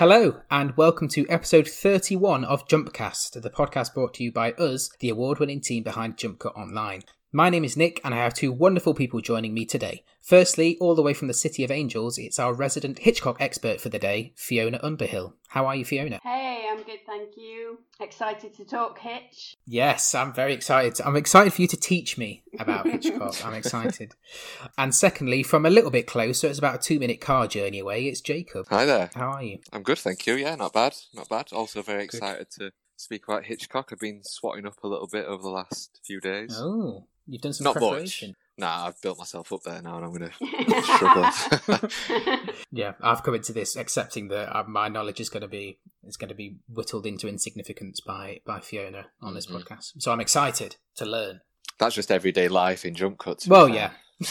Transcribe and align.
Hello, 0.00 0.40
and 0.50 0.74
welcome 0.78 1.08
to 1.08 1.28
episode 1.28 1.68
31 1.68 2.42
of 2.46 2.66
Jumpcast, 2.66 3.42
the 3.42 3.50
podcast 3.50 3.92
brought 3.92 4.14
to 4.14 4.24
you 4.24 4.32
by 4.32 4.52
us, 4.52 4.88
the 5.00 5.10
award 5.10 5.38
winning 5.38 5.60
team 5.60 5.82
behind 5.82 6.16
Jump 6.16 6.38
Cut 6.38 6.56
Online. 6.56 7.02
My 7.32 7.48
name 7.48 7.62
is 7.62 7.76
Nick, 7.76 8.00
and 8.02 8.12
I 8.12 8.16
have 8.16 8.34
two 8.34 8.50
wonderful 8.50 8.92
people 8.92 9.20
joining 9.20 9.54
me 9.54 9.64
today. 9.64 10.02
Firstly, 10.20 10.76
all 10.80 10.96
the 10.96 11.02
way 11.02 11.14
from 11.14 11.28
the 11.28 11.34
City 11.34 11.62
of 11.62 11.70
Angels, 11.70 12.18
it's 12.18 12.40
our 12.40 12.52
resident 12.52 12.98
Hitchcock 12.98 13.36
expert 13.40 13.80
for 13.80 13.88
the 13.88 14.00
day, 14.00 14.32
Fiona 14.34 14.80
Underhill. 14.82 15.36
How 15.50 15.66
are 15.66 15.76
you, 15.76 15.84
Fiona? 15.84 16.18
Hey, 16.24 16.66
I'm 16.68 16.82
good, 16.82 16.98
thank 17.06 17.36
you. 17.36 17.78
Excited 18.00 18.52
to 18.54 18.64
talk 18.64 18.98
Hitch. 18.98 19.54
Yes, 19.64 20.12
I'm 20.12 20.32
very 20.32 20.52
excited. 20.52 21.00
I'm 21.06 21.14
excited 21.14 21.52
for 21.52 21.62
you 21.62 21.68
to 21.68 21.76
teach 21.76 22.18
me 22.18 22.42
about 22.58 22.88
Hitchcock. 22.88 23.46
I'm 23.46 23.54
excited. 23.54 24.12
And 24.76 24.92
secondly, 24.92 25.44
from 25.44 25.64
a 25.64 25.70
little 25.70 25.90
bit 25.92 26.08
closer, 26.08 26.48
it's 26.48 26.58
about 26.58 26.74
a 26.74 26.78
two 26.78 26.98
minute 26.98 27.20
car 27.20 27.46
journey 27.46 27.78
away, 27.78 28.06
it's 28.06 28.20
Jacob. 28.20 28.66
Hi 28.70 28.84
there. 28.86 29.10
How 29.14 29.28
are 29.30 29.42
you? 29.42 29.58
I'm 29.72 29.84
good, 29.84 29.98
thank 29.98 30.26
you. 30.26 30.34
Yeah, 30.34 30.56
not 30.56 30.72
bad. 30.72 30.96
Not 31.14 31.28
bad. 31.28 31.52
Also 31.52 31.80
very 31.82 32.02
excited 32.02 32.50
to 32.58 32.72
speak 32.96 33.24
about 33.28 33.44
Hitchcock. 33.44 33.90
I've 33.92 34.00
been 34.00 34.22
swatting 34.24 34.66
up 34.66 34.82
a 34.82 34.88
little 34.88 35.08
bit 35.08 35.26
over 35.26 35.42
the 35.42 35.48
last 35.48 36.00
few 36.04 36.20
days. 36.20 36.56
Oh, 36.58 37.06
you've 37.30 37.40
done 37.42 37.52
some 37.52 37.64
Not 37.64 37.76
preparation. 37.76 38.30
much. 38.30 38.36
Nah, 38.58 38.86
I've 38.86 39.00
built 39.00 39.16
myself 39.18 39.52
up 39.54 39.62
there 39.64 39.80
now 39.80 39.96
and 39.96 40.04
I'm 40.04 40.12
going 40.12 40.30
to 40.38 40.82
struggle. 40.82 42.50
Yeah, 42.72 42.92
I've 43.00 43.22
come 43.22 43.34
into 43.34 43.52
this 43.52 43.74
accepting 43.76 44.28
that 44.28 44.54
uh, 44.54 44.62
my 44.64 44.88
knowledge 44.88 45.18
is 45.20 45.28
going 45.28 45.40
to 45.42 45.48
be 45.48 45.78
is 46.06 46.16
going 46.16 46.28
to 46.28 46.34
be 46.34 46.56
whittled 46.68 47.04
into 47.06 47.26
insignificance 47.28 48.00
by 48.00 48.40
by 48.46 48.60
Fiona 48.60 49.06
on 49.22 49.34
this 49.34 49.46
Mhm. 49.46 49.62
podcast. 49.62 49.92
So 49.98 50.12
I'm 50.12 50.20
excited 50.20 50.76
to 50.96 51.04
learn. 51.04 51.40
That's 51.78 51.94
just 51.94 52.10
everyday 52.12 52.48
life 52.48 52.84
in 52.84 52.94
jump 52.94 53.18
cuts. 53.18 53.46
Well, 53.48 53.68
yeah. 53.68 53.90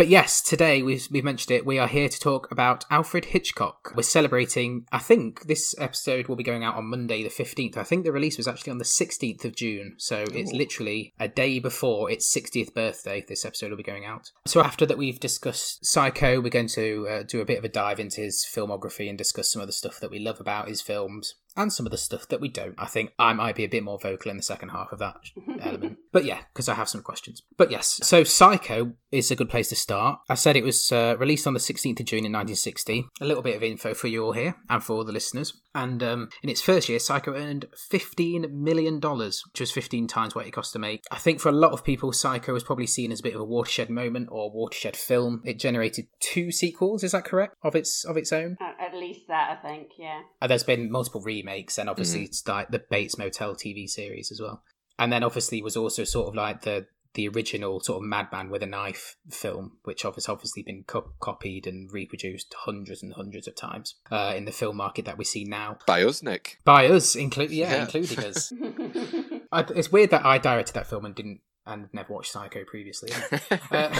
But 0.00 0.08
yes, 0.08 0.40
today 0.40 0.82
we've, 0.82 1.06
we've 1.10 1.24
mentioned 1.24 1.50
it. 1.50 1.66
We 1.66 1.78
are 1.78 1.86
here 1.86 2.08
to 2.08 2.18
talk 2.18 2.50
about 2.50 2.86
Alfred 2.90 3.26
Hitchcock. 3.26 3.92
We're 3.94 4.02
celebrating, 4.02 4.86
I 4.90 4.98
think 4.98 5.42
this 5.42 5.74
episode 5.76 6.26
will 6.26 6.36
be 6.36 6.42
going 6.42 6.64
out 6.64 6.76
on 6.76 6.86
Monday, 6.86 7.22
the 7.22 7.28
15th. 7.28 7.76
I 7.76 7.84
think 7.84 8.04
the 8.04 8.10
release 8.10 8.38
was 8.38 8.48
actually 8.48 8.70
on 8.70 8.78
the 8.78 8.84
16th 8.84 9.44
of 9.44 9.54
June. 9.54 9.96
So 9.98 10.24
it's 10.32 10.52
literally 10.52 11.12
a 11.20 11.28
day 11.28 11.58
before 11.58 12.10
its 12.10 12.34
60th 12.34 12.72
birthday. 12.72 13.22
This 13.28 13.44
episode 13.44 13.68
will 13.68 13.76
be 13.76 13.82
going 13.82 14.06
out. 14.06 14.30
So 14.46 14.62
after 14.62 14.86
that, 14.86 14.96
we've 14.96 15.20
discussed 15.20 15.84
Psycho. 15.84 16.40
We're 16.40 16.48
going 16.48 16.68
to 16.68 17.06
uh, 17.06 17.22
do 17.24 17.42
a 17.42 17.44
bit 17.44 17.58
of 17.58 17.66
a 17.66 17.68
dive 17.68 18.00
into 18.00 18.22
his 18.22 18.42
filmography 18.50 19.06
and 19.06 19.18
discuss 19.18 19.52
some 19.52 19.60
of 19.60 19.68
the 19.68 19.74
stuff 19.74 20.00
that 20.00 20.10
we 20.10 20.18
love 20.18 20.40
about 20.40 20.68
his 20.68 20.80
films 20.80 21.34
and 21.56 21.72
some 21.72 21.86
of 21.86 21.92
the 21.92 21.98
stuff 21.98 22.28
that 22.28 22.40
we 22.40 22.48
don't. 22.48 22.74
I 22.78 22.86
think 22.86 23.12
I 23.18 23.32
might 23.32 23.56
be 23.56 23.64
a 23.64 23.68
bit 23.68 23.82
more 23.82 23.98
vocal 23.98 24.30
in 24.30 24.36
the 24.36 24.42
second 24.42 24.70
half 24.70 24.92
of 24.92 24.98
that 24.98 25.16
element. 25.60 25.98
But 26.12 26.24
yeah, 26.24 26.40
because 26.52 26.68
I 26.68 26.74
have 26.74 26.88
some 26.88 27.02
questions. 27.02 27.42
But 27.56 27.70
yes, 27.70 28.00
so 28.02 28.24
Psycho 28.24 28.92
is 29.10 29.30
a 29.30 29.36
good 29.36 29.50
place 29.50 29.68
to 29.70 29.76
start. 29.76 30.20
I 30.28 30.34
said 30.34 30.56
it 30.56 30.64
was 30.64 30.92
uh, 30.92 31.16
released 31.18 31.46
on 31.46 31.54
the 31.54 31.60
16th 31.60 32.00
of 32.00 32.06
June 32.06 32.24
in 32.24 32.32
1960. 32.32 33.06
A 33.20 33.24
little 33.24 33.42
bit 33.42 33.56
of 33.56 33.62
info 33.62 33.94
for 33.94 34.08
you 34.08 34.24
all 34.24 34.32
here 34.32 34.56
and 34.68 34.82
for 34.82 34.94
all 34.94 35.04
the 35.04 35.12
listeners. 35.12 35.60
And 35.74 36.02
um, 36.02 36.28
in 36.42 36.48
its 36.48 36.60
first 36.60 36.88
year, 36.88 36.98
Psycho 36.98 37.34
earned 37.34 37.66
$15 37.92 38.50
million, 38.50 39.00
which 39.00 39.60
was 39.60 39.70
15 39.70 40.08
times 40.08 40.34
what 40.34 40.46
it 40.46 40.52
cost 40.52 40.72
to 40.72 40.78
make. 40.78 41.04
I 41.10 41.16
think 41.16 41.40
for 41.40 41.48
a 41.48 41.52
lot 41.52 41.72
of 41.72 41.84
people, 41.84 42.12
Psycho 42.12 42.52
was 42.52 42.64
probably 42.64 42.86
seen 42.86 43.12
as 43.12 43.20
a 43.20 43.22
bit 43.22 43.34
of 43.34 43.40
a 43.40 43.44
watershed 43.44 43.88
moment 43.88 44.28
or 44.32 44.50
watershed 44.50 44.96
film. 44.96 45.42
It 45.44 45.58
generated 45.60 46.06
two 46.20 46.50
sequels, 46.50 47.04
is 47.04 47.12
that 47.12 47.24
correct? 47.24 47.54
Of 47.62 47.76
its 47.76 48.04
of 48.04 48.16
its 48.16 48.32
own? 48.32 48.56
At 48.60 48.90
at 48.90 48.98
least 48.98 49.28
that, 49.28 49.58
I 49.58 49.68
think, 49.68 49.90
yeah. 49.98 50.22
Uh, 50.42 50.46
there's 50.46 50.64
been 50.64 50.90
multiple 50.90 51.20
remakes, 51.20 51.78
and 51.78 51.88
obviously 51.88 52.24
it's 52.24 52.46
like 52.46 52.70
the 52.70 52.82
Bates 52.90 53.18
Motel 53.18 53.54
TV 53.54 53.88
series 53.88 54.32
as 54.32 54.40
well. 54.40 54.62
And 54.98 55.12
then 55.12 55.22
obviously 55.22 55.62
was 55.62 55.76
also 55.76 56.04
sort 56.04 56.28
of 56.28 56.34
like 56.34 56.62
the 56.62 56.86
the 57.14 57.28
original 57.28 57.80
sort 57.80 58.02
of 58.02 58.08
Madman 58.08 58.50
with 58.50 58.62
a 58.62 58.66
Knife 58.66 59.16
film, 59.30 59.78
which 59.84 60.02
has 60.02 60.28
obviously 60.28 60.62
been 60.62 60.84
co- 60.86 61.12
copied 61.20 61.66
and 61.66 61.92
reproduced 61.92 62.54
hundreds 62.60 63.02
and 63.02 63.12
hundreds 63.14 63.48
of 63.48 63.56
times 63.56 63.96
uh, 64.10 64.32
in 64.36 64.44
the 64.44 64.52
film 64.52 64.76
market 64.76 65.04
that 65.06 65.18
we 65.18 65.24
see 65.24 65.44
now 65.44 65.78
By 65.86 66.04
us, 66.04 66.22
Nick. 66.22 66.58
by 66.64 66.86
us, 66.88 67.16
include 67.16 67.50
yeah, 67.50 67.72
Yeah. 67.74 67.82
including 67.82 68.18
us. 68.24 68.52
I, 69.52 69.64
it's 69.74 69.90
weird 69.90 70.10
that 70.10 70.24
I 70.24 70.38
directed 70.38 70.74
that 70.74 70.86
film 70.86 71.04
and 71.04 71.14
didn't 71.14 71.40
and 71.66 71.88
never 71.92 72.12
watched 72.12 72.32
Psycho 72.32 72.64
previously. 72.64 73.10
uh, 73.70 73.98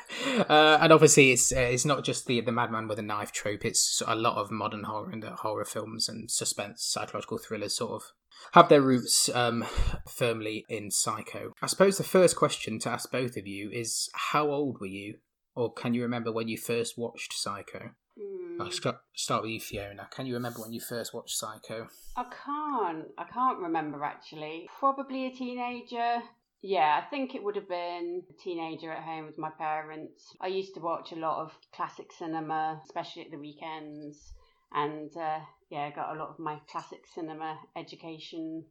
uh, 0.48 0.78
and 0.80 0.92
obviously, 0.92 1.32
it's 1.32 1.52
uh, 1.52 1.60
it's 1.60 1.84
not 1.84 2.04
just 2.04 2.26
the 2.26 2.40
the 2.40 2.52
madman 2.52 2.88
with 2.88 2.98
a 2.98 3.02
knife 3.02 3.32
trope. 3.32 3.64
It's 3.64 4.02
a 4.06 4.14
lot 4.14 4.36
of 4.36 4.50
modern 4.50 4.84
horror 4.84 5.10
and 5.10 5.24
uh, 5.24 5.36
horror 5.36 5.64
films 5.64 6.08
and 6.08 6.30
suspense, 6.30 6.84
psychological 6.84 7.38
thrillers, 7.38 7.76
sort 7.76 7.92
of 7.92 8.12
have 8.52 8.68
their 8.68 8.82
roots 8.82 9.28
um, 9.34 9.64
firmly 10.08 10.64
in 10.68 10.90
Psycho. 10.90 11.52
I 11.60 11.66
suppose 11.66 11.98
the 11.98 12.04
first 12.04 12.36
question 12.36 12.78
to 12.80 12.90
ask 12.90 13.10
both 13.10 13.36
of 13.36 13.46
you 13.46 13.70
is: 13.70 14.08
How 14.14 14.48
old 14.50 14.80
were 14.80 14.86
you, 14.86 15.18
or 15.54 15.72
can 15.72 15.94
you 15.94 16.02
remember 16.02 16.32
when 16.32 16.48
you 16.48 16.56
first 16.56 16.96
watched 16.96 17.32
Psycho? 17.32 17.90
Hmm. 18.20 18.60
I'll 18.60 18.70
start, 18.70 18.98
start 19.14 19.42
with 19.42 19.52
you, 19.52 19.60
Fiona. 19.60 20.08
Can 20.10 20.26
you 20.26 20.34
remember 20.34 20.60
when 20.60 20.72
you 20.72 20.80
first 20.80 21.14
watched 21.14 21.36
Psycho? 21.36 21.88
I 22.16 22.24
can't. 22.24 23.06
I 23.16 23.24
can't 23.24 23.58
remember 23.58 24.04
actually. 24.04 24.68
Probably 24.78 25.26
a 25.26 25.30
teenager. 25.30 26.22
Yeah, 26.62 27.00
I 27.02 27.08
think 27.08 27.34
it 27.34 27.42
would 27.42 27.56
have 27.56 27.68
been 27.68 28.22
a 28.28 28.42
teenager 28.42 28.92
at 28.92 29.02
home 29.02 29.26
with 29.26 29.38
my 29.38 29.50
parents. 29.50 30.36
I 30.40 30.48
used 30.48 30.74
to 30.74 30.80
watch 30.80 31.10
a 31.12 31.16
lot 31.16 31.42
of 31.42 31.56
classic 31.74 32.12
cinema, 32.12 32.80
especially 32.84 33.22
at 33.22 33.30
the 33.30 33.38
weekends, 33.38 34.34
and 34.72 35.10
uh, 35.16 35.40
yeah, 35.70 35.84
I 35.86 35.90
got 35.90 36.14
a 36.14 36.18
lot 36.18 36.28
of 36.28 36.38
my 36.38 36.60
classic 36.70 37.06
cinema 37.14 37.58
education 37.76 38.64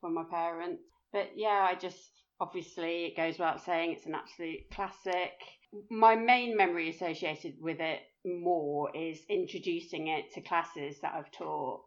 from 0.00 0.14
my 0.14 0.24
parents. 0.30 0.82
But 1.12 1.32
yeah, 1.34 1.66
I 1.68 1.74
just 1.74 1.98
obviously 2.38 3.06
it 3.06 3.16
goes 3.16 3.38
without 3.38 3.64
saying 3.64 3.92
it's 3.92 4.06
an 4.06 4.14
absolute 4.14 4.70
classic. 4.70 5.32
My 5.90 6.14
main 6.14 6.56
memory 6.56 6.90
associated 6.90 7.54
with 7.60 7.80
it 7.80 8.02
more 8.24 8.94
is 8.94 9.18
introducing 9.28 10.08
it 10.08 10.32
to 10.34 10.42
classes 10.42 11.00
that 11.00 11.14
I've 11.14 11.32
taught. 11.32 11.82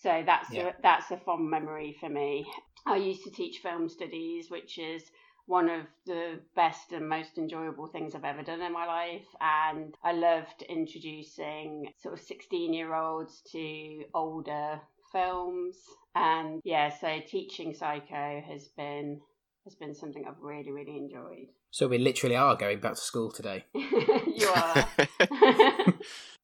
So 0.00 0.22
that's 0.24 0.52
Yeah. 0.52 0.68
a, 0.68 0.74
that's 0.82 1.10
a 1.10 1.16
fond 1.16 1.50
memory 1.50 1.96
for 1.98 2.08
me. 2.08 2.46
I 2.86 2.96
used 2.96 3.24
to 3.24 3.30
teach 3.30 3.58
film 3.58 3.88
studies, 3.88 4.50
which 4.50 4.78
is 4.78 5.02
one 5.46 5.68
of 5.68 5.86
the 6.04 6.38
best 6.54 6.92
and 6.92 7.08
most 7.08 7.38
enjoyable 7.38 7.86
things 7.86 8.14
I've 8.14 8.24
ever 8.24 8.42
done 8.42 8.60
in 8.60 8.72
my 8.72 8.86
life. 8.86 9.26
And 9.40 9.96
I 10.04 10.12
loved 10.12 10.62
introducing 10.68 11.92
sort 12.00 12.14
of 12.14 12.20
16 12.20 12.72
year 12.72 12.94
olds 12.94 13.42
to 13.52 14.04
older 14.14 14.80
films. 15.10 15.76
And 16.14 16.60
yeah, 16.64 16.90
so 16.90 17.20
teaching 17.26 17.74
Psycho 17.74 18.42
has 18.46 18.68
been 18.76 19.20
has 19.64 19.74
been 19.74 19.94
something 19.94 20.24
I've 20.26 20.40
really, 20.40 20.70
really 20.70 20.96
enjoyed. 20.96 21.48
So 21.70 21.88
we 21.88 21.98
literally 21.98 22.36
are 22.36 22.56
going 22.56 22.80
back 22.80 22.94
to 22.94 23.00
school 23.00 23.30
today. 23.30 23.64
you 23.74 24.46
are. 24.54 24.88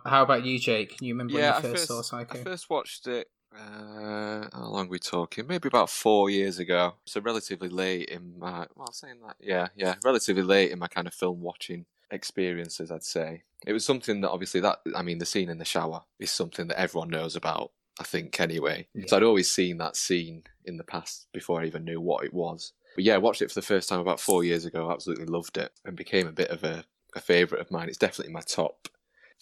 How 0.06 0.22
about 0.22 0.44
you, 0.44 0.58
Jake? 0.58 0.98
Can 0.98 1.06
you 1.06 1.14
remember 1.14 1.34
yeah, 1.34 1.54
when 1.54 1.56
you 1.56 1.62
first, 1.62 1.88
first, 1.88 1.88
saw 1.88 2.02
Psycho? 2.02 2.38
I 2.38 2.44
first 2.44 2.68
watched 2.68 3.06
it. 3.06 3.28
Uh, 3.54 4.48
how 4.52 4.68
long 4.68 4.86
are 4.86 4.90
we 4.90 4.98
talking? 4.98 5.46
Maybe 5.46 5.68
about 5.68 5.90
four 5.90 6.30
years 6.30 6.58
ago. 6.58 6.94
So 7.06 7.20
relatively 7.20 7.68
late 7.68 8.08
in 8.08 8.38
my. 8.38 8.66
Well, 8.74 8.92
saying 8.92 9.20
that, 9.26 9.36
yeah, 9.40 9.68
yeah, 9.76 9.94
relatively 10.04 10.42
late 10.42 10.70
in 10.70 10.78
my 10.78 10.88
kind 10.88 11.06
of 11.06 11.14
film 11.14 11.40
watching 11.40 11.86
experiences. 12.10 12.90
I'd 12.90 13.04
say 13.04 13.42
it 13.66 13.72
was 13.72 13.84
something 13.84 14.20
that 14.20 14.30
obviously 14.30 14.60
that 14.60 14.80
I 14.94 15.02
mean 15.02 15.18
the 15.18 15.26
scene 15.26 15.48
in 15.48 15.58
the 15.58 15.64
shower 15.64 16.02
is 16.18 16.30
something 16.30 16.68
that 16.68 16.80
everyone 16.80 17.10
knows 17.10 17.36
about. 17.36 17.70
I 18.00 18.04
think 18.04 18.40
anyway. 18.40 18.88
So 19.06 19.16
I'd 19.16 19.22
always 19.22 19.48
seen 19.48 19.78
that 19.78 19.94
scene 19.94 20.42
in 20.64 20.78
the 20.78 20.84
past 20.84 21.28
before 21.32 21.60
I 21.62 21.66
even 21.66 21.84
knew 21.84 22.00
what 22.00 22.24
it 22.24 22.34
was. 22.34 22.72
But 22.96 23.04
yeah, 23.04 23.14
I 23.14 23.18
watched 23.18 23.40
it 23.40 23.50
for 23.50 23.54
the 23.54 23.66
first 23.66 23.88
time 23.88 24.00
about 24.00 24.18
four 24.18 24.42
years 24.42 24.64
ago. 24.64 24.90
Absolutely 24.90 25.26
loved 25.26 25.56
it 25.58 25.70
and 25.84 25.96
became 25.96 26.26
a 26.26 26.32
bit 26.32 26.50
of 26.50 26.64
a, 26.64 26.84
a 27.14 27.20
favourite 27.20 27.60
of 27.60 27.70
mine. 27.70 27.88
It's 27.88 27.98
definitely 27.98 28.32
my 28.32 28.40
top 28.40 28.88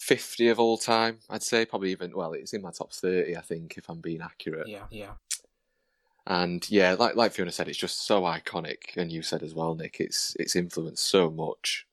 50 0.03 0.49
of 0.49 0.59
all 0.59 0.77
time, 0.77 1.19
I'd 1.29 1.43
say. 1.43 1.65
Probably 1.65 1.91
even, 1.91 2.13
well, 2.13 2.33
it's 2.33 2.53
in 2.53 2.61
my 2.61 2.71
top 2.71 2.91
30, 2.91 3.37
I 3.37 3.41
think, 3.41 3.77
if 3.77 3.89
I'm 3.89 4.01
being 4.01 4.21
accurate. 4.21 4.67
Yeah, 4.67 4.83
yeah. 4.91 5.11
And 6.27 6.69
yeah, 6.69 6.95
like 6.97 7.15
like 7.15 7.33
Fiona 7.33 7.51
said, 7.51 7.67
it's 7.67 7.77
just 7.77 8.05
so 8.05 8.21
iconic, 8.21 8.95
and 8.95 9.11
you 9.11 9.21
said 9.21 9.43
as 9.43 9.53
well, 9.53 9.75
Nick. 9.75 9.97
It's 9.99 10.37
it's 10.39 10.55
influenced 10.55 11.05
so 11.05 11.29
much 11.29 11.85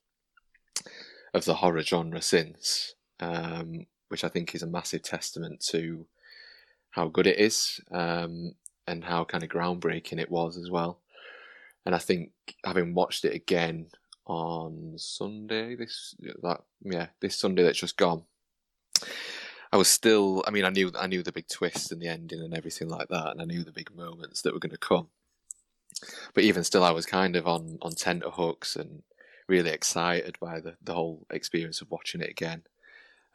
of 1.33 1.43
the 1.43 1.55
horror 1.55 1.81
genre 1.81 2.21
since, 2.21 2.95
um, 3.19 3.87
which 4.07 4.23
I 4.23 4.29
think 4.29 4.55
is 4.55 4.63
a 4.63 4.67
massive 4.67 5.03
testament 5.03 5.59
to 5.71 6.05
how 6.91 7.09
good 7.09 7.27
it 7.27 7.39
is, 7.39 7.81
um, 7.91 8.55
and 8.87 9.03
how 9.03 9.25
kind 9.25 9.43
of 9.43 9.49
groundbreaking 9.49 10.19
it 10.19 10.31
was 10.31 10.55
as 10.55 10.69
well. 10.71 10.99
And 11.85 11.93
I 11.93 11.97
think 11.97 12.31
having 12.63 12.93
watched 12.93 13.25
it 13.25 13.35
again 13.35 13.87
on 14.31 14.93
Sunday, 14.97 15.75
this 15.75 16.15
that 16.41 16.61
yeah, 16.81 17.07
this 17.19 17.35
Sunday 17.35 17.63
that's 17.63 17.79
just 17.79 17.97
gone, 17.97 18.23
I 19.73 19.77
was 19.77 19.89
still. 19.89 20.43
I 20.47 20.51
mean, 20.51 20.63
I 20.63 20.69
knew 20.69 20.91
I 20.97 21.07
knew 21.07 21.21
the 21.21 21.33
big 21.33 21.47
twist 21.49 21.91
and 21.91 22.01
the 22.01 22.07
ending 22.07 22.39
and 22.39 22.53
everything 22.55 22.87
like 22.87 23.09
that, 23.09 23.31
and 23.31 23.41
I 23.41 23.45
knew 23.45 23.63
the 23.63 23.73
big 23.73 23.93
moments 23.93 24.41
that 24.41 24.53
were 24.53 24.59
going 24.59 24.71
to 24.71 24.77
come. 24.77 25.07
But 26.33 26.45
even 26.45 26.63
still, 26.63 26.83
I 26.83 26.91
was 26.91 27.05
kind 27.05 27.35
of 27.35 27.45
on 27.45 27.77
on 27.81 27.91
tenterhooks 27.91 28.75
and 28.77 29.03
really 29.47 29.71
excited 29.71 30.37
by 30.39 30.61
the 30.61 30.75
the 30.81 30.93
whole 30.93 31.25
experience 31.29 31.81
of 31.81 31.91
watching 31.91 32.21
it 32.21 32.29
again. 32.29 32.63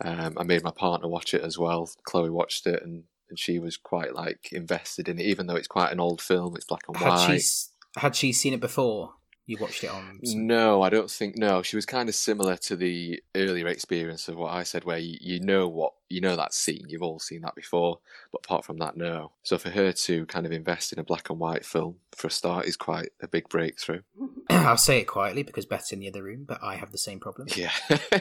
Um, 0.02 0.36
I 0.38 0.44
made 0.44 0.62
my 0.62 0.70
partner 0.72 1.08
watch 1.08 1.34
it 1.34 1.42
as 1.42 1.58
well. 1.58 1.88
Chloe 2.04 2.30
watched 2.30 2.66
it 2.66 2.82
and, 2.82 3.04
and 3.28 3.38
she 3.38 3.58
was 3.58 3.76
quite 3.76 4.14
like 4.14 4.50
invested 4.52 5.08
in 5.08 5.18
it, 5.18 5.24
even 5.26 5.46
though 5.46 5.56
it's 5.56 5.68
quite 5.68 5.92
an 5.92 6.00
old 6.00 6.20
film. 6.20 6.54
It's 6.56 6.66
black 6.66 6.82
and 6.88 6.96
Had 6.96 7.08
white. 7.08 7.40
she 7.40 8.00
had 8.00 8.16
she 8.16 8.32
seen 8.32 8.52
it 8.54 8.60
before? 8.60 9.14
You 9.46 9.58
watched 9.60 9.84
it 9.84 9.90
on. 9.90 10.20
Some... 10.24 10.46
No, 10.48 10.82
I 10.82 10.90
don't 10.90 11.10
think. 11.10 11.36
No, 11.36 11.62
she 11.62 11.76
was 11.76 11.86
kind 11.86 12.08
of 12.08 12.16
similar 12.16 12.56
to 12.56 12.74
the 12.74 13.22
earlier 13.36 13.68
experience 13.68 14.26
of 14.28 14.36
what 14.36 14.52
I 14.52 14.64
said, 14.64 14.84
where 14.84 14.98
you, 14.98 15.16
you 15.20 15.40
know 15.40 15.68
what 15.68 15.92
you 16.08 16.20
know 16.20 16.34
that 16.34 16.52
scene. 16.52 16.86
You've 16.88 17.02
all 17.02 17.20
seen 17.20 17.42
that 17.42 17.54
before, 17.54 18.00
but 18.32 18.42
apart 18.44 18.64
from 18.64 18.78
that, 18.78 18.96
no. 18.96 19.32
So 19.44 19.56
for 19.56 19.70
her 19.70 19.92
to 19.92 20.26
kind 20.26 20.46
of 20.46 20.52
invest 20.52 20.92
in 20.92 20.98
a 20.98 21.04
black 21.04 21.30
and 21.30 21.38
white 21.38 21.64
film 21.64 21.96
for 22.12 22.26
a 22.26 22.30
start 22.30 22.66
is 22.66 22.76
quite 22.76 23.10
a 23.22 23.28
big 23.28 23.48
breakthrough. 23.48 24.02
I'll 24.50 24.76
say 24.76 24.98
it 24.98 25.06
quietly 25.06 25.44
because 25.44 25.64
Beth's 25.64 25.92
in 25.92 26.00
the 26.00 26.08
other 26.08 26.24
room, 26.24 26.44
but 26.44 26.60
I 26.60 26.74
have 26.74 26.90
the 26.90 26.98
same 26.98 27.20
problem. 27.20 27.46
Yeah, 27.54 27.70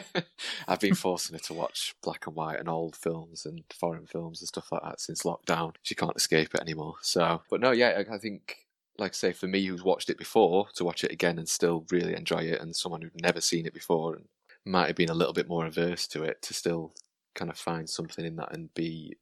I've 0.68 0.80
been 0.80 0.94
forcing 0.94 1.34
her 1.34 1.42
to 1.44 1.54
watch 1.54 1.96
black 2.04 2.28
and 2.28 2.36
white 2.36 2.60
and 2.60 2.68
old 2.68 2.94
films 2.94 3.44
and 3.44 3.64
foreign 3.76 4.06
films 4.06 4.40
and 4.40 4.48
stuff 4.48 4.70
like 4.70 4.82
that 4.82 5.00
since 5.00 5.24
lockdown. 5.24 5.74
She 5.82 5.96
can't 5.96 6.16
escape 6.16 6.54
it 6.54 6.60
anymore. 6.60 6.94
So, 7.02 7.42
but 7.50 7.60
no, 7.60 7.72
yeah, 7.72 8.04
I 8.10 8.18
think 8.18 8.65
like 8.98 9.14
say, 9.14 9.32
for 9.32 9.46
me 9.46 9.64
who's 9.66 9.84
watched 9.84 10.10
it 10.10 10.18
before, 10.18 10.68
to 10.74 10.84
watch 10.84 11.04
it 11.04 11.12
again 11.12 11.38
and 11.38 11.48
still 11.48 11.86
really 11.90 12.14
enjoy 12.14 12.40
it, 12.40 12.60
and 12.60 12.74
someone 12.74 13.02
who'd 13.02 13.20
never 13.20 13.40
seen 13.40 13.66
it 13.66 13.74
before 13.74 14.14
and 14.14 14.24
might 14.64 14.86
have 14.88 14.96
been 14.96 15.10
a 15.10 15.14
little 15.14 15.34
bit 15.34 15.48
more 15.48 15.66
averse 15.66 16.06
to 16.08 16.22
it, 16.22 16.42
to 16.42 16.54
still 16.54 16.92
kind 17.34 17.50
of 17.50 17.58
find 17.58 17.88
something 17.88 18.24
in 18.24 18.36
that 18.36 18.52
and 18.52 18.72
be, 18.74 19.16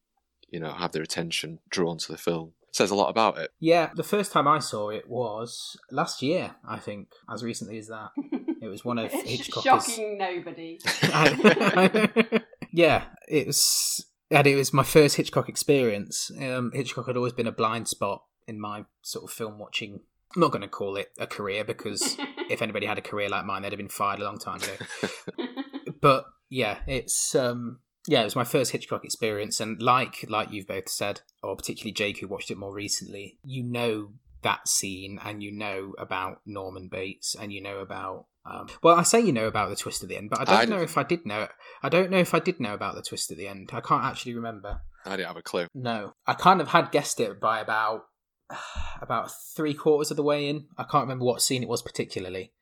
you 0.49 0.61
know, 0.61 0.73
have 0.73 0.93
their 0.93 1.03
attention 1.03 1.59
drawn 1.71 1.99
to 1.99 2.13
the 2.13 2.19
film 2.19 2.53
says 2.75 2.91
a 2.91 2.95
lot 2.95 3.09
about 3.09 3.39
it. 3.39 3.51
Yeah, 3.61 3.91
the 3.95 4.03
first 4.03 4.33
time 4.33 4.49
I 4.49 4.59
saw 4.59 4.91
it 4.91 5.09
was 5.09 5.77
last 5.91 6.23
year, 6.23 6.57
I 6.67 6.79
think, 6.79 7.09
as 7.33 7.45
recently 7.45 7.79
as 7.79 7.89
that. 7.89 8.11
It 8.65 8.69
was 8.69 8.83
one 8.83 8.97
of 8.97 9.13
Hitchcock's. 9.13 9.63
Shocking 9.63 10.17
nobody. 10.17 10.79
yeah, 12.73 13.05
it 13.29 13.47
was. 13.47 14.07
And 14.31 14.47
it 14.47 14.57
was 14.57 14.73
my 14.73 14.83
first 14.83 15.17
Hitchcock 15.17 15.51
experience. 15.51 16.31
Um, 16.41 16.71
Hitchcock 16.73 17.07
had 17.07 17.19
always 17.19 17.35
been 17.35 17.47
a 17.47 17.53
blind 17.53 17.89
spot 17.89 18.23
in 18.47 18.61
my 18.61 18.85
sort 19.03 19.25
of 19.25 19.31
film 19.31 19.59
watching. 19.59 20.01
I'm 20.35 20.41
not 20.41 20.51
going 20.51 20.63
to 20.63 20.69
call 20.69 20.97
it 20.97 21.13
a 21.19 21.27
career 21.27 21.65
because 21.65 22.17
if 22.51 22.61
anybody 22.61 22.87
had 22.87 22.99
a 22.99 23.03
career 23.03 23.29
like 23.29 23.45
mine, 23.45 23.63
they'd 23.63 23.73
have 23.73 23.79
been 23.79 23.89
fired 23.89 24.21
a 24.21 24.25
long 24.25 24.39
time 24.39 24.61
ago. 24.63 25.09
but 26.01 26.25
yeah, 26.49 26.79
it's 26.87 27.35
um, 27.35 27.81
yeah, 28.07 28.23
it 28.23 28.25
was 28.25 28.37
my 28.37 28.45
first 28.45 28.73
Hitchcock 28.73 29.05
experience, 29.05 29.61
and 29.61 29.81
like 29.81 30.25
like 30.29 30.51
you've 30.53 30.67
both 30.67 30.89
said, 30.89 31.21
or 31.43 31.57
particularly 31.57 31.93
Jake 31.93 32.19
who 32.19 32.29
watched 32.29 32.51
it 32.51 32.59
more 32.59 32.75
recently, 32.75 33.39
you 33.45 33.63
know 33.63 34.13
that 34.43 34.69
scene, 34.69 35.19
and 35.25 35.43
you 35.43 35.53
know 35.53 35.95
about 35.99 36.41
Norman 36.45 36.89
Bates, 36.89 37.35
and 37.35 37.53
you 37.53 37.63
know 37.63 37.79
about 37.79 38.27
um, 38.47 38.69
well, 38.83 38.97
I 38.97 39.03
say 39.03 39.21
you 39.21 39.33
know 39.33 39.47
about 39.47 39.71
the 39.71 39.77
twist 39.77 40.03
at 40.03 40.09
the 40.09 40.17
end, 40.17 40.29
but 40.29 40.41
I 40.41 40.45
don't 40.45 40.73
I 40.73 40.77
know 40.77 40.83
if 40.83 40.99
I 40.99 41.03
did 41.03 41.25
know. 41.25 41.49
I 41.83 41.89
don't 41.89 42.11
know 42.11 42.19
if 42.19 42.35
I 42.35 42.41
did 42.41 42.61
know 42.61 42.75
about 42.75 42.95
the 42.95 43.03
twist 43.03 43.31
at 43.31 43.39
the 43.39 43.49
end. 43.49 43.71
I 43.73 43.81
can't 43.81 44.05
actually 44.05 44.35
remember. 44.35 44.83
I 45.07 45.17
didn't 45.17 45.29
have 45.29 45.37
a 45.37 45.43
clue. 45.43 45.67
No, 45.75 46.15
I 46.27 46.35
kind 46.35 46.61
of 46.61 46.69
had 46.69 46.91
guessed 46.91 47.21
it 47.21 47.41
by 47.41 47.61
about 47.61 48.05
about 49.01 49.31
three 49.31 49.75
quarters 49.75 50.11
of 50.11 50.17
the 50.17 50.23
way 50.23 50.49
in. 50.49 50.67
I 50.77 50.85
can't 50.85 51.05
remember 51.05 51.25
what 51.25 51.43
scene 51.43 51.63
it 51.63 51.69
was 51.69 51.83
particularly, 51.83 52.53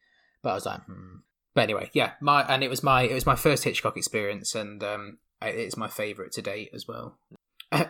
but 0.42 0.50
I 0.50 0.54
was 0.54 0.66
like, 0.66 0.82
hmm. 0.84 1.16
But 1.54 1.62
anyway, 1.62 1.90
yeah, 1.92 2.12
my 2.20 2.42
and 2.44 2.64
it 2.64 2.70
was 2.70 2.82
my 2.82 3.02
it 3.02 3.14
was 3.14 3.26
my 3.26 3.36
first 3.36 3.64
Hitchcock 3.64 3.96
experience, 3.96 4.54
and 4.54 4.82
um, 4.82 5.18
it's 5.42 5.76
my 5.76 5.88
favourite 5.88 6.32
to 6.32 6.42
date 6.42 6.70
as 6.72 6.86
well. 6.88 7.18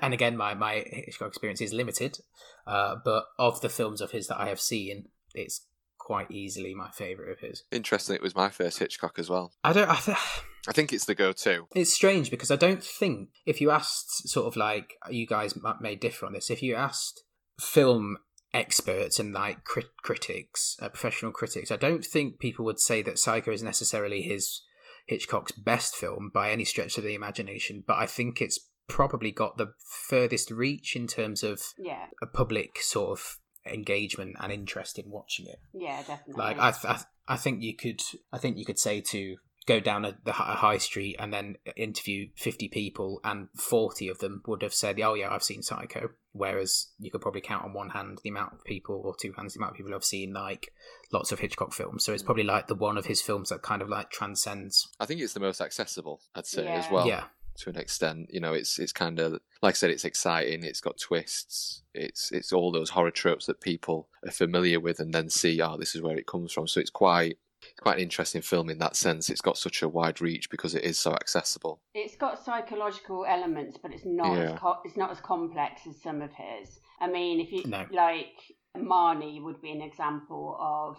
And 0.01 0.15
again, 0.15 0.37
my 0.37 0.55
my 0.55 0.85
Hitchcock 0.87 1.29
experience 1.29 1.61
is 1.61 1.73
limited, 1.73 2.21
uh, 2.69 2.97
but 3.05 3.25
of 3.37 3.61
the 3.63 3.69
films 3.69 4.01
of 4.01 4.13
his 4.13 4.29
that 4.29 4.41
I 4.41 4.49
have 4.49 4.61
seen, 4.61 5.09
it's 5.35 5.67
quite 5.99 6.31
easily 6.31 6.73
my 6.73 6.89
favourite 6.91 7.33
of 7.33 7.41
his. 7.41 7.65
Interesting, 7.73 8.15
it 8.15 8.23
was 8.23 8.37
my 8.37 8.49
first 8.49 8.79
Hitchcock 8.79 9.19
as 9.19 9.29
well. 9.29 9.53
I 9.65 9.73
don't. 9.73 9.89
I, 9.91 9.97
th- 9.97 10.17
I 10.69 10.73
think 10.73 10.93
it's 10.93 11.05
the 11.05 11.17
go-to. 11.17 11.67
It's 11.75 11.93
strange 11.93 12.31
because 12.31 12.53
I 12.53 12.57
don't 12.57 12.83
think 12.83 13.31
if 13.45 13.61
you 13.61 13.73
asked, 13.73 14.29
sort 14.29 14.47
of 14.47 14.55
like 14.55 14.95
you 15.11 15.27
guys 15.27 15.59
may 15.81 15.97
differ 15.97 16.27
on 16.27 16.33
this. 16.33 16.49
If 16.49 16.63
you 16.63 16.77
asked 16.77 17.25
film 17.61 18.19
experts 18.55 19.19
and 19.19 19.33
like 19.33 19.65
crit- 19.65 19.97
critics, 20.03 20.77
uh, 20.81 20.89
professional 20.89 21.33
critics, 21.33 21.71
I 21.71 21.77
don't 21.77 22.05
think 22.05 22.39
people 22.39 22.65
would 22.65 22.81
say 22.81 23.03
that 23.03 23.19
Psycho 23.19 23.53
is 23.53 23.63
necessarily 23.63 24.23
his 24.23 24.63
Hitchcock's 25.07 25.53
best 25.53 25.97
film 25.97 26.31
by 26.33 26.51
any 26.51 26.65
stretch 26.65 26.99
of 26.99 27.05
the 27.05 27.15
imagination, 27.15 27.83
but 27.87 27.97
I 27.97 28.07
think 28.07 28.41
it's 28.41 28.59
probably 28.89 29.33
got 29.33 29.57
the 29.57 29.73
furthest 30.09 30.51
reach 30.51 30.95
in 30.95 31.07
terms 31.07 31.43
of 31.43 31.61
yeah. 31.79 32.07
a 32.21 32.27
public 32.27 32.79
sort 32.81 33.19
of 33.19 33.39
engagement 33.67 34.37
and 34.41 34.53
interest 34.53 34.99
in 34.99 35.11
watching 35.11 35.47
it. 35.47 35.59
Yeah, 35.73 35.99
definitely. 35.99 36.35
Like 36.37 36.59
I, 36.59 36.75
I, 36.85 37.01
I 37.29 37.37
think 37.37 37.63
you 37.63 37.77
could, 37.77 38.01
I 38.33 38.39
think 38.39 38.59
you 38.59 38.65
could 38.65 38.79
say 38.79 39.01
to 39.01 39.37
go 39.67 39.81
down 39.81 40.05
a, 40.05 40.17
the 40.25 40.33
high 40.33 40.79
street 40.79 41.17
and 41.19 41.33
then 41.33 41.57
interview 41.77 42.29
50 42.37 42.69
people 42.69 43.21
and 43.25 43.49
40 43.57 44.09
of 44.09 44.19
them 44.19 44.43
would 44.47 44.63
have 44.63 44.75
said 44.75 45.01
oh 45.01 45.15
yeah 45.15 45.33
i've 45.33 45.43
seen 45.43 45.63
psycho. 45.63 46.11
Whereas 46.35 46.89
you 46.99 47.11
could 47.11 47.21
probably 47.21 47.43
count 47.43 47.65
on 47.65 47.75
one 47.75 47.91
hand 47.91 48.19
the 48.23 48.31
amount 48.31 48.55
of 48.55 48.65
people 48.65 49.03
or 49.05 49.15
two 49.15 49.35
hands 49.37 49.55
the 49.55 49.59
amount 49.59 49.73
of 49.73 49.77
people 49.77 49.91
who 49.91 49.97
have 49.97 50.05
seen 50.05 50.33
like 50.33 50.73
lots 51.13 51.31
of 51.31 51.41
hitchcock 51.41 51.73
films. 51.75 52.05
So 52.05 52.13
it's 52.13 52.23
mm. 52.23 52.27
probably 52.27 52.45
like 52.45 52.69
the 52.69 52.75
one 52.75 52.97
of 52.97 53.07
his 53.07 53.21
films 53.21 53.51
that 53.51 53.63
kind 53.63 53.83
of 53.83 53.89
like 53.89 54.11
transcends 54.11 54.89
i 54.99 55.07
think 55.07 55.21
it's 55.21 55.35
the 55.35 55.41
most 55.41 55.61
accessible 55.61 56.21
i'd 56.35 56.47
say 56.47 56.65
yeah. 56.65 56.75
as 56.75 56.91
well 56.91 57.07
yeah. 57.07 57.25
to 57.59 57.71
an 57.71 57.77
extent. 57.77 58.31
You 58.33 58.41
know 58.41 58.55
it's 58.55 58.79
it's 58.79 58.93
kind 58.93 59.19
of 59.19 59.33
like 59.63 59.75
i 59.75 59.77
said 59.77 59.91
it's 59.91 60.05
exciting 60.05 60.65
it's 60.65 60.81
got 60.81 60.99
twists 60.99 61.83
it's 61.95 62.33
it's 62.33 62.53
all 62.53 62.73
those 62.73 62.91
horror 62.91 63.11
tropes 63.11 63.47
that 63.47 63.61
people 63.61 64.09
are 64.27 64.33
familiar 64.33 64.81
with 64.81 64.99
and 64.99 65.13
then 65.13 65.29
see 65.29 65.61
oh 65.61 65.77
this 65.77 65.95
is 65.95 66.03
where 66.03 66.17
it 66.17 66.27
comes 66.27 66.53
from. 66.53 66.67
So 66.67 66.81
it's 66.81 66.91
quite 66.91 67.39
it's 67.52 67.52
quite 67.83 67.97
an 67.97 68.03
interesting 68.03 68.43
film 68.43 68.71
in 68.71 68.79
that 68.79 68.97
sense. 68.97 69.29
It's 69.29 69.41
got 69.41 69.59
such 69.59 69.83
a 69.83 69.89
wide 69.89 70.21
reach 70.21 70.49
because 70.51 70.75
it 70.75 70.85
is 70.85 70.99
so 70.99 71.13
accessible. 71.13 71.81
It's 71.95 72.17
got 72.17 72.43
psychological 72.43 73.27
elements, 73.27 73.79
but 73.83 73.93
it's 73.93 74.07
not 74.07 74.37
yeah. 74.37 74.53
as 74.53 74.59
co- 74.59 74.79
it's 74.85 74.97
not 74.97 75.11
as 75.11 75.21
complex 75.21 75.83
as 75.89 76.01
some 76.01 76.23
of 76.23 76.31
his. 76.33 76.81
I 77.01 77.09
mean, 77.09 77.41
if 77.41 77.53
you 77.53 77.65
no. 77.67 77.87
like 77.93 78.37
Marnie 78.77 79.43
would 79.43 79.61
be 79.61 79.71
an 79.71 79.83
example 79.83 80.57
of 80.61 80.97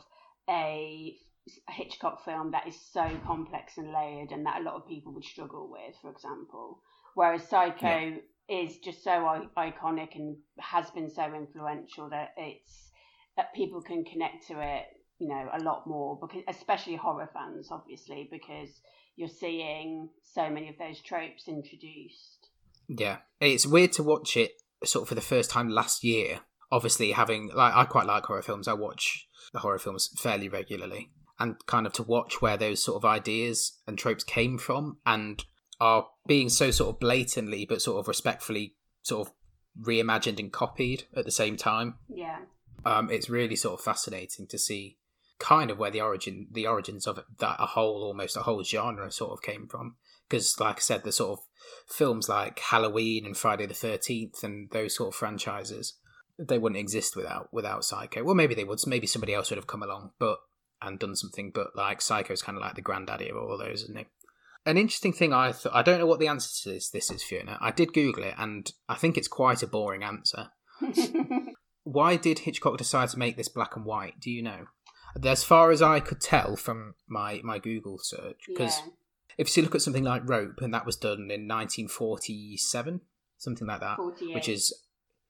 a 0.50 1.15
Hitchcock 1.69 2.24
film 2.24 2.51
that 2.51 2.68
is 2.68 2.80
so 2.80 3.09
complex 3.25 3.77
and 3.77 3.91
layered, 3.91 4.31
and 4.31 4.45
that 4.45 4.62
a 4.62 4.63
lot 4.63 4.75
of 4.75 4.88
people 4.88 5.13
would 5.13 5.25
struggle 5.25 5.69
with, 5.71 5.95
for 6.01 6.12
example. 6.12 6.81
Whereas 7.15 7.47
Psycho 7.47 7.88
yeah. 7.88 8.15
is 8.50 8.77
just 8.79 9.03
so 9.03 9.12
I- 9.12 9.71
iconic 9.71 10.15
and 10.15 10.38
has 10.59 10.89
been 10.91 11.09
so 11.09 11.33
influential 11.33 12.09
that 12.09 12.33
it's 12.38 12.89
that 13.38 13.53
people 13.53 13.81
can 13.81 14.03
connect 14.03 14.47
to 14.47 14.59
it 14.59 14.86
you 15.24 15.30
know 15.30 15.48
a 15.54 15.64
lot 15.64 15.88
more 15.88 16.20
because 16.22 16.44
especially 16.50 16.98
horror 16.98 17.30
fans 17.34 17.70
obviously 17.72 18.28
because 18.30 18.81
you're 19.16 19.30
seeing 19.30 20.10
so 20.22 20.50
many 20.50 20.68
of 20.70 20.78
those 20.78 21.00
tropes 21.00 21.48
introduced. 21.48 22.50
Yeah. 22.90 23.18
It's 23.40 23.66
weird 23.66 23.94
to 23.94 24.04
watch 24.04 24.36
it 24.36 24.54
sort 24.84 25.03
of 25.03 25.10
for 25.10 25.15
the 25.15 25.22
first 25.22 25.50
time 25.50 25.70
last 25.70 26.03
year 26.03 26.42
obviously 26.72 27.12
having 27.12 27.50
like 27.53 27.74
i 27.74 27.86
quite 27.86 28.08
like 28.08 28.25
horror 28.25 28.42
films. 28.42 28.68
I 28.68 28.74
watch 28.74 29.27
the 29.53 29.60
horror 29.60 29.80
films 29.80 30.10
fairly 30.18 30.50
regularly. 30.50 31.12
And 31.39 31.56
kind 31.65 31.86
of 31.86 31.94
to 31.94 32.03
watch 32.03 32.42
where 32.42 32.58
those 32.58 32.84
sort 32.84 32.98
of 32.98 33.06
ideas 33.06 33.80
and 33.88 33.98
tropes 33.98 34.24
came 34.24 34.58
from 34.58 34.98
and 35.06 35.44
are 35.80 36.08
being 36.27 36.50
so 36.50 36.72
sort 36.72 36.94
of 36.94 37.00
blatantly 37.00 37.65
but 37.65 37.82
sort 37.82 38.00
of 38.00 38.08
respectfully 38.08 38.75
sort 39.01 39.27
of 39.27 39.34
reimagined 39.82 40.39
and 40.39 40.51
copied 40.51 41.06
at 41.15 41.25
the 41.25 41.32
same 41.32 41.58
time. 41.58 41.96
Yeah. 42.08 42.39
Um, 42.86 43.10
it's 43.10 43.30
really 43.30 43.56
sort 43.56 43.80
of 43.80 43.84
fascinating 43.84 44.48
to 44.48 44.58
see 44.58 44.98
kind 45.40 45.72
of 45.72 45.78
where 45.78 45.92
the 45.92 46.02
origin 46.02 46.48
the 46.52 46.68
origins 46.68 47.08
of 47.08 47.20
that 47.40 47.56
a 47.60 47.66
whole 47.66 48.04
almost 48.04 48.38
a 48.38 48.42
whole 48.42 48.63
genre 48.63 49.12
sort 49.12 49.32
of 49.32 49.42
came 49.42 49.68
from 49.68 49.96
because 50.30 50.60
like 50.60 50.78
i 50.78 50.80
said 50.80 51.04
the 51.04 51.12
sort 51.12 51.40
of 51.40 51.46
films 51.88 52.30
like 52.30 52.60
halloween 52.60 53.25
and 53.25 53.36
friday 53.36 53.66
the 53.66 53.74
13th 53.74 54.44
and 54.44 54.70
those 54.72 54.96
sort 54.96 55.10
of 55.10 55.16
franchises 55.16 55.98
they 56.40 56.58
wouldn't 56.58 56.80
exist 56.80 57.16
without 57.16 57.50
without 57.52 57.84
psycho 57.84 58.24
well 58.24 58.36
maybe 58.36 58.56
they 58.56 58.63
would 58.63 58.80
maybe 58.86 59.08
somebody 59.08 59.34
else 59.34 59.50
would 59.50 59.58
have 59.58 59.68
come 59.68 59.84
along 59.84 60.12
but 60.20 60.38
and 60.82 61.00
done 61.00 61.16
something 61.16 61.52
but 61.54 61.75
like 61.75 62.02
psycho's 62.02 62.42
kind 62.42 62.58
of 62.58 62.62
like 62.62 62.75
the 62.75 62.82
granddaddy 62.82 63.30
of 63.30 63.38
all 63.38 63.58
those 63.58 63.84
isn't 63.84 63.98
it 63.98 64.08
an 64.66 64.78
interesting 64.78 65.13
thing 65.13 65.34
I 65.34 65.52
thought 65.52 65.75
I 65.75 65.82
don't 65.82 66.00
know 66.00 66.06
what 66.06 66.20
the 66.20 66.28
answer 66.28 66.50
to 66.63 66.74
this 66.74 66.90
this 66.90 67.12
is 67.12 67.24
Fiona. 67.24 67.58
I 67.60 67.72
did 67.72 67.94
Google 67.94 68.24
it 68.24 68.36
and 68.38 68.72
I 68.88 68.96
think 68.96 69.18
it's 69.18 69.28
quite 69.28 69.63
a 69.63 69.68
boring 69.68 70.04
answer. 70.04 70.50
Why 71.84 72.16
did 72.16 72.40
Hitchcock 72.40 72.78
decide 72.78 73.10
to 73.10 73.20
make 73.20 73.36
this 73.36 73.50
black 73.50 73.75
and 73.75 73.86
white? 73.86 74.20
Do 74.20 74.32
you 74.32 74.42
know? 74.42 74.68
As 75.22 75.43
far 75.43 75.72
as 75.72 75.82
I 75.82 76.00
could 76.00 76.22
tell 76.22 76.55
from 76.55 76.96
my, 77.08 77.41
my 77.43 77.60
Google 77.60 77.98
search, 78.00 78.41
because 78.48 78.79
yeah. 78.79 78.91
if 79.38 79.55
you 79.55 79.63
look 79.63 79.75
at 79.75 79.82
something 79.82 80.03
like 80.03 80.27
Rope, 80.27 80.60
and 80.62 80.74
that 80.74 80.86
was 80.86 80.96
done 80.96 81.29
in 81.32 81.48
1947, 81.48 83.01
something 83.38 83.67
like 83.67 83.82
that, 83.82 83.98
48. 83.98 84.34
which 84.34 84.50
is 84.50 84.74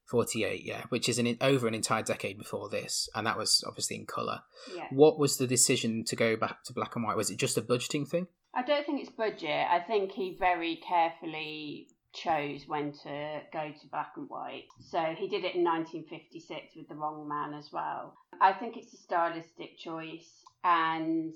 48, 0.10 0.64
yeah, 0.66 0.84
which 0.90 1.10
is 1.10 1.18
an 1.20 1.38
over 1.42 1.68
an 1.68 1.74
entire 1.74 2.04
decade 2.04 2.38
before 2.38 2.70
this, 2.70 3.10
and 3.16 3.26
that 3.26 3.38
was 3.38 3.64
obviously 3.68 3.98
in 3.98 4.06
color. 4.06 4.42
Yeah. 4.76 4.88
What 4.92 5.18
was 5.20 5.38
the 5.38 5.48
decision 5.48 6.04
to 6.06 6.16
go 6.16 6.36
back 6.36 6.64
to 6.66 6.74
black 6.74 6.96
and 6.96 7.04
white? 7.04 7.18
Was 7.18 7.32
it 7.32 7.38
just 7.38 7.58
a 7.58 7.62
budgeting 7.62 8.08
thing? 8.08 8.28
I 8.54 8.62
don't 8.62 8.86
think 8.86 9.02
it's 9.02 9.10
budget. 9.10 9.68
I 9.70 9.80
think 9.80 10.12
he 10.12 10.36
very 10.40 10.80
carefully 10.88 11.88
chose 12.14 12.64
when 12.68 12.92
to 13.04 13.42
go 13.52 13.72
to 13.82 13.88
black 13.88 14.12
and 14.18 14.30
white. 14.30 14.66
So 14.80 15.00
he 15.18 15.28
did 15.28 15.44
it 15.44 15.56
in 15.56 15.64
1956 15.64 16.76
with 16.76 16.88
The 16.88 16.96
Wrong 16.96 17.28
Man 17.28 17.54
as 17.54 17.72
well. 17.72 18.16
I 18.40 18.54
think 18.54 18.78
it's 18.78 18.94
a 18.94 18.98
stylistic 18.98 19.78
choice 19.78 20.44
and 20.64 21.34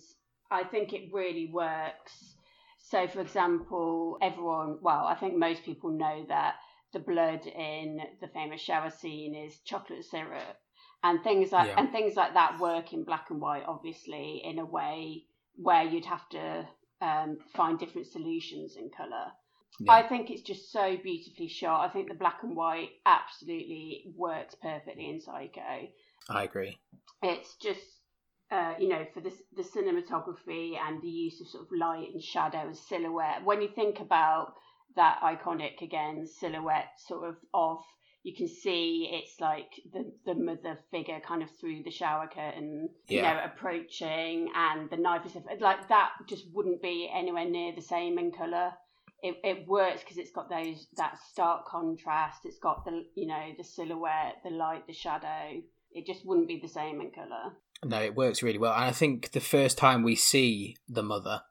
I 0.52 0.64
think 0.64 0.94
it 0.94 1.12
really 1.12 1.50
works. 1.52 2.36
So, 2.80 3.08
for 3.08 3.20
example, 3.22 4.18
everyone, 4.22 4.78
well, 4.82 5.06
I 5.08 5.16
think 5.16 5.36
most 5.36 5.64
people 5.64 5.90
know 5.90 6.26
that 6.30 6.56
the 6.94 7.00
blood 7.00 7.46
in 7.46 8.00
the 8.22 8.28
famous 8.30 8.62
shower 8.62 8.90
scene 8.90 9.36
is 9.36 9.60
chocolate 9.66 10.06
syrup. 10.06 10.58
and 11.04 11.22
things 11.24 11.52
like 11.52 11.68
Yeah. 11.68 11.76
and 11.78 11.92
things 11.92 12.16
like 12.16 12.34
that 12.34 12.60
work 12.60 12.92
in 12.92 13.04
black 13.04 13.30
and 13.30 13.40
white, 13.40 13.64
obviously, 13.68 14.42
in 14.44 14.58
a 14.58 14.66
way 14.66 15.26
where 15.56 15.84
you'd 15.84 16.06
have 16.06 16.28
to 16.30 16.68
um, 17.02 17.38
find 17.54 17.78
different 17.78 18.08
solutions 18.08 18.76
in 18.78 18.90
color. 18.90 19.32
Yeah. 19.80 19.94
I 19.94 20.08
think 20.08 20.30
it's 20.30 20.42
just 20.42 20.72
so 20.72 20.98
beautifully 21.02 21.48
shot. 21.48 21.88
I 21.88 21.94
think 21.94 22.08
the 22.08 22.16
black 22.16 22.40
and 22.44 22.56
white 22.56 22.90
absolutely 23.06 24.06
works 24.16 24.56
perfectly 24.56 25.10
in 25.10 25.22
Psycho. 25.22 25.88
I 26.30 26.44
agree. 26.44 26.78
It's 27.22 27.56
just, 27.56 27.82
uh, 28.52 28.74
you 28.80 28.90
know, 28.90 29.06
for 29.14 29.22
the, 29.22 29.32
the 29.56 29.64
cinematography 29.64 30.78
and 30.78 31.02
the 31.02 31.10
use 31.10 31.42
of 31.42 31.48
sort 31.48 31.66
of 31.66 31.72
light 31.78 32.10
and 32.12 32.24
shadow 32.24 32.62
and 32.62 32.78
silhouette. 32.78 33.44
When 33.44 33.62
you 33.62 33.70
think 33.70 34.00
about 34.00 34.54
that 34.96 35.20
iconic, 35.22 35.82
again, 35.82 36.26
silhouette 36.26 37.00
sort 37.06 37.30
of 37.30 37.36
of, 37.54 37.84
you 38.24 38.36
can 38.36 38.48
see 38.48 39.10
it's 39.14 39.40
like 39.40 39.72
the, 39.94 40.12
the 40.26 40.34
mother 40.34 40.78
figure 40.92 41.20
kind 41.26 41.44
of 41.44 41.50
through 41.60 41.84
the 41.84 41.92
shower 41.92 42.28
curtain, 42.28 42.90
you 43.08 43.22
know, 43.22 43.40
approaching 43.46 44.52
and 44.56 44.90
the 44.90 44.98
knife 44.98 45.26
is 45.26 45.38
like 45.62 45.88
that 45.88 46.10
just 46.28 46.46
wouldn't 46.52 46.82
be 46.82 47.10
anywhere 47.14 47.46
near 47.46 47.74
the 47.74 47.82
same 47.82 48.18
in 48.20 48.32
colour 48.32 48.74
it, 49.24 49.38
it 49.44 49.68
works 49.68 50.02
because 50.02 50.18
it's 50.18 50.32
got 50.32 50.50
those 50.50 50.88
that 50.98 51.18
stark 51.32 51.66
contrast. 51.66 52.46
It's 52.46 52.60
got 52.60 52.86
the 52.86 53.06
you 53.16 53.28
know 53.28 53.52
the 53.58 53.64
silhouette, 53.64 54.38
the 54.44 54.52
light, 54.52 54.88
the 54.88 54.94
shadow. 54.94 55.62
It 55.92 56.06
just 56.06 56.26
wouldn't 56.26 56.48
be 56.48 56.60
the 56.60 56.68
same 56.68 57.02
in 57.02 57.12
color. 57.12 57.54
No, 57.84 58.02
it 58.02 58.16
works 58.16 58.44
really 58.44 58.58
well. 58.58 58.74
And 58.74 58.84
I 58.84 58.92
think 58.92 59.32
the 59.32 59.40
first 59.40 59.78
time 59.78 60.04
we 60.04 60.16
see 60.16 60.78
the 60.88 61.04
mother 61.04 61.42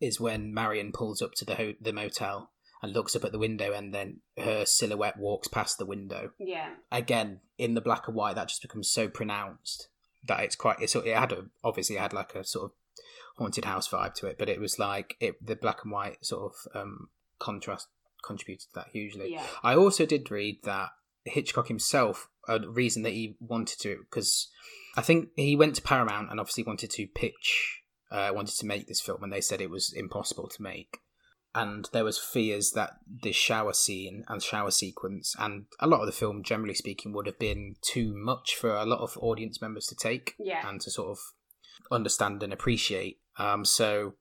is 0.00 0.20
when 0.20 0.52
Marion 0.52 0.92
pulls 0.92 1.22
up 1.22 1.32
to 1.34 1.44
the 1.44 1.54
ho- 1.54 1.74
the 1.80 1.92
motel 1.92 2.50
and 2.82 2.92
looks 2.92 3.14
up 3.14 3.24
at 3.24 3.30
the 3.30 3.38
window, 3.38 3.72
and 3.72 3.94
then 3.94 4.20
her 4.36 4.64
silhouette 4.64 5.18
walks 5.18 5.46
past 5.46 5.78
the 5.78 5.86
window. 5.86 6.32
Yeah, 6.38 6.70
Again, 6.90 7.40
in 7.56 7.74
the 7.74 7.80
black 7.80 8.08
and 8.08 8.16
white, 8.16 8.34
that 8.34 8.48
just 8.48 8.62
becomes 8.62 8.90
so 8.90 9.08
pronounced 9.08 9.88
that 10.26 10.40
it's 10.40 10.56
quite. 10.56 10.80
It's, 10.80 10.96
it 10.96 11.16
had 11.16 11.30
a, 11.30 11.44
obviously 11.62 11.96
it 11.96 12.00
had 12.00 12.12
like 12.12 12.34
a 12.34 12.42
sort 12.44 12.64
of 12.64 12.72
haunted 13.36 13.64
house 13.64 13.88
vibe 13.88 14.14
to 14.14 14.26
it, 14.26 14.36
but 14.38 14.48
it 14.48 14.60
was 14.60 14.78
like 14.78 15.16
it 15.20 15.44
the 15.44 15.56
black 15.56 15.80
and 15.84 15.92
white 15.92 16.24
sort 16.24 16.52
of 16.52 16.80
um, 16.80 17.08
contrast 17.42 17.88
contributed 18.24 18.68
to 18.68 18.74
that 18.76 18.88
hugely. 18.92 19.32
yeah, 19.32 19.44
I 19.62 19.74
also 19.74 20.06
did 20.06 20.30
read 20.30 20.60
that 20.64 20.90
Hitchcock 21.24 21.68
himself, 21.68 22.28
a 22.48 22.60
reason 22.60 23.02
that 23.02 23.12
he 23.12 23.36
wanted 23.40 23.78
to, 23.80 23.98
because 24.08 24.48
I 24.96 25.02
think 25.02 25.28
he 25.36 25.56
went 25.56 25.74
to 25.76 25.82
Paramount 25.82 26.30
and 26.30 26.40
obviously 26.40 26.64
wanted 26.64 26.90
to 26.90 27.06
pitch, 27.06 27.82
uh, 28.10 28.30
wanted 28.32 28.56
to 28.56 28.66
make 28.66 28.86
this 28.86 29.00
film, 29.00 29.22
and 29.22 29.32
they 29.32 29.40
said 29.40 29.60
it 29.60 29.70
was 29.70 29.92
impossible 29.92 30.48
to 30.48 30.62
make. 30.62 30.98
And 31.54 31.86
there 31.92 32.04
was 32.04 32.18
fears 32.18 32.72
that 32.74 32.92
the 33.22 33.32
shower 33.32 33.74
scene 33.74 34.24
and 34.28 34.42
shower 34.42 34.70
sequence, 34.70 35.34
and 35.38 35.66
a 35.80 35.86
lot 35.86 36.00
of 36.00 36.06
the 36.06 36.12
film, 36.12 36.42
generally 36.42 36.74
speaking, 36.74 37.12
would 37.12 37.26
have 37.26 37.38
been 37.38 37.76
too 37.82 38.14
much 38.16 38.54
for 38.54 38.70
a 38.74 38.86
lot 38.86 39.00
of 39.00 39.18
audience 39.18 39.60
members 39.60 39.86
to 39.88 39.94
take 39.94 40.34
yeah, 40.38 40.66
and 40.66 40.80
to 40.80 40.90
sort 40.90 41.10
of 41.10 41.18
understand 41.90 42.42
and 42.42 42.52
appreciate. 42.52 43.18
Um, 43.38 43.64
so 43.64 44.14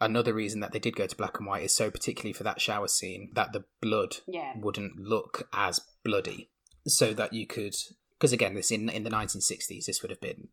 another 0.00 0.34
reason 0.34 0.60
that 0.60 0.72
they 0.72 0.78
did 0.78 0.96
go 0.96 1.06
to 1.06 1.16
black 1.16 1.38
and 1.38 1.46
white 1.46 1.64
is 1.64 1.74
so 1.74 1.90
particularly 1.90 2.32
for 2.32 2.44
that 2.44 2.60
shower 2.60 2.88
scene 2.88 3.30
that 3.34 3.52
the 3.52 3.64
blood 3.80 4.18
yeah, 4.26 4.52
wouldn't 4.56 4.98
look 4.98 5.48
as 5.52 5.80
bloody, 6.04 6.50
so 6.86 7.12
that 7.14 7.32
you 7.32 7.46
could. 7.46 7.74
Because 8.18 8.32
again, 8.32 8.54
this 8.54 8.70
in 8.70 8.88
in 8.88 9.04
the 9.04 9.10
1960s, 9.10 9.86
this 9.86 10.02
would 10.02 10.10
have 10.10 10.20
been, 10.20 10.48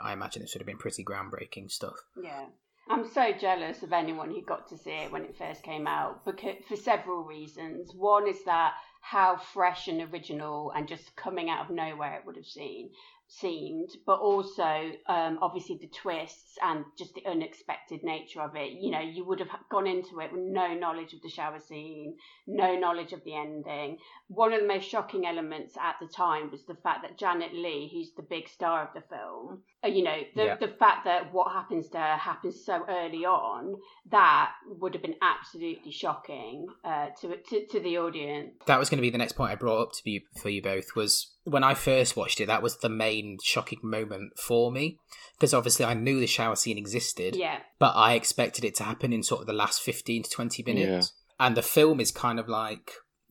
I 0.00 0.12
imagine, 0.12 0.42
this 0.42 0.54
would 0.54 0.60
have 0.60 0.66
been 0.66 0.78
pretty 0.78 1.04
groundbreaking 1.04 1.70
stuff. 1.70 1.96
yeah. 2.22 2.46
I'm 2.90 3.06
so 3.06 3.32
jealous 3.38 3.82
of 3.82 3.92
anyone 3.92 4.30
who 4.30 4.40
got 4.40 4.66
to 4.70 4.78
see 4.78 4.92
it 4.92 5.12
when 5.12 5.22
it 5.22 5.36
first 5.36 5.62
came 5.62 5.86
out 5.86 6.24
because 6.24 6.56
for 6.66 6.76
several 6.76 7.22
reasons. 7.22 7.92
One 7.94 8.26
is 8.26 8.42
that 8.44 8.72
how 9.02 9.36
fresh 9.36 9.88
and 9.88 10.00
original 10.10 10.72
and 10.74 10.88
just 10.88 11.14
coming 11.14 11.50
out 11.50 11.66
of 11.66 11.70
nowhere 11.70 12.14
it 12.16 12.24
would 12.24 12.36
have 12.36 12.46
seen 12.46 12.90
seemed, 13.28 13.90
but 14.06 14.18
also 14.20 14.90
um, 15.06 15.38
obviously 15.42 15.76
the 15.80 15.88
twists 15.88 16.58
and 16.62 16.84
just 16.96 17.14
the 17.14 17.26
unexpected 17.26 18.02
nature 18.02 18.40
of 18.40 18.56
it. 18.56 18.72
You 18.72 18.90
know, 18.90 19.00
you 19.00 19.24
would 19.24 19.38
have 19.38 19.50
gone 19.70 19.86
into 19.86 20.20
it 20.20 20.32
with 20.32 20.42
no 20.42 20.74
knowledge 20.74 21.12
of 21.12 21.20
the 21.22 21.28
shower 21.28 21.60
scene, 21.60 22.16
no 22.46 22.74
knowledge 22.74 23.12
of 23.12 23.22
the 23.24 23.34
ending. 23.34 23.98
One 24.28 24.52
of 24.52 24.60
the 24.60 24.66
most 24.66 24.88
shocking 24.88 25.26
elements 25.26 25.76
at 25.76 25.96
the 26.00 26.08
time 26.08 26.50
was 26.50 26.64
the 26.64 26.76
fact 26.82 27.02
that 27.02 27.18
Janet 27.18 27.54
Leigh, 27.54 27.90
who's 27.92 28.12
the 28.16 28.22
big 28.22 28.48
star 28.48 28.82
of 28.86 28.94
the 28.94 29.06
film, 29.08 29.62
you 29.84 30.02
know, 30.02 30.16
the, 30.34 30.44
Yeah. 30.44 30.56
the 30.56 30.68
fact 30.68 31.04
that 31.04 31.32
what 31.32 31.52
happens 31.52 31.88
to 31.90 31.98
her 31.98 32.16
happens 32.16 32.64
so 32.64 32.84
early 32.88 33.24
on, 33.24 33.76
that 34.10 34.52
would 34.66 34.92
have 34.94 35.02
been 35.02 35.14
absolutely 35.22 35.92
shocking 35.92 36.66
uh, 36.84 37.08
to, 37.20 37.36
to 37.36 37.66
to 37.66 37.80
the 37.80 37.96
audience. 37.98 38.54
That 38.66 38.78
was 38.78 38.88
going 38.90 38.98
to 38.98 39.02
be 39.02 39.10
the 39.10 39.18
next 39.18 39.32
point 39.34 39.52
I 39.52 39.54
brought 39.54 39.80
up 39.82 39.92
to 39.92 40.10
you 40.10 40.22
for 40.42 40.48
you 40.48 40.60
both. 40.62 40.96
Was 40.96 41.32
when 41.44 41.62
I 41.62 41.74
first 41.74 42.16
watched 42.16 42.40
it, 42.40 42.46
that 42.46 42.62
was 42.62 42.78
the 42.78 42.88
main 42.88 43.38
shocking 43.42 43.78
moment 43.82 44.32
for 44.38 44.72
me 44.72 44.98
because 45.36 45.54
obviously 45.54 45.84
I 45.84 45.94
knew 45.94 46.18
the 46.18 46.26
shower 46.26 46.56
scene 46.56 46.76
existed, 46.78 47.36
Yeah, 47.36 47.58
but 47.78 47.92
I 47.94 48.14
expected 48.14 48.64
it 48.64 48.74
to 48.76 48.82
happen 48.84 49.12
in 49.12 49.22
sort 49.22 49.42
of 49.42 49.46
the 49.46 49.52
last 49.52 49.80
15 49.82 50.24
to 50.24 50.30
20 50.30 50.62
minutes. 50.64 51.12
And 51.38 51.56
the 51.56 51.62
film 51.62 52.00
is 52.00 52.10
kind 52.10 52.40
of 52.40 52.48
like 52.48 52.90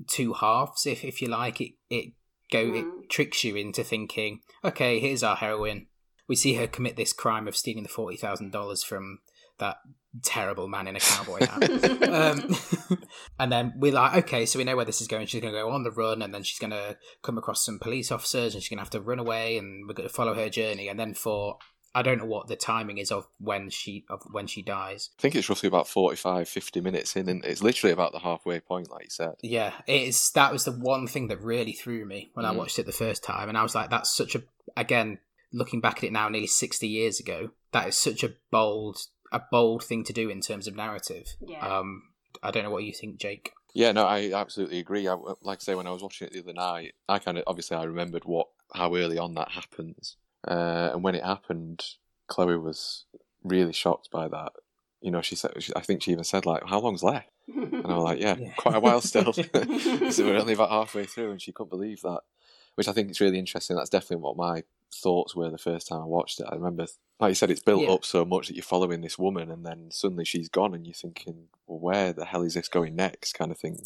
two 0.10 0.32
halves, 0.34 0.86
if 0.86 1.04
if 1.04 1.22
you 1.22 1.28
like. 1.28 1.60
It 1.60 1.74
it 1.90 2.14
go 2.50 2.64
Mm. 2.64 2.78
it 3.04 3.10
tricks 3.10 3.44
you 3.44 3.58
into 3.58 3.84
thinking, 3.84 4.40
okay, 4.64 5.00
here's 5.00 5.24
our 5.24 5.36
heroine. 5.36 5.88
We 6.28 6.36
see 6.36 6.56
her 6.56 6.68
commit 6.68 6.96
this 6.96 7.14
crime 7.14 7.48
of 7.48 7.56
stealing 7.56 7.84
the 7.84 7.90
forty 7.90 8.18
thousand 8.18 8.52
dollars 8.52 8.84
from 8.84 9.20
that 9.60 9.78
terrible 10.24 10.68
man 10.68 10.88
in 10.88 10.96
a 10.96 11.00
cowboy 11.00 11.40
hat. 11.46 12.02
um, 12.10 12.56
and 13.40 13.52
then 13.52 13.74
we're 13.78 13.94
like, 13.94 14.26
okay, 14.26 14.46
so 14.46 14.60
we 14.60 14.66
know 14.66 14.76
where 14.76 14.86
this 14.86 15.02
is 15.02 15.08
going. 15.08 15.26
She's 15.28 15.42
going 15.42 15.54
to 15.54 15.60
go 15.60 15.70
on 15.70 15.84
the 15.84 15.92
run, 15.92 16.22
and 16.22 16.34
then 16.34 16.44
she's 16.44 16.60
going 16.60 16.72
to 16.72 16.98
come 17.24 17.38
across 17.38 17.66
some 17.66 17.80
police 17.80 18.12
officers, 18.12 18.54
and 18.54 18.62
she's 18.64 18.70
going 18.70 18.78
to 18.78 18.84
have 18.84 18.90
to 18.92 19.02
run 19.02 19.20
away, 19.20 19.58
and 19.58 19.88
we're 19.88 19.94
going 19.94 20.10
to 20.10 20.14
follow 20.14 20.34
her 20.34 20.50
journey. 20.50 20.88
And 20.88 21.00
then 21.00 21.14
for 21.14 21.58
I 21.96 22.04
don't 22.04 22.20
know 22.20 22.26
what 22.26 22.48
the 22.48 22.56
timing 22.56 23.00
is 23.00 23.12
of 23.12 23.28
when 23.40 23.72
she 23.72 24.06
of 24.10 24.22
when 24.32 24.46
she 24.46 24.62
dies. 24.62 25.10
I 25.18 25.22
think 25.22 25.36
it's 25.36 25.50
roughly 25.50 25.68
about 25.68 25.88
45, 25.88 26.48
50 26.48 26.82
minutes 26.82 27.16
in, 27.16 27.28
and 27.28 27.44
it's 27.44 27.64
literally 27.64 27.92
about 27.92 28.12
the 28.12 28.20
halfway 28.20 28.60
point, 28.60 28.92
like 28.92 29.06
you 29.06 29.10
said. 29.10 29.34
Yeah, 29.42 29.74
it's 29.88 30.30
that 30.32 30.52
was 30.52 30.66
the 30.66 30.72
one 30.74 31.08
thing 31.08 31.28
that 31.30 31.42
really 31.42 31.74
threw 31.74 32.06
me 32.06 32.30
when 32.34 32.46
I 32.46 32.54
Mm. 32.54 32.58
watched 32.58 32.78
it 32.78 32.86
the 32.86 32.92
first 32.92 33.24
time, 33.24 33.50
and 33.50 33.58
I 33.58 33.64
was 33.64 33.74
like, 33.74 33.90
"That's 33.90 34.16
such 34.16 34.36
a." 34.36 34.44
Again, 34.76 35.20
looking 35.52 35.82
back 35.82 35.98
at 35.98 36.04
it 36.06 36.12
now, 36.14 36.30
nearly 36.30 36.48
sixty 36.48 36.88
years 36.88 37.20
ago, 37.20 37.52
that 37.72 37.88
is 37.88 37.98
such 37.98 38.24
a 38.24 38.34
bold, 38.52 38.98
a 39.32 39.42
bold 39.52 39.84
thing 39.84 40.04
to 40.06 40.14
do 40.14 40.30
in 40.30 40.42
terms 40.42 40.68
of 40.68 40.76
narrative. 40.76 41.36
yeah, 41.40 41.60
Um, 41.60 42.04
I 42.44 42.52
don't 42.52 42.64
know 42.64 42.72
what 42.72 42.84
you 42.84 42.94
think, 42.94 43.18
Jake. 43.18 43.52
Yeah, 43.74 43.92
no, 43.92 44.06
I 44.06 44.32
absolutely 44.34 44.80
agree. 44.80 45.08
I, 45.08 45.14
like 45.42 45.60
I 45.60 45.64
say, 45.64 45.76
when 45.76 45.88
I 45.88 45.92
was 45.92 46.02
watching 46.02 46.28
it 46.28 46.34
the 46.34 46.40
other 46.40 46.54
night, 46.54 46.96
I 47.08 47.20
kind 47.20 47.38
of 47.38 47.44
obviously 47.48 47.78
I 47.78 47.84
remembered 47.84 48.26
what 48.26 48.48
how 48.74 48.96
early 48.96 49.18
on 49.18 49.36
that 49.36 49.52
happens, 49.52 50.18
uh, 50.48 50.90
and 50.94 51.04
when 51.04 51.16
it 51.16 51.24
happened, 51.24 51.84
Chloe 52.28 52.58
was 52.58 53.06
really 53.44 53.74
shocked 53.74 54.10
by 54.12 54.28
that. 54.28 54.54
You 55.02 55.12
know, 55.12 55.22
she 55.22 55.36
said, 55.36 55.52
she, 55.60 55.72
I 55.76 55.82
think 55.82 56.02
she 56.02 56.12
even 56.12 56.24
said 56.24 56.46
like, 56.46 56.64
"How 56.66 56.80
long's 56.80 57.04
left?" 57.04 57.30
And 57.48 57.86
I 57.86 57.94
was 57.96 58.04
like, 58.04 58.20
"Yeah, 58.20 58.36
Yeah. 58.40 58.54
quite 58.58 58.76
a 58.76 58.80
while 58.80 59.00
still." 59.02 59.32
so 59.34 60.26
we're 60.26 60.38
only 60.38 60.54
about 60.54 60.72
halfway 60.72 61.06
through, 61.06 61.32
and 61.32 61.42
she 61.42 61.52
couldn't 61.52 61.70
believe 61.70 62.02
that, 62.02 62.22
which 62.78 62.88
I 62.88 62.92
think 62.94 63.10
is 63.10 63.20
really 63.20 63.40
interesting. 63.40 63.76
That's 63.76 63.90
definitely 63.90 64.18
what 64.24 64.38
my 64.38 64.64
thoughts 64.94 65.36
were 65.36 65.50
the 65.50 65.58
first 65.58 65.88
time 65.88 66.02
I 66.02 66.06
watched 66.06 66.40
it. 66.40 66.46
I 66.50 66.54
remember, 66.56 66.86
like 67.20 67.32
you 67.32 67.36
said, 67.36 67.50
it's 67.50 67.62
built 67.64 67.82
Yeah. 67.84 67.92
up 67.94 68.06
so 68.06 68.24
much 68.24 68.48
that 68.48 68.54
you're 68.56 68.62
following 68.64 69.02
this 69.02 69.18
woman, 69.18 69.50
and 69.52 69.66
then 69.66 69.90
suddenly 69.92 70.26
she's 70.26 70.48
gone, 70.48 70.76
and 70.76 70.86
you're 70.86 70.94
thinking, 70.94 71.50
"Well, 71.66 71.80
where 71.80 72.14
the 72.14 72.26
hell 72.26 72.44
is 72.44 72.54
this 72.54 72.70
going 72.70 72.96
next?" 72.96 73.34
kind 73.34 73.52
of 73.52 73.58
thing. 73.58 73.80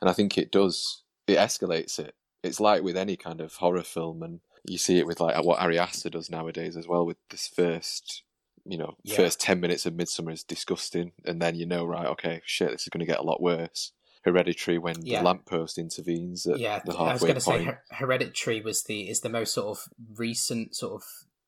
And 0.00 0.10
I 0.10 0.12
think 0.12 0.36
it 0.36 0.50
does. 0.50 1.02
It 1.28 1.36
escalates 1.38 1.98
it. 2.00 2.14
It's 2.42 2.60
like 2.60 2.82
with 2.82 2.96
any 2.96 3.16
kind 3.16 3.40
of 3.40 3.54
horror 3.54 3.84
film, 3.84 4.22
and 4.24 4.40
you 4.66 4.78
see 4.78 4.98
it 4.98 5.06
with 5.06 5.20
like 5.20 5.42
what 5.44 5.60
Ari 5.60 5.78
Aster 5.78 6.10
does 6.10 6.28
nowadays 6.28 6.76
as 6.76 6.88
well. 6.88 7.06
With 7.06 7.18
this 7.30 7.46
first, 7.46 8.22
you 8.66 8.76
know, 8.78 8.96
Yeah. 9.04 9.16
first 9.16 9.40
ten 9.40 9.60
minutes 9.60 9.86
of 9.86 9.94
Midsommar 9.94 10.32
is 10.32 10.42
disgusting, 10.42 11.12
and 11.24 11.40
then 11.40 11.54
you 11.54 11.66
know, 11.66 11.84
right, 11.84 12.06
okay, 12.08 12.42
shit, 12.44 12.70
this 12.72 12.82
is 12.82 12.88
going 12.88 13.00
to 13.00 13.06
get 13.06 13.20
a 13.20 13.22
lot 13.22 13.40
worse. 13.40 13.92
Hereditary, 14.24 14.78
when 14.78 14.96
Yeah. 15.02 15.18
the 15.20 15.24
lamppost 15.26 15.78
intervenes 15.78 16.46
at 16.46 16.58
yeah, 16.58 16.80
the 16.84 16.92
I 16.92 17.12
was 17.12 17.22
halfway 17.22 17.26
going 17.28 17.34
to 17.34 17.40
say. 17.40 17.64
Her- 17.64 17.82
Hereditary 17.90 18.60
was 18.62 18.84
the 18.84 19.08
is 19.08 19.20
the 19.20 19.28
most 19.28 19.52
sort 19.52 19.76
of 19.78 19.84
recent 20.16 20.74
sort 20.74 20.94
of 20.94 21.02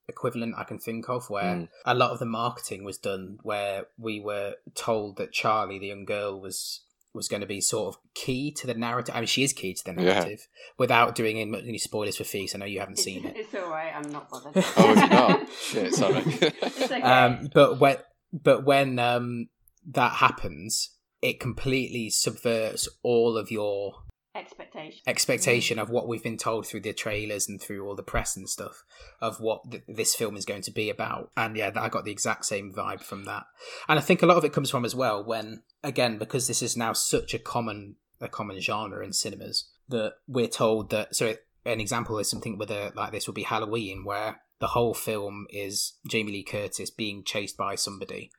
equivalent 0.08 0.54
I 0.56 0.64
can 0.64 0.78
think 0.78 1.08
of 1.08 1.28
where 1.30 1.54
Mm. 1.56 1.68
a 1.84 1.94
lot 1.94 2.10
of 2.12 2.18
the 2.20 2.26
marketing 2.26 2.84
was 2.84 2.96
done 2.98 3.38
where 3.42 3.86
we 3.98 4.20
were 4.20 4.54
told 4.74 5.16
that 5.16 5.32
Charlie, 5.32 5.78
the 5.78 5.88
young 5.88 6.04
girl, 6.04 6.40
was 6.40 6.82
was 7.14 7.28
going 7.28 7.40
to 7.40 7.46
be 7.46 7.62
sort 7.62 7.94
of 7.94 8.00
key 8.12 8.52
to 8.52 8.66
the 8.66 8.74
narrative. 8.74 9.14
I 9.16 9.20
mean, 9.20 9.26
she 9.26 9.42
is 9.42 9.54
key 9.54 9.72
to 9.72 9.82
the 9.84 9.92
Yeah. 9.92 10.12
narrative 10.20 10.46
without 10.76 11.14
doing 11.14 11.38
any 11.40 11.58
any 11.66 11.78
spoilers 11.78 12.18
for 12.18 12.24
Feast. 12.24 12.54
I 12.54 12.58
know 12.58 12.66
you 12.66 12.78
haven't 12.80 12.94
it's, 12.98 13.04
seen 13.04 13.24
it. 13.24 13.34
it's 13.38 13.54
all 13.54 13.70
right. 13.70 13.90
I'm 13.96 14.12
not 14.12 14.28
bothered. 14.28 14.52
oh, 14.76 14.92
is 14.92 15.02
it 15.02 15.10
not? 15.10 15.48
Shit, 15.50 15.94
sorry. 15.94 16.22
It's 16.62 16.82
okay. 16.82 17.00
Um, 17.00 17.48
but 17.54 17.80
when 17.80 17.96
but 18.34 18.64
when 18.66 18.98
um, 18.98 19.48
that 19.92 20.12
happens, 20.12 20.90
it 21.22 21.40
completely 21.40 22.10
subverts 22.10 22.88
all 23.02 23.36
of 23.36 23.50
your 23.50 24.02
Expectation. 24.34 25.00
expectation 25.06 25.78
of 25.78 25.88
what 25.88 26.06
we've 26.06 26.22
been 26.22 26.36
told 26.36 26.66
through 26.66 26.80
the 26.80 26.92
trailers 26.92 27.48
and 27.48 27.60
through 27.60 27.86
all 27.86 27.94
the 27.94 28.02
press 28.02 28.36
and 28.36 28.46
stuff 28.48 28.84
of 29.20 29.40
what 29.40 29.70
th- 29.70 29.82
this 29.88 30.14
film 30.14 30.36
is 30.36 30.44
going 30.44 30.60
to 30.62 30.70
be 30.70 30.90
about. 30.90 31.30
And 31.38 31.56
yeah, 31.56 31.70
I 31.74 31.88
got 31.88 32.04
the 32.04 32.10
exact 32.10 32.44
same 32.44 32.70
vibe 32.70 33.00
from 33.00 33.24
that. 33.24 33.44
And 33.88 33.98
I 33.98 34.02
think 34.02 34.22
a 34.22 34.26
lot 34.26 34.36
of 34.36 34.44
it 34.44 34.52
comes 34.52 34.70
from 34.70 34.84
as 34.84 34.94
well 34.94 35.24
when 35.24 35.62
again 35.82 36.18
because 36.18 36.48
this 36.48 36.60
is 36.60 36.76
now 36.76 36.92
such 36.92 37.32
a 37.32 37.38
common 37.38 37.96
a 38.20 38.28
common 38.28 38.60
genre 38.60 39.02
in 39.04 39.14
cinemas 39.14 39.70
that 39.88 40.14
we're 40.26 40.48
told 40.48 40.90
that 40.90 41.14
so 41.14 41.34
an 41.66 41.80
example 41.80 42.18
is 42.18 42.30
something 42.30 42.56
with 42.58 42.70
a 42.70 42.92
like 42.94 43.12
this 43.12 43.26
would 43.26 43.34
be 43.34 43.42
Halloween, 43.42 44.04
where 44.04 44.40
the 44.60 44.68
whole 44.68 44.94
film 44.94 45.46
is 45.50 45.94
Jamie 46.08 46.32
Lee 46.32 46.44
Curtis 46.44 46.90
being 46.90 47.24
chased 47.24 47.56
by 47.56 47.74
somebody, 47.74 48.30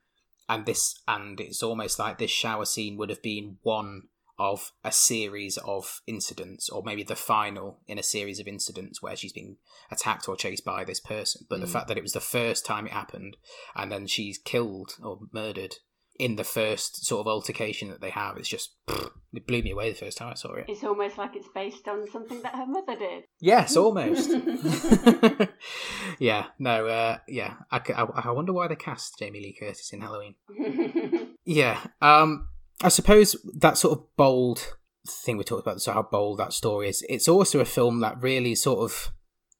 and 0.49 0.65
this 0.65 0.99
and 1.07 1.39
it's 1.39 1.63
almost 1.63 1.99
like 1.99 2.17
this 2.17 2.31
shower 2.31 2.65
scene 2.65 2.97
would 2.97 3.09
have 3.09 3.21
been 3.21 3.57
one 3.63 4.03
of 4.39 4.71
a 4.83 4.91
series 4.91 5.57
of 5.65 6.01
incidents, 6.05 6.69
or 6.69 6.83
maybe 6.83 7.01
the 7.01 7.15
final 7.15 7.79
in 7.87 7.97
a 7.97 8.03
series 8.03 8.39
of 8.39 8.47
incidents 8.47 9.01
where 9.01 9.15
she's 9.15 9.33
been 9.33 9.57
attacked 9.89 10.29
or 10.29 10.35
chased 10.35 10.63
by 10.63 10.83
this 10.83 10.99
person. 10.99 11.47
But 11.49 11.59
the 11.59 11.65
Mm. 11.65 11.71
fact 11.71 11.87
that 11.87 11.97
it 11.97 12.03
was 12.03 12.13
the 12.13 12.19
first 12.19 12.63
time 12.63 12.85
it 12.85 12.93
happened, 12.93 13.37
and 13.75 13.91
then 13.91 14.05
she's 14.05 14.37
killed 14.37 14.95
or 15.01 15.21
murdered 15.31 15.77
in 16.19 16.35
the 16.35 16.43
first 16.43 17.05
sort 17.05 17.21
of 17.21 17.27
altercation 17.27 17.89
that 17.89 18.01
they 18.01 18.09
have, 18.09 18.37
it's 18.37 18.49
just 18.49 18.75
it 19.33 19.45
blew 19.45 19.61
me 19.61 19.71
away 19.71 19.91
the 19.91 19.97
first 19.97 20.17
time 20.17 20.29
I 20.31 20.35
saw 20.35 20.53
it. 20.53 20.65
It's 20.67 20.83
almost 20.83 21.17
like 21.17 21.35
it's 21.35 21.47
based 21.53 21.87
on 21.87 22.09
something 22.09 22.41
that 22.41 22.55
her 22.55 22.65
mother 22.65 22.95
did. 22.95 23.23
Yes, 23.39 23.75
almost. 23.75 24.29
yeah, 26.19 26.47
no, 26.59 26.87
uh, 26.87 27.17
yeah. 27.27 27.55
I 27.71 28.31
wonder 28.31 28.53
why 28.53 28.67
they 28.67 28.75
cast 28.75 29.19
Jamie 29.19 29.39
Lee 29.39 29.57
Curtis 29.59 29.91
in 29.93 30.01
Halloween. 30.01 30.35
Yeah, 31.49 31.79
um, 32.01 32.49
I 32.83 32.89
suppose 32.89 33.37
that 33.55 33.77
sort 33.77 33.97
of 33.97 34.17
bold 34.17 34.75
thing 35.07 35.37
we 35.37 35.45
talked 35.45 35.65
about, 35.65 35.81
so 35.81 35.93
how 35.93 36.01
bold 36.03 36.39
that 36.39 36.51
story 36.51 36.89
is. 36.89 37.05
It's 37.07 37.29
also 37.29 37.61
a 37.61 37.65
film 37.65 38.01
that 38.01 38.21
really 38.21 38.53
sort 38.53 38.79
of 38.79 39.13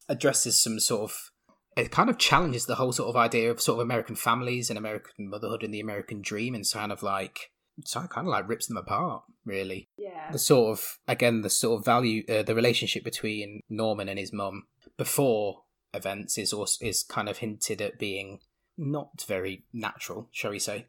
addresses 0.09 0.61
some 0.61 0.81
sort 0.81 1.03
of. 1.03 1.31
It 1.77 1.91
kind 1.91 2.09
of 2.09 2.17
challenges 2.17 2.65
the 2.65 2.75
whole 2.75 2.91
sort 2.91 3.09
of 3.09 3.15
idea 3.15 3.51
of 3.51 3.61
sort 3.61 3.79
of 3.79 3.85
American 3.85 4.15
families 4.15 4.69
and 4.69 4.77
American 4.77 5.29
motherhood 5.29 5.63
and 5.63 5.73
the 5.73 5.79
American 5.79 6.21
dream, 6.21 6.55
and 6.55 6.65
kind 6.71 6.91
of 6.91 7.03
like, 7.03 7.51
so 7.85 8.01
it 8.01 8.09
kind 8.09 8.27
of 8.27 8.31
like 8.31 8.49
rips 8.49 8.65
them 8.65 8.77
apart, 8.77 9.23
really 9.45 9.87
yeah. 9.95 10.31
the 10.31 10.39
sort 10.39 10.77
of 10.77 10.97
again 11.07 11.41
the 11.41 11.49
sort 11.49 11.79
of 11.79 11.85
value 11.85 12.23
uh, 12.27 12.43
the 12.43 12.55
relationship 12.55 13.03
between 13.03 13.61
Norman 13.69 14.09
and 14.09 14.17
his 14.19 14.33
mum 14.33 14.63
before 14.97 15.61
events 15.93 16.37
is 16.37 16.51
also 16.51 16.83
is 16.85 17.03
kind 17.03 17.29
of 17.29 17.37
hinted 17.37 17.81
at 17.81 17.99
being 17.99 18.39
not 18.77 19.23
very 19.27 19.65
natural, 19.71 20.29
shall 20.31 20.51
we 20.51 20.59
say? 20.59 20.87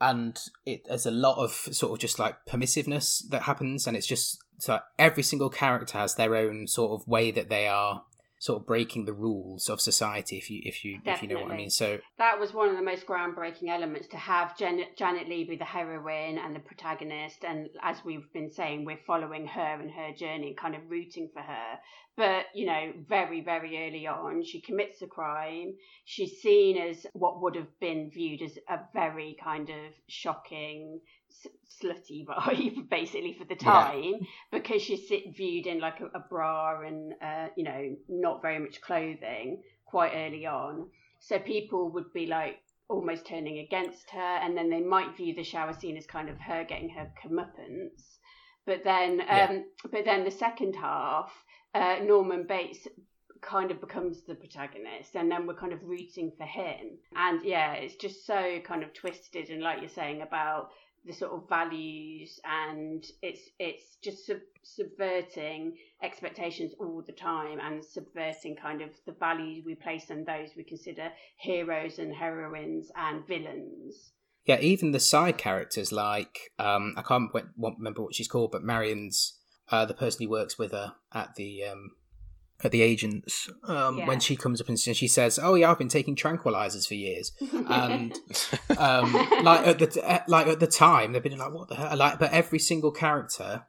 And 0.00 0.38
it 0.64 0.82
there's 0.88 1.06
a 1.06 1.10
lot 1.10 1.38
of 1.38 1.50
sort 1.50 1.92
of 1.92 1.98
just 1.98 2.18
like 2.18 2.36
permissiveness 2.48 3.22
that 3.30 3.42
happens, 3.42 3.86
and 3.86 3.96
it's 3.96 4.06
just 4.06 4.38
so 4.58 4.80
every 4.98 5.22
single 5.22 5.50
character 5.50 5.98
has 5.98 6.14
their 6.14 6.34
own 6.34 6.66
sort 6.66 6.98
of 6.98 7.06
way 7.06 7.30
that 7.30 7.48
they 7.48 7.66
are 7.66 8.04
sort 8.38 8.60
of 8.60 8.66
breaking 8.66 9.04
the 9.04 9.12
rules 9.12 9.68
of 9.68 9.80
society. 9.80 10.36
If 10.36 10.50
you 10.50 10.60
if 10.64 10.84
you 10.84 11.00
if 11.04 11.22
you 11.22 11.28
know 11.28 11.40
what 11.40 11.52
I 11.52 11.56
mean. 11.56 11.70
So 11.70 11.98
That 12.18 12.38
was 12.38 12.52
one 12.52 12.68
of 12.68 12.76
the 12.76 12.82
most 12.82 13.06
groundbreaking 13.06 13.68
elements 13.68 14.08
to 14.08 14.16
have 14.16 14.56
Janet, 14.56 14.96
Janet 14.96 15.28
Leigh 15.28 15.44
be 15.44 15.56
the 15.56 15.64
heroine 15.64 16.38
and 16.38 16.54
the 16.54 16.60
protagonist. 16.60 17.44
And 17.44 17.68
as 17.82 18.04
we've 18.04 18.30
been 18.32 18.50
saying, 18.50 18.84
we're 18.84 19.00
following 19.06 19.46
her 19.46 19.80
and 19.80 19.90
her 19.90 20.12
journey, 20.12 20.54
kind 20.54 20.74
of 20.74 20.82
rooting 20.88 21.30
for 21.32 21.40
her. 21.40 21.78
But, 22.16 22.46
you 22.54 22.64
know, 22.64 22.92
very, 23.06 23.42
very 23.42 23.86
early 23.86 24.06
on, 24.06 24.42
she 24.42 24.62
commits 24.62 25.02
a 25.02 25.06
crime. 25.06 25.74
She's 26.06 26.40
seen 26.40 26.78
as 26.78 27.06
what 27.12 27.42
would 27.42 27.54
have 27.56 27.78
been 27.78 28.10
viewed 28.10 28.40
as 28.40 28.58
a 28.70 28.80
very 28.94 29.36
kind 29.42 29.68
of 29.68 29.92
shocking, 30.08 31.00
slutty 31.82 32.24
vibe, 32.30 32.88
basically, 32.88 33.32
for 33.34 33.44
the 33.44 33.56
Yeah. 33.60 33.90
time, 33.92 34.26
because 34.52 34.82
she's 34.82 35.08
sit- 35.08 35.36
viewed 35.36 35.66
in 35.66 35.80
like 35.80 36.00
a, 36.00 36.06
a 36.06 36.20
bra 36.20 36.80
and, 36.80 37.14
uh, 37.22 37.48
you 37.56 37.64
know, 37.64 37.96
not 38.08 38.42
very 38.42 38.58
much 38.58 38.80
clothing 38.80 39.62
quite 39.84 40.12
early 40.14 40.46
on. 40.46 40.90
So 41.20 41.38
people 41.38 41.90
would 41.90 42.12
be 42.12 42.26
like 42.26 42.58
almost 42.88 43.26
turning 43.26 43.58
against 43.58 44.10
her, 44.10 44.20
and 44.42 44.56
then 44.56 44.70
they 44.70 44.80
might 44.80 45.16
view 45.16 45.34
the 45.34 45.42
shower 45.42 45.72
scene 45.72 45.96
as 45.96 46.06
kind 46.06 46.28
of 46.28 46.38
her 46.38 46.64
getting 46.64 46.88
her 46.90 47.10
comeuppance. 47.22 48.18
But 48.64 48.84
then, 48.84 49.20
um, 49.20 49.26
Yeah. 49.26 49.58
but 49.90 50.04
then 50.04 50.24
the 50.24 50.30
second 50.30 50.74
half, 50.76 51.32
uh, 51.74 51.98
Norman 52.02 52.46
Bates 52.46 52.86
kind 53.40 53.70
of 53.70 53.80
becomes 53.80 54.22
the 54.24 54.34
protagonist, 54.34 55.14
and 55.14 55.30
then 55.30 55.46
we're 55.46 55.54
kind 55.54 55.72
of 55.72 55.82
rooting 55.84 56.32
for 56.36 56.44
him. 56.44 56.98
And 57.14 57.42
yeah, 57.44 57.74
it's 57.74 57.96
just 57.96 58.24
so 58.26 58.60
kind 58.60 58.82
of 58.82 58.92
twisted, 58.94 59.50
and 59.50 59.62
like 59.62 59.80
you're 59.80 59.88
saying 59.88 60.22
about 60.22 60.70
the 61.06 61.12
sort 61.12 61.32
of 61.32 61.48
values, 61.48 62.40
and 62.44 63.04
it's 63.22 63.50
it's 63.58 63.96
just 64.02 64.26
sub- 64.26 64.38
subverting 64.62 65.76
expectations 66.02 66.72
all 66.80 67.02
the 67.06 67.12
time 67.12 67.60
and 67.60 67.84
subverting 67.84 68.56
kind 68.56 68.82
of 68.82 68.90
the 69.06 69.12
values 69.12 69.64
we 69.64 69.74
place 69.74 70.10
on 70.10 70.24
those 70.24 70.50
we 70.56 70.64
consider 70.64 71.10
heroes 71.38 71.98
and 71.98 72.14
heroines 72.14 72.90
and 72.96 73.26
villains. 73.26 74.12
Yeah, 74.44 74.60
even 74.60 74.92
the 74.92 75.00
side 75.00 75.38
characters, 75.38 75.92
like 75.92 76.52
um, 76.58 76.94
I 76.96 77.02
can't 77.02 77.30
remember 77.56 78.02
what 78.02 78.14
she's 78.14 78.28
called, 78.28 78.52
but 78.52 78.62
Marion's 78.62 79.38
uh, 79.70 79.84
the 79.84 79.94
person 79.94 80.24
who 80.24 80.30
works 80.30 80.58
with 80.58 80.72
her 80.72 80.94
at 81.12 81.34
the 81.34 81.64
um, 81.64 81.90
at 82.64 82.72
the 82.72 82.82
agents. 82.82 83.50
Um, 83.64 83.98
Yeah. 83.98 84.06
When 84.06 84.20
she 84.20 84.36
comes 84.36 84.60
up 84.60 84.68
and 84.68 84.78
she 84.78 85.08
says, 85.08 85.38
"Oh 85.42 85.54
yeah, 85.54 85.70
I've 85.70 85.78
been 85.78 85.88
taking 85.88 86.16
tranquilizers 86.16 86.86
for 86.88 86.94
years," 86.94 87.32
and 87.68 88.12
um, 88.78 89.12
like 89.42 89.66
at 89.66 89.78
the 89.78 90.02
uh, 90.04 90.20
like 90.28 90.46
at 90.46 90.60
the 90.60 90.66
time 90.66 91.12
they've 91.12 91.22
been 91.22 91.38
like, 91.38 91.52
"What 91.52 91.68
the 91.68 91.74
hell?" 91.76 91.96
Like, 91.96 92.18
but 92.18 92.32
every 92.32 92.58
single 92.58 92.90
character 92.92 93.66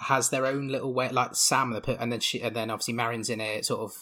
has 0.00 0.30
their 0.30 0.46
own 0.46 0.68
little 0.68 0.94
way. 0.94 1.08
Like 1.10 1.34
Sam, 1.34 1.72
and 1.98 2.12
then 2.12 2.20
she, 2.20 2.40
and 2.40 2.54
then 2.54 2.70
obviously 2.70 2.94
Marion's 2.94 3.28
in 3.30 3.40
a 3.40 3.62
sort 3.62 3.80
of 3.80 3.92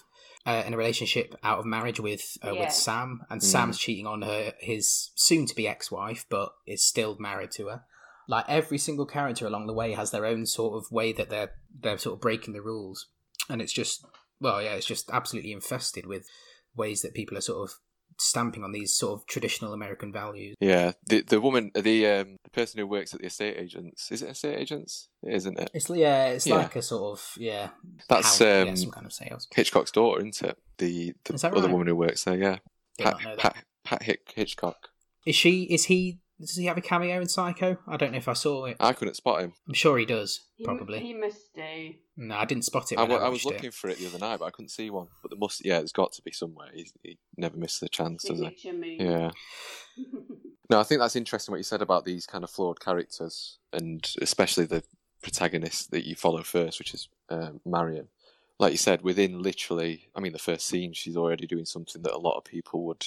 uh, 0.45 0.63
in 0.67 0.75
a 0.75 0.77
relationship 0.77 1.35
out 1.43 1.59
of 1.59 1.65
marriage 1.65 1.99
with 2.01 2.37
uh, 2.45 2.53
Yeah. 2.53 2.61
with 2.65 2.73
Sam, 2.73 3.23
and 3.31 3.41
Mm. 3.41 3.45
Sam's 3.45 3.79
cheating 3.79 4.07
on 4.07 4.23
her 4.23 4.53
his 4.61 5.11
soon 5.17 5.47
to 5.47 5.55
be 5.55 5.67
ex 5.67 5.91
wife, 5.91 6.27
but 6.29 6.53
is 6.67 6.85
still 6.85 7.17
married 7.19 7.51
to 7.53 7.69
her. 7.69 7.85
Like 8.29 8.45
every 8.49 8.79
single 8.79 9.07
character 9.07 9.47
along 9.47 9.67
the 9.69 9.73
way 9.73 9.93
has 9.93 10.11
their 10.11 10.27
own 10.27 10.47
sort 10.47 10.75
of 10.77 10.91
way 10.93 11.13
that 11.13 11.31
they're 11.31 11.53
they're 11.81 11.99
sort 11.99 12.15
of 12.15 12.21
breaking 12.21 12.55
the 12.55 12.61
rules, 12.63 13.07
and 13.49 13.63
it's 13.63 13.73
just 13.73 14.05
well, 14.41 14.63
yeah, 14.63 14.75
it's 14.75 14.87
just 14.87 15.11
absolutely 15.11 15.53
infested 15.53 16.07
with 16.07 16.27
ways 16.75 17.03
that 17.03 17.15
people 17.15 17.37
are 17.39 17.43
sort 17.43 17.69
of 17.71 17.77
stamping 18.19 18.65
on 18.65 18.73
these 18.73 18.97
sort 18.97 19.21
of 19.21 19.27
traditional 19.27 19.73
American 19.75 20.11
values. 20.13 20.55
Yeah, 20.61 20.93
the 21.07 21.23
the 21.23 21.41
woman, 21.41 21.71
the 21.75 22.07
um, 22.07 22.37
the 22.45 22.51
person 22.51 22.79
who 22.81 22.87
works 22.87 23.13
at 23.13 23.21
the 23.21 23.27
estate 23.27 23.57
agents, 23.59 24.11
is 24.11 24.23
it 24.23 24.31
estate 24.31 24.59
agents? 24.59 25.09
It 25.23 25.35
isn't 25.35 25.59
it? 25.59 25.71
It's 25.75 25.91
yeah, 25.91 26.27
it's 26.29 26.47
Yeah. 26.47 26.57
like 26.57 26.77
a 26.77 26.83
sort 26.83 27.19
of 27.19 27.33
yeah, 27.37 27.71
That's 28.09 28.27
house- 28.27 28.41
yeah, 28.41 28.65
um, 28.69 28.77
some 28.77 28.91
kind 28.91 29.07
of 29.07 29.13
sales. 29.13 29.47
Hitchcock's 29.55 29.91
daughter, 29.91 30.21
isn't 30.21 30.43
it? 30.43 30.59
The 30.79 31.15
the 31.25 31.35
other 31.47 31.61
right? 31.63 31.71
woman 31.71 31.87
who 31.89 31.97
works 31.97 32.25
there, 32.25 32.37
yeah. 32.37 32.59
Pat, 32.99 33.13
not 33.15 33.23
know 33.23 33.31
that. 33.37 33.39
Pat, 33.39 33.65
Pat 33.85 34.03
Hitchcock. 34.35 34.89
Is 35.27 35.35
she? 35.37 35.65
Is 35.65 35.85
he? 35.87 36.19
Does 36.39 36.55
he 36.57 36.67
have 36.67 36.77
a 36.77 36.83
cameo 36.83 37.21
in 37.21 37.29
Psycho? 37.29 37.79
I 37.89 37.97
don't 37.97 38.13
know 38.13 38.19
if 38.19 38.29
I 38.29 38.35
saw 38.35 38.67
it. 38.67 38.77
I 38.79 38.93
couldn't 38.93 39.15
spot 39.15 39.41
him. 39.41 39.55
I'm 39.67 39.73
sure 39.75 39.97
he 39.97 40.05
does. 40.05 40.43
He- 40.57 40.65
Probably. 40.65 41.01
he, 41.01 41.15
must 41.15 41.55
do. 41.55 41.95
No, 42.19 42.37
I 42.37 42.45
didn't 42.45 42.65
spot 42.65 42.93
it. 42.93 42.99
I, 42.99 43.03
When 43.03 43.13
I, 43.13 43.15
wa- 43.21 43.27
I 43.27 43.29
was 43.31 43.45
looking 43.47 43.67
It. 43.67 43.75
for 43.75 43.89
it 43.89 43.99
the 43.99 44.07
other 44.07 44.19
night, 44.19 44.39
but 44.41 44.45
I 44.47 44.51
couldn't 44.51 44.69
see 44.69 44.91
one. 44.91 45.09
But 45.23 45.31
there 45.31 45.39
must, 45.39 45.65
yeah, 45.65 45.79
there's 45.79 45.93
got 45.93 46.13
to 46.13 46.23
be 46.23 46.33
somewhere. 46.33 46.69
He, 46.75 46.91
he 47.03 47.19
never 47.39 47.57
misses 47.57 47.83
a 47.83 47.89
chance, 47.89 48.25
does 48.25 48.41
he? 48.41 48.73
Move. 48.73 49.01
Yeah. 49.01 49.31
No, 50.69 50.81
I 50.81 50.83
think 50.83 51.01
that's 51.01 51.15
interesting 51.15 51.53
what 51.53 51.59
you 51.59 51.63
said 51.63 51.81
about 51.81 52.05
these 52.05 52.27
kind 52.27 52.43
of 52.43 52.51
flawed 52.51 52.81
characters, 52.81 53.59
and 53.73 54.05
especially 54.21 54.65
the 54.67 54.83
protagonist 55.23 55.93
that 55.93 56.05
you 56.05 56.17
follow 56.17 56.43
first, 56.43 56.81
which 56.81 56.93
is 56.93 57.09
um, 57.31 57.61
Marion. 57.65 58.09
Like 58.59 58.73
you 58.73 58.77
said, 58.79 59.03
within 59.03 59.43
literally, 59.43 60.09
I 60.17 60.19
mean, 60.21 60.33
the 60.33 60.41
first 60.41 60.67
scene, 60.67 60.93
she's 60.93 61.17
already 61.17 61.47
doing 61.47 61.67
something 61.67 62.03
that 62.03 62.13
a 62.13 62.19
lot 62.19 62.37
of 62.37 62.43
people 62.45 62.85
would 62.87 63.07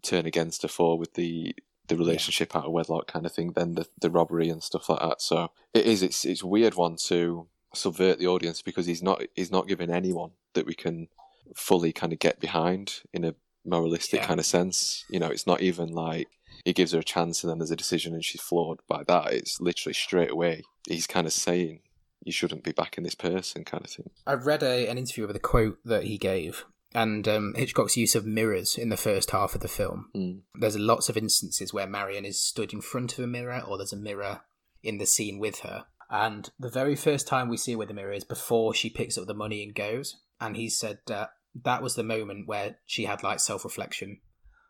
turn 0.00 0.24
against 0.24 0.62
her 0.62 0.68
for 0.68 0.96
with 0.98 1.12
the 1.12 1.54
the 1.88 1.96
relationship 1.96 2.54
out 2.56 2.64
of 2.66 2.72
wedlock 2.72 3.06
kind 3.06 3.26
of 3.26 3.32
thing. 3.32 3.52
Then 3.52 3.74
the 3.74 3.86
the 4.00 4.10
robbery 4.10 4.48
and 4.48 4.62
stuff 4.62 4.88
like 4.88 5.00
that. 5.00 5.20
So 5.20 5.50
it 5.72 5.86
is. 5.86 6.02
It's 6.02 6.24
it's 6.24 6.42
a 6.42 6.46
weird 6.46 6.74
one 6.74 6.96
to 7.06 7.46
subvert 7.74 8.18
the 8.18 8.26
audience 8.26 8.62
because 8.62 8.86
he's 8.86 9.02
not 9.02 9.22
he's 9.34 9.50
not 9.50 9.68
giving 9.68 9.90
anyone 9.90 10.30
that 10.54 10.66
we 10.66 10.74
can 10.74 11.08
fully 11.54 11.92
kind 11.92 12.12
of 12.12 12.18
get 12.18 12.40
behind 12.40 13.02
in 13.12 13.24
a 13.24 13.34
moralistic 13.64 14.20
Yeah. 14.20 14.26
kind 14.26 14.40
of 14.40 14.46
sense. 14.46 15.04
You 15.10 15.18
know, 15.18 15.28
it's 15.28 15.46
not 15.46 15.60
even 15.60 15.88
like 15.88 16.28
he 16.64 16.72
gives 16.72 16.92
her 16.92 17.00
a 17.00 17.04
chance 17.04 17.42
and 17.42 17.50
then 17.50 17.58
there's 17.58 17.70
a 17.70 17.76
decision 17.76 18.14
and 18.14 18.24
she's 18.24 18.40
flawed 18.40 18.80
by 18.88 19.02
that. 19.08 19.32
It's 19.32 19.60
literally 19.60 19.94
straight 19.94 20.30
away. 20.30 20.62
He's 20.88 21.06
kind 21.06 21.26
of 21.26 21.32
saying 21.32 21.80
you 22.22 22.32
shouldn't 22.32 22.64
be 22.64 22.72
backing 22.72 23.04
this 23.04 23.14
person 23.14 23.64
kind 23.64 23.84
of 23.84 23.90
thing. 23.90 24.08
I 24.26 24.34
read 24.34 24.62
a, 24.62 24.88
an 24.88 24.96
interview 24.96 25.26
with 25.26 25.36
a 25.36 25.40
quote 25.40 25.78
that 25.84 26.04
he 26.04 26.16
gave, 26.16 26.64
and 26.94 27.26
um, 27.26 27.54
Hitchcock's 27.56 27.96
use 27.96 28.14
of 28.14 28.24
mirrors 28.24 28.78
in 28.78 28.88
the 28.88 28.96
first 28.96 29.30
half 29.32 29.54
of 29.54 29.60
the 29.60 29.68
film. 29.68 30.10
Mm. 30.14 30.40
There's 30.54 30.78
lots 30.78 31.08
of 31.08 31.16
instances 31.16 31.72
where 31.72 31.86
Marion 31.86 32.24
is 32.24 32.40
stood 32.40 32.72
in 32.72 32.80
front 32.80 33.18
of 33.18 33.24
a 33.24 33.26
mirror, 33.26 33.62
or 33.66 33.76
there's 33.76 33.92
a 33.92 33.96
mirror 33.96 34.42
in 34.82 34.98
the 34.98 35.06
scene 35.06 35.38
with 35.38 35.60
her. 35.60 35.86
And 36.10 36.50
the 36.58 36.70
very 36.70 36.94
first 36.94 37.26
time 37.26 37.48
we 37.48 37.56
see 37.56 37.72
her 37.72 37.78
with 37.78 37.88
the 37.88 37.94
mirror 37.94 38.12
is 38.12 38.24
before 38.24 38.74
she 38.74 38.90
picks 38.90 39.18
up 39.18 39.26
the 39.26 39.34
money 39.34 39.62
and 39.64 39.74
goes. 39.74 40.16
And 40.40 40.56
he 40.56 40.68
said 40.68 40.98
uh, 41.10 41.26
that 41.64 41.82
was 41.82 41.94
the 41.94 42.02
moment 42.04 42.46
where 42.46 42.76
she 42.86 43.04
had 43.06 43.22
like 43.22 43.40
self 43.40 43.64
reflection 43.64 44.20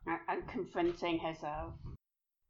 and, 0.07 0.19
and 0.29 0.49
confronting 0.49 1.19
herself. 1.19 1.75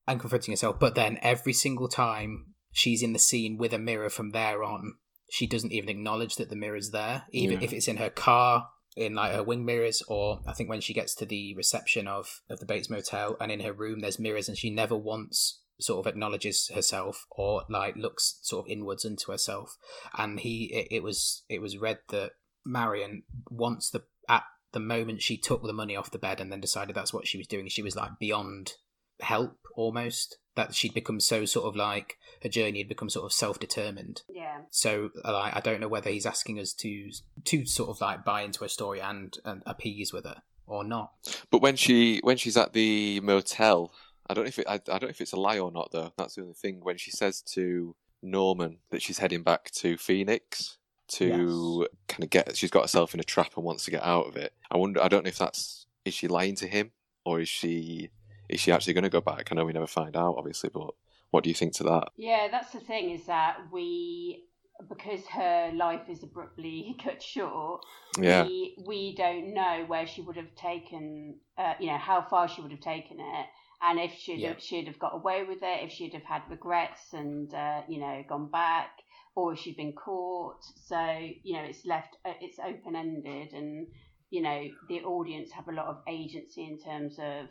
and 0.06 0.20
confronting 0.20 0.52
herself. 0.52 0.78
But 0.78 0.94
then 0.94 1.18
every 1.22 1.52
single 1.52 1.88
time 1.88 2.54
she's 2.70 3.02
in 3.02 3.12
the 3.12 3.18
scene 3.18 3.56
with 3.56 3.72
a 3.72 3.78
mirror 3.78 4.10
from 4.10 4.30
there 4.30 4.62
on, 4.62 4.94
she 5.30 5.46
doesn't 5.46 5.72
even 5.72 5.88
acknowledge 5.88 6.36
that 6.36 6.50
the 6.50 6.56
mirror's 6.56 6.90
there, 6.90 7.24
even 7.32 7.58
Yeah. 7.60 7.64
if 7.64 7.72
it's 7.72 7.88
in 7.88 7.96
her 7.96 8.10
car, 8.10 8.68
in 8.96 9.14
like 9.14 9.32
her 9.32 9.42
wing 9.42 9.64
mirrors, 9.64 10.02
or 10.08 10.40
I 10.46 10.52
think 10.52 10.68
when 10.68 10.80
she 10.80 10.94
gets 10.94 11.14
to 11.16 11.26
the 11.26 11.54
reception 11.54 12.06
of, 12.06 12.40
of 12.48 12.60
the 12.60 12.66
Bates 12.66 12.90
Motel 12.90 13.36
and 13.40 13.50
in 13.50 13.60
her 13.60 13.72
room 13.72 14.00
there's 14.00 14.18
mirrors 14.18 14.48
and 14.48 14.56
she 14.56 14.70
never 14.70 14.96
once 14.96 15.60
sort 15.80 16.06
of 16.06 16.10
acknowledges 16.10 16.70
herself 16.72 17.26
or 17.30 17.64
like 17.68 17.96
looks 17.96 18.38
sort 18.42 18.66
of 18.66 18.70
inwards 18.70 19.04
into 19.04 19.32
herself. 19.32 19.76
And 20.16 20.40
he 20.40 20.72
it, 20.72 20.88
it 20.90 21.02
was 21.02 21.42
it 21.48 21.60
was 21.60 21.78
read 21.78 21.98
that 22.10 22.32
Marion 22.64 23.24
once 23.50 23.90
the 23.90 24.04
at 24.28 24.44
the 24.72 24.80
moment 24.80 25.22
she 25.22 25.36
took 25.36 25.62
the 25.62 25.72
money 25.72 25.96
off 25.96 26.10
the 26.10 26.18
bed 26.18 26.40
and 26.40 26.50
then 26.50 26.60
decided 26.60 26.94
that's 26.94 27.12
what 27.12 27.26
she 27.26 27.38
was 27.38 27.46
doing, 27.46 27.68
she 27.68 27.82
was 27.82 27.96
like 27.96 28.18
beyond 28.18 28.72
help 29.20 29.58
almost. 29.74 30.38
That 30.56 30.74
she'd 30.74 30.94
become 30.94 31.18
so 31.20 31.44
sort 31.44 31.66
of 31.66 31.74
like 31.74 32.18
her 32.42 32.48
journey 32.48 32.78
had 32.78 32.88
become 32.88 33.10
sort 33.10 33.24
of 33.24 33.32
self 33.32 33.58
determined. 33.58 34.22
Yeah. 34.28 34.58
So 34.70 35.10
like 35.24 35.56
I 35.56 35.60
don't 35.60 35.80
know 35.80 35.88
whether 35.88 36.10
he's 36.10 36.26
asking 36.26 36.60
us 36.60 36.72
to 36.74 37.10
to 37.44 37.66
sort 37.66 37.90
of 37.90 38.00
like 38.00 38.24
buy 38.24 38.42
into 38.42 38.60
her 38.60 38.68
story 38.68 39.00
and, 39.00 39.36
and 39.44 39.62
appease 39.66 40.12
with 40.12 40.24
her 40.24 40.42
or 40.66 40.84
not. 40.84 41.12
But 41.50 41.62
when 41.62 41.76
she 41.76 42.20
when 42.22 42.36
she's 42.36 42.56
at 42.56 42.72
the 42.72 43.20
motel, 43.20 43.92
I 44.28 44.34
don't 44.34 44.44
know 44.44 44.48
if 44.48 44.58
it, 44.58 44.66
I, 44.68 44.74
I 44.74 44.78
don't 44.78 45.02
know 45.04 45.08
if 45.08 45.20
it's 45.20 45.32
a 45.32 45.40
lie 45.40 45.58
or 45.58 45.70
not 45.70 45.90
though. 45.92 46.12
That's 46.16 46.34
the 46.34 46.42
only 46.42 46.54
thing. 46.54 46.80
When 46.82 46.96
she 46.96 47.10
says 47.10 47.42
to 47.52 47.94
Norman 48.22 48.78
that 48.90 49.02
she's 49.02 49.18
heading 49.18 49.42
back 49.42 49.70
to 49.72 49.96
Phoenix 49.96 50.78
to 51.08 51.86
kind 52.08 52.24
of 52.24 52.30
get, 52.30 52.56
she's 52.56 52.70
got 52.70 52.82
herself 52.82 53.12
in 53.14 53.20
a 53.20 53.24
trap 53.24 53.56
and 53.56 53.64
wants 53.64 53.84
to 53.84 53.90
get 53.90 54.02
out 54.02 54.26
of 54.26 54.36
it. 54.36 54.52
I 54.70 54.76
wonder. 54.76 55.02
I 55.02 55.08
don't 55.08 55.24
know 55.24 55.28
if 55.28 55.38
that's 55.38 55.86
is 56.04 56.14
she 56.14 56.28
lying 56.28 56.54
to 56.56 56.66
him 56.66 56.90
or 57.24 57.40
is 57.40 57.48
she 57.48 58.10
is 58.48 58.60
she 58.60 58.72
actually 58.72 58.94
going 58.94 59.04
to 59.04 59.10
go 59.10 59.20
back? 59.20 59.48
I 59.50 59.54
know 59.54 59.64
we 59.64 59.72
never 59.72 59.86
find 59.86 60.16
out, 60.16 60.36
obviously, 60.38 60.70
but 60.72 60.94
what 61.30 61.44
do 61.44 61.50
you 61.50 61.54
think 61.54 61.74
to 61.74 61.84
that? 61.84 62.08
Yeah, 62.16 62.48
that's 62.50 62.72
the 62.72 62.80
thing 62.80 63.10
is 63.10 63.26
that 63.26 63.58
we 63.72 64.44
because 64.88 65.24
her 65.28 65.70
life 65.72 66.08
is 66.08 66.22
abruptly 66.22 66.96
cut 67.04 67.22
short, 67.22 67.82
Yeah, 68.20 68.44
we 68.44 68.76
we 68.86 69.14
don't 69.14 69.54
know 69.54 69.84
where 69.86 70.06
she 70.06 70.20
would 70.20 70.36
have 70.36 70.54
taken, 70.56 71.36
uh, 71.56 71.74
you 71.78 71.86
know, 71.86 71.98
how 71.98 72.22
far 72.22 72.48
she 72.48 72.60
would 72.60 72.72
have 72.72 72.80
taken 72.80 73.18
it, 73.20 73.46
and 73.82 73.98
if 74.00 74.12
she'd 74.14 74.40
Yeah. 74.40 74.48
have, 74.48 74.62
she'd 74.62 74.86
have 74.88 74.98
got 74.98 75.14
away 75.14 75.44
with 75.44 75.62
it, 75.62 75.84
if 75.84 75.92
she'd 75.92 76.12
have 76.14 76.24
had 76.24 76.42
regrets 76.50 77.12
and 77.12 77.52
uh, 77.54 77.82
you 77.88 78.00
know 78.00 78.22
gone 78.28 78.50
back, 78.50 78.90
or 79.36 79.52
if 79.52 79.60
she'd 79.60 79.76
been 79.76 79.92
caught. 79.92 80.62
So 80.86 81.00
you 81.42 81.54
know, 81.54 81.62
it's 81.62 81.86
left, 81.86 82.16
uh, 82.24 82.32
it's 82.40 82.58
open 82.58 82.96
ended, 82.96 83.52
and 83.52 83.86
you 84.30 84.42
know, 84.42 84.68
the 84.88 85.00
audience 85.02 85.52
have 85.52 85.68
a 85.68 85.72
lot 85.72 85.86
of 85.86 85.98
agency 86.08 86.64
in 86.64 86.78
terms 86.78 87.16
of 87.20 87.46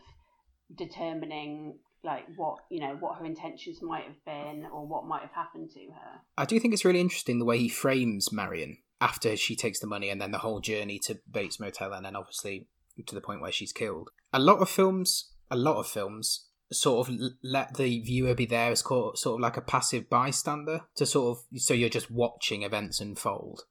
determining 0.75 1.79
like 2.03 2.25
what 2.35 2.57
you 2.69 2.81
know 2.81 2.97
what 2.99 3.17
her 3.17 3.25
intentions 3.25 3.81
might 3.81 4.03
have 4.03 4.25
been 4.25 4.65
or 4.73 4.85
what 4.85 5.05
might 5.07 5.21
have 5.21 5.31
happened 5.31 5.69
to 5.71 5.79
her. 5.79 6.21
I 6.37 6.45
do 6.45 6.59
think 6.59 6.73
it's 6.73 6.85
really 6.85 6.99
interesting 6.99 7.39
the 7.39 7.45
way 7.45 7.57
he 7.57 7.69
frames 7.69 8.31
Marion 8.31 8.77
after 8.99 9.35
she 9.37 9.55
takes 9.55 9.79
the 9.79 9.87
money 9.87 10.09
and 10.09 10.21
then 10.21 10.31
the 10.31 10.39
whole 10.39 10.59
journey 10.59 10.99
to 10.99 11.19
Bates 11.29 11.59
Motel 11.59 11.93
and 11.93 12.05
then 12.05 12.15
obviously 12.15 12.67
to 13.07 13.15
the 13.15 13.21
point 13.21 13.41
where 13.41 13.51
she's 13.51 13.71
killed. 13.73 14.09
A 14.31 14.39
lot 14.39 14.59
of 14.59 14.69
films, 14.69 15.31
a 15.49 15.55
lot 15.55 15.77
of 15.77 15.87
films 15.87 16.47
sort 16.71 17.07
of 17.07 17.15
let 17.43 17.75
the 17.75 17.99
viewer 17.99 18.33
be 18.33 18.45
there 18.45 18.71
as 18.71 18.79
sort 18.79 19.25
of 19.25 19.39
like 19.39 19.57
a 19.57 19.61
passive 19.61 20.09
bystander 20.09 20.81
to 20.95 21.05
sort 21.05 21.37
of 21.37 21.61
so 21.61 21.73
you're 21.73 21.89
just 21.89 22.11
watching 22.11 22.63
events 22.63 22.99
unfold 22.99 23.61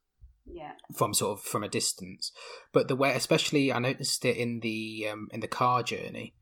Yeah. 0.45 0.73
from 0.95 1.13
sort 1.13 1.37
of 1.39 1.43
from 1.43 1.63
a 1.63 1.69
distance. 1.69 2.31
But 2.71 2.87
the 2.87 2.95
way, 2.95 3.13
especially, 3.13 3.71
I 3.71 3.79
noticed 3.79 4.23
it 4.25 4.37
in 4.37 4.61
the 4.61 5.07
um, 5.11 5.27
in 5.31 5.39
the 5.41 5.47
car 5.47 5.83
journey. 5.83 6.33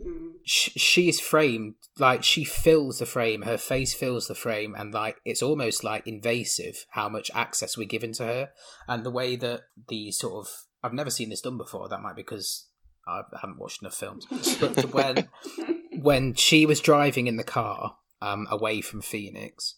Mm. 0.00 0.32
sh- 0.44 0.70
she 0.76 1.08
is 1.10 1.20
framed 1.20 1.74
like 1.98 2.24
she 2.24 2.42
fills 2.42 3.00
the 3.00 3.06
frame 3.06 3.42
her 3.42 3.58
face 3.58 3.92
fills 3.92 4.28
the 4.28 4.34
frame 4.34 4.74
and 4.74 4.94
like 4.94 5.16
it's 5.26 5.42
almost 5.42 5.84
like 5.84 6.06
invasive 6.06 6.86
how 6.92 7.10
much 7.10 7.30
access 7.34 7.76
we're 7.76 7.86
given 7.86 8.12
to 8.14 8.24
her 8.24 8.50
and 8.88 9.04
the 9.04 9.10
way 9.10 9.36
that 9.36 9.64
the 9.88 10.10
sort 10.10 10.46
of 10.46 10.52
i've 10.82 10.94
never 10.94 11.10
seen 11.10 11.28
this 11.28 11.42
done 11.42 11.58
before 11.58 11.86
that 11.88 12.00
might 12.00 12.16
be 12.16 12.22
because 12.22 12.68
i 13.06 13.20
haven't 13.42 13.58
watched 13.58 13.82
enough 13.82 13.94
films 13.94 14.26
but 14.58 14.90
when 14.94 15.28
when 16.00 16.32
she 16.32 16.64
was 16.64 16.80
driving 16.80 17.26
in 17.26 17.36
the 17.36 17.44
car 17.44 17.96
um 18.22 18.46
away 18.50 18.80
from 18.80 19.02
phoenix 19.02 19.76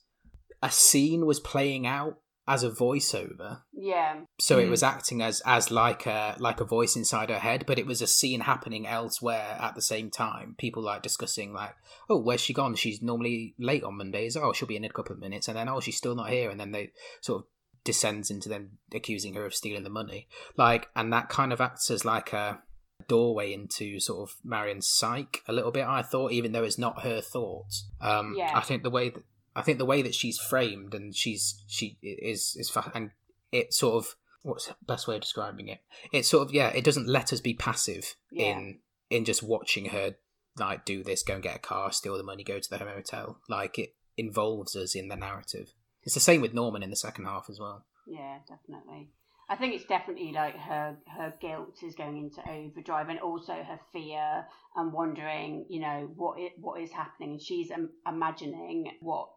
a 0.62 0.70
scene 0.70 1.26
was 1.26 1.40
playing 1.40 1.84
out 1.84 2.18
as 2.48 2.62
a 2.64 2.70
voiceover. 2.70 3.62
Yeah. 3.72 4.22
so 4.40 4.58
it 4.58 4.66
Mm. 4.66 4.70
was 4.70 4.82
acting 4.82 5.22
as 5.22 5.40
as 5.46 5.70
like 5.70 6.06
a 6.06 6.36
like 6.38 6.60
a 6.60 6.64
voice 6.64 6.96
inside 6.96 7.30
her 7.30 7.38
head 7.38 7.64
but 7.66 7.78
it 7.78 7.86
was 7.86 8.02
a 8.02 8.06
scene 8.06 8.40
happening 8.40 8.86
elsewhere 8.86 9.56
at 9.60 9.74
the 9.74 9.82
same 9.82 10.10
time. 10.10 10.54
People 10.58 10.82
like 10.82 11.02
discussing 11.02 11.52
like 11.52 11.74
oh 12.10 12.18
where's 12.18 12.40
she 12.40 12.52
gone? 12.52 12.74
She's 12.74 13.00
normally 13.02 13.54
late 13.58 13.84
on 13.84 13.96
mondays. 13.98 14.36
Oh 14.36 14.52
she'll 14.52 14.68
be 14.68 14.76
in 14.76 14.84
a 14.84 14.88
couple 14.90 15.12
of 15.14 15.20
minutes 15.20 15.46
and 15.48 15.56
then 15.56 15.68
oh 15.68 15.80
she's 15.80 15.96
still 15.96 16.14
not 16.16 16.30
here. 16.30 16.50
And 16.50 16.58
then 16.58 16.72
they 16.72 16.90
sort 17.20 17.42
of 17.42 17.48
descends 17.84 18.30
into 18.30 18.48
them 18.48 18.78
accusing 18.94 19.34
her 19.34 19.44
of 19.46 19.54
stealing 19.54 19.84
the 19.84 19.90
money. 19.90 20.28
Like 20.56 20.88
and 20.96 21.12
that 21.12 21.28
kind 21.28 21.52
of 21.52 21.60
acts 21.60 21.90
as 21.90 22.04
like 22.04 22.32
a 22.32 22.60
doorway 23.08 23.52
into 23.52 23.98
sort 23.98 24.28
of 24.30 24.36
marion's 24.44 24.86
psyche 24.88 25.40
a 25.48 25.52
little 25.52 25.72
bit 25.72 25.84
i 25.84 26.02
thought 26.02 26.30
even 26.30 26.52
though 26.52 26.62
it's 26.62 26.78
not 26.78 27.02
her 27.02 27.20
thoughts. 27.20 27.88
Um 28.00 28.34
Yeah. 28.36 28.52
i 28.54 28.60
think 28.60 28.82
the 28.84 28.90
way 28.90 29.08
that 29.10 29.22
i 29.56 29.62
think 29.62 29.78
the 29.78 29.84
way 29.84 30.02
that 30.02 30.14
she's 30.14 30.38
framed 30.38 30.94
and 30.94 31.14
she's 31.14 31.62
she 31.66 31.98
is 32.02 32.56
is 32.58 32.76
and 32.94 33.10
it 33.50 33.72
sort 33.74 33.94
of 33.96 34.14
what's 34.42 34.66
the 34.66 34.74
best 34.86 35.06
way 35.06 35.14
of 35.16 35.20
describing 35.20 35.68
it 35.68 35.80
it 36.12 36.24
sort 36.26 36.46
of 36.46 36.54
yeah 36.54 36.68
it 36.68 36.84
doesn't 36.84 37.06
let 37.08 37.32
us 37.32 37.40
be 37.40 37.54
passive 37.54 38.16
Yeah. 38.30 38.58
in 38.58 38.78
in 39.10 39.24
just 39.24 39.42
watching 39.42 39.86
her 39.86 40.16
like 40.58 40.84
do 40.84 41.02
this 41.04 41.22
go 41.22 41.34
and 41.34 41.42
get 41.42 41.56
a 41.56 41.60
car 41.60 41.92
steal 41.92 42.16
the 42.16 42.22
money 42.22 42.44
go 42.44 42.58
to 42.58 42.70
the 42.70 42.78
hotel 42.78 43.38
like 43.48 43.78
it 43.78 43.94
involves 44.16 44.74
us 44.76 44.94
in 44.94 45.08
the 45.08 45.16
narrative 45.16 45.72
it's 46.02 46.14
the 46.14 46.20
same 46.20 46.40
with 46.40 46.52
norman 46.54 46.82
in 46.82 46.90
the 46.90 46.96
second 46.96 47.24
half 47.26 47.46
as 47.48 47.58
well 47.60 47.84
Yeah, 48.06 48.38
definitely. 48.48 49.10
I 49.48 49.56
think 49.56 49.74
it's 49.74 49.84
definitely 49.84 50.32
like 50.32 50.56
her 50.56 50.96
her 51.08 51.34
guilt 51.40 51.82
is 51.82 51.94
going 51.94 52.16
into 52.16 52.40
overdrive, 52.48 53.08
and 53.08 53.20
also 53.20 53.52
her 53.52 53.80
fear 53.92 54.46
and 54.76 54.92
wondering, 54.92 55.66
you 55.68 55.80
know, 55.80 56.10
what 56.16 56.38
it, 56.38 56.52
what 56.58 56.80
is 56.80 56.90
happening, 56.92 57.32
and 57.32 57.42
she's 57.42 57.70
imagining 58.06 58.92
what 59.00 59.30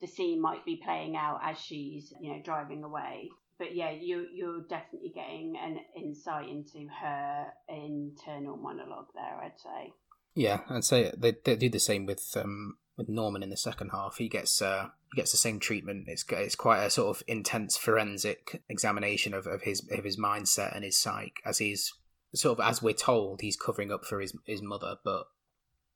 the 0.00 0.06
scene 0.06 0.40
might 0.40 0.64
be 0.64 0.80
playing 0.84 1.16
out 1.16 1.40
as 1.42 1.58
she's, 1.58 2.12
you 2.20 2.32
know, 2.32 2.42
driving 2.44 2.84
away. 2.84 3.30
But 3.58 3.74
yeah, 3.74 3.90
you 3.92 4.26
you're 4.34 4.62
definitely 4.68 5.12
getting 5.14 5.56
an 5.56 5.78
insight 5.96 6.48
into 6.48 6.88
her 7.00 7.46
internal 7.68 8.56
monologue 8.56 9.08
there. 9.14 9.40
I'd 9.42 9.58
say. 9.60 9.92
yeah 10.34 10.60
i'd 10.70 10.84
say 10.84 11.12
they, 11.16 11.32
they 11.44 11.54
do 11.56 11.68
the 11.68 11.78
same 11.78 12.06
with 12.06 12.36
um 12.36 12.76
with 12.96 13.08
norman 13.08 13.42
in 13.42 13.50
the 13.50 13.56
second 13.56 13.90
half 13.90 14.16
he 14.18 14.28
gets 14.28 14.60
uh 14.62 14.88
he 15.12 15.20
gets 15.20 15.32
the 15.32 15.36
same 15.36 15.58
treatment 15.58 16.04
it's 16.06 16.24
it's 16.30 16.54
quite 16.54 16.82
a 16.82 16.90
sort 16.90 17.16
of 17.16 17.22
intense 17.26 17.76
forensic 17.76 18.62
examination 18.68 19.34
of, 19.34 19.46
of 19.46 19.62
his 19.62 19.86
of 19.90 20.04
his 20.04 20.18
mindset 20.18 20.74
and 20.74 20.84
his 20.84 20.96
psyche 20.96 21.34
as 21.44 21.58
he's 21.58 21.92
sort 22.34 22.58
of 22.58 22.64
as 22.64 22.82
we're 22.82 22.92
told 22.92 23.40
he's 23.40 23.56
covering 23.56 23.92
up 23.92 24.04
for 24.04 24.20
his 24.20 24.36
his 24.46 24.62
mother 24.62 24.96
but 25.04 25.26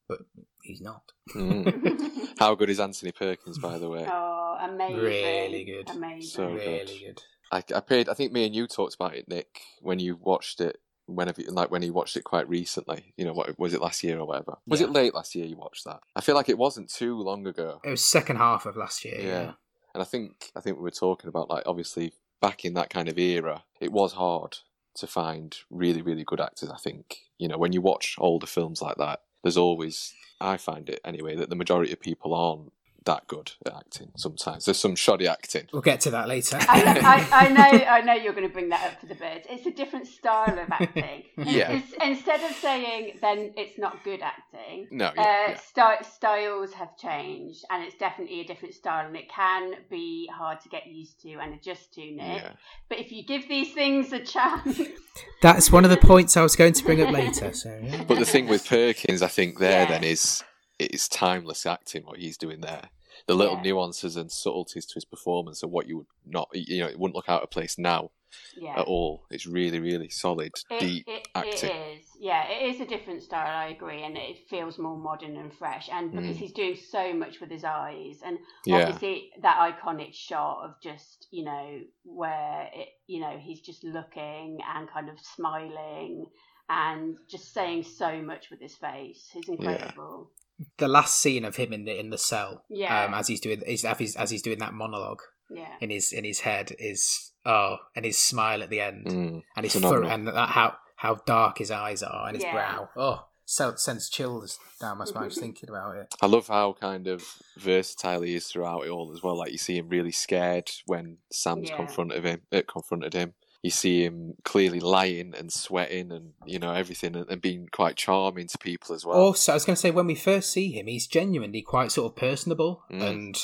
but 0.08 0.20
he's 0.62 0.80
not 0.80 1.12
Mm. 1.34 2.28
How 2.38 2.54
good 2.54 2.70
is 2.70 2.80
Anthony 2.80 3.12
Perkins, 3.12 3.58
by 3.58 3.76
the 3.76 3.90
way? 3.90 4.06
oh, 4.08 4.56
amazing! 4.62 4.96
Really 4.96 5.64
good. 5.64 5.90
Amazing. 5.90 6.22
So 6.22 6.46
good. 6.48 6.56
really 6.56 7.04
good 7.04 7.22
I, 7.50 7.62
I 7.74 7.80
paid. 7.80 8.08
I 8.08 8.14
think 8.14 8.32
me 8.32 8.46
and 8.46 8.54
you 8.54 8.66
talked 8.66 8.94
about 8.94 9.14
it, 9.14 9.28
Nick, 9.28 9.60
when 9.80 9.98
you 9.98 10.16
watched 10.16 10.60
it. 10.60 10.78
Whenever, 11.08 11.42
like 11.48 11.70
when 11.70 11.82
you 11.82 11.92
watched 11.92 12.16
it 12.16 12.24
quite 12.24 12.48
recently, 12.48 13.12
you 13.16 13.24
know, 13.24 13.32
what 13.32 13.58
was 13.58 13.72
it 13.74 13.80
last 13.80 14.02
year 14.04 14.18
or 14.18 14.26
whatever? 14.26 14.58
Was 14.66 14.80
Yeah. 14.80 14.86
it 14.88 14.92
late 14.92 15.14
last 15.14 15.34
year 15.34 15.46
you 15.46 15.56
watched 15.56 15.84
that? 15.84 16.00
I 16.14 16.20
feel 16.20 16.34
like 16.34 16.48
it 16.48 16.58
wasn't 16.58 16.90
too 16.90 17.18
long 17.20 17.46
ago. 17.46 17.80
it 17.82 17.90
was 17.90 18.04
second 18.04 18.36
half 18.36 18.66
of 18.66 18.76
last 18.76 19.04
year 19.04 19.18
Yeah. 19.20 19.52
And 19.94 20.02
I 20.02 20.04
think 20.04 20.50
I 20.54 20.60
think 20.60 20.76
we 20.76 20.82
were 20.82 20.90
talking 20.90 21.28
about 21.28 21.48
like 21.50 21.64
obviously 21.66 22.12
back 22.40 22.64
in 22.64 22.74
that 22.74 22.90
kind 22.90 23.08
of 23.08 23.18
era, 23.18 23.64
it 23.80 23.90
was 23.90 24.12
hard 24.12 24.58
to 24.96 25.06
find 25.06 25.56
really 25.70 26.02
really 26.02 26.24
good 26.24 26.40
actors. 26.40 26.70
I 26.70 26.76
think 26.76 27.22
you 27.38 27.48
know 27.48 27.56
when 27.58 27.72
you 27.72 27.80
watch 27.80 28.14
older 28.18 28.46
films 28.46 28.82
like 28.82 28.96
that, 28.96 29.22
there's 29.42 29.56
always 29.56 30.12
I 30.40 30.56
find 30.56 30.88
it 30.88 31.00
anyway 31.04 31.34
that 31.36 31.48
the 31.48 31.56
majority 31.56 31.92
of 31.92 32.00
people 32.00 32.34
aren't 32.34 32.72
that 33.08 33.26
good 33.26 33.52
at 33.66 33.74
acting. 33.74 34.12
Sometimes 34.16 34.64
there's 34.64 34.78
some 34.78 34.94
shoddy 34.94 35.26
acting. 35.26 35.66
we'll 35.72 35.82
get 35.82 36.00
to 36.02 36.10
that 36.12 36.28
later 36.28 36.58
I, 36.68 36.82
know- 36.82 37.00
I, 37.02 37.28
I 37.32 37.48
know, 37.48 37.84
I 37.86 38.00
know 38.02 38.12
you're 38.12 38.32
going 38.32 38.46
to 38.46 38.52
bring 38.52 38.68
that 38.68 38.84
up 38.86 39.00
for 39.00 39.06
the 39.06 39.14
birds. 39.14 39.46
It's 39.50 39.66
a 39.66 39.70
different 39.72 40.06
style 40.06 40.58
of 40.58 40.70
acting. 40.70 41.24
Yeah. 41.38 41.72
It's, 41.72 41.92
instead 42.02 42.42
of 42.48 42.54
saying 42.56 43.18
then 43.20 43.52
it's 43.56 43.78
not 43.78 44.04
good 44.04 44.20
acting, 44.22 44.88
No, 44.90 45.06
uh, 45.06 45.12
yeah, 45.16 45.48
yeah. 45.50 45.56
sty- 45.56 46.02
styles 46.02 46.72
have 46.74 46.96
changed, 46.96 47.64
and 47.70 47.82
it's 47.84 47.94
definitely 47.96 48.40
a 48.40 48.44
different 48.44 48.74
style, 48.74 49.06
and 49.06 49.16
it 49.16 49.28
can 49.30 49.72
be 49.90 50.28
hard 50.32 50.60
to 50.60 50.68
get 50.68 50.86
used 50.86 51.20
to 51.22 51.32
and 51.34 51.54
adjust 51.54 51.94
to, 51.94 52.00
Nick. 52.02 52.42
yeah. 52.42 52.52
But 52.88 52.98
if 52.98 53.10
you 53.12 53.24
give 53.24 53.48
these 53.48 53.72
things 53.72 54.12
a 54.12 54.20
chance, 54.20 54.80
that's 55.42 55.72
one 55.72 55.84
of 55.84 55.90
the 55.90 55.96
points 55.96 56.36
i 56.36 56.42
was 56.42 56.54
going 56.56 56.72
to 56.74 56.84
bring 56.84 57.00
up 57.00 57.10
later 57.12 57.52
so 57.52 57.76
yeah. 57.82 58.04
But 58.04 58.18
the 58.18 58.24
thing 58.26 58.46
with 58.46 58.66
Perkins, 58.68 59.22
I 59.22 59.28
think 59.28 59.58
there 59.58 59.82
Yeah. 59.82 59.88
then 59.88 60.04
is 60.04 60.44
it's 60.78 61.08
timeless 61.08 61.66
acting 61.66 62.04
what 62.04 62.18
he's 62.18 62.36
doing 62.36 62.60
there. 62.60 62.82
The 63.28 63.34
little 63.34 63.56
Yeah. 63.56 63.62
nuances 63.62 64.16
and 64.16 64.32
subtleties 64.32 64.86
to 64.86 64.94
his 64.94 65.04
performance 65.04 65.62
are 65.62 65.68
what 65.68 65.86
you 65.86 65.98
would 65.98 66.06
not, 66.26 66.48
you 66.54 66.80
know, 66.80 66.88
it 66.88 66.98
wouldn't 66.98 67.14
look 67.14 67.28
out 67.28 67.42
of 67.42 67.50
place 67.50 67.76
now 67.78 68.10
yeah. 68.56 68.80
at 68.80 68.86
all. 68.86 69.26
It's 69.30 69.46
really, 69.46 69.80
really 69.80 70.08
solid, 70.08 70.52
It, 70.70 70.80
deep 70.80 71.06
it, 71.06 71.28
acting. 71.34 71.70
it 71.70 71.98
is, 71.98 72.06
yeah, 72.18 72.48
it 72.48 72.74
is 72.74 72.80
a 72.80 72.86
different 72.86 73.22
style. 73.22 73.54
I 73.54 73.68
agree, 73.68 74.02
and 74.02 74.16
it 74.16 74.48
feels 74.48 74.78
more 74.78 74.96
modern 74.96 75.36
and 75.36 75.52
fresh. 75.52 75.90
And 75.92 76.10
because 76.10 76.36
Mm. 76.36 76.40
he's 76.40 76.52
doing 76.52 76.76
so 76.76 77.12
much 77.12 77.38
with 77.40 77.50
his 77.50 77.64
eyes, 77.64 78.20
and 78.24 78.38
Yeah, 78.64 78.76
obviously 78.86 79.30
that 79.42 79.58
iconic 79.58 80.14
shot 80.14 80.64
of 80.64 80.80
just 80.82 81.26
you 81.30 81.44
know 81.44 81.80
where 82.04 82.70
it, 82.74 82.88
you 83.06 83.20
know, 83.20 83.36
he's 83.38 83.60
just 83.60 83.84
looking 83.84 84.58
and 84.74 84.88
kind 84.88 85.10
of 85.10 85.20
smiling 85.20 86.26
and 86.70 87.16
just 87.28 87.52
saying 87.52 87.82
so 87.82 88.22
much 88.22 88.50
with 88.50 88.60
his 88.60 88.74
face. 88.74 89.28
He's 89.32 89.48
incredible. 89.48 90.30
The 90.78 90.88
last 90.88 91.20
scene 91.20 91.44
of 91.44 91.56
him 91.56 91.72
in 91.72 91.84
the 91.84 91.98
in 91.98 92.10
the 92.10 92.18
cell 92.18 92.64
Yeah. 92.68 93.04
um 93.04 93.14
as 93.14 93.28
he's 93.28 93.40
doing 93.40 93.62
as 93.66 93.82
he's, 93.98 94.16
as 94.16 94.30
he's 94.30 94.42
doing 94.42 94.58
that 94.58 94.74
monologue 94.74 95.20
Yeah. 95.50 95.68
in 95.80 95.90
his 95.90 96.12
in 96.12 96.24
his 96.24 96.40
head 96.40 96.72
is 96.78 97.32
oh, 97.46 97.76
and 97.96 98.04
his 98.04 98.18
smile 98.18 98.62
at 98.62 98.68
the 98.68 98.80
end, 98.80 99.06
Mm, 99.06 99.42
and 99.56 99.64
his 99.64 99.74
fur, 99.74 100.04
and 100.04 100.26
that 100.28 100.48
how 100.50 100.76
how 100.96 101.14
dark 101.26 101.58
his 101.58 101.70
eyes 101.70 102.02
are, 102.02 102.26
and 102.26 102.34
his 102.36 102.44
Yeah. 102.44 102.52
brow. 102.52 102.88
Oh, 102.96 103.24
so 103.46 103.74
sends 103.76 104.10
chills 104.10 104.58
down 104.80 104.98
my 104.98 105.04
spine 105.06 105.28
just 105.30 105.40
thinking 105.46 105.68
about 105.70 105.96
it. 105.96 106.14
I 106.20 106.26
love 106.26 106.48
how 106.48 106.74
kind 106.74 107.06
of 107.06 107.24
versatile 107.56 108.22
he 108.22 108.34
is 108.34 108.48
throughout 108.48 108.84
it 108.84 108.90
all 108.90 109.12
as 109.14 109.22
well. 109.22 109.36
Like 109.38 109.52
you 109.52 109.58
see 109.58 109.78
him 109.78 109.88
really 109.88 110.12
scared 110.12 110.70
when 110.86 111.18
Sam's 111.32 111.70
Yeah. 111.70 111.76
confronted 111.76 112.24
him. 112.24 112.42
Uh, 112.52 112.62
confronted 112.68 113.14
him. 113.14 113.34
You 113.62 113.70
see 113.70 114.04
him 114.04 114.34
clearly 114.44 114.78
lying 114.78 115.34
and 115.36 115.52
sweating 115.52 116.12
and 116.12 116.32
you 116.46 116.58
know 116.58 116.72
everything 116.72 117.16
and, 117.16 117.28
and 117.28 117.42
being 117.42 117.66
quite 117.72 117.96
charming 117.96 118.46
to 118.48 118.58
people 118.58 118.94
as 118.94 119.04
well. 119.04 119.18
Also, 119.18 119.52
I 119.52 119.56
was 119.56 119.64
going 119.64 119.74
to 119.74 119.80
say 119.80 119.90
when 119.90 120.06
we 120.06 120.14
first 120.14 120.50
see 120.52 120.70
him, 120.70 120.86
he's 120.86 121.06
genuinely 121.08 121.62
quite 121.62 121.90
sort 121.92 122.12
of 122.12 122.16
personable 122.16 122.84
Mm. 122.92 123.02
and 123.02 123.36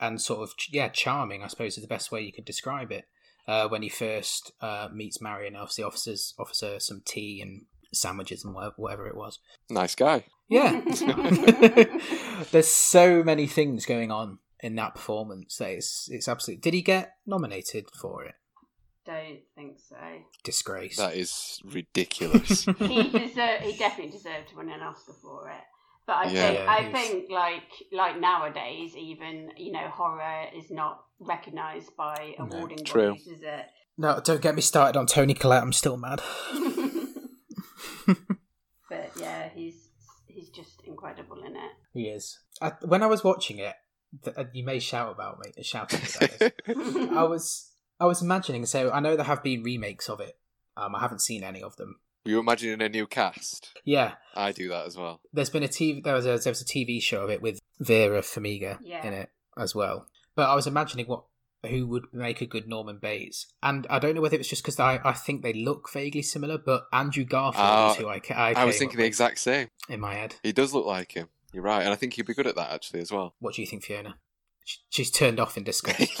and 0.00 0.20
sort 0.20 0.40
of 0.40 0.54
yeah 0.70 0.88
charming. 0.88 1.42
I 1.42 1.46
suppose 1.46 1.76
is 1.78 1.82
the 1.82 1.88
best 1.88 2.12
way 2.12 2.20
you 2.22 2.32
could 2.32 2.44
describe 2.44 2.92
it. 2.92 3.06
Uh, 3.46 3.68
when 3.68 3.82
he 3.82 3.88
first 3.88 4.52
uh, 4.60 4.88
meets 4.92 5.20
Marion, 5.20 5.54
obviously 5.56 5.84
offers 5.84 6.34
officer 6.38 6.80
some 6.80 7.02
tea 7.04 7.40
and 7.42 7.62
sandwiches 7.92 8.42
and 8.44 8.54
whatever, 8.54 8.74
whatever 8.76 9.06
it 9.06 9.16
was. 9.16 9.38
Nice 9.70 9.94
guy. 9.94 10.24
Yeah, 10.48 10.80
there's 12.52 12.68
so 12.68 13.22
many 13.22 13.46
things 13.46 13.86
going 13.86 14.10
on 14.10 14.38
in 14.60 14.74
that 14.76 14.94
performance 14.94 15.56
that 15.56 15.70
it's 15.70 16.08
it's 16.10 16.28
absolutely. 16.28 16.60
Did 16.60 16.74
he 16.74 16.82
get 16.82 17.12
nominated 17.26 17.86
for 18.00 18.24
it? 18.24 18.34
Don't 19.06 19.40
think 19.54 19.78
so. 19.78 19.96
Disgrace. 20.44 20.96
That 20.96 21.14
is 21.14 21.60
ridiculous. 21.64 22.64
He 22.78 23.02
deserve, 23.10 23.60
he 23.60 23.76
definitely 23.76 24.12
deserved 24.12 24.48
to 24.50 24.56
win 24.56 24.70
an 24.70 24.80
Oscar 24.80 25.12
for 25.20 25.48
it. 25.50 25.60
But 26.06 26.16
I 26.16 26.24
Yeah. 26.30 26.46
think 26.48 26.58
Yeah, 26.58 26.70
I 26.72 26.80
he's- 26.82 26.92
think 26.92 27.30
like 27.30 27.62
like 27.92 28.20
nowadays 28.20 28.94
even 28.96 29.50
you 29.56 29.72
know 29.72 29.88
horror 29.88 30.46
is 30.56 30.70
not 30.70 31.04
recognised 31.20 31.94
by 31.96 32.34
No, 32.38 32.44
awarding 32.46 32.84
true. 32.84 33.10
bodies, 33.10 33.26
is 33.26 33.42
it? 33.42 33.66
no, 33.98 34.20
don't 34.24 34.40
get 34.42 34.54
me 34.54 34.60
started 34.62 34.98
on 34.98 35.06
Toni 35.06 35.34
Collette. 35.34 35.62
I'm 35.62 35.72
still 35.72 35.96
mad. 35.96 36.20
but 38.88 39.10
yeah, 39.18 39.48
he's 39.54 39.88
he's 40.26 40.48
just 40.50 40.82
incredible 40.86 41.42
in 41.44 41.56
it. 41.56 41.72
He 41.92 42.04
is. 42.08 42.38
I, 42.60 42.72
when 42.82 43.02
I 43.02 43.06
was 43.06 43.22
watching 43.24 43.58
it, 43.58 43.74
th- 44.24 44.36
uh, 44.36 44.44
you 44.52 44.64
may 44.64 44.78
shout 44.78 45.12
about 45.12 45.38
me, 45.40 45.62
shout 45.62 45.92
at 45.94 46.02
me 46.02 46.08
about 46.16 46.38
this. 46.38 47.10
I 47.16 47.22
was 47.24 47.70
I 48.00 48.06
was 48.06 48.22
imagining. 48.22 48.66
So 48.66 48.90
I 48.90 49.00
know 49.00 49.16
there 49.16 49.24
have 49.24 49.42
been 49.42 49.62
remakes 49.62 50.08
of 50.08 50.20
it. 50.20 50.36
Um, 50.76 50.94
I 50.94 51.00
haven't 51.00 51.20
seen 51.20 51.44
any 51.44 51.62
of 51.62 51.76
them. 51.76 52.00
you 52.24 52.38
imagining 52.40 52.82
a 52.82 52.88
new 52.88 53.06
cast? 53.06 53.70
Yeah, 53.84 54.14
I 54.34 54.50
do 54.52 54.68
that 54.70 54.86
as 54.86 54.96
well. 54.96 55.20
there's 55.32 55.50
been 55.50 55.62
a 55.62 55.68
TV. 55.68 56.02
There 56.02 56.14
was 56.14 56.26
a, 56.26 56.38
there 56.38 56.50
was 56.50 56.62
a 56.62 56.64
TV 56.64 57.00
show 57.02 57.22
of 57.22 57.30
it 57.30 57.40
with 57.42 57.60
Vera 57.80 58.20
Farmiga 58.22 58.78
Yeah. 58.82 59.06
in 59.06 59.12
it 59.12 59.30
as 59.56 59.74
well. 59.74 60.08
But 60.34 60.48
I 60.50 60.54
was 60.54 60.66
imagining 60.66 61.06
what 61.06 61.24
who 61.68 61.86
would 61.86 62.04
make 62.12 62.40
a 62.42 62.46
good 62.46 62.68
Norman 62.68 62.98
Bates, 62.98 63.46
and 63.62 63.86
I 63.88 63.98
don't 63.98 64.14
know 64.14 64.20
whether 64.20 64.34
it 64.34 64.38
was 64.38 64.48
just 64.48 64.62
because 64.62 64.78
I, 64.78 65.00
I 65.02 65.12
think 65.12 65.42
they 65.42 65.52
look 65.54 65.90
vaguely 65.90 66.20
similar. 66.22 66.58
But 66.58 66.86
Andrew 66.92 67.24
Garfield 67.24 67.64
Ah, 67.64 67.90
is 67.92 67.96
who 67.96 68.08
I 68.08 68.20
I, 68.30 68.52
I 68.54 68.64
was 68.64 68.76
thinking 68.78 68.98
the 68.98 69.06
exact 69.06 69.38
same. 69.38 69.68
in 69.88 70.00
my 70.00 70.14
head. 70.14 70.34
He 70.42 70.52
does 70.52 70.74
look 70.74 70.84
like 70.86 71.12
him. 71.12 71.28
You're 71.52 71.62
right, 71.62 71.82
and 71.82 71.90
I 71.92 71.94
think 71.94 72.14
he'd 72.14 72.26
be 72.26 72.34
good 72.34 72.46
at 72.48 72.56
that 72.56 72.70
actually 72.72 73.00
as 73.00 73.12
well. 73.12 73.34
What 73.38 73.54
do 73.54 73.62
you 73.62 73.66
think, 73.66 73.84
Fiona? 73.84 74.16
She's 74.90 75.10
turned 75.10 75.38
off 75.40 75.56
in 75.56 75.62
disgust. 75.70 76.20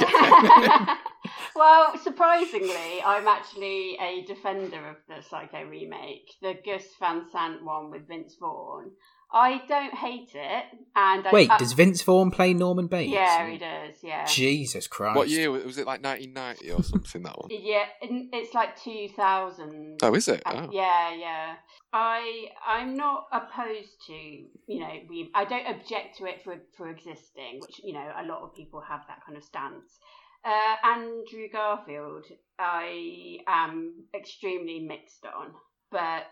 well, 1.54 1.96
surprisingly, 2.02 3.02
I'm 3.04 3.26
actually 3.28 3.96
a 4.00 4.24
defender 4.26 4.88
of 4.88 4.96
the 5.08 5.22
Psycho 5.22 5.64
remake, 5.64 6.30
the 6.42 6.54
Gus 6.64 6.84
Van 7.00 7.24
Sant 7.30 7.64
one 7.64 7.90
with 7.90 8.08
Vince 8.08 8.36
Vaughn. 8.38 8.90
I 9.32 9.62
don't 9.66 9.92
hate 9.94 10.30
it, 10.34 10.64
and 10.94 11.26
I, 11.26 11.30
Wait, 11.32 11.50
I- 11.50 11.58
does 11.58 11.72
Vince 11.72 12.02
Vaughn 12.02 12.30
play 12.30 12.54
Norman 12.54 12.86
Bates? 12.86 13.12
yeah, 13.12 13.48
he 13.50 13.58
does, 13.58 13.96
yeah. 14.00 14.24
Jesus 14.26 14.86
Christ! 14.86 15.16
What 15.16 15.28
year 15.28 15.50
was 15.50 15.76
it? 15.76 15.86
Like 15.86 16.04
1990 16.04 16.70
or 16.70 16.82
something? 16.84 17.22
That 17.24 17.36
one. 17.38 17.48
Yeah, 17.50 17.84
it's 18.00 18.54
like 18.54 18.80
2000. 18.80 19.98
Oh, 20.02 20.14
is 20.14 20.28
it? 20.28 20.42
Uh, 20.46 20.52
Oh. 20.66 20.68
Yeah, 20.72 21.14
yeah. 21.14 21.54
I 21.92 22.46
I'm 22.66 22.96
not 22.96 23.26
opposed 23.32 24.06
to 24.06 24.12
you 24.12 24.80
know 24.80 24.90
we 25.08 25.30
I 25.34 25.44
don't 25.44 25.66
object 25.66 26.18
to 26.18 26.26
it 26.26 26.42
for 26.44 26.56
for 26.76 26.88
existing, 26.90 27.60
which 27.60 27.80
you 27.82 27.92
know 27.92 28.12
a 28.16 28.24
lot 28.24 28.42
of 28.42 28.54
people 28.54 28.80
have 28.80 29.00
that 29.08 29.24
kind 29.24 29.36
of 29.36 29.44
stance. 29.44 29.98
Uh, 30.44 30.76
Andrew 30.86 31.48
Garfield, 31.50 32.26
I 32.58 33.38
am 33.46 34.04
extremely 34.14 34.80
mixed 34.80 35.24
on, 35.24 35.52
but 35.90 36.24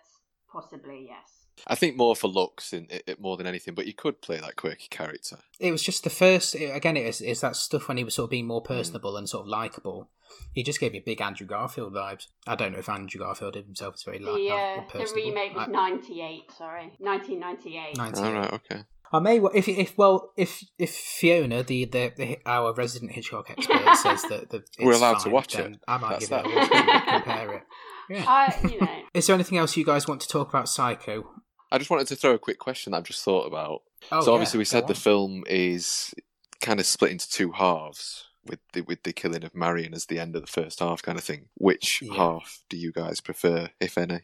possibly 0.50 1.06
yes. 1.08 1.46
I 1.66 1.74
think 1.74 1.96
more 1.96 2.16
for 2.16 2.28
looks 2.28 2.72
in 2.72 2.86
it, 2.90 3.04
it 3.06 3.20
more 3.20 3.36
than 3.36 3.46
anything, 3.46 3.74
but 3.74 3.86
you 3.86 3.94
could 3.94 4.20
play 4.22 4.38
that 4.38 4.56
quirky 4.56 4.88
character. 4.90 5.36
It 5.60 5.70
was 5.70 5.82
just 5.82 6.04
the 6.04 6.10
first. 6.10 6.54
it- 6.54 6.74
again, 6.74 6.96
it 6.96 7.06
is, 7.06 7.20
it's 7.20 7.40
that 7.42 7.56
stuff 7.56 7.88
when 7.88 7.96
he 7.96 8.04
was 8.04 8.14
sort 8.14 8.24
of 8.24 8.30
being 8.30 8.46
more 8.46 8.60
Hmm. 8.60 8.66
personable 8.74 9.16
and 9.16 9.28
sort 9.28 9.42
of 9.42 9.48
likable. 9.48 10.08
He 10.54 10.62
just 10.62 10.80
gave 10.80 10.92
me 10.92 11.00
big 11.00 11.20
Andrew 11.20 11.46
Garfield 11.46 11.92
vibes. 11.92 12.26
I 12.46 12.54
don't 12.54 12.72
know 12.72 12.78
if 12.78 12.88
Andrew 12.88 13.20
Garfield 13.20 13.54
himself 13.54 13.96
is 13.96 14.02
very 14.02 14.18
The 14.18 14.30
like 14.30 14.50
uh, 14.94 14.98
the 14.98 15.12
remake 15.14 15.54
was 15.54 15.68
98, 15.68 16.50
sorry, 16.56 16.92
1998. 16.98 17.96
98. 17.98 18.24
All 18.24 18.32
right, 18.32 18.52
okay. 18.54 18.84
I 19.12 19.18
may 19.18 19.38
if 19.54 19.68
if 19.68 19.96
well 19.98 20.32
if 20.36 20.64
if 20.78 20.90
Fiona 20.94 21.62
the 21.62 21.84
the, 21.84 22.12
the 22.16 22.38
our 22.46 22.72
resident 22.72 23.12
Hitchcock 23.12 23.50
expert 23.50 23.96
says 23.96 24.22
that 24.30 24.50
the 24.50 24.62
We're 24.80 24.92
it's 24.92 25.00
allowed 25.00 25.18
to 25.20 25.30
watch 25.30 25.58
it. 25.58 25.78
I 25.86 25.98
might 25.98 26.18
That's 26.20 26.28
give 26.28 26.38
it 26.38 26.46
a 26.46 26.48
that. 26.48 26.54
watch 26.56 26.72
and 26.72 27.24
compare 27.24 27.52
it. 27.56 27.62
Yeah. 28.10 28.24
I 28.26 28.68
you 28.68 28.80
know 28.80 29.02
Is 29.14 29.26
there 29.26 29.34
anything 29.34 29.58
else 29.58 29.76
you 29.76 29.84
guys 29.84 30.08
want 30.08 30.20
to 30.22 30.28
talk 30.28 30.48
about 30.48 30.68
Psycho? 30.68 31.28
I 31.70 31.78
just 31.78 31.90
wanted 31.90 32.06
to 32.08 32.16
throw 32.16 32.32
a 32.34 32.38
quick 32.38 32.58
question 32.58 32.90
that 32.92 32.98
I've 32.98 33.04
just 33.04 33.22
thought 33.24 33.46
about. 33.46 33.82
Oh, 34.10 34.20
so 34.20 34.30
yeah, 34.30 34.34
obviously 34.34 34.58
we 34.58 34.64
go 34.64 34.68
said 34.68 34.88
the 34.88 34.94
film 34.94 35.44
is 35.46 36.14
kind 36.60 36.80
of 36.80 36.86
split 36.86 37.12
into 37.12 37.28
two 37.30 37.52
halves 37.52 38.26
with 38.44 38.58
the 38.72 38.80
with 38.82 39.02
the 39.04 39.12
killing 39.12 39.44
of 39.44 39.54
Marion 39.54 39.94
as 39.94 40.06
the 40.06 40.18
end 40.18 40.34
of 40.36 40.42
the 40.42 40.50
first 40.52 40.80
half 40.80 41.02
kind 41.02 41.16
of 41.18 41.24
thing. 41.24 41.46
Which 41.54 42.02
Yeah. 42.02 42.14
half 42.14 42.62
do 42.68 42.76
you 42.76 42.92
guys 42.92 43.20
prefer, 43.20 43.70
if 43.80 43.96
any? 43.96 44.20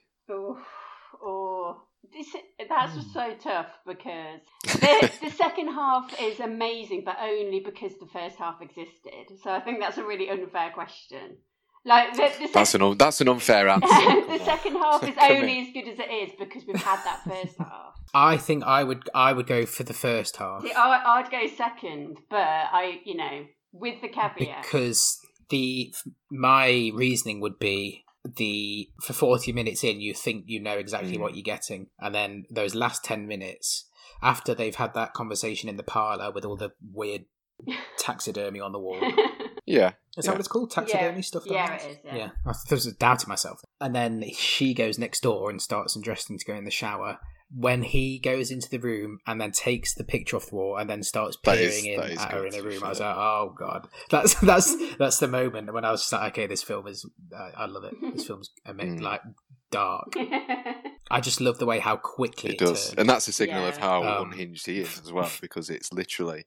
This, 2.13 2.35
that's 2.69 2.93
Hmm. 2.95 3.01
so 3.13 3.35
tough 3.43 3.67
because 3.87 4.41
the, 4.65 5.11
the 5.23 5.31
second 5.31 5.69
half 5.69 6.13
is 6.21 6.41
amazing, 6.41 7.03
but 7.05 7.17
only 7.23 7.61
because 7.61 7.93
the 7.99 8.07
first 8.13 8.37
half 8.37 8.61
existed. 8.63 9.39
So 9.43 9.51
I 9.51 9.61
think 9.61 9.81
that's 9.81 9.99
a 9.99 10.05
really 10.05 10.29
unfair 10.31 10.71
question. 10.75 11.39
Like 11.85 12.13
the, 12.15 12.31
the, 12.41 12.51
That's 12.53 12.75
an 12.75 12.83
un- 12.83 12.99
that's 12.99 13.21
an 13.21 13.29
unfair 13.29 13.69
answer. 13.75 13.87
The 13.87 14.45
second 14.45 14.75
half 14.77 15.03
is 15.05 15.15
only 15.23 15.61
as 15.61 15.69
good 15.73 15.89
as 15.89 15.99
it 15.99 16.11
is 16.11 16.31
because 16.39 16.65
we've 16.67 16.77
had 16.83 17.03
that 17.05 17.23
first 17.25 17.57
half. 17.57 17.95
I 18.13 18.37
think 18.37 18.65
I 18.65 18.83
would 18.85 19.09
I 19.15 19.33
would 19.33 19.47
go 19.47 19.65
for 19.65 19.85
the 19.85 19.95
first 19.95 20.37
half 20.37 20.63
See, 20.63 20.73
I, 20.73 21.19
I'd 21.21 21.31
go 21.31 21.47
second, 21.57 22.19
but 22.29 22.39
I, 22.39 23.01
you 23.05 23.17
know, 23.17 23.47
with 23.73 24.01
the 24.03 24.09
caveat. 24.09 24.63
because 24.63 25.19
the 25.51 25.95
my 26.31 26.91
reasoning 26.95 27.41
would 27.41 27.59
be 27.59 28.05
the 28.37 28.89
for 29.03 29.13
40 29.13 29.53
minutes 29.53 29.83
in 29.85 30.01
you 30.01 30.13
think 30.15 30.45
you 30.47 30.61
know 30.61 30.77
exactly 30.77 31.17
Mm. 31.17 31.21
what 31.21 31.35
you're 31.35 31.43
getting 31.43 31.87
and 31.99 32.15
then 32.15 32.45
those 32.51 32.75
last 32.75 33.05
10 33.05 33.27
minutes 33.27 33.87
after 34.23 34.55
they've 34.55 34.75
had 34.75 34.93
that 34.95 35.15
conversation 35.15 35.69
in 35.69 35.77
the 35.77 35.83
parlor 35.83 36.31
with 36.31 36.45
all 36.45 36.57
the 36.57 36.73
weird 36.93 37.25
taxidermy 37.99 38.61
on 38.61 38.73
the 38.73 38.79
wall 38.79 39.01
Yeah. 39.67 39.93
is 40.17 40.25
that 40.25 40.27
Yeah. 40.27 40.31
what 40.33 40.39
it's 40.41 40.49
called 40.49 40.71
taxidermy 40.71 41.17
Yeah, 41.17 41.21
stuff 41.23 41.43
yeah, 41.47 41.75
it 41.75 41.91
is, 41.91 41.99
yeah. 42.05 42.17
yeah 42.17 42.31
i 42.47 42.53
was 42.71 42.87
doubting 42.99 43.29
myself 43.29 43.61
and 43.81 43.95
then 43.95 44.25
she 44.37 44.75
goes 44.75 44.99
next 44.99 45.23
door 45.23 45.51
and 45.51 45.61
starts 45.61 45.97
undressing 45.97 46.39
to 46.39 46.45
go 46.45 46.55
in 46.55 46.65
the 46.65 46.71
shower 46.71 47.19
when 47.55 47.83
he 47.83 48.19
goes 48.19 48.51
into 48.51 48.69
the 48.69 48.79
room 48.79 49.19
and 49.27 49.41
then 49.41 49.51
takes 49.53 49.95
the 49.95 50.05
picture 50.05 50.37
off 50.37 50.51
the 50.51 50.57
wall 50.57 50.77
and 50.77 50.89
then 50.91 51.03
starts 51.03 51.37
That 51.45 51.57
peering 51.57 51.87
is- 51.87 52.13
in 52.13 52.19
at 52.19 52.33
her 52.33 52.45
in 52.45 52.51
the 52.53 52.59
to 52.59 52.63
be 52.63 52.69
room, 52.75 52.85
I 52.85 52.89
was 52.91 53.01
like, 53.01 53.17
"Oh 53.17 53.55
god, 53.59 53.89
that's 54.11 54.35
that's 54.41 54.77
that's 54.97 55.19
the 55.19 55.29
moment 55.29 55.73
when 55.73 55.85
I 55.85 55.91
was 55.91 56.01
just 56.03 56.13
like, 56.13 56.33
okay, 56.33 56.47
this 56.47 56.63
film 56.63 56.87
is, 56.87 57.07
uh, 57.35 57.51
I 57.57 57.67
love 57.67 57.85
it. 57.85 57.95
This 58.15 58.27
film's 58.29 58.51
ama- 58.67 58.85
Mm. 58.85 59.01
like 59.01 59.23
dark. 59.71 60.13
I 61.11 61.21
just 61.23 61.41
love 61.41 61.59
the 61.59 61.65
way 61.67 61.79
how 61.79 61.97
quickly 61.97 62.51
It 62.51 62.55
it, 62.55 62.59
does. 62.67 62.87
turns. 62.89 62.99
And 62.99 63.09
that's 63.09 63.29
a 63.29 63.33
signal 63.33 63.67
of 63.67 63.79
how 63.79 64.03
Um, 64.05 64.33
unhinged 64.33 64.67
he 64.67 64.81
is 64.81 65.01
as 65.03 65.11
well, 65.11 65.31
because 65.41 65.71
it's 65.71 65.91
literally 65.93 66.45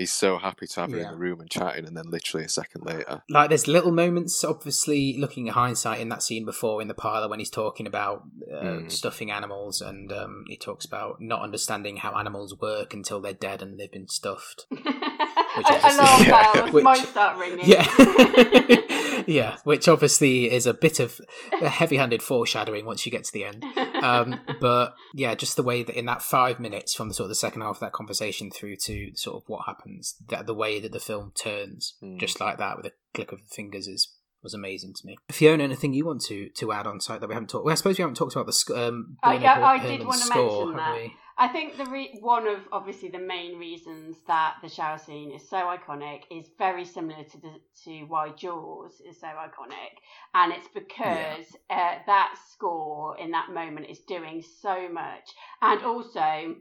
he's 0.00 0.12
so 0.12 0.38
happy 0.38 0.66
to 0.66 0.80
have 0.80 0.90
her 0.90 0.98
in 0.98 1.10
the 1.10 1.16
room 1.16 1.40
and 1.40 1.50
chatting 1.50 1.84
and 1.86 1.96
then 1.96 2.08
literally 2.10 2.44
a 2.44 2.48
second 2.48 2.84
later. 2.84 3.22
like 3.28 3.48
there's 3.50 3.68
little 3.68 3.92
moments 3.92 4.42
obviously 4.42 5.16
looking 5.18 5.48
at 5.48 5.54
hindsight 5.54 6.00
in 6.00 6.08
that 6.08 6.22
scene 6.22 6.44
before 6.44 6.80
in 6.82 6.88
the 6.88 6.94
parlor 6.94 7.28
when 7.28 7.38
he's 7.38 7.50
talking 7.50 7.86
about 7.86 8.22
uh, 8.50 8.64
Mm. 8.80 8.90
stuffing 8.90 9.30
animals 9.30 9.80
and 9.80 10.10
um, 10.12 10.44
he 10.48 10.56
talks 10.56 10.84
about 10.84 11.20
not 11.20 11.42
understanding 11.42 11.98
how 11.98 12.12
animals 12.16 12.58
work 12.58 12.94
until 12.94 13.20
they're 13.20 13.32
dead 13.34 13.62
and 13.62 13.78
they've 13.78 13.90
been 13.92 14.08
stuffed 14.08 14.66
Alarm 15.56 15.98
obviously- 16.00 16.30
bells 16.60 16.72
Which- 16.72 16.84
might 16.84 16.98
start 17.06 17.38
ringing. 17.38 17.60
yeah 17.64 17.86
yeah 19.26 19.56
which 19.64 19.88
obviously 19.88 20.50
is 20.50 20.66
a 20.66 20.74
bit 20.74 20.98
of 21.00 21.20
a 21.60 21.68
heavy-handed 21.68 22.22
foreshadowing 22.22 22.84
once 22.86 23.04
you 23.04 23.12
get 23.12 23.24
to 23.24 23.32
the 23.32 23.44
end 23.44 23.64
um, 24.02 24.40
but 24.60 24.94
yeah 25.14 25.34
just 25.34 25.56
the 25.56 25.62
way 25.62 25.82
that 25.82 25.96
in 25.98 26.06
that 26.06 26.22
five 26.22 26.58
minutes 26.60 26.94
from 26.94 27.08
the 27.08 27.14
sort 27.14 27.24
of 27.26 27.28
the 27.30 27.34
second 27.34 27.62
half 27.62 27.76
of 27.76 27.80
that 27.80 27.92
conversation 27.92 28.50
through 28.50 28.76
to 28.76 29.10
sort 29.14 29.36
of 29.36 29.42
what 29.48 29.66
happens 29.66 30.16
that 30.28 30.46
the 30.46 30.54
way 30.54 30.80
that 30.80 30.92
the 30.92 31.00
film 31.00 31.32
turns 31.40 31.94
Mm. 32.02 32.18
just 32.18 32.40
like 32.40 32.56
that 32.58 32.76
with 32.76 32.86
a 32.86 32.92
click 33.14 33.32
of 33.32 33.38
the 33.40 33.48
fingers 33.54 33.86
is 33.86 34.14
was 34.42 34.54
amazing 34.54 34.94
to 34.94 35.06
me. 35.06 35.18
Fiona, 35.30 35.64
anything 35.64 35.92
you 35.92 36.06
want 36.06 36.22
to 36.22 36.48
to 36.56 36.72
add 36.72 36.86
on 36.86 36.98
site 36.98 37.20
that 37.20 37.26
we 37.28 37.34
haven't 37.34 37.50
talked? 37.50 37.66
Well, 37.66 37.72
I 37.72 37.74
suppose 37.74 37.98
we 37.98 38.02
haven't 38.02 38.14
talked 38.14 38.32
about 38.34 38.46
the 38.46 38.54
sc- 38.54 38.70
um, 38.70 39.18
Uh, 39.22 39.32
Bernard 39.32 39.42
yeah, 39.42 39.66
I 39.66 39.78
did 39.78 40.06
want 40.06 40.18
to 40.20 40.26
score, 40.26 40.66
mention 40.68 40.76
that. 40.78 40.94
we? 40.96 41.12
I 41.40 41.48
think 41.48 41.78
the 41.78 41.86
re- 41.86 42.18
one 42.20 42.46
of 42.46 42.60
obviously 42.70 43.08
the 43.08 43.18
main 43.18 43.58
reasons 43.58 44.18
that 44.26 44.56
the 44.62 44.68
shower 44.68 44.98
scene 44.98 45.30
is 45.30 45.48
so 45.48 45.56
iconic 45.56 46.24
is 46.30 46.50
very 46.58 46.84
similar 46.84 47.24
to 47.24 47.40
the, 47.40 47.52
to 47.84 48.04
why 48.08 48.28
Jaws 48.32 49.00
is 49.00 49.18
so 49.18 49.28
iconic, 49.28 49.96
and 50.34 50.52
it's 50.52 50.68
because 50.68 51.46
uh, 51.70 51.94
that 52.06 52.34
score 52.52 53.18
in 53.18 53.30
that 53.30 53.54
moment 53.54 53.86
is 53.88 54.00
doing 54.00 54.44
so 54.60 54.86
much, 54.90 55.30
and 55.62 55.82
also 55.82 56.56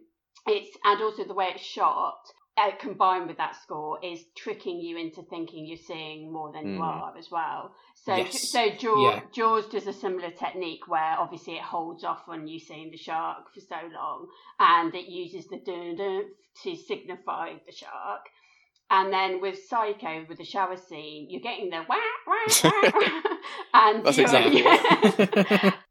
it's 0.47 0.77
and 0.85 1.01
also 1.01 1.25
the 1.25 1.33
way 1.33 1.51
it's 1.53 1.63
shot. 1.63 2.31
Uh, 2.59 2.71
combined 2.77 3.27
with 3.27 3.37
that 3.37 3.55
score 3.63 3.99
is 4.03 4.25
tricking 4.35 4.81
you 4.81 4.97
into 4.97 5.21
thinking 5.23 5.65
you're 5.65 5.77
seeing 5.77 6.29
more 6.31 6.51
than 6.51 6.67
you 6.67 6.79
Mm. 6.79 6.83
are 6.83 7.17
as 7.17 7.31
well. 7.31 7.73
So, 7.95 8.15
Yes. 8.15 8.49
so 8.51 8.69
Jaws, 8.71 9.15
Yeah. 9.15 9.21
Jaws 9.31 9.67
does 9.67 9.87
a 9.87 9.93
similar 9.93 10.31
technique 10.31 10.87
where 10.87 11.15
obviously 11.17 11.55
it 11.55 11.61
holds 11.63 12.03
off 12.03 12.27
on 12.27 12.47
you 12.47 12.59
seeing 12.59 12.91
the 12.91 12.97
shark 12.97 13.53
for 13.53 13.61
so 13.61 13.77
long, 13.93 14.27
and 14.59 14.93
it 14.93 15.05
uses 15.07 15.47
the 15.47 15.57
dun 15.57 15.95
to 16.63 16.75
signify 16.75 17.53
the 17.65 17.71
shark. 17.71 18.25
And 18.91 19.13
then 19.13 19.39
with 19.39 19.63
Psycho, 19.69 20.25
with 20.27 20.39
the 20.39 20.43
shower 20.43 20.75
scene, 20.75 21.29
you're 21.29 21.41
getting 21.41 21.69
the 21.69 21.85
wah 21.87 21.95
wah 22.27 22.47
wah, 22.63 22.91
and 23.73 24.03
That's 24.03 24.17
exactly 24.17 24.65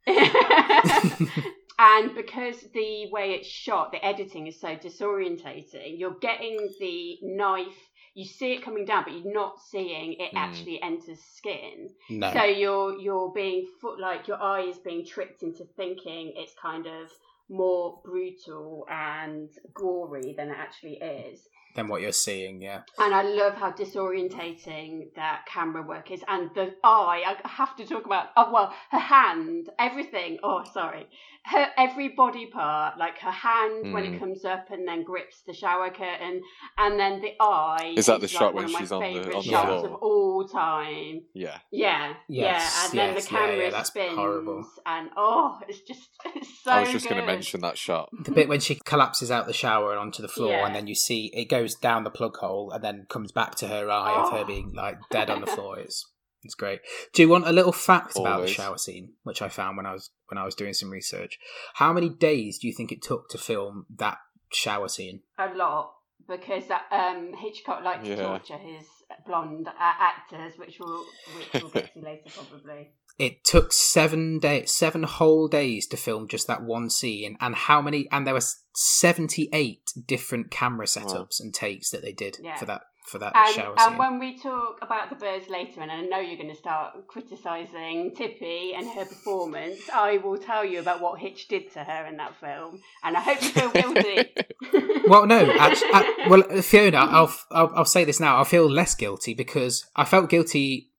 and 1.79 2.15
because 2.15 2.63
the 2.75 3.09
way 3.11 3.33
it's 3.35 3.47
shot, 3.49 3.93
the 3.93 4.05
editing 4.05 4.47
is 4.47 4.61
so 4.61 4.77
disorientating, 4.77 5.99
you're 5.99 6.19
getting 6.21 6.57
the 6.81 7.19
knife. 7.23 7.89
You 8.15 8.25
see 8.25 8.53
it 8.55 8.65
coming 8.65 8.85
down, 8.85 9.05
but 9.05 9.13
you're 9.13 9.33
not 9.33 9.61
seeing 9.61 10.15
it 10.15 10.33
Mm. 10.33 10.39
actually 10.39 10.83
enters 10.83 11.21
skin. 11.21 11.91
No. 12.11 12.33
So 12.33 12.43
you're 12.45 12.99
you're 12.99 13.31
being 13.33 13.67
foot 13.81 14.01
like 14.01 14.27
your 14.27 14.43
eye 14.43 14.63
is 14.63 14.79
being 14.79 15.05
tricked 15.05 15.43
into 15.45 15.65
thinking 15.77 16.33
it's 16.35 16.55
kind 16.61 16.87
of 16.87 17.11
more 17.49 18.01
brutal 18.05 18.85
and 18.91 19.49
gory 19.73 20.35
than 20.37 20.49
it 20.51 20.57
actually 20.59 20.97
is. 20.97 21.49
Than 21.79 21.89
what 21.89 22.03
you're 22.03 22.13
seeing, 22.13 22.61
yeah. 22.61 22.83
And 22.99 23.15
I 23.15 23.23
love 23.23 23.55
how 23.55 23.71
disorientating 23.73 25.15
that 25.17 25.47
camera 25.47 25.83
work 25.83 26.11
is, 26.11 26.23
and 26.29 26.51
the 26.55 26.75
eye. 26.85 27.23
I 27.27 27.49
have 27.49 27.77
to 27.77 27.87
talk 27.87 28.07
about. 28.07 28.27
Oh 28.37 28.51
well, 28.53 28.73
her 28.91 28.99
hand, 28.99 29.71
everything. 29.79 30.39
Oh, 30.43 30.63
sorry, 30.73 31.07
her 31.47 31.67
every 31.77 32.09
body 32.09 32.47
part, 32.47 32.99
like 32.99 33.19
her 33.19 33.31
hand 33.31 33.93
when 33.93 34.05
it 34.05 34.13
Mm. 34.13 34.19
comes 34.19 34.45
up 34.45 34.71
and 34.71 34.87
then 34.87 35.03
grips 35.05 35.43
the 35.47 35.53
shower 35.55 35.91
curtain, 35.91 36.43
and 36.77 36.99
then 36.99 37.21
the 37.21 37.33
eye. 37.41 37.95
Is 37.97 38.07
that 38.07 38.21
the 38.21 38.27
like 38.27 38.31
shot 38.31 38.55
one 38.55 38.65
when 38.65 38.77
she's 38.77 38.93
on 38.93 39.01
the- 39.01 39.07
favourite 39.07 39.37
on 39.37 39.43
the 39.45 39.49
shots 39.51 39.67
floor? 39.83 39.87
of 39.87 39.95
all 40.03 40.49
time? 40.49 41.23
Yeah. 41.35 41.59
Yeah, 41.71 42.15
Yes, 42.29 42.29
yeah, 42.29 42.85
and 42.91 42.99
then 42.99 43.15
yes, 43.15 43.25
the 43.25 43.31
camera 43.31 43.57
yeah, 43.57 43.71
that's 43.71 43.89
spins, 43.89 44.17
horrible. 44.17 44.65
and 44.87 45.11
oh, 45.17 45.59
it's 45.69 45.81
just 45.83 46.09
it's 46.35 46.63
so. 46.63 46.71
I 46.73 46.81
was 46.81 46.91
just 46.91 47.09
going 47.09 47.21
to 47.21 47.27
mention 47.27 47.61
that 47.61 47.79
shot. 47.79 48.09
The 48.25 48.33
bit 48.33 48.49
when 48.49 48.61
she 48.61 48.77
collapses 48.85 49.31
out 49.31 49.47
the 49.47 49.53
shower 49.53 49.91
and 49.93 50.01
onto 50.01 50.23
the 50.23 50.29
floor, 50.29 50.51
Yeah. 50.51 50.67
and 50.67 50.75
then 50.75 50.87
you 50.87 50.95
see 50.95 51.31
it 51.35 51.47
goes 51.47 51.68
down 51.75 52.05
the 52.05 52.11
plug 52.11 52.37
hole 52.37 52.71
and 52.71 52.83
then 52.83 53.07
comes 53.09 53.33
back 53.33 53.55
to 53.57 53.69
her 53.69 53.91
eye 53.91 54.15
of 54.23 54.33
her 54.33 54.39
Oh. 54.39 54.45
being 54.45 54.73
like 54.75 54.99
dead 55.11 55.31
on 55.31 55.41
the 55.41 55.47
floor. 55.47 55.79
It's 55.79 56.11
it's 56.45 56.55
great. 56.55 56.81
Do 57.13 57.23
you 57.23 57.29
want 57.29 57.49
a 57.49 57.53
little 57.53 57.73
fact 57.73 58.17
about 58.17 58.43
the 58.43 58.47
shower 58.47 58.79
scene, 58.79 59.15
which 59.25 59.43
I 59.43 59.49
found 59.49 59.77
when 59.77 59.87
I 59.87 59.93
was 59.93 60.11
when 60.29 60.39
I 60.39 60.45
was 60.45 60.55
doing 60.55 60.73
some 60.75 60.91
research? 60.91 61.39
How 61.75 61.93
many 61.93 62.09
days 62.09 62.59
do 62.59 62.67
you 62.69 62.73
think 62.75 62.93
it 62.93 63.03
took 63.03 63.29
to 63.31 63.39
film 63.39 63.87
that 63.97 64.19
shower 64.53 64.89
scene? 64.89 65.23
a 65.39 65.53
lot 65.55 65.95
because 66.29 66.65
um, 66.93 67.33
Hitchcock 67.39 67.83
liked 67.83 68.05
to 68.05 68.17
torture 68.17 68.59
his 68.59 68.85
blonde 69.27 69.67
uh, 69.67 69.73
actors, 69.79 70.53
which 70.59 70.77
we'll 70.79 71.05
which 71.37 71.63
we'll 71.63 71.71
get 71.73 71.93
to 71.95 72.01
later 72.01 72.31
probably. 72.37 72.91
It 73.19 73.45
took 73.45 73.73
seven 73.73 74.39
days, 74.39 74.71
seven 74.71 75.03
whole 75.03 75.49
days 75.49 75.87
to 75.89 75.97
film 75.97 76.29
just 76.29 76.47
that 76.47 76.63
one 76.63 76.89
scene, 76.89 77.37
and 77.41 77.55
how 77.55 77.83
many? 77.83 78.09
And 78.13 78.27
there 78.27 78.35
was 78.35 78.63
seventy-eight 78.75 79.93
different 80.07 80.51
camera 80.51 80.87
setups 80.87 81.41
and 81.41 81.53
takes 81.53 81.91
that 81.91 82.03
they 82.03 82.13
did 82.13 82.39
Yeah. 82.41 82.57
for 82.57 82.67
that 82.67 82.83
for 83.07 83.19
that 83.19 83.33
And, 83.35 83.55
shower 83.55 83.75
scene. 83.79 83.89
and 83.89 83.99
when 83.99 84.19
we 84.19 84.39
talk 84.39 84.79
about 84.83 85.09
the 85.09 85.17
birds 85.17 85.49
later, 85.49 85.81
and 85.81 85.91
I 85.91 86.03
know 86.03 86.19
you're 86.19 86.37
going 86.37 86.51
to 86.51 86.55
start 86.55 87.07
criticising 87.09 88.15
Tippi 88.15 88.75
and 88.77 88.87
her 88.91 89.07
performance, 89.07 89.81
I 89.93 90.19
will 90.19 90.37
tell 90.37 90.63
you 90.63 90.79
about 90.81 91.01
what 91.01 91.19
Hitch 91.19 91.49
did 91.49 91.73
to 91.73 91.85
her 91.85 92.05
in 92.07 92.19
that 92.19 92.37
film, 92.39 92.83
and 93.03 93.17
I 93.17 93.21
hope 93.21 93.43
you 93.43 93.49
feel 93.49 93.71
guilty. 93.71 94.31
Well, 95.09 95.27
no, 95.27 95.51
actually, 95.59 96.29
well, 96.29 96.43
Fiona, 96.61 96.99
I'll, 96.99 97.35
I'll 97.51 97.73
I'll 97.77 97.85
say 97.87 98.05
this 98.05 98.21
now. 98.21 98.39
I 98.39 98.45
feel 98.45 98.69
less 98.71 98.95
guilty 98.95 99.33
because 99.33 99.87
I 99.97 100.05
felt 100.05 100.29
guilty. 100.29 100.91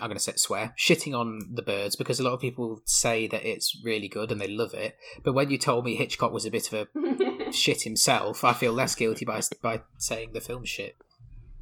I'm 0.00 0.08
going 0.08 0.16
to 0.16 0.22
say 0.22 0.32
swear 0.36 0.74
shitting 0.78 1.14
on 1.18 1.40
the 1.52 1.62
birds 1.62 1.96
because 1.96 2.18
a 2.18 2.22
lot 2.22 2.32
of 2.32 2.40
people 2.40 2.80
say 2.86 3.26
that 3.26 3.44
it's 3.44 3.78
really 3.84 4.08
good 4.08 4.32
and 4.32 4.40
they 4.40 4.48
love 4.48 4.72
it. 4.74 4.96
But 5.22 5.34
when 5.34 5.50
you 5.50 5.58
told 5.58 5.84
me 5.84 5.96
Hitchcock 5.96 6.32
was 6.32 6.46
a 6.46 6.50
bit 6.50 6.72
of 6.72 6.88
a 6.96 7.52
shit 7.52 7.82
himself, 7.82 8.42
I 8.44 8.54
feel 8.54 8.72
less 8.72 8.94
guilty 8.94 9.24
by 9.24 9.42
by 9.60 9.82
saying 9.98 10.30
the 10.32 10.40
film 10.40 10.64
shit. 10.64 10.96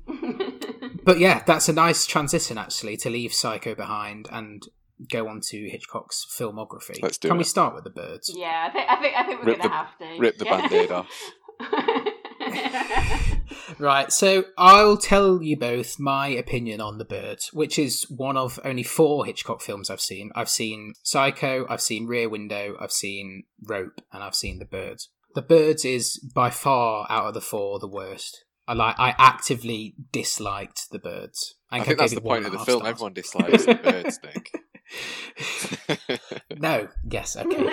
But 1.03 1.19
yeah, 1.19 1.43
that's 1.47 1.69
a 1.69 1.73
nice 1.73 2.05
transition 2.05 2.59
actually 2.59 2.97
to 2.99 3.11
leave 3.11 3.33
Psycho 3.33 3.75
behind 3.75 4.29
and 4.31 4.63
go 5.11 5.29
on 5.29 5.41
to 5.49 5.69
Hitchcock's 5.71 6.27
filmography. 6.31 7.03
Let's 7.03 7.17
do 7.17 7.29
Can 7.29 7.39
we 7.39 7.45
start 7.45 7.75
with 7.75 7.85
the 7.85 7.91
birds? 7.91 8.31
yeah, 8.37 8.69
I 8.69 8.73
think 8.73 8.87
I 8.91 8.97
think 9.01 9.15
I 9.17 9.25
think 9.25 9.41
we're 9.41 9.47
Rip 9.47 9.59
going 9.61 9.71
to 9.71 9.77
have 9.77 9.99
to 9.99 10.19
rip 10.21 10.37
the 10.39 10.45
Yeah. 10.45 10.61
Band-Aid 10.61 10.91
off. 10.99 11.09
Right, 13.79 14.13
so 14.13 14.45
I'll 14.59 14.97
tell 14.97 15.43
you 15.43 15.57
both 15.57 15.99
my 15.99 16.27
opinion 16.29 16.81
on 16.81 16.99
The 16.99 17.05
Birds, 17.05 17.51
which 17.53 17.79
is 17.79 18.05
one 18.11 18.37
of 18.37 18.59
only 18.65 18.83
four 18.83 19.25
Hitchcock 19.25 19.63
films 19.63 19.89
I've 19.89 20.01
seen. 20.01 20.31
I've 20.35 20.49
seen 20.49 20.95
Psycho, 21.03 21.67
I've 21.69 21.81
seen 21.81 22.07
Rear 22.07 22.29
Window, 22.29 22.77
I've 22.81 22.93
seen 22.93 23.45
Rope, 23.63 24.01
and 24.13 24.23
I've 24.23 24.35
seen 24.35 24.59
The 24.59 24.65
Birds. 24.65 25.09
The 25.35 25.43
Birds 25.43 25.85
is 25.85 26.19
by 26.35 26.51
far 26.51 27.07
out 27.09 27.29
of 27.29 27.35
the 27.35 27.41
four 27.41 27.79
the 27.79 27.89
worst. 27.89 28.45
I 28.67 28.75
like. 28.75 28.97
I 28.99 29.15
actively 29.19 29.95
disliked 30.13 30.91
The 30.91 30.99
Birds. 30.99 31.55
I 31.71 31.77
think 31.77 31.87
think 31.87 31.99
that's 32.01 32.15
the 32.15 32.21
point 32.21 32.47
of 32.47 32.53
the 32.53 32.59
film. 32.59 32.81
stars. 32.81 32.91
Everyone 32.91 33.13
dislikes 33.15 33.65
the 33.65 33.75
birds, 33.77 34.19
Nick. 34.25 34.51
no, 36.61 36.89
yes, 37.09 37.37
okay. 37.37 37.69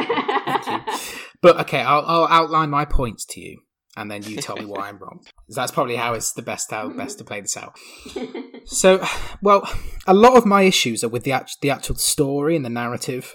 But 1.41 1.59
okay, 1.61 1.81
I'll, 1.81 2.03
I'll 2.05 2.27
outline 2.27 2.69
my 2.69 2.85
points 2.85 3.25
to 3.31 3.39
you, 3.41 3.61
and 3.97 4.09
then 4.09 4.23
you 4.23 4.37
tell 4.37 4.55
me 4.55 4.65
why 4.65 4.87
I'm 4.87 4.99
wrong. 4.99 5.25
That's 5.49 5.71
probably 5.71 5.97
how 5.97 6.13
it's 6.13 6.31
the 6.31 6.41
best 6.41 6.71
how 6.71 6.89
best 6.89 7.17
to 7.17 7.23
play 7.25 7.41
this 7.41 7.57
out. 7.57 7.77
So, 8.69 9.01
well, 9.41 9.65
a 10.07 10.13
lot 10.13 10.35
of 10.35 10.45
my 10.45 10.63
issues 10.63 11.01
are 11.01 11.07
with 11.07 11.23
the 11.23 11.31
act- 11.31 11.61
the 11.61 11.69
actual 11.69 11.95
story 11.95 12.53
and 12.53 12.65
the 12.65 12.69
narrative. 12.69 13.33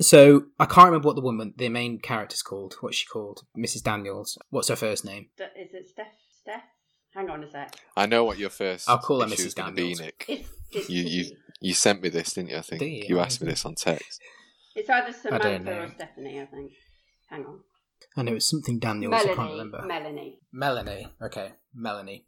So 0.00 0.46
I 0.58 0.64
can't 0.64 0.86
remember 0.86 1.06
what 1.06 1.14
the 1.14 1.22
woman, 1.22 1.54
the 1.56 1.68
main 1.68 2.00
character's 2.00 2.42
called. 2.42 2.74
What's 2.80 2.96
she 2.96 3.06
called? 3.06 3.42
Mrs. 3.56 3.84
Daniels. 3.84 4.36
What's 4.50 4.66
her 4.66 4.74
first 4.74 5.04
name? 5.04 5.28
Is 5.38 5.72
it 5.72 5.88
Steph? 5.88 6.06
Steph? 6.40 6.64
Hang 7.14 7.30
on 7.30 7.44
a 7.44 7.48
sec. 7.48 7.76
I 7.96 8.06
know 8.06 8.24
what 8.24 8.38
your 8.38 8.50
first 8.50 8.90
I'll 8.90 8.98
call 8.98 9.20
her 9.20 9.28
Mrs. 9.28 9.46
is 9.46 9.54
going 9.54 9.68
to 9.68 9.74
be, 9.76 9.94
Daniels. 9.94 10.00
Nick. 10.00 10.24
It's, 10.28 10.48
it's 10.72 10.90
You, 10.90 11.04
you 11.04 11.36
you 11.60 11.74
sent 11.74 12.02
me 12.02 12.08
this, 12.08 12.32
didn't 12.32 12.50
you? 12.50 12.56
I 12.56 12.62
think 12.62 12.82
you? 12.82 13.04
you 13.06 13.20
asked 13.20 13.40
me 13.40 13.46
this 13.46 13.64
on 13.64 13.76
text. 13.76 14.20
It's 14.74 14.90
either 14.90 15.12
Samantha 15.12 15.80
or 15.80 15.88
Stephanie, 15.90 16.40
I 16.40 16.46
think. 16.46 16.72
Hang 17.30 17.44
on. 17.46 17.60
I 18.16 18.22
know 18.22 18.34
it's 18.34 18.50
something 18.50 18.78
Daniels. 18.78 19.14
I 19.14 19.24
can't 19.24 19.36
Melanie. 19.38 19.52
remember. 19.52 19.86
Melanie. 19.86 20.38
Melanie. 20.52 21.08
Okay, 21.22 21.52
Melanie. 21.74 22.26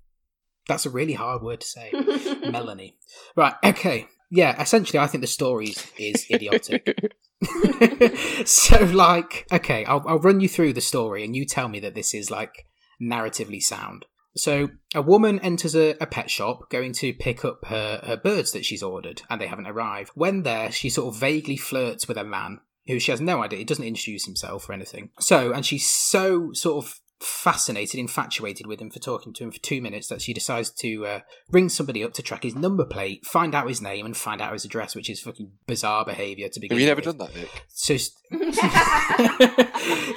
That's 0.67 0.87
a 0.87 0.91
really 0.91 1.13
hard 1.13 1.43
word 1.43 1.61
to 1.61 1.67
say. 1.67 1.91
Melanie. 2.51 2.97
Right. 3.37 3.55
Okay. 3.63 4.07
Yeah. 4.31 4.61
Essentially, 4.61 4.99
I 4.99 5.07
think 5.07 5.21
the 5.21 5.29
story 5.29 5.75
is 5.99 6.27
idiotic. 6.31 7.13
so, 8.47 8.85
like, 8.85 9.47
okay, 9.53 9.85
I'll, 9.85 10.03
I'll 10.07 10.19
run 10.19 10.41
you 10.41 10.49
through 10.49 10.73
the 10.73 10.81
story, 10.81 11.25
and 11.25 11.37
you 11.37 11.45
tell 11.45 11.69
me 11.69 11.81
that 11.81 11.95
this 11.95 12.15
is 12.15 12.31
like 12.31 12.67
narratively 13.01 13.63
sound. 13.63 14.07
So, 14.37 14.71
a 14.95 15.03
woman 15.03 15.39
enters 15.41 15.77
a, 15.77 15.91
a 16.01 16.07
pet 16.07 16.31
shop 16.31 16.71
going 16.71 16.93
to 16.95 17.13
pick 17.13 17.45
up 17.45 17.67
her, 17.67 18.01
her 18.05 18.17
birds 18.17 18.53
that 18.53 18.65
she's 18.65 18.83
ordered, 18.83 19.23
and 19.31 19.41
they 19.41 19.47
haven't 19.47 19.69
arrived. 19.69 20.11
When 20.15 20.43
there, 20.43 20.73
she 20.73 20.91
sort 20.91 21.15
of 21.15 21.21
vaguely 21.21 21.57
flirts 21.57 22.09
with 22.09 22.17
a 22.17 22.25
man 22.25 22.61
who 22.87 22.99
she 22.99 23.11
has 23.11 23.21
no 23.21 23.43
idea. 23.43 23.59
He 23.59 23.65
doesn't 23.65 23.85
introduce 23.85 24.25
himself 24.25 24.69
or 24.69 24.73
anything. 24.73 25.11
So, 25.19 25.53
and 25.53 25.65
she's 25.65 25.89
so 25.89 26.53
sort 26.53 26.85
of 26.85 27.01
fascinated, 27.21 27.99
infatuated 27.99 28.67
with 28.67 28.81
him 28.81 28.91
for 28.91 28.99
talking 28.99 29.33
to 29.33 29.45
him 29.45 29.51
for 29.51 29.59
two 29.59 29.81
minutes 29.81 30.09
that 30.09 30.21
she 30.21 30.35
decides 30.35 30.71
to 30.71 31.07
uh, 31.07 31.21
ring 31.51 31.69
somebody 31.69 32.05
up 32.05 32.13
to 32.15 32.23
track 32.23 32.43
his 32.43 32.55
number 32.55 32.85
plate, 32.85 33.25
find 33.25 33.55
out 33.55 33.69
his 33.69 33.81
name, 33.81 34.05
and 34.05 34.17
find 34.17 34.41
out 34.41 34.53
his 34.53 34.65
address, 34.65 34.95
which 34.95 35.09
is 35.09 35.21
fucking 35.21 35.51
bizarre 35.67 36.05
behaviour 36.05 36.49
to 36.49 36.61
begin 36.61 36.77
Have 36.77 36.81
you 36.83 36.87
never 36.89 37.01
with. 37.01 37.19
done 37.19 37.19
that, 37.19 37.35
Nick? 37.35 37.65
So, 37.69 37.97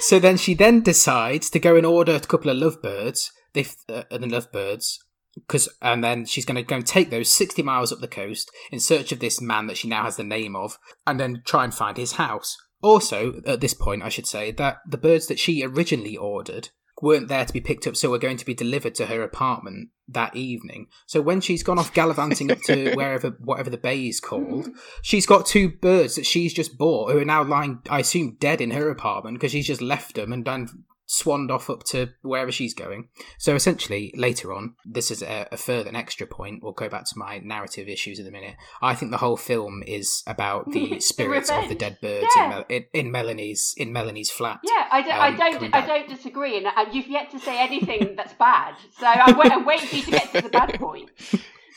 so 0.00 0.18
then 0.18 0.36
she 0.36 0.54
then 0.54 0.82
decides 0.82 1.50
to 1.50 1.58
go 1.58 1.76
and 1.76 1.86
order 1.86 2.14
a 2.14 2.20
couple 2.20 2.50
of 2.50 2.56
lovebirds. 2.58 3.30
They 3.54 3.64
uh, 3.88 4.02
the 4.10 4.26
lovebirds 4.26 4.98
because 5.46 5.68
and 5.80 6.02
then 6.02 6.24
she's 6.24 6.44
going 6.44 6.56
to 6.56 6.62
go 6.62 6.76
and 6.76 6.86
take 6.86 7.10
those 7.10 7.32
60 7.32 7.62
miles 7.62 7.92
up 7.92 8.00
the 8.00 8.08
coast 8.08 8.50
in 8.70 8.80
search 8.80 9.12
of 9.12 9.20
this 9.20 9.40
man 9.40 9.66
that 9.66 9.76
she 9.76 9.88
now 9.88 10.04
has 10.04 10.16
the 10.16 10.24
name 10.24 10.56
of 10.56 10.78
and 11.06 11.18
then 11.18 11.42
try 11.44 11.64
and 11.64 11.74
find 11.74 11.96
his 11.96 12.12
house 12.12 12.56
also 12.82 13.40
at 13.46 13.60
this 13.60 13.74
point 13.74 14.02
i 14.02 14.08
should 14.08 14.26
say 14.26 14.50
that 14.52 14.78
the 14.86 14.98
birds 14.98 15.26
that 15.26 15.38
she 15.38 15.64
originally 15.64 16.16
ordered 16.16 16.70
weren't 17.02 17.28
there 17.28 17.44
to 17.44 17.52
be 17.52 17.60
picked 17.60 17.86
up, 17.86 17.96
so 17.96 18.10
were 18.10 18.18
going 18.18 18.36
to 18.36 18.46
be 18.46 18.54
delivered 18.54 18.94
to 18.96 19.06
her 19.06 19.22
apartment 19.22 19.90
that 20.08 20.34
evening. 20.34 20.86
So 21.06 21.20
when 21.20 21.40
she's 21.40 21.62
gone 21.62 21.78
off 21.78 21.94
gallivanting 21.94 22.50
up 22.50 22.60
to 22.62 22.94
wherever, 22.94 23.30
whatever 23.40 23.70
the 23.70 23.76
bay 23.76 24.06
is 24.06 24.20
called, 24.20 24.68
she's 25.02 25.26
got 25.26 25.46
two 25.46 25.70
birds 25.70 26.16
that 26.16 26.26
she's 26.26 26.52
just 26.52 26.78
bought 26.78 27.12
who 27.12 27.18
are 27.18 27.24
now 27.24 27.44
lying, 27.44 27.80
I 27.88 28.00
assume, 28.00 28.36
dead 28.40 28.60
in 28.60 28.72
her 28.72 28.90
apartment 28.90 29.36
because 29.36 29.52
she's 29.52 29.66
just 29.66 29.82
left 29.82 30.14
them 30.14 30.32
and 30.32 30.44
done 30.44 30.84
swanned 31.08 31.50
off 31.50 31.70
up 31.70 31.82
to 31.82 32.10
wherever 32.22 32.52
she's 32.52 32.74
going. 32.74 33.08
So 33.38 33.54
essentially, 33.54 34.12
later 34.14 34.52
on, 34.52 34.74
this 34.84 35.10
is 35.10 35.22
a, 35.22 35.48
a, 35.50 35.56
further 35.56 35.88
an 35.88 35.96
extra 35.96 36.26
point. 36.26 36.62
We'll 36.62 36.72
go 36.72 36.88
back 36.88 37.06
to 37.06 37.18
my 37.18 37.38
narrative 37.38 37.88
issues 37.88 38.18
in 38.18 38.26
a 38.26 38.30
minute. 38.30 38.56
I 38.82 38.94
think 38.94 39.10
the 39.10 39.18
whole 39.18 39.38
film 39.38 39.82
is 39.86 40.22
about 40.26 40.70
the 40.70 41.00
spirits 41.00 41.50
of 41.50 41.68
the 41.68 41.74
dead 41.74 41.98
birds 42.02 42.26
yeah. 42.36 42.44
in, 42.44 42.50
Mel- 42.50 42.64
in, 42.68 42.84
in, 42.92 43.10
Melanie's 43.10 43.74
in 43.78 43.92
Melanie's 43.92 44.30
flat. 44.30 44.60
Yeah, 44.62 44.86
I 44.92 45.02
don't, 45.02 45.12
um, 45.12 45.20
I 45.20 45.30
don't, 45.30 45.74
I 45.74 45.86
don't 45.86 46.08
disagree, 46.08 46.58
and 46.58 46.66
uh, 46.66 46.84
you've 46.92 47.08
yet 47.08 47.30
to 47.30 47.40
say 47.40 47.58
anything 47.58 48.14
that's 48.16 48.34
bad. 48.34 48.74
So 48.98 49.06
I'm, 49.06 49.36
wait, 49.38 49.50
I'm 49.50 49.64
waiting 49.64 49.88
for 49.88 49.96
you 49.96 50.02
to 50.02 50.10
get 50.10 50.32
to 50.34 50.42
the 50.42 50.50
bad 50.50 50.74
point. 50.78 51.10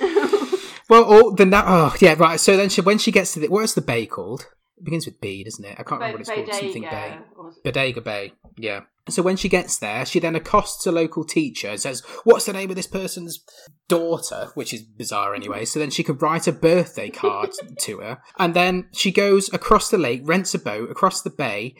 well, 0.89 1.03
all 1.05 1.33
the 1.33 1.45
na- 1.45 1.63
oh 1.65 1.95
yeah, 2.01 2.15
right. 2.17 2.39
So 2.39 2.57
then 2.57 2.67
she, 2.67 2.81
when 2.81 2.97
she 2.97 3.11
gets 3.11 3.33
to 3.35 3.39
the 3.39 3.47
what's 3.47 3.75
the 3.75 3.81
bay 3.81 4.05
called? 4.05 4.47
It 4.77 4.85
begins 4.85 5.05
with 5.05 5.21
B, 5.21 5.43
doesn't 5.43 5.63
it? 5.63 5.73
I 5.79 5.83
can't 5.83 6.01
remember 6.01 6.17
what 6.17 6.21
it's 6.21 6.29
called. 6.29 6.53
Something 6.53 6.81
Bay. 6.81 7.17
Bodega 7.63 8.01
Bay. 8.01 8.33
Yeah. 8.57 8.81
So 9.09 9.23
when 9.23 9.37
she 9.37 9.49
gets 9.49 9.77
there, 9.77 10.05
she 10.05 10.19
then 10.19 10.35
accosts 10.35 10.85
a 10.85 10.91
local 10.91 11.23
teacher 11.23 11.69
and 11.69 11.79
says, 11.79 12.01
What's 12.23 12.45
the 12.45 12.53
name 12.53 12.69
of 12.69 12.75
this 12.75 12.87
person's 12.87 13.43
daughter? 13.89 14.49
Which 14.53 14.73
is 14.73 14.83
bizarre 14.83 15.33
anyway. 15.33 15.65
So 15.65 15.79
then 15.79 15.89
she 15.89 16.03
could 16.03 16.21
write 16.21 16.47
a 16.47 16.51
birthday 16.51 17.09
card 17.09 17.49
to 17.79 17.97
her. 17.99 18.21
And 18.37 18.53
then 18.53 18.89
she 18.93 19.11
goes 19.11 19.51
across 19.53 19.89
the 19.89 19.97
lake, 19.97 20.21
rents 20.23 20.53
a 20.53 20.59
boat 20.59 20.91
across 20.91 21.21
the 21.21 21.31
bay, 21.31 21.75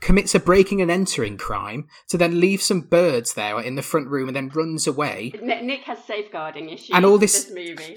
commits 0.00 0.34
a 0.34 0.40
breaking 0.40 0.80
and 0.80 0.90
entering 0.90 1.36
crime 1.36 1.88
to 2.08 2.16
then 2.16 2.40
leave 2.40 2.62
some 2.62 2.80
birds 2.80 3.34
there 3.34 3.60
in 3.60 3.74
the 3.74 3.82
front 3.82 4.08
room 4.08 4.28
and 4.28 4.36
then 4.36 4.48
runs 4.48 4.86
away. 4.86 5.32
Nick 5.42 5.82
has 5.82 6.02
safeguarding 6.04 6.70
issues 6.70 6.90
and 6.94 7.04
all 7.04 7.18
this, 7.18 7.44
this 7.44 7.54
movie. 7.54 7.96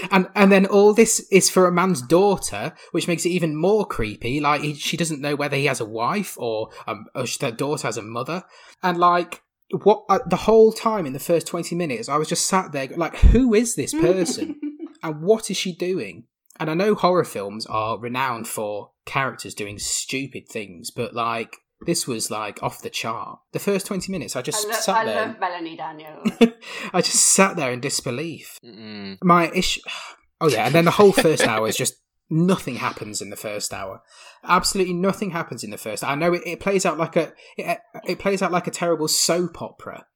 and, 0.10 0.28
and 0.34 0.52
then 0.52 0.66
all 0.66 0.92
this 0.92 1.26
is 1.30 1.48
for 1.48 1.66
a 1.66 1.72
man's 1.72 2.02
daughter, 2.02 2.74
which 2.92 3.08
makes 3.08 3.24
it 3.24 3.30
even 3.30 3.56
more 3.56 3.86
creepy. 3.86 4.38
Like, 4.40 4.60
he, 4.60 4.74
she 4.74 4.96
doesn't 4.96 5.20
know 5.20 5.34
whether 5.34 5.56
he 5.56 5.64
has 5.64 5.80
a 5.80 5.86
wife 5.86 6.36
or, 6.38 6.68
um, 6.86 7.06
or 7.14 7.26
daughter 7.54 7.86
has 7.88 7.96
a 7.96 8.02
mother, 8.02 8.44
and 8.82 8.98
like 8.98 9.42
what 9.82 10.04
uh, 10.08 10.18
the 10.26 10.36
whole 10.36 10.72
time 10.72 11.06
in 11.06 11.14
the 11.14 11.18
first 11.18 11.46
20 11.46 11.74
minutes 11.74 12.08
i 12.08 12.16
was 12.18 12.28
just 12.28 12.46
sat 12.46 12.70
there 12.72 12.86
like 12.96 13.16
who 13.16 13.54
is 13.54 13.74
this 13.74 13.92
person? 13.94 14.60
And 15.02 15.20
what 15.20 15.50
is 15.50 15.56
she 15.58 15.74
doing? 15.74 16.24
And 16.60 16.70
i 16.70 16.74
know 16.74 16.94
horror 16.94 17.24
films 17.24 17.66
are 17.66 17.98
renowned 17.98 18.46
for 18.46 18.90
characters 19.06 19.54
doing 19.54 19.78
stupid 19.78 20.48
things 20.48 20.90
but 20.90 21.14
like 21.14 21.56
this 21.86 22.06
was 22.06 22.30
like 22.30 22.62
off 22.62 22.80
the 22.82 22.88
chart. 22.90 23.38
The 23.52 23.58
first 23.58 23.86
20 23.86 24.12
minutes 24.12 24.36
i 24.36 24.42
just 24.42 24.64
I 24.66 24.68
lo- 24.70 24.74
sat 24.76 24.96
I 24.96 25.04
there. 25.04 25.26
Love 25.26 25.40
melanie 25.40 25.76
daniels 25.76 26.28
i 26.94 27.00
just 27.00 27.22
sat 27.34 27.56
there 27.56 27.72
in 27.72 27.80
disbelief. 27.80 28.58
Mm-mm. 28.64 29.18
my 29.22 29.50
issue 29.50 29.80
oh 30.40 30.48
yeah 30.48 30.66
and 30.66 30.74
then 30.74 30.84
the 30.84 30.90
whole 30.92 31.12
first 31.12 31.46
hour 31.46 31.66
is 31.68 31.76
just 31.76 31.94
nothing 32.30 32.76
happens 32.76 33.20
in 33.20 33.30
the 33.30 33.36
first 33.36 33.72
hour. 33.72 34.02
Absolutely 34.44 34.94
nothing 34.94 35.30
happens 35.30 35.64
in 35.64 35.70
the 35.70 35.78
first. 35.78 36.04
I 36.04 36.14
know 36.14 36.32
it, 36.32 36.42
it 36.46 36.60
plays 36.60 36.86
out 36.86 36.98
like 36.98 37.16
a 37.16 37.32
it, 37.56 37.78
it 38.06 38.18
plays 38.18 38.42
out 38.42 38.52
like 38.52 38.66
a 38.66 38.72
terrible 38.72 39.08
soap 39.08 39.60
opera, 39.60 40.06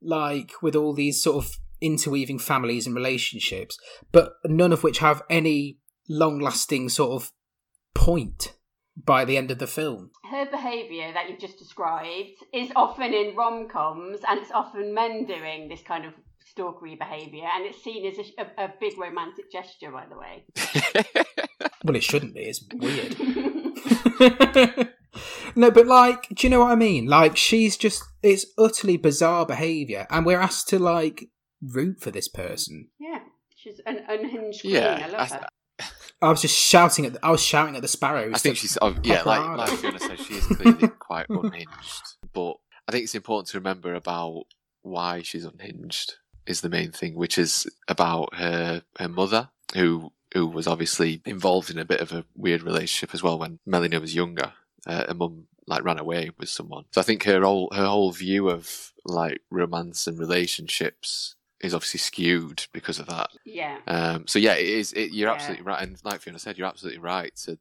like 0.00 0.52
with 0.62 0.76
all 0.76 0.94
these 0.94 1.22
sort 1.22 1.44
of 1.44 1.52
interweaving 1.80 2.38
families 2.38 2.86
and 2.86 2.94
relationships, 2.94 3.76
but 4.12 4.34
none 4.44 4.72
of 4.72 4.82
which 4.82 4.98
have 4.98 5.22
any 5.28 5.78
long-lasting 6.08 6.88
sort 6.88 7.10
of 7.20 7.32
point 7.94 8.54
by 8.96 9.24
the 9.24 9.36
end 9.36 9.50
of 9.50 9.58
the 9.58 9.66
film. 9.66 10.10
Her 10.30 10.46
behaviour 10.50 11.12
that 11.12 11.28
you've 11.28 11.40
just 11.40 11.58
described 11.58 12.44
is 12.52 12.70
often 12.76 13.12
in 13.12 13.34
rom 13.34 13.68
coms, 13.68 14.20
and 14.28 14.38
it's 14.38 14.52
often 14.52 14.94
men 14.94 15.24
doing 15.26 15.68
this 15.68 15.82
kind 15.82 16.04
of 16.04 16.12
stalkery 16.46 16.98
behaviour, 16.98 17.46
and 17.54 17.66
it's 17.66 17.82
seen 17.82 18.06
as 18.06 18.18
a, 18.18 18.42
a, 18.42 18.64
a, 18.64 18.74
big 18.80 18.98
romantic 18.98 19.50
gesture, 19.50 19.90
by 19.90 20.06
the 20.06 20.16
way. 20.16 20.44
well, 21.84 21.96
it 21.96 22.02
shouldn't 22.02 22.34
be. 22.34 22.42
It's 22.42 22.64
weird. 22.72 23.18
no, 25.56 25.70
but 25.70 25.86
like, 25.86 26.28
do 26.34 26.46
you 26.46 26.50
know 26.50 26.60
what 26.60 26.72
I 26.72 26.76
mean? 26.76 27.06
Like, 27.06 27.36
she's 27.36 27.76
just, 27.76 28.02
it's 28.22 28.46
utterly 28.58 28.96
bizarre 28.96 29.46
behaviour, 29.46 30.06
and 30.10 30.26
we're 30.26 30.40
asked 30.40 30.68
to, 30.68 30.78
like, 30.78 31.28
root 31.62 32.00
for 32.00 32.10
this 32.10 32.28
person. 32.28 32.88
Yeah, 32.98 33.20
she's 33.54 33.80
an 33.86 34.00
unhinged 34.08 34.62
queen. 34.62 34.74
Yeah, 34.74 35.02
I 35.04 35.08
love 35.08 35.32
I, 35.32 35.36
her. 35.36 35.46
I 36.20 36.28
was 36.28 36.40
just 36.40 36.56
shouting 36.56 37.06
at. 37.06 37.14
The, 37.14 37.24
I 37.24 37.30
was 37.30 37.42
shouting 37.42 37.74
at 37.74 37.82
the 37.82 37.88
sparrows. 37.88 38.34
I 38.34 38.38
think 38.38 38.56
she's. 38.56 38.78
Oh, 38.80 38.94
yeah, 39.02 39.22
like 39.22 39.58
like 39.58 39.70
Fiona 39.70 39.98
said, 39.98 40.20
she 40.20 40.34
is 40.34 40.46
clearly 40.46 40.88
quite 40.98 41.26
unhinged. 41.28 42.02
But 42.32 42.54
I 42.86 42.92
think 42.92 43.04
it's 43.04 43.16
important 43.16 43.48
to 43.48 43.58
remember 43.58 43.94
about 43.94 44.44
why 44.82 45.22
she's 45.22 45.44
unhinged 45.44 46.14
is 46.46 46.60
the 46.60 46.68
main 46.68 46.90
thing, 46.92 47.14
which 47.14 47.38
is 47.38 47.68
about 47.88 48.34
her 48.34 48.82
her 48.98 49.08
mother, 49.08 49.50
who 49.74 50.12
who 50.34 50.46
was 50.46 50.66
obviously 50.66 51.20
involved 51.24 51.70
in 51.70 51.78
a 51.78 51.84
bit 51.84 52.00
of 52.00 52.12
a 52.12 52.24
weird 52.36 52.62
relationship 52.62 53.14
as 53.14 53.22
well 53.22 53.38
when 53.38 53.58
Melina 53.66 54.00
was 54.00 54.14
younger. 54.14 54.52
Uh, 54.86 55.04
her 55.06 55.14
mum 55.14 55.46
like 55.66 55.84
ran 55.84 55.98
away 55.98 56.30
with 56.38 56.48
someone, 56.48 56.84
so 56.90 57.00
I 57.00 57.04
think 57.04 57.24
her 57.24 57.42
whole 57.42 57.70
her 57.72 57.86
whole 57.86 58.12
view 58.12 58.48
of 58.48 58.92
like 59.04 59.40
romance 59.50 60.06
and 60.06 60.18
relationships 60.18 61.36
is 61.60 61.74
obviously 61.74 61.98
skewed 61.98 62.66
because 62.72 62.98
of 62.98 63.06
that. 63.06 63.30
Yeah. 63.44 63.78
Um. 63.86 64.26
So 64.26 64.38
yeah, 64.38 64.54
it 64.54 64.66
is. 64.66 64.92
It, 64.92 65.12
you're 65.12 65.28
yeah. 65.28 65.34
absolutely 65.34 65.64
right, 65.64 65.82
and 65.82 65.96
like 66.04 66.20
Fiona 66.20 66.38
said, 66.38 66.58
you're 66.58 66.66
absolutely 66.66 67.00
right. 67.00 67.34
To 67.44 67.58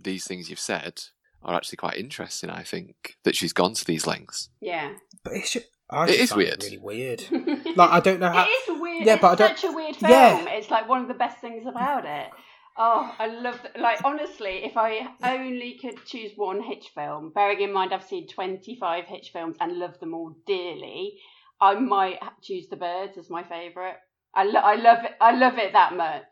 these 0.00 0.26
things 0.26 0.50
you've 0.50 0.58
said 0.58 1.00
are 1.44 1.54
actually 1.54 1.76
quite 1.76 1.96
interesting. 1.96 2.50
I 2.50 2.62
think 2.62 3.16
that 3.24 3.36
she's 3.36 3.52
gone 3.52 3.74
to 3.74 3.84
these 3.84 4.06
lengths. 4.06 4.48
Yeah. 4.60 4.94
But 5.22 5.34
it's 5.34 5.52
just, 5.52 5.66
I 5.90 6.08
it 6.08 6.20
is 6.20 6.34
weird. 6.34 6.62
It 6.62 6.64
really 6.64 6.78
weird. 6.78 7.24
like 7.76 7.90
I 7.90 8.00
don't 8.00 8.20
know 8.20 8.30
how. 8.30 8.44
It 8.44 8.48
is 8.48 8.80
weird. 8.80 9.06
Yeah, 9.06 9.14
it's 9.14 9.22
but 9.22 9.32
I 9.32 9.34
don't... 9.34 9.58
such 9.58 9.70
a 9.70 9.74
weird 9.74 9.96
film. 9.96 10.12
Yeah. 10.12 10.48
It's 10.50 10.70
like 10.70 10.88
one 10.88 11.02
of 11.02 11.08
the 11.08 11.14
best 11.14 11.40
things 11.40 11.66
about 11.66 12.04
it. 12.04 12.28
Oh, 12.76 13.14
I 13.18 13.26
love 13.26 13.60
like 13.78 14.00
honestly, 14.04 14.64
if 14.64 14.76
I 14.76 15.08
only 15.22 15.78
could 15.80 16.04
choose 16.06 16.32
one 16.36 16.62
Hitch 16.62 16.90
film, 16.94 17.30
bearing 17.34 17.60
in 17.60 17.72
mind 17.72 17.92
I've 17.92 18.04
seen 18.04 18.26
twenty 18.26 18.76
five 18.76 19.04
Hitch 19.06 19.30
films 19.32 19.56
and 19.60 19.78
love 19.78 19.98
them 20.00 20.14
all 20.14 20.34
dearly, 20.46 21.18
I 21.60 21.74
might 21.74 22.18
choose 22.42 22.68
The 22.68 22.76
Birds 22.76 23.16
as 23.18 23.30
my 23.30 23.44
favourite. 23.44 23.96
I, 24.36 24.44
lo- 24.44 24.60
I 24.60 24.74
love 24.74 25.04
it. 25.04 25.12
I 25.20 25.36
love 25.36 25.58
it 25.58 25.72
that 25.72 25.94
much. 25.94 26.24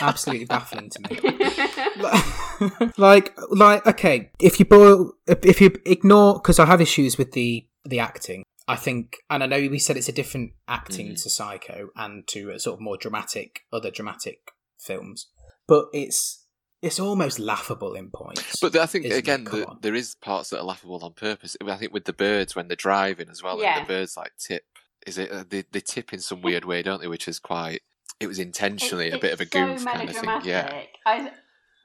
Absolutely 0.00 0.46
baffling 0.46 0.90
to 0.90 1.00
me. 1.02 2.90
like, 2.98 3.38
like, 3.50 3.86
okay, 3.86 4.30
if 4.40 4.58
you 4.58 4.64
boil, 4.64 5.12
if 5.28 5.60
you 5.60 5.70
ignore, 5.86 6.34
because 6.34 6.58
I 6.58 6.66
have 6.66 6.80
issues 6.80 7.16
with 7.16 7.32
the 7.32 7.66
the 7.84 8.00
acting. 8.00 8.42
I 8.68 8.76
think, 8.76 9.18
and 9.30 9.42
I 9.42 9.46
know 9.46 9.58
we 9.58 9.78
said 9.78 9.96
it's 9.96 10.08
a 10.08 10.12
different 10.12 10.52
acting 10.66 11.08
mm. 11.08 11.22
to 11.22 11.30
Psycho 11.30 11.88
and 11.94 12.26
to 12.28 12.50
a 12.50 12.58
sort 12.58 12.74
of 12.74 12.80
more 12.80 12.96
dramatic, 12.96 13.60
other 13.72 13.90
dramatic 13.90 14.52
films, 14.78 15.28
but 15.68 15.86
it's 15.92 16.44
it's 16.82 17.00
almost 17.00 17.38
laughable 17.38 17.94
in 17.94 18.10
points. 18.10 18.60
But 18.60 18.76
I 18.76 18.86
think 18.86 19.06
again, 19.06 19.44
the, 19.44 19.76
there 19.80 19.94
is 19.94 20.14
parts 20.16 20.50
that 20.50 20.60
are 20.60 20.64
laughable 20.64 20.98
on 21.02 21.12
purpose. 21.12 21.56
I 21.66 21.76
think 21.76 21.92
with 21.92 22.04
the 22.04 22.12
birds 22.12 22.54
when 22.54 22.68
they're 22.68 22.76
driving 22.76 23.28
as 23.30 23.42
well, 23.42 23.60
yeah. 23.60 23.78
and 23.78 23.86
the 23.86 23.88
birds 23.88 24.16
like 24.16 24.32
tip. 24.38 24.64
Is 25.06 25.18
it 25.18 25.30
uh, 25.30 25.44
they, 25.48 25.64
they 25.70 25.80
tip 25.80 26.12
in 26.12 26.18
some 26.18 26.42
weird 26.42 26.64
way, 26.64 26.82
don't 26.82 27.00
they? 27.00 27.08
Which 27.08 27.28
is 27.28 27.38
quite. 27.38 27.82
It 28.18 28.26
was 28.26 28.38
intentionally 28.38 29.08
it's, 29.08 29.16
a 29.16 29.18
bit 29.18 29.32
of 29.32 29.40
a 29.40 29.44
so 29.44 29.66
goof 29.66 29.84
kind 29.84 30.08
of 30.08 30.16
thing. 30.16 30.40
Yeah. 30.42 30.82
I, 31.04 31.30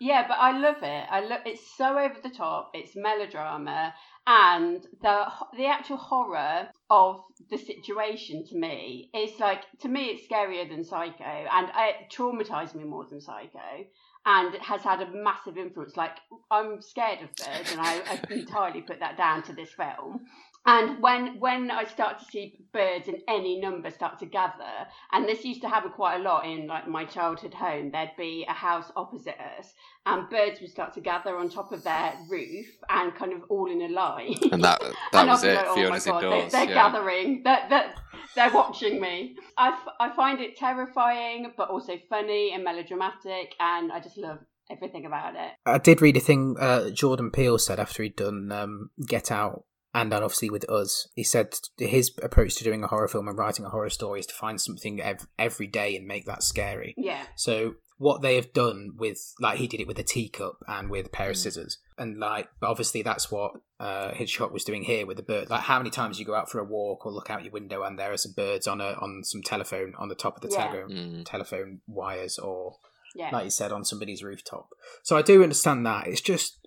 yeah, 0.02 0.28
but 0.28 0.38
I 0.40 0.58
love 0.58 0.82
it. 0.82 1.06
I 1.12 1.20
love 1.20 1.42
it's 1.46 1.62
so 1.78 1.96
over 1.96 2.16
the 2.24 2.32
top. 2.32 2.72
It's 2.74 2.96
melodrama, 2.96 3.94
and 4.26 4.84
the 5.00 5.26
the 5.56 5.68
actual 5.68 5.98
horror 5.98 6.70
of 6.90 7.22
the 7.52 7.60
situation 7.60 8.44
to 8.48 8.58
me 8.58 9.12
is 9.14 9.40
like 9.40 9.62
to 9.82 9.88
me 9.88 10.06
it's 10.06 10.28
scarier 10.28 10.68
than 10.68 10.84
Psycho, 10.84 11.24
and 11.24 11.68
it 11.68 12.12
traumatized 12.12 12.74
me 12.74 12.84
more 12.84 13.06
than 13.06 13.22
Psycho, 13.22 13.86
and 14.26 14.56
it 14.56 14.64
has 14.64 14.82
had 14.82 15.02
a 15.02 15.12
massive 15.12 15.56
influence. 15.56 15.96
Like 15.96 16.18
I'm 16.50 16.82
scared 16.82 17.20
of 17.22 17.36
birds, 17.36 17.72
and 17.72 17.80
I, 17.80 18.02
I 18.10 18.20
entirely 18.34 18.82
put 18.82 19.02
that 19.02 19.18
down 19.18 19.44
to 19.44 19.54
this 19.54 19.72
film. 19.72 20.22
And 20.66 21.02
when 21.02 21.40
when 21.40 21.72
I 21.72 21.86
start 21.86 22.20
to 22.20 22.26
see 22.26 22.60
birds 22.72 23.08
in 23.08 23.22
any 23.28 23.60
number 23.60 23.90
start 23.90 24.20
to 24.20 24.28
gather, 24.28 24.88
and 25.12 25.28
this 25.28 25.44
used 25.44 25.62
to 25.62 25.70
happen 25.70 25.92
quite 25.92 26.18
a 26.18 26.24
lot 26.24 26.46
in 26.46 26.68
like 26.68 26.88
my 26.88 27.04
childhood 27.04 27.56
home, 27.56 27.90
there'd 27.92 28.12
be 28.16 28.46
a 28.48 28.54
house 28.54 28.92
opposite 28.96 29.38
us, 29.58 29.74
and 30.06 30.30
birds 30.30 30.62
would 30.62 30.70
start 30.70 30.94
to 30.94 31.02
gather 31.02 31.36
on 31.36 31.50
top 31.50 31.72
of 31.72 31.84
their 31.84 32.14
roof 32.30 32.68
and 32.90 33.16
kind 33.16 33.34
of 33.34 33.42
all 33.50 33.72
in 33.72 33.82
a 33.82 33.88
line. 33.88 34.36
And 34.52 34.64
that 34.64 34.80
that 35.14 35.26
was 35.26 35.44
it. 35.44 35.56
Like, 35.56 35.66
oh 35.68 35.76
Fiona's 35.76 36.06
God, 36.06 36.24
indoors. 36.24 36.52
They, 36.52 36.58
are 36.60 36.66
yeah. 36.66 36.74
gathering. 36.74 37.42
They're, 37.44 37.66
they're, 37.68 37.94
they're 38.36 38.54
watching 38.54 39.02
me. 39.02 39.38
I, 39.58 39.70
f- 39.70 39.94
I 40.00 40.16
find 40.16 40.40
it 40.42 40.58
terrifying, 40.58 41.54
but 41.58 41.70
also 41.70 41.98
funny 42.08 42.52
and 42.54 42.64
melodramatic, 42.64 43.56
and 43.60 43.92
I 43.92 44.00
just 44.00 44.18
love 44.18 44.38
everything 44.70 45.08
about 45.08 45.34
it. 45.36 45.54
I 45.66 45.80
did 45.80 46.04
read 46.04 46.18
a 46.18 46.20
thing 46.22 46.56
uh, 46.60 46.92
Jordan 46.92 47.32
Peele 47.32 47.58
said 47.58 47.80
after 47.80 48.04
he'd 48.04 48.16
done 48.16 48.52
um, 48.52 48.92
Get 49.08 49.32
Out 49.32 49.66
and 49.94 50.12
then 50.12 50.24
obviously 50.24 50.50
with 50.50 50.70
us, 50.70 51.08
he 51.16 51.24
said 51.24 51.54
his 51.78 52.12
approach 52.22 52.56
to 52.56 52.64
doing 52.64 52.84
a 52.84 52.88
horror 52.88 53.08
film 53.08 53.28
and 53.28 53.38
writing 53.38 53.66
a 53.66 53.70
horror 53.70 53.90
story 53.90 54.20
is 54.22 54.26
to 54.28 54.34
find 54.34 54.60
something 54.62 55.02
ev- 55.02 55.28
every 55.38 55.68
day 55.68 55.96
and 55.96 56.08
make 56.08 56.26
that 56.26 56.44
scary. 56.44 56.94
Yeah. 56.98 57.24
So 57.36 57.76
what 57.98 58.22
they 58.24 58.36
have 58.36 58.52
done 58.54 58.92
with 58.98 59.20
like 59.40 59.60
he 59.60 59.68
did 59.68 59.80
it 59.80 59.88
with 59.88 60.00
a 60.00 60.04
teacup 60.04 60.56
and 60.68 60.90
with 60.90 61.06
a 61.06 61.10
pair 61.10 61.30
of 61.30 61.36
Mm. 61.36 61.40
scissors 61.40 61.78
and 62.00 62.18
like 62.18 62.48
but 62.60 62.68
obviously 62.68 63.04
that's 63.04 63.30
what 63.32 63.52
uh 63.80 64.12
hitchcock 64.14 64.52
was 64.52 64.64
doing 64.64 64.82
here 64.84 65.06
with 65.06 65.18
the 65.18 65.24
bird 65.24 65.52
like 65.52 65.62
how 65.62 65.78
many 65.78 65.92
times 65.92 66.18
you 66.20 66.26
go 66.26 66.34
out 66.34 66.50
for 66.50 66.58
a 66.58 66.64
walk 66.64 67.06
or 67.06 67.12
look 67.12 67.30
out 67.30 67.44
your 67.44 67.54
window 67.54 67.84
and 67.84 68.00
there 68.00 68.12
are 68.12 68.18
some 68.18 68.32
birds 68.36 68.66
on 68.66 68.82
a 68.82 68.94
on 69.00 69.22
some 69.24 69.44
telephone 69.44 69.94
on 70.00 70.08
the 70.10 70.16
top 70.16 70.36
of 70.36 70.42
the 70.42 70.48
Yeah. 70.50 70.64
telephone 70.64 70.90
Mm. 70.90 71.26
telephone 71.26 71.82
wires 71.86 72.40
or 72.40 72.78
Yeah. 73.14 73.30
like 73.32 73.44
you 73.44 73.52
said 73.52 73.72
on 73.72 73.86
somebody's 73.86 74.24
rooftop 74.24 74.70
so 75.04 75.16
i 75.16 75.22
do 75.22 75.44
understand 75.44 75.86
that 75.86 76.08
it's 76.08 76.22
just 76.22 76.58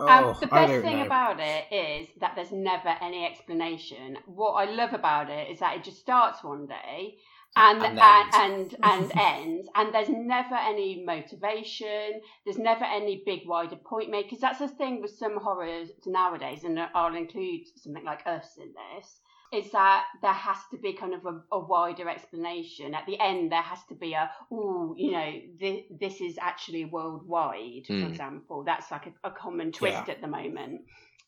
oh 0.00 0.34
Um, 0.34 0.36
the 0.40 0.46
best 0.48 0.80
thing 0.80 1.00
know 1.00 1.02
about 1.02 1.40
it 1.40 1.64
is 1.72 2.08
that 2.20 2.34
there's 2.36 2.52
never 2.52 2.88
any 3.00 3.24
explanation. 3.26 4.18
What 4.26 4.52
I 4.54 4.70
love 4.70 4.92
about 4.94 5.30
it 5.30 5.50
is 5.50 5.60
that 5.60 5.76
it 5.76 5.84
just 5.84 6.00
starts 6.00 6.42
one 6.44 6.66
day 6.66 7.18
and 7.56 7.84
And 7.84 7.98
and 7.98 7.98
ends. 7.98 8.34
and, 8.34 8.76
and 8.82 9.12
ends, 9.18 9.68
and 9.74 9.94
there's 9.94 10.08
never 10.08 10.54
any 10.56 11.04
motivation. 11.04 12.20
There's 12.44 12.58
never 12.58 12.84
any 12.84 13.22
big 13.26 13.46
wider 13.46 13.76
point 13.76 14.10
made 14.10 14.24
because 14.24 14.40
that's 14.40 14.58
the 14.60 14.68
thing 14.68 15.00
with 15.02 15.12
some 15.12 15.38
horrors 15.38 15.90
nowadays, 16.06 16.64
and 16.64 16.78
I'll 16.94 17.14
include 17.16 17.62
something 17.76 18.04
like 18.04 18.26
Us 18.26 18.56
in 18.58 18.72
this. 18.74 19.20
Is 19.52 19.72
that 19.72 20.04
there 20.22 20.32
has 20.32 20.58
to 20.70 20.78
be 20.78 20.92
kind 20.92 21.12
of 21.14 21.26
a, 21.26 21.40
a 21.52 21.58
wider 21.58 22.08
explanation 22.08 22.94
at 22.94 23.06
the 23.06 23.18
end? 23.20 23.50
There 23.50 23.60
has 23.62 23.82
to 23.88 23.94
be 23.94 24.12
a, 24.12 24.30
oh, 24.52 24.94
you 24.96 25.10
know, 25.12 25.32
this, 25.58 25.80
this 25.90 26.20
is 26.20 26.38
actually 26.40 26.84
worldwide, 26.84 27.86
for 27.86 27.92
Mm. 27.92 28.10
example. 28.10 28.62
That's 28.64 28.90
like 28.90 29.06
a, 29.06 29.28
a 29.28 29.30
common 29.32 29.72
twist 29.72 30.08
at 30.08 30.20
the 30.20 30.28
moment 30.28 30.82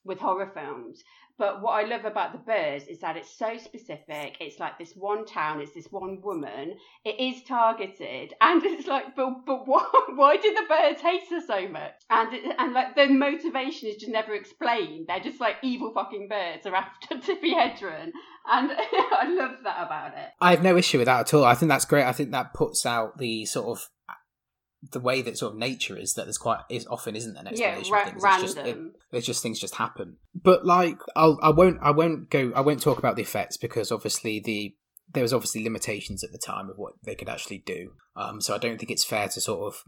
with 0.04 0.18
horror 0.18 0.50
films. 0.54 1.02
But 1.38 1.62
what 1.62 1.72
I 1.72 1.88
love 1.88 2.04
about 2.04 2.32
The 2.32 2.38
Birds 2.38 2.84
is 2.86 3.00
that 3.00 3.16
it's 3.16 3.30
so 3.36 3.56
specific. 3.56 4.36
It's 4.38 4.60
like 4.60 4.78
this 4.78 4.92
one 4.94 5.24
town, 5.24 5.60
it's 5.60 5.72
this 5.72 5.86
one 5.90 6.20
woman. 6.20 6.76
It 7.04 7.18
is 7.18 7.42
targeted, 7.44 8.34
and 8.40 8.62
it's 8.64 8.86
like, 8.86 9.16
but 9.16 9.46
but 9.46 9.66
why? 9.66 9.88
Why 10.14 10.36
did 10.36 10.56
the 10.56 10.68
birds 10.68 11.00
hate 11.00 11.28
her 11.30 11.40
so 11.40 11.66
much? 11.68 11.92
And 12.10 12.34
it, 12.34 12.54
and 12.58 12.74
like 12.74 12.94
the 12.94 13.08
motivation 13.08 13.88
is 13.88 13.96
just 13.96 14.12
never 14.12 14.34
explained. 14.34 15.06
They're 15.08 15.20
just 15.20 15.40
like 15.40 15.56
evil 15.62 15.92
fucking 15.92 16.28
birds 16.28 16.66
are 16.66 16.76
after 16.76 17.16
Tippi 17.16 17.54
Hedren, 17.54 18.12
and 18.46 18.70
I 18.72 19.26
love 19.28 19.56
that 19.64 19.86
about 19.86 20.16
it. 20.16 20.28
I 20.40 20.50
have 20.50 20.62
no 20.62 20.76
issue 20.76 20.98
with 20.98 21.06
that 21.06 21.20
at 21.20 21.34
all. 21.34 21.44
I 21.44 21.54
think 21.54 21.70
that's 21.70 21.86
great. 21.86 22.04
I 22.04 22.12
think 22.12 22.30
that 22.32 22.52
puts 22.52 22.84
out 22.84 23.18
the 23.18 23.46
sort 23.46 23.78
of 23.78 23.88
the 24.90 25.00
way 25.00 25.22
that 25.22 25.38
sort 25.38 25.52
of 25.52 25.58
nature 25.58 25.96
is 25.96 26.14
that 26.14 26.24
there's 26.24 26.38
quite 26.38 26.60
is 26.68 26.86
often 26.88 27.14
isn't 27.14 27.36
an 27.36 27.46
Yeah, 27.54 27.76
explanation. 27.78 27.92
ra- 27.92 28.04
for 28.04 28.10
things. 28.10 28.24
It's 28.24 28.42
just, 28.42 28.56
it, 28.58 28.62
random. 28.64 28.92
it's 29.12 29.26
just 29.26 29.42
things 29.42 29.60
just 29.60 29.74
happen. 29.76 30.16
But 30.34 30.66
like, 30.66 30.98
I'll 31.14 31.38
I 31.42 31.50
won't 31.50 31.78
I 31.80 31.90
won't 31.92 32.30
go 32.30 32.52
I 32.54 32.60
won't 32.62 32.82
talk 32.82 32.98
about 32.98 33.16
the 33.16 33.22
effects 33.22 33.56
because 33.56 33.92
obviously 33.92 34.40
the 34.40 34.74
there 35.12 35.22
was 35.22 35.32
obviously 35.32 35.62
limitations 35.62 36.24
at 36.24 36.32
the 36.32 36.38
time 36.38 36.70
of 36.70 36.76
what 36.76 36.94
they 37.04 37.14
could 37.14 37.28
actually 37.28 37.58
do. 37.58 37.92
Um, 38.14 38.40
so 38.40 38.54
I 38.54 38.58
don't 38.58 38.78
think 38.78 38.90
it's 38.90 39.04
fair 39.04 39.28
to 39.28 39.40
sort 39.40 39.72
of 39.72 39.82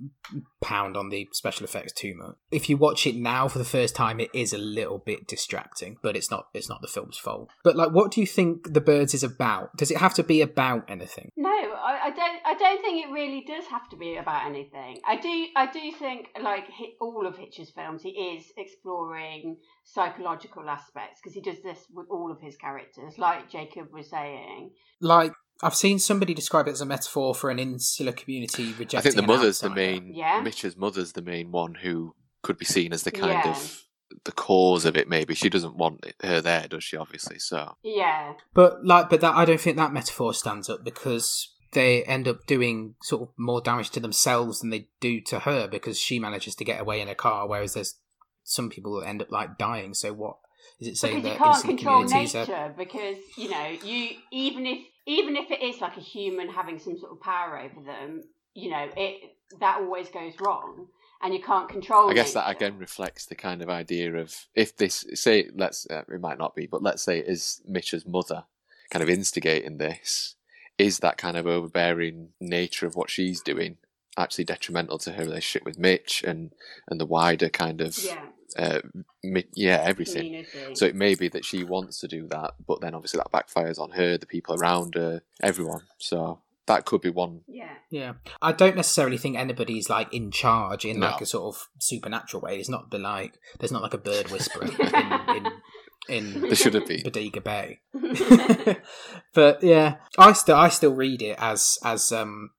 pound 0.62 0.96
on 0.96 1.10
the 1.10 1.28
special 1.32 1.64
effects 1.64 1.92
too 1.92 2.14
much. 2.16 2.36
If 2.50 2.70
you 2.70 2.76
watch 2.76 3.06
it 3.06 3.16
now 3.16 3.48
for 3.48 3.58
the 3.58 3.64
first 3.64 3.94
time, 3.94 4.18
it 4.18 4.30
is 4.32 4.52
a 4.52 4.58
little 4.58 4.98
bit 4.98 5.26
distracting, 5.26 5.98
but 6.02 6.16
it's 6.16 6.30
not 6.30 6.46
it's 6.54 6.68
not 6.68 6.80
the 6.80 6.88
film's 6.88 7.18
fault. 7.18 7.50
But 7.62 7.76
like, 7.76 7.90
what 7.90 8.10
do 8.12 8.20
you 8.20 8.26
think 8.26 8.72
The 8.72 8.80
Birds 8.80 9.12
is 9.12 9.22
about? 9.22 9.76
Does 9.76 9.90
it 9.90 9.98
have 9.98 10.14
to 10.14 10.22
be 10.22 10.40
about 10.40 10.90
anything? 10.90 11.30
No, 11.36 11.50
I, 11.50 12.00
I 12.04 12.10
don't. 12.10 12.40
I 12.46 12.54
don't 12.54 12.80
think 12.80 13.04
it 13.04 13.12
really 13.12 13.44
does 13.46 13.66
have 13.66 13.88
to 13.90 13.96
be 13.96 14.16
about 14.16 14.46
anything. 14.46 15.00
I 15.06 15.16
do. 15.16 15.46
I 15.54 15.70
do 15.70 15.92
think, 15.98 16.28
like 16.42 16.64
all 17.00 17.26
of 17.26 17.36
Hitch's 17.36 17.70
films, 17.70 18.02
he 18.02 18.10
is 18.10 18.52
exploring 18.56 19.58
psychological 19.84 20.68
aspects 20.68 21.20
because 21.22 21.34
he 21.34 21.40
does 21.40 21.62
this 21.62 21.86
with 21.92 22.06
all 22.10 22.32
of 22.32 22.40
his 22.40 22.56
characters, 22.56 23.18
like 23.18 23.50
Jacob 23.50 23.88
was 23.92 24.10
saying. 24.10 24.70
Like 25.00 25.32
I've 25.62 25.74
seen 25.74 25.98
somebody 25.98 26.34
describe 26.34 26.66
it 26.66 26.72
as 26.72 26.80
a 26.80 26.86
metaphor 26.86 27.34
for 27.34 27.50
an 27.50 27.58
insular 27.58 28.12
community 28.12 28.72
rejecting. 28.78 28.98
I 28.98 29.02
think 29.02 29.14
the 29.14 29.22
an 29.22 29.28
mother's 29.28 29.60
the 29.60 29.70
main. 29.70 30.12
Yeah. 30.14 30.40
Mitch's 30.40 30.76
mother's 30.76 31.12
the 31.12 31.22
main 31.22 31.52
one 31.52 31.74
who 31.74 32.14
could 32.42 32.58
be 32.58 32.64
seen 32.64 32.92
as 32.92 33.02
the 33.04 33.10
kind 33.10 33.32
Yeah. 33.44 33.50
of 33.50 33.82
the 34.24 34.32
cause 34.32 34.84
of 34.84 34.96
it. 34.96 35.08
Maybe 35.08 35.34
she 35.34 35.48
doesn't 35.50 35.76
want 35.76 36.04
her 36.22 36.40
there, 36.40 36.66
does 36.68 36.84
she? 36.84 36.96
Obviously, 36.96 37.38
so 37.38 37.76
Yeah, 37.82 38.34
But 38.54 38.84
like, 38.84 39.10
but 39.10 39.20
that 39.20 39.34
I 39.36 39.44
don't 39.44 39.60
think 39.60 39.76
that 39.76 39.92
metaphor 39.92 40.32
stands 40.34 40.68
up 40.68 40.82
because 40.84 41.50
they 41.72 42.04
end 42.04 42.28
up 42.28 42.46
doing 42.46 42.94
sort 43.02 43.22
of 43.22 43.28
more 43.36 43.60
damage 43.60 43.90
to 43.90 44.00
themselves 44.00 44.60
than 44.60 44.70
they 44.70 44.88
do 45.00 45.20
to 45.20 45.40
her 45.40 45.66
because 45.68 45.98
she 45.98 46.18
manages 46.20 46.54
to 46.54 46.64
get 46.64 46.80
away 46.80 47.00
in 47.00 47.08
a 47.08 47.14
car, 47.16 47.48
whereas 47.48 47.74
there's 47.74 47.98
some 48.44 48.70
people 48.70 48.92
will 48.92 49.02
end 49.02 49.22
up 49.22 49.32
like 49.32 49.58
dying. 49.58 49.94
So 49.94 50.12
what 50.12 50.36
is 50.78 50.88
it 50.88 50.96
saying 50.96 51.22
because 51.22 51.32
you 51.32 51.38
that 51.38 51.44
can't 51.44 51.64
control 51.64 52.02
communities 52.02 52.34
nature 52.34 52.54
are? 52.54 52.74
because 52.76 53.16
you 53.36 53.50
know 53.50 53.66
you 53.82 54.10
even 54.30 54.66
if 54.66 54.78
even 55.06 55.36
if 55.36 55.50
it 55.50 55.62
is 55.62 55.80
like 55.80 55.96
a 55.96 56.00
human 56.00 56.48
having 56.48 56.78
some 56.78 56.98
sort 56.98 57.12
of 57.12 57.20
power 57.20 57.58
over 57.58 57.84
them, 57.84 58.22
you 58.54 58.70
know 58.70 58.88
it 58.96 59.34
that 59.60 59.78
always 59.80 60.08
goes 60.08 60.32
wrong, 60.40 60.86
and 61.22 61.34
you 61.34 61.42
can't 61.42 61.68
control. 61.68 62.10
I 62.10 62.14
guess 62.14 62.34
that 62.34 62.48
again 62.48 62.78
reflects 62.78 63.26
the 63.26 63.34
kind 63.34 63.62
of 63.62 63.68
idea 63.68 64.14
of 64.14 64.46
if 64.54 64.76
this 64.76 65.04
say 65.14 65.48
let's 65.54 65.86
uh, 65.90 66.02
it 66.08 66.20
might 66.20 66.38
not 66.38 66.54
be, 66.54 66.66
but 66.66 66.82
let's 66.82 67.02
say 67.02 67.18
it 67.18 67.28
is 67.28 67.60
Mitch's 67.66 68.06
mother 68.06 68.44
kind 68.90 69.02
of 69.02 69.08
instigating 69.08 69.78
this. 69.78 70.36
Is 70.76 70.98
that 71.00 71.18
kind 71.18 71.36
of 71.36 71.46
overbearing 71.46 72.30
nature 72.40 72.86
of 72.86 72.96
what 72.96 73.08
she's 73.08 73.40
doing 73.40 73.76
actually 74.16 74.44
detrimental 74.44 74.98
to 74.98 75.12
her 75.12 75.24
relationship 75.24 75.64
with 75.64 75.78
Mitch 75.78 76.22
and 76.24 76.52
and 76.88 77.00
the 77.00 77.06
wider 77.06 77.48
kind 77.48 77.80
of 77.80 77.98
Yeah, 77.98 78.26
uh, 78.58 78.80
Mi- 79.22 79.44
yeah 79.54 79.80
everything? 79.82 80.22
community. 80.24 80.74
So 80.74 80.86
it 80.86 80.94
may 80.94 81.14
be 81.14 81.28
that 81.28 81.44
she 81.44 81.64
wants 81.64 82.00
to 82.00 82.08
do 82.08 82.26
that, 82.28 82.52
but 82.66 82.80
then 82.80 82.94
obviously 82.94 83.18
that 83.18 83.32
backfires 83.32 83.78
on 83.78 83.90
her, 83.92 84.16
the 84.18 84.26
people 84.26 84.54
around 84.54 84.94
her, 84.94 85.22
everyone. 85.42 85.82
So 85.98 86.40
that 86.66 86.84
could 86.86 87.00
be 87.02 87.10
one. 87.10 87.42
yeah. 87.46 87.68
Yeah, 87.90 88.14
I 88.42 88.50
don't 88.52 88.74
necessarily 88.74 89.18
think 89.18 89.36
anybody's 89.36 89.88
like 89.88 90.12
in 90.12 90.30
charge 90.32 90.84
in 90.84 90.98
No. 90.98 91.10
like 91.10 91.20
a 91.20 91.26
sort 91.26 91.54
of 91.54 91.68
supernatural 91.78 92.40
way. 92.40 92.58
It's 92.58 92.68
not 92.68 92.90
the 92.90 92.98
like 92.98 93.38
there's 93.60 93.70
not 93.70 93.82
like 93.82 93.94
a 93.94 93.98
bird 93.98 94.30
whisperer 94.30 94.64
in 94.80 95.36
in, 95.36 95.52
in 96.34 96.40
There 96.40 96.54
should 96.56 96.74
have 96.74 96.86
been. 96.88 97.02
Bodega 97.04 97.40
Bay. 97.40 97.80
but 99.34 99.62
yeah, 99.62 99.96
I 100.18 100.32
still 100.32 100.56
I 100.56 100.68
still 100.68 100.94
read 100.94 101.22
it 101.22 101.36
as 101.38 101.78
as 101.84 102.10
um 102.12 102.50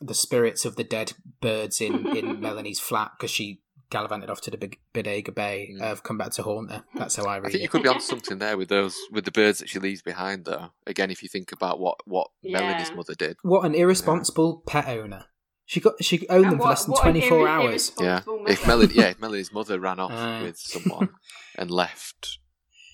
the 0.00 0.14
spirits 0.14 0.64
of 0.64 0.76
the 0.76 0.84
dead 0.84 1.12
birds 1.40 1.80
in 1.80 2.06
in 2.16 2.40
Melanie's 2.40 2.80
flat 2.80 3.10
because 3.18 3.30
she 3.30 3.60
gallivanted 3.90 4.28
off 4.30 4.40
to 4.42 4.50
the 4.50 4.56
Big- 4.58 4.78
Bodega 4.92 5.32
Bay 5.32 5.70
Mm. 5.74 5.80
have 5.80 6.02
come 6.02 6.18
back 6.18 6.30
to 6.32 6.42
haunt 6.42 6.70
her. 6.70 6.84
That's 6.94 7.16
how 7.16 7.24
I 7.24 7.36
read. 7.36 7.38
I 7.38 7.40
read 7.44 7.52
think 7.52 7.62
you 7.62 7.68
could 7.68 7.82
be 7.82 7.88
on 7.88 8.00
something 8.00 8.38
there 8.38 8.56
with 8.58 8.68
those 8.68 8.96
with 9.10 9.24
the 9.24 9.30
birds 9.30 9.58
that 9.60 9.68
she 9.68 9.78
leaves 9.78 10.02
behind, 10.02 10.44
though. 10.44 10.72
Again, 10.86 11.10
if 11.10 11.22
you 11.22 11.28
think 11.28 11.52
about 11.52 11.78
what 11.80 12.06
what 12.06 12.28
Yeah. 12.42 12.60
Melanie's 12.60 12.92
mother 12.92 13.14
did, 13.14 13.36
What 13.42 13.64
an 13.64 13.74
irresponsible 13.74 14.62
pet 14.66 14.86
owner. 14.88 15.26
She 15.66 15.80
got 15.80 16.02
she 16.02 16.26
owned 16.28 16.44
them 16.46 16.52
And 16.54 16.62
for 16.62 16.68
less 16.68 16.84
than 16.84 16.94
twenty 16.96 17.20
four 17.28 17.46
irre- 17.46 17.48
hours. 17.48 17.92
yeah. 17.98 18.06
irresponsible 18.26 18.46
If 18.46 18.60
mother. 18.66 18.68
Melanie, 18.78 18.94
yeah, 18.94 19.06
if 19.08 19.20
Melanie's 19.20 19.52
mother 19.52 19.78
ran 19.80 20.00
off 20.00 20.12
Uh. 20.12 20.40
with 20.44 20.58
someone 20.58 21.10
and 21.58 21.70
left 21.70 22.38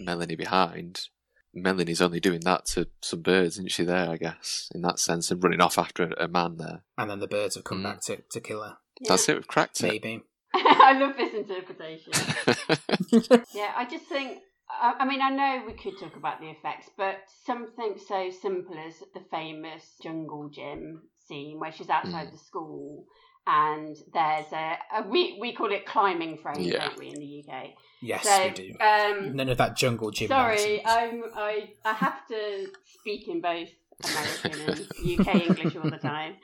Melanie 0.00 0.34
behind, 0.36 1.08
Melanie's 1.52 2.00
only 2.02 2.18
doing 2.18 2.40
that 2.40 2.66
to 2.66 2.88
some 3.00 3.22
birds, 3.22 3.54
isn't 3.56 3.70
she? 3.70 3.84
There, 3.84 4.10
I 4.10 4.16
guess, 4.16 4.70
in 4.74 4.82
that 4.82 4.98
sense, 4.98 5.30
and 5.30 5.42
running 5.42 5.60
off 5.60 5.78
after 5.78 6.02
a, 6.18 6.24
a 6.24 6.28
man 6.28 6.56
there. 6.56 6.82
And 6.98 7.08
then 7.10 7.20
the 7.20 7.28
birds 7.28 7.54
have 7.54 7.62
come 7.64 7.78
Mm. 7.80 7.84
back 7.84 8.00
to, 8.06 8.22
to 8.30 8.40
kill 8.40 8.62
her. 8.62 8.76
Yeah. 9.00 9.08
That's 9.10 9.28
it. 9.28 9.34
We've 9.36 9.46
cracked 9.46 9.80
it. 9.80 9.86
Maybe. 9.88 10.22
I 10.90 10.96
love 10.98 11.16
this 11.16 11.34
interpretation. 11.34 12.12
Yeah, 13.54 13.72
I 13.76 13.84
just 13.90 14.04
think. 14.06 14.38
I 14.70 14.94
I 15.00 15.04
mean, 15.06 15.20
I 15.22 15.30
know 15.30 15.62
we 15.66 15.72
could 15.74 15.98
talk 15.98 16.16
about 16.16 16.40
the 16.40 16.48
effects, 16.50 16.88
but 16.96 17.16
something 17.44 17.96
so 18.08 18.30
simple 18.30 18.76
as 18.78 18.94
the 19.14 19.20
famous 19.30 19.84
jungle 20.02 20.48
gym 20.48 21.02
scene 21.26 21.58
where 21.60 21.72
she's 21.72 21.88
outside 21.90 22.28
Mm. 22.28 22.32
the 22.32 22.38
school 22.38 23.06
and 23.46 23.96
there's 24.12 24.52
a, 24.52 24.78
a 24.96 25.08
we 25.08 25.38
we 25.40 25.52
call 25.54 25.70
it 25.72 25.86
climbing 25.86 26.38
frame, 26.38 26.60
Yeah. 26.60 26.86
don't 26.88 26.98
we, 26.98 27.08
in 27.08 27.18
the 27.20 27.44
UK? 27.46 27.70
Yes, 28.00 28.22
so, 28.24 28.44
we 28.44 28.50
do. 28.50 28.74
Um, 28.80 29.36
None 29.36 29.48
of 29.50 29.58
that 29.58 29.76
jungle 29.76 30.10
gym. 30.10 30.28
sorry. 30.28 30.84
I'm 30.84 31.24
I 31.34 31.70
I 31.84 31.92
have 31.92 32.26
to 32.28 32.66
speak 33.00 33.28
in 33.28 33.40
both 33.40 33.68
American 34.04 34.60
and 34.60 34.80
UK 35.20 35.28
English 35.46 35.76
all 35.76 35.90
the 35.90 35.98
time. 35.98 36.36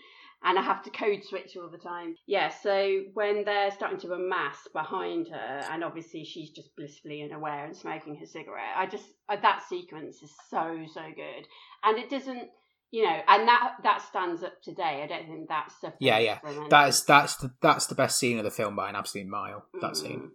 And 0.43 0.59
I 0.59 0.62
have 0.62 0.82
to 0.84 0.91
code 0.91 1.22
switch 1.22 1.57
all 1.57 1.68
the 1.68 1.76
time. 1.78 2.16
Yeah, 2.26 2.49
so 2.49 3.03
when 3.12 3.45
they're 3.45 3.70
starting 3.70 3.99
to 4.01 4.12
amass 4.14 4.57
behind 4.72 5.28
her, 5.28 5.61
and 5.70 5.84
obviously 5.84 6.24
she's 6.24 6.51
just 6.51 6.74
blissfully 6.76 7.22
unaware 7.22 7.66
and 7.66 7.76
smoking 7.76 8.16
her 8.16 8.26
cigarette, 8.26 8.74
I 8.76 8.86
just 8.86 9.05
uh, 9.28 9.36
that 9.43 9.62
sequence 9.68 10.22
is 10.22 10.32
so 10.51 10.86
so 10.95 11.03
good, 11.14 11.47
and 11.84 11.99
it 11.99 12.09
doesn't, 12.09 12.49
you 12.91 13.05
know, 13.05 13.20
and 13.28 13.47
that 13.49 13.74
that 13.82 14.01
stands 14.01 14.43
up 14.43 14.55
today. 14.62 15.03
I 15.05 15.07
don't 15.07 15.26
think 15.26 15.49
that's. 15.49 15.74
Yeah, 15.99 16.18
yeah. 16.18 16.38
That 16.70 16.88
is 16.88 17.05
that's 17.05 17.36
the 17.36 17.53
that's 17.61 17.86
the 17.86 17.95
best 17.95 18.18
scene 18.18 18.38
of 18.38 18.45
the 18.45 18.51
film 18.51 18.76
by 18.76 18.88
an 18.88 18.97
absolute 18.97 19.28
mile. 19.28 19.66
That 19.82 19.97
scene, 19.97 20.30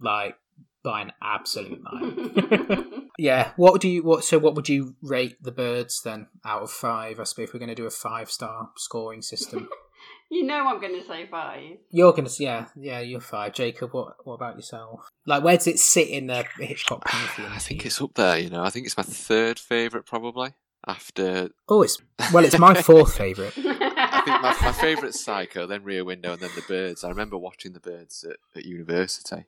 like 0.00 0.36
by 0.82 1.02
an 1.02 1.12
absolute 1.22 1.80
mile. 1.82 2.84
Yeah. 3.16 3.52
What 3.56 3.80
do 3.80 3.88
you 3.88 4.02
what? 4.02 4.24
So 4.24 4.38
what 4.38 4.56
would 4.56 4.68
you 4.68 4.96
rate 5.00 5.36
the 5.40 5.52
birds 5.52 6.02
then 6.02 6.26
out 6.44 6.62
of 6.62 6.70
five? 6.72 7.20
I 7.20 7.22
suppose 7.24 7.44
if 7.44 7.54
we're 7.54 7.60
going 7.60 7.68
to 7.68 7.74
do 7.74 7.86
a 7.86 7.90
five 7.90 8.28
star 8.28 8.70
scoring 8.76 9.22
system. 9.22 9.68
you 10.32 10.42
know, 10.44 10.66
I'm 10.66 10.80
going 10.80 11.00
to 11.00 11.06
say 11.06 11.28
five. 11.30 11.78
You're 11.90 12.12
gonna, 12.12 12.30
yeah, 12.40 12.66
yeah, 12.74 12.98
you're 12.98 13.20
five. 13.20 13.52
Jacob, 13.54 13.94
what, 13.94 14.16
what 14.24 14.34
about 14.34 14.56
yourself? 14.56 15.08
Like, 15.26 15.44
where 15.44 15.56
does 15.56 15.68
it 15.68 15.78
sit 15.78 16.08
in 16.08 16.26
the 16.26 16.44
Hitchcock 16.58 17.04
pantheon? 17.04 17.52
I 17.52 17.58
think 17.58 17.86
it's 17.86 18.00
up 18.02 18.14
there. 18.14 18.36
You 18.38 18.50
know, 18.50 18.64
I 18.64 18.70
think 18.70 18.86
it's 18.86 18.96
my 18.96 19.04
third 19.04 19.60
favorite, 19.60 20.06
probably. 20.06 20.54
after. 20.86 21.50
Oh, 21.68 21.82
it's 21.82 21.98
well, 22.32 22.44
it's 22.44 22.58
my 22.58 22.74
fourth 22.82 23.16
favourite. 23.16 23.56
I 23.56 24.22
think 24.24 24.42
my, 24.42 24.56
my 24.60 24.72
favourite's 24.72 25.24
Psycho, 25.24 25.66
then 25.66 25.84
Rear 25.84 26.04
Window, 26.04 26.32
and 26.32 26.40
then 26.40 26.50
The 26.54 26.62
Birds. 26.62 27.04
I 27.04 27.08
remember 27.10 27.36
watching 27.36 27.72
The 27.72 27.80
Birds 27.80 28.24
at, 28.24 28.36
at 28.56 28.64
university, 28.64 29.44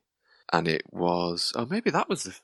and 0.52 0.68
it 0.68 0.82
was. 0.90 1.52
Oh, 1.54 1.66
maybe 1.66 1.90
that 1.90 2.08
was 2.08 2.24
the 2.24 2.34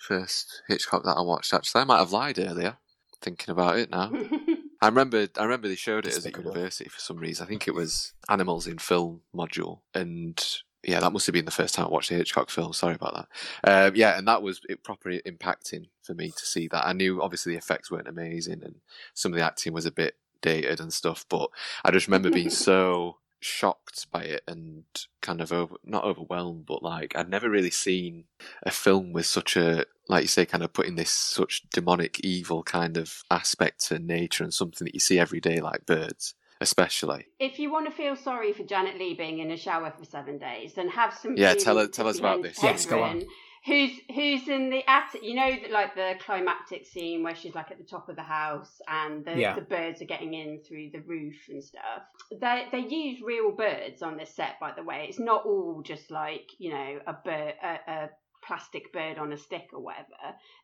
first 0.00 0.62
Hitchcock 0.68 1.04
that 1.04 1.16
I 1.16 1.22
watched. 1.22 1.52
Actually, 1.52 1.82
I 1.82 1.84
might 1.84 1.98
have 1.98 2.12
lied 2.12 2.38
earlier. 2.38 2.78
Thinking 3.20 3.50
about 3.50 3.78
it 3.78 3.90
now, 3.90 4.12
I 4.80 4.86
remember. 4.86 5.26
I 5.36 5.42
remember 5.42 5.66
they 5.68 5.74
showed 5.74 6.06
it 6.06 6.14
Despicable. 6.14 6.50
as 6.50 6.54
a 6.54 6.58
university 6.58 6.88
for 6.88 7.00
some 7.00 7.16
reason. 7.16 7.44
I 7.44 7.48
think 7.48 7.66
it 7.66 7.74
was 7.74 8.12
Animals 8.28 8.68
in 8.68 8.78
Film 8.78 9.22
module, 9.34 9.80
and 9.92 10.40
yeah, 10.84 11.00
that 11.00 11.12
must 11.12 11.26
have 11.26 11.32
been 11.32 11.44
the 11.44 11.50
first 11.50 11.74
time 11.74 11.86
I 11.86 11.90
watched 11.90 12.12
a 12.12 12.14
Hitchcock 12.14 12.48
film. 12.48 12.72
Sorry 12.72 12.94
about 12.94 13.26
that. 13.64 13.88
Um, 13.88 13.96
yeah, 13.96 14.16
and 14.16 14.28
that 14.28 14.40
was 14.40 14.60
it 14.68 14.84
properly 14.84 15.20
impacting 15.26 15.86
for 16.04 16.14
me 16.14 16.30
to 16.30 16.46
see 16.46 16.68
that. 16.68 16.86
I 16.86 16.92
knew 16.92 17.20
obviously 17.20 17.52
the 17.54 17.58
effects 17.58 17.90
weren't 17.90 18.06
amazing, 18.06 18.62
and 18.62 18.76
some 19.14 19.32
of 19.32 19.38
the 19.38 19.44
acting 19.44 19.72
was 19.72 19.84
a 19.86 19.90
bit 19.90 20.14
dated 20.40 20.78
and 20.78 20.92
stuff, 20.92 21.26
but 21.28 21.50
I 21.84 21.90
just 21.90 22.06
remember 22.06 22.30
being 22.30 22.50
so 22.68 23.16
shocked 23.40 24.10
by 24.10 24.22
it 24.22 24.42
and 24.48 24.84
kind 25.20 25.40
of 25.40 25.52
over 25.52 25.76
not 25.84 26.04
overwhelmed 26.04 26.66
but 26.66 26.82
like 26.82 27.14
I'd 27.16 27.28
never 27.30 27.48
really 27.48 27.70
seen 27.70 28.24
a 28.64 28.70
film 28.70 29.12
with 29.12 29.26
such 29.26 29.56
a 29.56 29.84
like 30.08 30.22
you 30.22 30.28
say 30.28 30.44
kind 30.46 30.64
of 30.64 30.72
putting 30.72 30.96
this 30.96 31.10
such 31.10 31.62
demonic 31.70 32.18
evil 32.20 32.62
kind 32.62 32.96
of 32.96 33.22
aspect 33.30 33.84
to 33.86 33.98
nature 33.98 34.42
and 34.44 34.52
something 34.52 34.84
that 34.84 34.94
you 34.94 35.00
see 35.00 35.18
every 35.18 35.40
day 35.40 35.60
like 35.60 35.86
birds 35.86 36.34
especially 36.60 37.26
if 37.38 37.58
you 37.60 37.70
want 37.70 37.86
to 37.86 37.92
feel 37.92 38.16
sorry 38.16 38.52
for 38.52 38.64
Janet 38.64 38.98
Leigh 38.98 39.14
being 39.14 39.38
in 39.38 39.50
a 39.52 39.56
shower 39.56 39.92
for 39.96 40.04
seven 40.04 40.38
days, 40.38 40.74
then 40.74 40.88
have 40.88 41.14
some. 41.14 41.36
Yeah, 41.36 41.54
tell 41.54 41.78
her- 41.78 41.86
tell 41.86 42.08
us 42.08 42.18
about 42.18 42.42
this. 42.42 42.60
Yes, 42.60 42.84
go 42.84 43.00
on. 43.04 43.22
Who's 43.66 43.90
who's 44.14 44.48
in 44.48 44.70
the 44.70 44.82
attic? 44.88 45.22
You 45.22 45.34
know, 45.34 45.50
like 45.70 45.94
the 45.94 46.14
climactic 46.24 46.86
scene 46.86 47.22
where 47.22 47.34
she's 47.34 47.54
like 47.54 47.70
at 47.70 47.78
the 47.78 47.84
top 47.84 48.08
of 48.08 48.16
the 48.16 48.22
house 48.22 48.80
and 48.88 49.24
the, 49.24 49.38
Yeah. 49.38 49.54
the 49.54 49.62
birds 49.62 50.00
are 50.00 50.06
getting 50.06 50.34
in 50.34 50.60
through 50.66 50.90
the 50.92 51.00
roof 51.00 51.36
and 51.48 51.62
stuff. 51.62 52.02
They 52.30 52.66
they 52.72 52.78
use 52.86 53.20
real 53.20 53.50
birds 53.50 54.02
on 54.02 54.16
this 54.16 54.34
set, 54.34 54.60
by 54.60 54.72
the 54.76 54.82
way. 54.82 55.06
It's 55.08 55.18
not 55.20 55.44
all 55.44 55.82
just 55.84 56.10
like 56.10 56.46
you 56.58 56.70
know 56.70 56.98
a 57.06 57.12
bird 57.12 57.54
a, 57.62 57.78
a 57.92 58.10
plastic 58.46 58.92
bird 58.92 59.18
on 59.18 59.32
a 59.32 59.36
stick 59.36 59.66
or 59.72 59.80
whatever. 59.80 60.06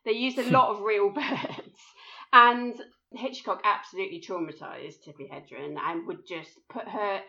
They 0.05 0.13
use 0.13 0.37
a 0.37 0.43
lot 0.49 0.69
of 0.75 0.81
real 0.81 1.09
birds, 1.13 1.79
and 2.33 2.79
Hitchcock 3.11 3.61
absolutely 3.63 4.21
traumatized 4.21 5.03
Tippi 5.05 5.29
Hedren 5.31 5.77
and 5.79 6.07
would 6.07 6.25
just 6.27 6.49
put 6.69 6.87
her, 6.87 7.21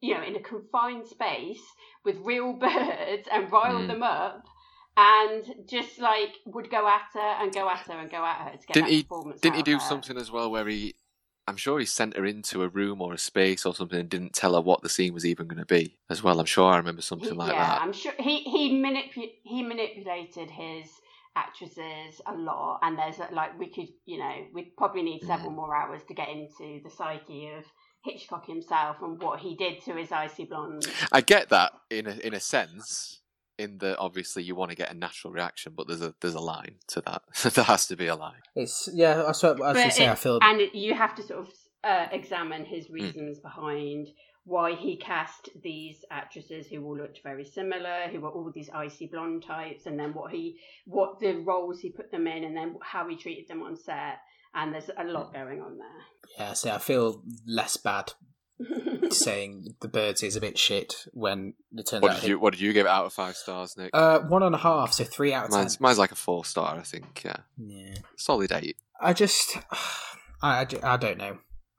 you 0.00 0.14
know, 0.14 0.22
in 0.22 0.36
a 0.36 0.40
confined 0.40 1.06
space 1.06 1.60
with 2.04 2.16
real 2.18 2.52
birds 2.58 3.28
and 3.30 3.50
rile 3.52 3.80
Mm. 3.80 3.88
them 3.88 4.02
up. 4.02 4.44
And 4.96 5.44
just 5.68 5.98
like 5.98 6.34
would 6.46 6.70
go 6.70 6.86
at 6.86 7.02
her 7.14 7.20
and 7.42 7.52
go 7.52 7.68
at 7.68 7.80
her 7.80 7.94
and 7.98 8.10
go 8.10 8.24
at 8.24 8.36
her 8.36 8.50
to 8.56 8.66
get 8.66 8.74
Didn't 8.74 8.86
that 8.88 8.92
he- 8.94 9.02
performance. 9.02 9.40
didn't 9.40 9.56
he 9.56 9.62
do 9.62 9.80
something 9.80 10.16
as 10.16 10.30
well 10.30 10.50
where 10.50 10.66
he 10.68 10.94
I'm 11.46 11.56
sure 11.56 11.78
he 11.78 11.84
sent 11.84 12.16
her 12.16 12.24
into 12.24 12.62
a 12.62 12.68
room 12.68 13.02
or 13.02 13.12
a 13.12 13.18
space 13.18 13.66
or 13.66 13.74
something 13.74 13.98
and 14.00 14.08
didn't 14.08 14.32
tell 14.32 14.54
her 14.54 14.62
what 14.62 14.80
the 14.82 14.88
scene 14.88 15.12
was 15.12 15.26
even 15.26 15.46
going 15.46 15.58
to 15.60 15.66
be 15.66 15.98
as 16.08 16.22
well. 16.22 16.40
I'm 16.40 16.46
sure 16.46 16.72
I 16.72 16.78
remember 16.78 17.02
something 17.02 17.28
He- 17.30 17.34
like 17.34 17.52
yeah, 17.52 17.66
that. 17.66 17.82
I'm 17.82 17.92
sure 17.92 18.12
he 18.18 18.38
he 18.44 18.72
manipu- 18.80 19.34
he 19.42 19.62
manipulated 19.62 20.48
his 20.50 20.86
actresses 21.36 22.20
a 22.26 22.34
lot, 22.34 22.78
and 22.82 22.98
there's 22.98 23.18
a- 23.18 23.28
like 23.34 23.58
we 23.58 23.66
could 23.68 23.88
you 24.06 24.18
know 24.18 24.46
we'd 24.54 24.76
probably 24.76 25.02
need 25.02 25.22
several 25.24 25.50
Mm. 25.50 25.56
more 25.56 25.76
hours 25.76 26.02
to 26.04 26.14
get 26.14 26.28
into 26.28 26.80
the 26.82 26.88
psyche 26.90 27.48
of 27.48 27.64
Hitchcock 28.04 28.46
himself 28.46 28.96
and 29.02 29.20
what 29.20 29.40
he 29.40 29.54
did 29.56 29.82
to 29.84 29.94
his 29.94 30.12
icy 30.12 30.44
blonde. 30.44 30.86
I 31.12 31.20
get 31.20 31.48
that 31.50 31.72
in 31.90 32.06
a, 32.06 32.12
in 32.18 32.32
a 32.34 32.40
sense, 32.40 33.20
in 33.58 33.78
that 33.78 33.98
obviously 33.98 34.42
you 34.42 34.54
want 34.54 34.70
to 34.70 34.76
get 34.76 34.90
a 34.90 34.94
natural 34.94 35.32
reaction, 35.32 35.72
but 35.76 35.86
there's 35.88 36.02
a 36.02 36.14
there's 36.20 36.34
a 36.34 36.40
line 36.40 36.76
to 36.88 37.00
that. 37.02 37.22
there 37.54 37.64
has 37.64 37.86
to 37.86 37.96
be 37.96 38.06
a 38.06 38.16
line. 38.16 38.40
It's 38.54 38.88
yeah. 38.92 39.14
That's 39.14 39.42
what 39.42 39.60
I 39.62 39.72
was 39.72 39.76
But 39.76 39.84
to 39.84 39.90
say. 39.90 40.04
it- 40.06 40.10
I 40.10 40.14
feel 40.14 40.38
and 40.42 40.60
it, 40.60 40.74
you 40.74 40.94
have 40.94 41.14
to 41.16 41.22
sort 41.22 41.40
of 41.40 41.48
uh, 41.84 42.06
examine 42.12 42.64
Hmm. 42.64 42.74
his 42.74 42.90
reasons 42.90 43.38
behind 43.40 44.08
why 44.46 44.74
he 44.74 44.96
cast 44.98 45.48
these 45.62 46.04
actresses 46.10 46.66
who 46.66 46.84
all 46.84 46.96
looked 46.98 47.20
very 47.22 47.44
similar, 47.46 48.08
who 48.12 48.20
were 48.20 48.28
all 48.30 48.50
these 48.54 48.68
icy 48.74 49.06
blonde 49.06 49.42
types, 49.42 49.86
and 49.86 49.98
then 49.98 50.12
what 50.12 50.30
he, 50.32 50.58
what 50.86 51.18
the 51.20 51.32
roles 51.36 51.80
he 51.80 51.90
put 51.90 52.10
them 52.10 52.26
in, 52.26 52.44
and 52.44 52.54
then 52.56 52.76
how 52.82 53.08
he 53.08 53.16
treated 53.16 53.48
them 53.48 53.62
on 53.62 53.74
set. 53.76 54.18
And 54.54 54.72
there's 54.74 54.90
a 54.98 55.04
lot 55.04 55.28
Hmm. 55.28 55.32
going 55.34 55.60
on 55.62 55.78
there. 55.78 56.02
yeah. 56.38 56.52
So 56.52 56.70
I 56.72 56.78
feel 56.78 57.22
less 57.46 57.76
bad 57.78 58.06
there. 58.08 58.18
Saying 59.10 59.74
the 59.80 59.88
birds 59.88 60.22
is 60.22 60.36
a 60.36 60.40
bit 60.40 60.58
shit 60.58 60.94
when 61.12 61.54
it 61.76 61.86
turns 61.86 62.02
What 62.02 62.12
out. 62.12 62.20
did 62.20 62.28
you 62.28 62.38
What 62.38 62.52
did 62.52 62.60
you 62.60 62.72
give 62.72 62.86
it 62.86 62.90
out 62.90 63.06
of 63.06 63.12
five 63.12 63.36
stars, 63.36 63.76
Nick? 63.76 63.90
Uh, 63.92 64.20
one 64.20 64.42
and 64.42 64.54
a 64.54 64.58
half, 64.58 64.92
so 64.92 65.04
three 65.04 65.32
out 65.32 65.46
of 65.46 65.50
ten. 65.50 65.60
mine's, 65.60 65.80
mine's 65.80 65.98
like 65.98 66.12
a 66.12 66.16
four 66.16 66.44
star, 66.44 66.76
I 66.76 66.82
think. 66.82 67.22
Yeah, 67.24 67.36
Yeah. 67.58 67.94
solid 68.16 68.52
eight. 68.52 68.76
I 69.00 69.12
just, 69.12 69.58
I, 70.42 70.60
I, 70.62 70.66
I 70.82 70.96
don't 70.96 71.18
know. 71.18 71.38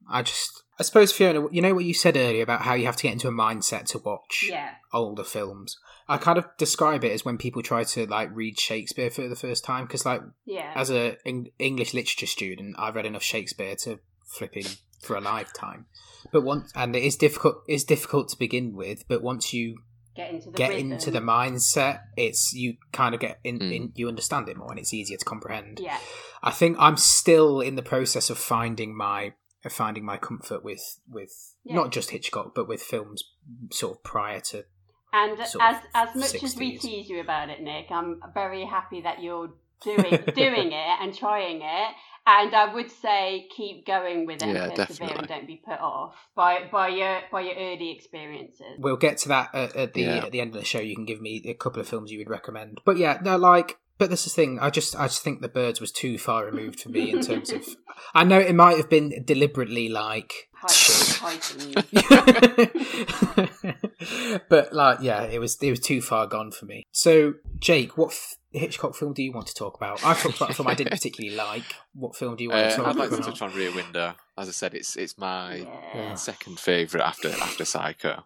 I 0.09 0.21
just, 0.21 0.63
I 0.80 0.84
suppose 0.84 1.11
Fiona, 1.11 1.47
you 1.51 1.61
know 1.61 1.73
what 1.73 1.86
you 1.86 1.93
said 1.93 2.15
earlier 2.17 2.43
about 2.43 2.61
how 2.61 2.73
you 2.76 2.86
have 2.86 2.95
to 2.97 3.03
get 3.03 3.13
into 3.13 3.28
a 3.28 3.32
mindset 3.32 3.86
to 3.88 3.97
watch 3.99 4.45
yeah, 4.49 4.71
older 4.93 5.23
films. 5.23 5.78
I 6.07 6.17
kind 6.17 6.38
of 6.38 6.45
describe 6.59 7.03
it 7.03 7.11
as 7.11 7.26
when 7.26 7.39
people 7.39 7.63
try 7.63 7.84
to 7.84 8.05
like 8.05 8.30
read 8.32 8.59
Shakespeare 8.59 9.09
for 9.09 9.28
the 9.28 9.36
first 9.36 9.63
time 9.65 9.86
because, 9.86 10.05
like, 10.05 10.21
yeah. 10.45 10.71
as 10.76 10.91
a 10.91 11.17
Eng- 11.26 11.49
English 11.57 11.95
literature 11.95 12.28
student, 12.28 12.76
I've 12.78 12.93
read 12.93 13.07
enough 13.07 13.23
Shakespeare 13.23 13.76
to 13.78 13.99
flipping 14.28 14.65
for 15.06 15.16
a 15.16 15.22
lifetime. 15.22 15.86
But 16.32 16.41
once, 16.43 16.72
and 16.76 16.95
it 16.95 17.03
is 17.03 17.16
difficult. 17.16 17.64
It's 17.68 17.84
difficult 17.84 18.30
to 18.30 18.38
begin 18.39 18.76
with, 18.76 19.08
but 19.08 19.22
once 19.22 19.53
you 19.53 19.78
get 20.16 20.32
into 20.32 20.49
the 20.49 20.58
get 20.58 20.70
rhythm. 20.72 20.91
into 20.93 21.12
the 21.12 21.20
mindset, 21.20 22.01
it's 22.18 22.53
you 22.53 22.78
kind 22.91 23.14
of 23.14 23.22
get 23.22 23.39
in, 23.43 23.60
Mm. 23.60 23.76
in. 23.76 23.91
You 23.95 24.08
understand 24.08 24.49
it 24.49 24.58
more, 24.58 24.70
and 24.72 24.80
it's 24.80 24.93
easier 24.93 25.18
to 25.18 25.26
comprehend. 25.26 25.80
Yeah, 25.82 25.99
I 26.41 26.51
think 26.51 26.78
I'm 26.80 26.97
still 26.97 27.62
in 27.62 27.76
the 27.76 27.84
process 27.84 28.30
of 28.30 28.38
finding 28.38 28.95
my 28.95 29.34
of 29.64 29.74
finding 29.74 30.06
my 30.06 30.18
comfort 30.18 30.64
with 30.64 30.99
with 31.10 31.32
Yeah. 31.64 31.76
not 31.76 31.91
just 31.91 32.12
Hitchcock, 32.12 32.53
but 32.56 32.68
with 32.68 32.82
films 32.82 33.24
sort 33.72 33.97
of 33.97 34.03
prior 34.03 34.39
to. 34.51 34.66
and 35.14 35.39
as 35.39 35.56
as 35.93 36.16
much 36.16 36.43
as 36.43 36.56
we 36.58 36.78
tease 36.78 37.08
you 37.10 37.20
about 37.22 37.49
it, 37.49 37.62
Nick, 37.62 37.86
I'm 37.91 38.20
very 38.34 38.66
happy 38.66 39.01
that 39.01 39.22
you're 39.24 39.53
doing 39.84 40.24
doing 40.36 40.72
it 40.84 40.97
and 41.01 41.14
trying 41.16 41.62
it. 41.62 41.91
And 42.28 42.55
I 42.55 42.73
would 42.73 42.89
say 42.89 43.47
keep 43.55 43.86
going 43.86 44.26
with 44.26 44.41
it 44.41 44.47
Yeah, 44.47 44.63
and 44.65 44.76
persevere 44.76 45.07
definitely. 45.09 45.17
and 45.19 45.28
don't 45.28 45.47
be 45.47 45.61
put 45.63 45.80
off 45.80 46.15
by 46.36 46.67
by 46.71 46.88
your 46.88 47.21
by 47.32 47.41
your 47.41 47.55
early 47.55 47.91
experiences. 47.91 48.78
We'll 48.80 48.97
get 48.97 49.19
to 49.19 49.28
that 49.30 49.53
at, 49.53 49.76
at 49.76 49.93
the 49.93 50.01
Yeah. 50.01 50.26
at 50.26 50.32
the 50.32 50.41
end 50.41 50.55
of 50.55 50.59
the 50.59 50.65
show. 50.65 50.80
You 50.80 50.95
can 50.95 51.05
give 51.05 51.21
me 51.21 51.43
a 51.45 51.53
couple 51.53 51.80
of 51.82 51.88
films 51.88 52.11
you 52.11 52.17
would 52.17 52.30
recommend. 52.30 52.82
But 52.86 52.97
yeah, 52.97 53.19
no, 53.23 53.38
like. 53.38 53.78
But 53.97 54.09
this 54.09 54.27
is 54.27 54.33
the 54.35 54.41
thing. 54.41 54.59
I 54.59 54.69
just, 54.69 54.95
I 54.95 55.07
just 55.07 55.23
think 55.23 55.41
the 55.41 55.47
birds 55.47 55.79
was 55.79 55.91
too 55.91 56.17
far 56.17 56.45
removed 56.45 56.81
for 56.81 56.89
me 56.89 57.11
in 57.11 57.21
terms 57.21 57.51
of. 57.51 57.65
I 58.13 58.23
know 58.25 58.39
it 58.39 58.53
might 58.55 58.77
have 58.77 58.89
been 58.89 59.23
deliberately 59.25 59.87
like 59.89 60.49
Heightened. 60.67 61.85
but 64.49 64.73
like, 64.73 64.99
yeah, 65.01 65.23
it 65.23 65.39
was 65.39 65.57
it 65.61 65.69
was 65.69 65.79
too 65.79 66.01
far 66.01 66.27
gone 66.27 66.51
for 66.51 66.65
me. 66.65 66.83
So, 66.91 67.33
Jake, 67.59 67.97
what 67.97 68.11
f- 68.11 68.35
Hitchcock 68.51 68.95
film 68.95 69.13
do 69.13 69.23
you 69.23 69.31
want 69.31 69.47
to 69.47 69.53
talk 69.53 69.75
about? 69.75 70.03
I 70.05 70.13
talked 70.13 70.37
about 70.37 70.51
a 70.51 70.53
film 70.53 70.67
I 70.67 70.75
didn't 70.75 70.91
particularly 70.91 71.35
like. 71.35 71.63
What 71.93 72.15
film 72.15 72.35
do 72.35 72.43
you 72.43 72.49
want 72.49 72.65
Uh, 72.65 72.69
to 72.69 72.75
talk 72.75 72.85
about? 72.85 72.95
I'd 72.95 72.99
like 72.99 73.09
to 73.09 73.15
about? 73.15 73.25
touch 73.27 73.41
on 73.41 73.53
Rear 73.53 73.73
Window. 73.73 74.13
As 74.37 74.49
I 74.49 74.51
said, 74.51 74.73
it's 74.73 74.95
it's 74.95 75.17
my 75.17 75.67
Yeah. 75.93 76.15
second 76.15 76.59
favourite 76.59 77.05
after 77.05 77.29
after 77.29 77.65
Psycho, 77.65 78.23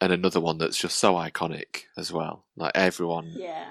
and 0.00 0.12
another 0.12 0.40
one 0.40 0.58
that's 0.58 0.78
just 0.78 0.98
so 0.98 1.14
iconic 1.14 1.82
as 1.96 2.12
well. 2.12 2.44
Like 2.56 2.72
everyone 2.74 3.32
Yeah. 3.36 3.70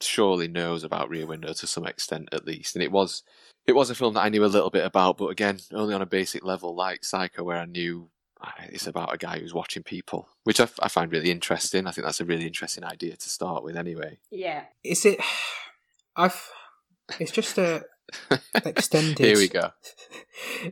Surely 0.00 0.48
knows 0.48 0.84
about 0.84 1.08
Rear 1.08 1.26
Window 1.26 1.52
to 1.52 1.66
some 1.66 1.86
extent 1.86 2.28
at 2.32 2.46
least, 2.46 2.76
and 2.76 2.82
it 2.82 2.92
was 2.92 3.22
it 3.66 3.74
was 3.74 3.90
a 3.90 3.94
film 3.94 4.14
that 4.14 4.22
I 4.22 4.28
knew 4.30 4.44
a 4.44 4.46
little 4.46 4.70
bit 4.70 4.84
about, 4.84 5.18
but 5.18 5.28
again, 5.28 5.58
only 5.72 5.94
on 5.94 6.02
a 6.02 6.06
basic 6.06 6.44
level, 6.44 6.74
like 6.74 7.04
Psycho, 7.04 7.44
where 7.44 7.58
I 7.58 7.66
knew 7.66 8.08
uh, 8.40 8.50
it's 8.70 8.86
about 8.86 9.12
a 9.12 9.18
guy 9.18 9.38
who's 9.38 9.52
watching 9.52 9.82
people, 9.82 10.28
which 10.44 10.60
I 10.60 10.66
find 10.66 11.12
really 11.12 11.30
interesting. 11.30 11.86
I 11.86 11.90
think 11.90 12.06
that's 12.06 12.20
a 12.20 12.24
really 12.24 12.46
interesting 12.46 12.84
idea 12.84 13.16
to 13.16 13.28
start 13.28 13.64
with, 13.64 13.76
anyway. 13.76 14.18
Yeah. 14.30 14.64
Is 14.82 15.04
it? 15.04 15.20
I've. 16.16 16.50
It's 17.18 17.30
just 17.30 17.58
a 17.58 17.82
extended. 18.54 19.18
Here 19.18 19.36
we 19.36 19.48
go. 19.48 19.70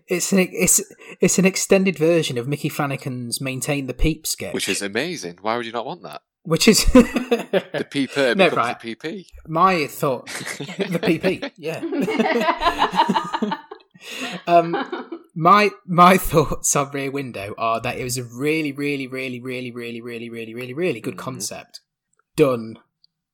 It's 0.06 0.32
an 0.32 0.38
it's 0.52 0.80
it's 1.20 1.38
an 1.38 1.44
extended 1.44 1.98
version 1.98 2.38
of 2.38 2.48
Micky 2.48 2.68
Flanagan's 2.68 3.40
"Maintain 3.40 3.86
the 3.86 3.94
Peep" 3.94 4.26
sketch, 4.26 4.54
Which 4.54 4.68
is 4.68 4.82
amazing. 4.82 5.38
Why 5.42 5.56
would 5.56 5.66
you 5.66 5.72
not 5.72 5.86
want 5.86 6.02
that? 6.02 6.22
Which 6.46 6.66
is 6.68 6.84
The 6.92 7.86
peeper 7.90 8.34
No, 8.36 8.48
right. 8.50 8.78
the 8.80 8.94
PP. 8.96 9.26
my 9.46 9.86
thought. 9.86 10.26
the 10.26 10.98
PP, 11.02 11.52
yeah. 11.58 11.80
um, 14.46 14.76
my 15.34 15.70
my 15.86 16.16
thoughts 16.16 16.74
on 16.76 16.90
Rear 16.92 17.10
Window 17.10 17.54
are 17.58 17.80
that 17.80 17.98
it 17.98 18.04
was 18.04 18.16
a 18.18 18.24
really, 18.24 18.72
really, 18.72 19.06
really, 19.06 19.40
really, 19.40 19.70
really, 19.70 20.00
really, 20.00 20.30
really, 20.30 20.54
really, 20.54 20.74
really 20.74 21.00
good 21.00 21.14
Mhm. 21.16 21.18
concept, 21.18 21.80
done 22.36 22.78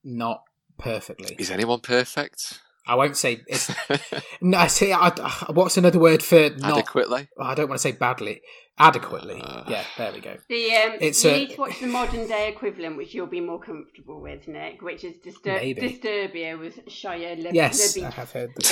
not 0.03 0.43
perfectly. 0.79 1.37
Is 1.39 1.51
anyone 1.51 1.81
perfect? 1.81 2.61
I 2.87 2.95
won't 2.97 3.17
say 3.17 3.41
it's. 3.47 3.71
no, 4.41 4.59
I 4.59 4.67
see. 4.67 4.93
I, 4.93 5.09
what's 5.53 5.77
another 5.77 5.99
word 5.99 6.23
for 6.23 6.51
not? 6.51 6.79
Adequately. 6.79 7.29
Oh, 7.39 7.45
I 7.45 7.55
don't 7.55 7.69
want 7.69 7.81
to 7.81 7.83
say 7.83 7.93
badly. 7.93 8.41
Adequately. 8.79 9.41
Uh. 9.45 9.65
yeah, 9.69 9.85
there 9.99 10.13
we 10.13 10.21
go. 10.21 10.37
The 10.49 10.75
um, 10.77 10.93
It's 11.01 11.23
you 11.23 11.31
a- 11.31 11.35
need 11.35 11.51
to 11.51 11.61
watch 11.61 11.79
the 11.81 11.87
modern 11.87 12.27
day 12.27 12.49
equivalent, 12.49 12.97
which 12.97 13.15
you'll 13.15 13.27
be 13.27 13.41
more 13.41 13.61
comfortable 13.61 14.21
with, 14.21 14.49
Nick, 14.49 14.81
which 14.83 15.05
is 15.05 15.15
Distur- 15.25 15.61
Maybe. 15.61 15.81
Disturbia 15.81 16.59
with 16.59 16.85
Shia 16.87 17.41
Le- 17.41 17.53
Yes, 17.53 17.97
LaBeouf. 17.97 18.07
I 18.07 18.11
have 18.11 18.33
heard. 18.33 18.51
The... 18.57 18.63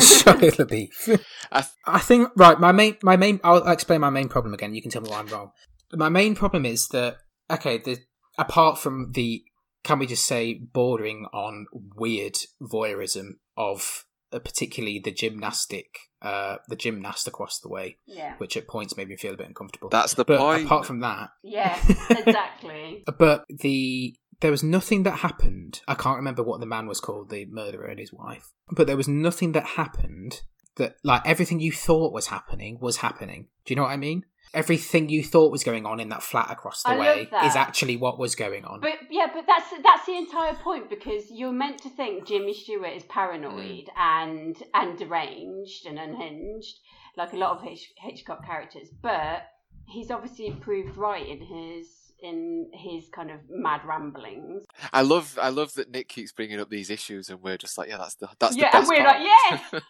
Shia 0.00 0.34
LaBeouf. 0.56 1.24
I 1.52 1.60
th- 1.60 1.72
I 1.86 1.98
think 2.00 2.30
right. 2.36 2.58
My 2.58 2.72
main, 2.72 2.96
my 3.02 3.16
main. 3.16 3.40
I'll 3.44 3.66
explain 3.68 4.00
my 4.00 4.10
main 4.10 4.28
problem 4.28 4.52
again. 4.54 4.74
You 4.74 4.82
can 4.82 4.90
tell 4.90 5.02
me 5.02 5.08
why 5.10 5.20
I'm 5.20 5.26
wrong. 5.28 5.52
My 5.94 6.08
main 6.10 6.34
problem 6.34 6.66
is 6.66 6.88
that 6.88 7.16
okay. 7.50 7.78
The 7.78 7.98
apart 8.38 8.78
from 8.78 9.12
the, 9.12 9.42
can 9.84 9.98
we 9.98 10.06
just 10.06 10.26
say 10.26 10.54
bordering 10.54 11.26
on 11.32 11.66
weird 11.72 12.36
voyeurism 12.60 13.36
of 13.56 14.04
uh, 14.32 14.38
particularly 14.38 14.98
the 14.98 15.12
gymnastic, 15.12 15.86
uh, 16.20 16.56
the 16.68 16.76
gymnast 16.76 17.26
across 17.26 17.60
the 17.60 17.68
way, 17.68 17.96
Yeah, 18.06 18.34
which 18.38 18.56
at 18.56 18.68
points 18.68 18.96
made 18.96 19.08
me 19.08 19.16
feel 19.16 19.34
a 19.34 19.36
bit 19.36 19.46
uncomfortable. 19.46 19.88
That's 19.88 20.14
the 20.14 20.24
but 20.24 20.38
point. 20.38 20.66
apart 20.66 20.86
from 20.86 21.00
that, 21.00 21.30
yeah, 21.42 21.78
exactly. 22.10 23.04
but 23.18 23.44
the 23.48 24.14
there 24.40 24.50
was 24.50 24.62
nothing 24.62 25.02
that 25.04 25.18
happened. 25.18 25.80
I 25.88 25.94
can't 25.94 26.16
remember 26.16 26.42
what 26.42 26.60
the 26.60 26.66
man 26.66 26.86
was 26.86 27.00
called, 27.00 27.30
the 27.30 27.46
murderer 27.46 27.86
and 27.86 27.98
his 27.98 28.12
wife. 28.12 28.52
But 28.70 28.86
there 28.86 28.96
was 28.96 29.08
nothing 29.08 29.52
that 29.52 29.64
happened 29.64 30.42
that 30.76 30.96
like 31.02 31.22
everything 31.26 31.58
you 31.58 31.72
thought 31.72 32.12
was 32.12 32.28
happening 32.28 32.78
was 32.80 32.98
happening. 32.98 33.48
Do 33.64 33.72
you 33.72 33.76
know 33.76 33.82
what 33.82 33.90
I 33.92 33.96
mean? 33.96 34.24
Everything 34.54 35.08
you 35.08 35.22
thought 35.22 35.52
was 35.52 35.64
going 35.64 35.86
on 35.86 36.00
in 36.00 36.08
that 36.08 36.22
flat 36.22 36.50
across 36.50 36.82
the 36.82 36.90
I 36.90 36.98
way 36.98 37.28
is 37.44 37.56
actually 37.56 37.96
what 37.96 38.18
was 38.18 38.34
going 38.34 38.64
on. 38.64 38.80
But 38.80 38.94
yeah, 39.10 39.26
but 39.32 39.44
that's 39.46 39.66
that's 39.82 40.06
the 40.06 40.16
entire 40.16 40.54
point 40.54 40.90
because 40.90 41.30
you're 41.30 41.52
meant 41.52 41.82
to 41.82 41.90
think 41.90 42.26
Jimmy 42.26 42.54
Stewart 42.54 42.92
is 42.92 43.04
paranoid 43.04 43.86
mm. 43.86 43.88
and 43.96 44.56
and 44.74 44.98
deranged 44.98 45.86
and 45.86 45.98
unhinged, 45.98 46.78
like 47.16 47.32
a 47.32 47.36
lot 47.36 47.56
of 47.56 47.62
Hitch- 47.62 47.92
Hitchcock 47.98 48.44
characters. 48.44 48.88
But 49.02 49.46
he's 49.86 50.10
obviously 50.10 50.50
proved 50.52 50.96
right 50.96 51.26
in 51.26 51.40
his 51.40 51.86
in 52.20 52.70
his 52.72 53.08
kind 53.08 53.30
of 53.30 53.40
mad 53.48 53.82
ramblings. 53.84 54.64
I 54.92 55.02
love, 55.02 55.38
I 55.40 55.50
love 55.50 55.74
that 55.74 55.90
Nick 55.90 56.08
keeps 56.08 56.32
bringing 56.32 56.58
up 56.58 56.68
these 56.68 56.90
issues, 56.90 57.30
and 57.30 57.40
we're 57.42 57.58
just 57.58 57.78
like, 57.78 57.88
yeah, 57.88 57.98
that's 57.98 58.16
the 58.16 58.28
that's 58.38 58.56
Yeah, 58.56 58.70
the 58.72 58.78
and 58.78 58.88
we're 58.88 59.04
part. 59.04 59.20
like, 59.20 59.82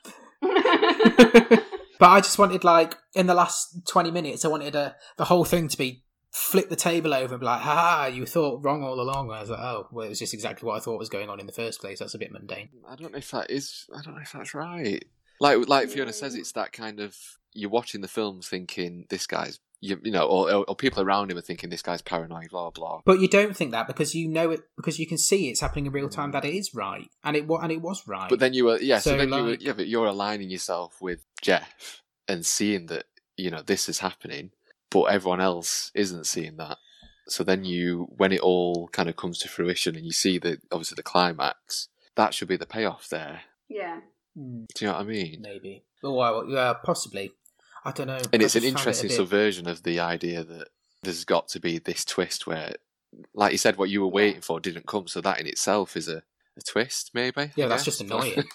yes. 0.43 1.59
But 1.99 2.11
I 2.11 2.21
just 2.21 2.39
wanted 2.39 2.65
like 2.65 2.97
in 3.15 3.27
the 3.27 3.35
last 3.35 3.87
twenty 3.87 4.11
minutes, 4.11 4.45
I 4.45 4.49
wanted 4.49 4.75
a, 4.75 4.97
the 5.17 5.27
whole 5.27 5.45
thing 5.45 5.69
to 5.69 5.77
be 5.77 6.05
flip 6.31 6.69
the 6.69 6.77
table 6.77 7.15
over 7.15 7.35
and 7.35 7.41
be 7.41 7.47
like, 7.47 7.61
ha, 7.61 8.07
you 8.07 8.27
thought 8.27 8.65
wrong 8.65 8.83
all 8.83 9.01
along. 9.01 9.31
I 9.31 9.41
was 9.41 9.51
like, 9.51 9.59
oh, 9.61 9.89
well, 9.91 10.07
it 10.07 10.11
was 10.11 10.19
just 10.19 10.35
exactly 10.35 10.67
what 10.67 10.77
I 10.77 10.81
thought 10.81 10.99
was 10.99 11.09
going 11.09 11.29
on 11.29 11.41
in 11.41 11.47
the 11.47 11.53
first 11.53 11.81
place. 11.81 11.99
That's 11.99 12.15
a 12.15 12.19
bit 12.19 12.31
mundane. 12.31 12.69
I 12.89 12.95
don't 12.95 13.13
know 13.13 13.19
if 13.19 13.31
that 13.33 13.51
is. 13.51 13.87
I 13.95 14.03
don't 14.03 14.15
know 14.15 14.23
if 14.23 14.33
that's 14.33 14.55
right. 14.55 15.05
Like 15.41 15.69
like 15.69 15.89
Fiona 15.89 16.13
says, 16.13 16.35
it's 16.35 16.53
that 16.53 16.73
kind 16.73 17.01
of 17.01 17.17
you're 17.53 17.71
watching 17.71 18.01
the 18.01 18.09
films 18.09 18.49
thinking 18.49 19.07
this 19.09 19.27
guy's 19.27 19.59
you, 19.81 20.01
you 20.03 20.11
know, 20.11 20.25
or, 20.27 20.51
or, 20.53 20.65
or 20.69 20.75
people 20.77 21.03
around 21.03 21.31
him 21.31 21.39
are 21.39 21.43
thinking 21.43 21.71
this 21.71 21.83
guy's 21.83 22.03
paranoid, 22.03 22.51
blah 22.51 22.71
blah. 22.71 23.01
But 23.05 23.21
you 23.21 23.29
don't 23.29 23.57
think 23.57 23.71
that 23.73 23.87
because 23.87 24.15
you 24.15 24.29
know 24.29 24.51
it 24.51 24.61
because 24.77 24.99
you 24.99 25.07
can 25.07 25.19
see 25.19 25.49
it's 25.49 25.61
happening 25.61 25.87
in 25.87 25.93
real 25.93 26.09
time 26.09 26.33
that 26.33 26.45
it 26.45 26.55
is 26.55 26.75
right 26.75 27.09
and 27.25 27.37
it 27.37 27.47
wa- 27.47 27.61
and 27.61 27.71
it 27.73 27.81
was 27.81 28.07
right. 28.09 28.29
But 28.29 28.41
then 28.41 28.55
you 28.55 28.65
were 28.65 28.79
yeah, 28.81 28.99
so, 28.99 29.13
So, 29.13 29.17
then 29.19 29.29
you 29.33 29.45
were 29.45 29.55
yeah, 29.61 29.73
but 29.73 29.89
you're 29.89 30.07
aligning 30.07 30.51
yourself 30.51 31.01
with 31.01 31.25
Jeff 31.41 32.03
and 32.27 32.45
seeing 32.45 32.87
that 32.87 33.05
you 33.37 33.51
know 33.51 33.63
this 33.63 33.89
is 33.89 34.01
happening, 34.01 34.51
but 34.91 35.05
everyone 35.05 35.41
else 35.41 35.91
isn't 35.95 36.27
seeing 36.27 36.57
that. 36.57 36.79
So 37.29 37.45
then 37.45 37.63
you, 37.65 38.09
when 38.17 38.33
it 38.33 38.41
all 38.41 38.89
kind 38.89 39.09
of 39.09 39.17
comes 39.17 39.39
to 39.41 39.49
fruition, 39.49 39.95
and 39.97 40.05
you 40.07 40.13
see 40.13 40.39
the 40.39 40.59
obviously 40.73 40.97
the 40.97 41.03
climax, 41.03 41.89
that 42.17 42.33
should 42.33 42.49
be 42.49 42.57
the 42.57 42.67
payoff 42.67 43.09
there. 43.09 43.43
yeah. 43.69 44.01
Hmm, 44.37 44.65
Do 44.75 44.85
you 44.85 44.91
know 44.91 44.95
what 44.99 45.03
I 45.03 45.05
mean? 45.05 45.41
maybe. 45.43 45.85
Oh, 46.03 46.15
well, 46.15 46.45
yeah, 46.49 46.73
possibly. 46.85 47.33
I 47.89 47.93
don't 47.93 48.07
know. 48.07 48.21
and 48.33 48.43
I 48.43 48.45
it's 48.45 48.55
an 48.57 48.63
just 48.63 48.65
found 48.65 48.65
it 48.65 48.65
a 48.65 48.69
interesting 48.69 49.09
bit- 49.09 49.17
subversion 49.17 49.69
of 49.69 49.83
the 49.83 50.01
idea 50.01 50.45
that 50.45 50.69
there's 51.03 51.25
got 51.25 51.49
to 51.49 51.61
be 51.61 51.79
this 51.79 52.05
twist 52.05 52.47
where, 52.47 52.75
like 53.35 53.53
you 53.53 53.59
said, 53.59 53.77
what 53.77 53.89
you 53.91 54.01
were 54.01 54.09
Yeah. 54.09 54.13
waiting 54.27 54.41
for 54.43 54.61
didn't 54.61 54.87
come. 54.87 55.07
So 55.09 55.21
that 55.21 55.41
in 55.41 55.47
itself 55.47 55.97
is 55.97 56.09
a, 56.09 56.19
a 56.57 56.61
twist, 56.67 57.11
maybe. 57.15 57.51
Yeah, 57.57 57.67
I 57.67 57.69
that's 57.69 57.85
guess. 57.85 57.99
just 57.99 58.01
annoying. 58.03 58.45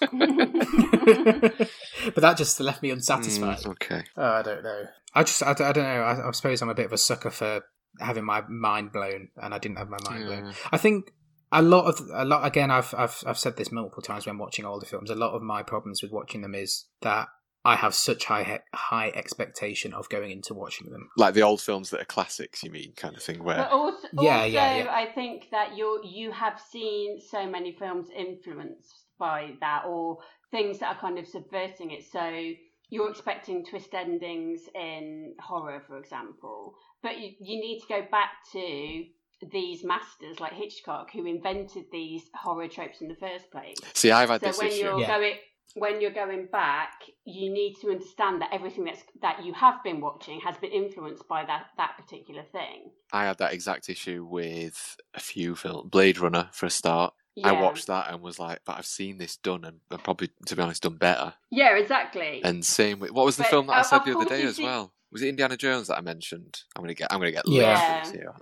but 2.14 2.16
that 2.16 2.36
just 2.36 2.58
left 2.60 2.82
me 2.82 2.90
unsatisfied. 2.90 3.58
Mm, 3.58 3.66
okay. 3.72 4.04
Oh, 4.16 4.22
I 4.24 4.42
don't 4.42 4.62
know. 4.62 4.84
I 5.14 5.22
just, 5.22 5.42
I, 5.42 5.52
don't- 5.54 5.66
I 5.68 5.72
don't 5.72 5.84
know. 5.84 6.02
I, 6.02 6.28
I 6.28 6.30
suppose 6.32 6.62
I'm 6.62 6.68
a 6.68 6.74
bit 6.74 6.86
of 6.86 6.92
a 6.92 6.98
sucker 6.98 7.30
for 7.30 7.62
having 8.00 8.24
my 8.24 8.42
mind 8.48 8.92
blown, 8.92 9.28
and 9.36 9.54
I 9.54 9.58
didn't 9.58 9.78
have 9.78 9.88
my 9.88 9.98
mind 10.08 10.26
blown. 10.26 10.52
I 10.72 10.76
think 10.78 11.12
a 11.52 11.62
lot 11.62 11.86
of 11.86 12.00
a 12.12 12.24
lot 12.24 12.44
again. 12.46 12.70
I've 12.70 12.92
I've 12.96 13.22
I've 13.26 13.38
said 13.38 13.56
this 13.56 13.70
multiple 13.70 14.02
times 14.02 14.26
when 14.26 14.38
watching 14.38 14.64
older 14.64 14.86
films. 14.86 15.10
A 15.10 15.14
lot 15.14 15.32
of 15.34 15.42
my 15.42 15.62
problems 15.62 16.02
with 16.02 16.10
watching 16.10 16.42
them 16.42 16.54
is 16.54 16.86
that 17.02 17.28
I 17.64 17.76
have 17.76 17.94
such 17.94 18.24
high 18.26 18.44
he- 18.44 18.76
high 18.76 19.10
expectation 19.14 19.94
of 19.94 20.08
going 20.08 20.30
into 20.30 20.52
watching 20.54 20.90
them. 20.90 21.08
Like 21.16 21.34
the 21.34 21.42
old 21.42 21.60
films 21.60 21.90
that 21.90 22.00
are 22.00 22.04
classics, 22.06 22.62
you 22.62 22.70
mean, 22.70 22.92
kind 22.96 23.16
of 23.16 23.22
thing. 23.22 23.42
Where 23.42 23.56
But 23.56 23.70
also, 23.70 24.08
Yeah, 24.20 24.36
also 24.42 24.48
yeah, 24.48 24.76
yeah. 24.84 24.90
I 24.90 25.06
think 25.14 25.48
that 25.50 25.76
you 25.76 26.00
you 26.04 26.30
have 26.32 26.60
seen 26.60 27.20
so 27.20 27.46
many 27.46 27.76
films 27.78 28.08
influenced 28.14 29.04
by 29.18 29.52
that, 29.60 29.84
or 29.86 30.18
things 30.50 30.78
that 30.80 30.94
are 30.96 31.00
kind 31.00 31.18
of 31.18 31.26
subverting 31.26 31.90
it. 31.90 32.04
So 32.10 32.52
you're 32.90 33.10
expecting 33.10 33.64
twist 33.64 33.94
endings 33.94 34.60
in 34.74 35.34
horror, 35.40 35.82
for 35.86 35.98
example, 35.98 36.74
but 37.02 37.18
you, 37.18 37.30
you 37.40 37.60
need 37.60 37.80
to 37.80 37.86
go 37.88 38.02
back 38.10 38.30
to 38.52 39.04
these 39.50 39.84
masters 39.84 40.38
like 40.38 40.52
Hitchcock 40.52 41.10
who 41.12 41.26
invented 41.26 41.84
these 41.90 42.22
horror 42.34 42.68
tropes 42.68 43.00
in 43.00 43.08
the 43.08 43.16
first 43.16 43.50
place. 43.50 43.76
see, 43.94 44.10
I've 44.10 44.28
had 44.30 44.40
So 44.40 44.46
this 44.48 44.58
when 44.58 44.68
issue. 44.68 44.78
you're 44.80 45.00
Yeah. 45.00 45.06
going 45.18 45.34
when 45.74 46.00
you're 46.00 46.12
going 46.12 46.46
back, 46.50 46.92
you 47.24 47.52
need 47.52 47.74
to 47.82 47.90
understand 47.90 48.40
that 48.40 48.50
everything 48.52 48.84
that's 48.84 49.02
that 49.22 49.44
you 49.44 49.52
have 49.54 49.82
been 49.82 50.00
watching 50.00 50.40
has 50.40 50.56
been 50.58 50.70
influenced 50.72 51.26
by 51.28 51.44
that 51.44 51.66
that 51.76 51.96
particular 51.98 52.42
thing. 52.52 52.90
I 53.12 53.24
had 53.24 53.38
that 53.38 53.52
exact 53.52 53.88
issue 53.88 54.24
with 54.28 54.96
a 55.14 55.20
few 55.20 55.54
films. 55.54 55.90
Blade 55.90 56.18
Runner, 56.18 56.48
for 56.52 56.66
a 56.66 56.70
start. 56.70 57.14
I 57.42 57.50
watched 57.50 57.88
that 57.88 58.12
and 58.12 58.22
was 58.22 58.38
like, 58.38 58.60
but 58.64 58.78
I've 58.78 58.86
seen 58.86 59.18
this 59.18 59.36
done 59.36 59.64
and 59.64 59.80
and 59.90 60.02
probably, 60.04 60.30
to 60.46 60.54
be 60.54 60.62
honest, 60.62 60.84
done 60.84 60.96
better. 60.96 61.34
Yeah, 61.50 61.76
exactly. 61.76 62.40
And 62.44 62.64
same 62.64 63.00
with 63.00 63.10
what 63.10 63.24
was 63.24 63.36
the 63.36 63.42
But, 63.42 63.50
film 63.50 63.66
that 63.66 63.72
I 63.78 63.82
said 63.82 64.04
the 64.04 64.16
other 64.16 64.24
day 64.28 64.42
as 64.42 64.56
see- 64.56 64.62
well? 64.64 64.92
Was 65.10 65.22
it 65.22 65.28
Indiana 65.28 65.56
Jones 65.56 65.86
that 65.88 65.98
I 65.98 66.00
mentioned? 66.00 66.62
I'm 66.76 66.82
gonna 66.82 66.94
get 66.94 67.12
I'm 67.12 67.18
gonna 67.20 67.30
get 67.32 67.46
Yeah. 67.48 68.02
loads 68.04 68.08
of 68.10 68.14
here. 68.16 68.34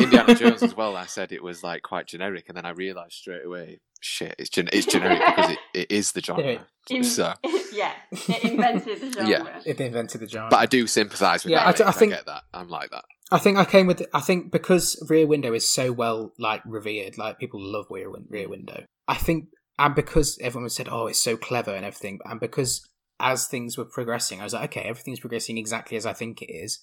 Indiana 0.00 0.34
Jones 0.34 0.62
as 0.62 0.76
well. 0.76 0.96
I 0.96 1.06
said 1.06 1.32
it 1.32 1.42
was 1.42 1.62
like 1.62 1.82
quite 1.82 2.06
generic, 2.06 2.44
and 2.48 2.56
then 2.56 2.64
I 2.66 2.70
realised 2.70 3.12
straight 3.14 3.44
away, 3.44 3.80
shit, 4.06 4.34
it's 4.38 4.48
gen- 4.50 4.68
it's 4.72 4.86
generic 4.86 5.20
because 5.26 5.50
it, 5.52 5.58
it 5.74 5.90
is 5.90 6.12
the 6.12 6.20
genre. 6.22 6.66
In- 6.90 7.02
So, 7.04 7.34
yeah, 7.72 7.92
it 8.12 8.44
invented 8.44 9.00
the 9.00 9.10
genre. 9.12 9.28
Yeah. 9.28 9.60
It 9.66 9.80
invented 9.80 10.20
the 10.20 10.28
genre. 10.28 10.48
but 10.50 10.58
I 10.58 10.66
do 10.66 10.86
sympathise 10.86 11.44
with 11.44 11.50
Yeah, 11.52 11.64
that. 11.72 11.80
I- 11.80 11.84
I 11.84 11.88
I, 11.88 11.92
think- 11.92 12.12
get 12.12 12.26
that. 12.26 12.42
I'm 12.54 12.68
like 12.68 12.90
that. 12.90 13.04
I 13.32 13.38
think 13.38 13.58
I 13.58 13.64
came 13.64 13.88
with. 13.88 14.06
I 14.14 14.20
think 14.20 14.52
because 14.52 15.04
Rear 15.10 15.26
Window 15.26 15.52
is 15.52 15.68
so 15.68 15.90
well 15.90 16.32
like 16.38 16.62
revered, 16.64 17.18
like 17.18 17.38
people 17.40 17.60
love 17.60 17.86
Rear, 17.90 18.08
Rear 18.28 18.48
Window. 18.48 18.84
I 19.08 19.16
think, 19.16 19.46
and 19.80 19.96
because 19.96 20.38
everyone 20.40 20.70
said, 20.70 20.88
"Oh, 20.88 21.08
it's 21.08 21.20
so 21.20 21.36
clever" 21.36 21.74
and 21.74 21.84
everything, 21.84 22.20
and 22.24 22.38
because 22.38 22.88
as 23.18 23.48
things 23.48 23.76
were 23.76 23.84
progressing, 23.84 24.40
I 24.40 24.44
was 24.44 24.52
like, 24.52 24.70
"Okay, 24.76 24.88
everything's 24.88 25.18
progressing 25.18 25.58
exactly 25.58 25.96
as 25.96 26.06
I 26.06 26.12
think 26.12 26.40
it 26.40 26.52
is." 26.52 26.78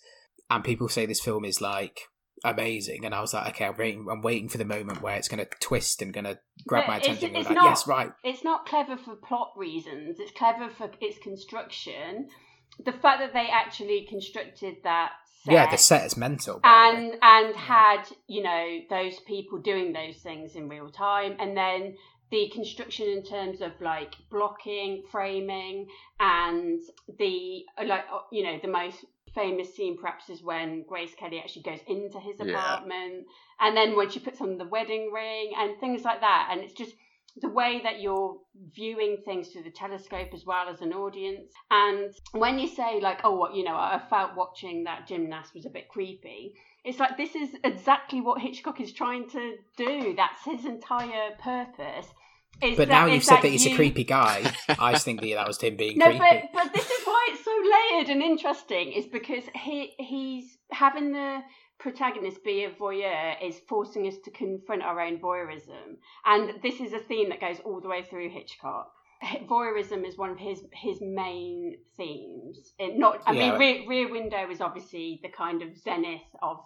And 0.50 0.66
people 0.66 0.90
say 0.90 1.06
this 1.06 1.22
film 1.22 1.46
is 1.46 1.62
like 1.62 2.02
amazing, 2.44 3.06
and 3.06 3.14
I 3.14 3.22
was 3.22 3.34
like, 3.34 3.48
"Okay, 3.50 3.66
I'm 3.66 3.78
waiting. 3.78 4.08
I'm 4.10 4.22
waiting 4.22 4.50
for 4.50 4.58
the 4.58 4.66
moment 4.66 5.02
where 5.02 5.16
it's 5.16 5.28
going 5.28 5.44
to 5.44 5.50
twist 5.60 6.02
and 6.02 6.14
going 6.14 6.26
to 6.26 6.40
grab 6.68 6.84
But 6.86 6.92
my 6.92 6.98
attention." 6.98 7.30
and 7.30 7.38
it's 7.38 7.48
like, 7.48 7.56
not- 7.56 7.66
yes, 7.66 7.88
right. 7.88 8.12
It's 8.24 8.44
not 8.44 8.66
clever 8.66 8.98
for 8.98 9.16
plot 9.16 9.54
reasons. 9.56 10.20
It's 10.20 10.32
clever 10.32 10.70
for 10.70 10.90
its 11.02 11.18
construction. 11.20 12.30
The 12.84 12.92
fact 12.92 13.20
that 13.20 13.34
they 13.34 13.48
actually 13.52 14.08
constructed 14.10 14.78
that 14.84 15.12
set 15.46 15.54
Yeah, 15.54 15.70
the 15.70 15.78
set 15.78 16.06
is 16.06 16.18
mental. 16.18 16.60
and 16.64 17.16
and 17.22 17.54
mm. 17.54 17.56
had 17.56 18.04
you 18.28 18.44
know 18.44 18.80
those 18.90 19.20
people 19.22 19.60
doing 19.60 19.94
those 19.94 20.18
things 20.18 20.56
in 20.56 20.70
real 20.70 20.90
time 20.90 21.36
and 21.40 21.56
then 21.56 21.96
the 22.32 22.50
construction 22.50 23.08
in 23.10 23.24
terms 23.24 23.62
of 23.62 23.72
like 23.80 24.16
blocking 24.32 25.04
framing 25.12 25.88
and 26.20 26.82
the 27.20 27.64
like 27.86 28.06
you 28.32 28.44
know 28.44 28.58
the 28.62 28.68
most 28.68 29.06
famous 29.34 29.76
scene 29.76 29.98
perhaps 30.00 30.30
is 30.30 30.44
when 30.44 30.84
grace 30.88 31.14
kelly 31.18 31.40
actually 31.40 31.64
goes 31.64 31.80
into 31.88 32.20
his 32.20 32.40
Yeah. 32.40 32.54
apartment 32.54 33.26
and 33.60 33.76
then 33.76 33.96
when 33.96 34.10
she 34.10 34.20
puts 34.20 34.42
on 34.42 34.58
the 34.58 34.66
wedding 34.66 35.12
ring 35.12 35.54
and 35.58 35.80
things 35.80 36.04
like 36.04 36.22
that 36.22 36.50
and 36.52 36.62
it's 36.62 36.74
just 36.74 36.94
the 37.42 37.50
way 37.50 37.82
that 37.84 38.00
you're 38.00 38.38
viewing 38.76 39.18
things 39.26 39.50
through 39.50 39.64
the 39.64 39.72
telescope 39.72 40.30
as 40.34 40.46
well 40.46 40.70
as 40.70 40.82
an 40.82 40.94
audience. 40.94 41.52
And 41.72 42.14
when 42.34 42.60
you 42.60 42.68
say, 42.68 43.00
like, 43.02 43.22
oh, 43.24 43.36
what, 43.36 43.56
you 43.56 43.64
know, 43.64 43.74
I 43.76 44.00
felt 44.08 44.36
watching 44.36 44.84
that 44.84 45.08
gymnast 45.08 45.56
was 45.56 45.66
a 45.66 45.72
bit 45.72 45.90
creepy, 45.90 46.54
it's 46.84 47.00
like 47.00 47.18
this 47.18 47.34
is 47.36 47.50
exactly 47.64 48.22
what 48.22 48.40
Hitchcock 48.40 48.80
is 48.80 48.94
trying 48.94 49.28
to 49.32 49.56
do. 49.78 50.14
That's 50.16 50.44
his 50.46 50.66
entire 50.66 51.32
purpose. 51.40 52.08
Is 52.62 52.78
But 52.78 52.88
that- 52.88 52.94
now 52.94 53.06
you've 53.14 53.24
said 53.24 53.42
that 53.42 53.50
he's 53.50 53.66
a 53.66 53.76
creepy 53.76 54.04
guy. 54.04 54.44
I 54.80 54.94
just 54.94 55.04
think 55.06 55.20
that 55.22 55.28
that 55.36 55.48
was 55.48 55.60
him 55.60 55.76
being 55.76 55.98
no, 55.98 56.06
creepy. 56.06 56.20
but 56.54 56.64
but 56.64 56.74
this 56.74 56.90
is 56.90 57.06
why 57.06 57.30
it's 57.32 57.44
so 57.44 57.52
layered 57.96 58.10
and 58.10 58.22
interesting. 58.22 58.94
Is 58.94 59.06
because 59.08 59.44
he 59.56 59.94
he's 60.00 60.58
having 60.72 61.12
the 61.12 61.40
protagonist 61.80 62.44
be 62.46 62.64
a 62.64 62.70
voyeur 62.70 63.36
is 63.44 63.60
forcing 63.68 64.08
us 64.08 64.16
to 64.24 64.32
confront 64.32 64.82
our 64.84 65.02
own 65.02 65.18
voyeurism, 65.20 65.98
and 66.26 66.62
this 66.62 66.80
is 66.80 66.94
a 66.94 67.00
theme 67.00 67.30
that 67.30 67.42
goes 67.42 67.60
all 67.66 67.82
the 67.82 67.90
way 67.90 68.04
through 68.04 68.30
Hitchcock. 68.30 68.90
Voyeurism 69.50 70.06
is 70.08 70.18
one 70.18 70.30
of 70.30 70.38
his 70.38 70.62
his 70.74 71.00
main 71.02 71.78
themes. 71.98 72.74
It 72.80 72.98
not, 72.98 73.22
I 73.26 73.34
Yeah. 73.34 73.52
mean, 73.52 73.60
Rear, 73.60 73.88
Rear 73.88 74.12
Window 74.12 74.50
is 74.50 74.62
obviously 74.62 75.20
the 75.24 75.30
kind 75.30 75.62
of 75.62 75.78
zenith 75.78 76.22
of 76.42 76.58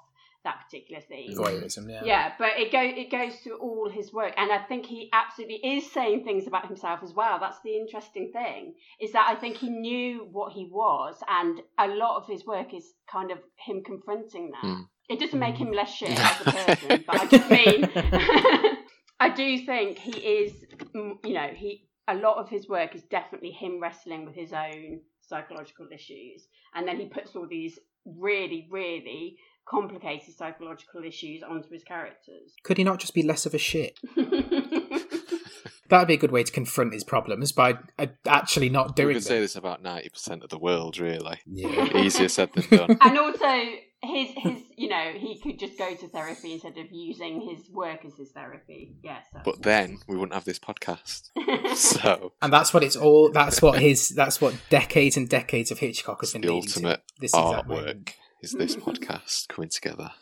that 0.48 0.64
particular 0.66 1.02
theme. 1.02 1.38
Voyeurism, 1.38 1.92
yeah. 1.92 2.02
Yeah, 2.04 2.34
but 2.40 2.52
it 2.58 2.72
go 2.72 2.82
it 2.82 3.12
goes 3.12 3.36
through 3.40 3.58
all 3.58 3.90
his 3.90 4.14
work, 4.14 4.34
and 4.38 4.52
I 4.52 4.60
think 4.60 4.86
he 4.86 5.10
absolutely 5.12 5.58
is 5.58 5.92
saying 5.92 6.24
things 6.24 6.48
about 6.48 6.68
himself 6.68 7.02
as 7.04 7.14
well. 7.14 7.38
That's 7.40 7.60
the 7.64 7.76
interesting 7.76 8.32
thing 8.32 8.74
is 9.02 9.12
that 9.12 9.28
I 9.30 9.36
think 9.36 9.58
he 9.58 9.70
knew 9.70 10.28
what 10.32 10.54
he 10.54 10.70
was, 10.72 11.18
and 11.28 11.60
a 11.78 11.88
lot 11.88 12.18
of 12.18 12.28
his 12.28 12.46
work 12.46 12.74
is 12.74 12.94
kind 13.12 13.32
of 13.32 13.40
him 13.58 13.84
confronting 13.84 14.52
that. 14.52 14.68
Mm. 14.68 14.88
It 15.10 15.20
doesn't 15.20 15.40
make 15.40 15.56
him 15.56 15.72
less 15.72 15.94
shit 15.94 16.18
as 16.18 16.42
a 16.42 16.52
person, 16.52 17.04
but 17.06 17.22
I 17.22 17.26
just 17.28 17.50
mean 17.50 17.90
I 19.20 19.30
do 19.30 19.66
think 19.66 20.00
he 20.00 20.18
is, 20.20 20.54
mm, 20.96 21.14
you 21.26 21.34
know, 21.34 21.50
he 21.54 21.88
a 22.08 22.16
lot 22.16 22.38
of 22.38 22.50
his 22.50 22.70
work 22.70 22.96
is 22.96 23.04
definitely 23.04 23.52
him 23.52 23.82
wrestling 23.82 24.26
with 24.26 24.36
his 24.36 24.54
own 24.54 25.02
psychological 25.22 25.88
issues, 25.94 26.48
and 26.74 26.88
then 26.88 26.98
he 27.00 27.08
puts 27.08 27.36
all 27.36 27.48
these 27.48 27.78
really, 28.06 28.68
really 28.72 29.38
complicated 29.70 30.34
psychological 30.36 31.04
issues 31.04 31.44
onto 31.44 31.70
his 31.70 31.84
characters. 31.84 32.54
Could 32.64 32.78
he 32.78 32.84
not 32.84 33.00
just 33.00 33.14
be 33.14 33.24
less 33.24 33.46
of 33.46 33.54
a 33.54 33.58
shit? 33.58 34.00
That'd 35.90 36.08
be 36.08 36.16
a 36.16 36.18
good 36.18 36.32
way 36.32 36.44
to 36.44 36.52
confront 36.52 36.94
his 36.94 37.04
problems 37.04 37.52
by 37.52 37.76
uh, 37.98 38.08
actually 38.26 38.70
not 38.70 38.90
We 38.90 39.04
doing 39.04 39.16
could 39.16 39.24
say 39.24 39.40
this 39.40 39.56
about 39.56 39.82
ninety 39.82 40.10
percent 40.10 40.44
of 40.44 40.50
the 40.50 40.58
world, 40.58 41.00
really. 41.00 41.40
Yeah. 41.46 41.98
Easier 41.98 42.28
said 42.28 42.50
than 42.54 42.78
done. 42.78 42.98
and 43.02 43.18
also 43.18 43.64
his 44.04 44.30
his 44.38 44.62
you 44.76 44.90
know 44.90 45.14
he 45.16 45.40
could 45.42 45.58
just 45.58 45.78
go 45.78 45.96
to 45.96 46.08
therapy 46.10 46.54
instead 46.54 46.78
of 46.78 46.92
using 46.92 47.42
his 47.42 47.70
work 47.72 48.04
as 48.06 48.16
his 48.16 48.32
therapy. 48.32 48.98
Yes. 49.02 49.26
But 49.46 49.64
then 49.64 50.00
we 50.08 50.16
wouldn't 50.18 50.34
have 50.34 50.46
this 50.46 50.60
podcast. 50.60 51.30
So 51.76 52.34
And 52.42 52.52
that's 52.52 52.74
what 52.74 52.84
it's 52.84 52.96
all. 52.96 53.32
That's 53.32 53.62
what 53.62 53.80
his. 53.80 54.10
That's 54.10 54.42
what 54.42 54.56
decades 54.70 55.16
and 55.16 55.30
decades 55.30 55.72
of 55.72 55.80
Hitchcock 55.80 56.20
has 56.22 56.34
been 56.34 56.42
the 56.42 56.50
ultimate 56.50 57.02
to. 57.08 57.14
This 57.22 57.34
exact 57.34 57.68
moment. 57.68 58.06
artwork 58.08 58.14
is 58.42 58.52
this 58.52 58.76
podcast 58.76 59.48
coming 59.48 59.70
together. 59.70 60.12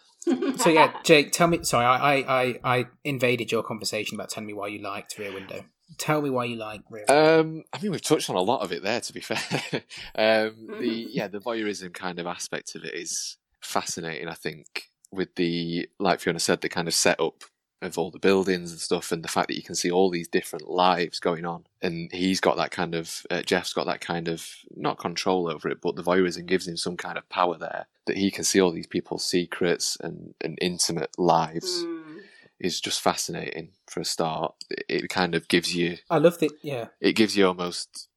So 0.57 0.72
yeah, 0.72 0.91
Jake, 1.03 1.32
tell 1.34 1.47
me. 1.47 1.63
Sorry, 1.63 1.86
I, 1.86 2.16
I, 2.16 2.41
I, 2.41 2.59
I 2.63 2.86
invaded 3.03 3.51
your 3.51 3.61
conversation 3.61 4.16
about 4.16 4.30
telling 4.30 4.47
me 4.47 4.53
why 4.53 4.70
you 4.70 4.80
liked 4.80 5.20
Rear 5.20 5.32
Window. 5.32 5.66
Tell 5.99 6.20
me 6.20 6.32
why 6.32 6.45
you 6.45 6.55
like 6.55 6.82
Rear 6.89 7.05
Window. 7.07 7.39
Um, 7.41 7.63
I 7.72 7.80
mean, 7.80 7.91
we've 7.91 8.01
touched 8.01 8.28
on 8.32 8.36
a 8.36 8.41
lot 8.41 8.61
of 8.61 8.72
it 8.72 8.82
there. 8.82 8.99
To 9.01 9.13
be 9.13 9.20
fair, 9.20 9.38
um, 10.16 10.80
the 10.80 11.07
yeah, 11.11 11.28
the 11.28 11.38
voyeurism 11.38 11.93
kind 11.93 12.18
of 12.18 12.26
aspect 12.26 12.74
of 12.74 12.84
it 12.86 12.95
is 12.95 13.38
fascinating. 13.61 14.28
I 14.28 14.34
think 14.34 14.89
with 15.11 15.36
the 15.36 15.88
like 15.99 16.22
Fiona 16.22 16.39
said, 16.39 16.61
the 16.61 16.70
kind 16.70 16.88
of 16.88 16.95
setup 16.95 17.43
of 17.86 17.97
all 17.97 18.11
the 18.11 18.19
buildings 18.19 18.71
and 18.71 18.79
stuff, 18.79 19.11
and 19.11 19.23
the 19.23 19.29
fact 19.29 19.47
that 19.47 19.55
you 19.55 19.63
can 19.63 19.75
see 19.75 19.91
all 19.91 20.09
these 20.09 20.27
different 20.27 20.69
lives 20.69 21.19
going 21.19 21.45
on, 21.45 21.65
and 21.81 22.11
he's 22.11 22.39
got 22.39 22.57
that 22.57 22.71
kind 22.71 22.95
of 22.95 23.25
uh, 23.29 23.41
Jeff's 23.41 23.73
got 23.73 23.86
that 23.86 24.01
kind 24.01 24.27
of 24.27 24.47
not 24.75 24.97
control 24.97 25.49
over 25.49 25.69
it, 25.69 25.81
but 25.81 25.95
the 25.95 26.03
voyeurism 26.03 26.45
gives 26.45 26.67
him 26.67 26.77
some 26.77 26.97
kind 26.97 27.17
of 27.17 27.27
power 27.29 27.57
there 27.57 27.88
that 28.05 28.17
he 28.17 28.31
can 28.31 28.43
see 28.43 28.61
all 28.61 28.71
these 28.71 28.88
people's 28.88 29.25
secrets 29.25 29.97
and, 30.01 30.33
and 30.41 30.57
intimate 30.61 31.17
lives. 31.17 31.83
Mm. 31.83 32.01
Is 32.57 32.79
just 32.79 33.01
fascinating 33.01 33.71
for 33.86 33.99
a 33.99 34.05
start. 34.05 34.55
It, 34.69 34.86
it 34.88 35.09
kind 35.09 35.36
of 35.36 35.49
gives 35.49 35.75
you 35.75 35.97
I 36.09 36.19
love 36.19 36.39
the 36.39 36.49
yeah. 36.61 36.88
it 37.01 37.11
gives 37.11 37.36
you 37.36 37.45
almost 37.47 38.07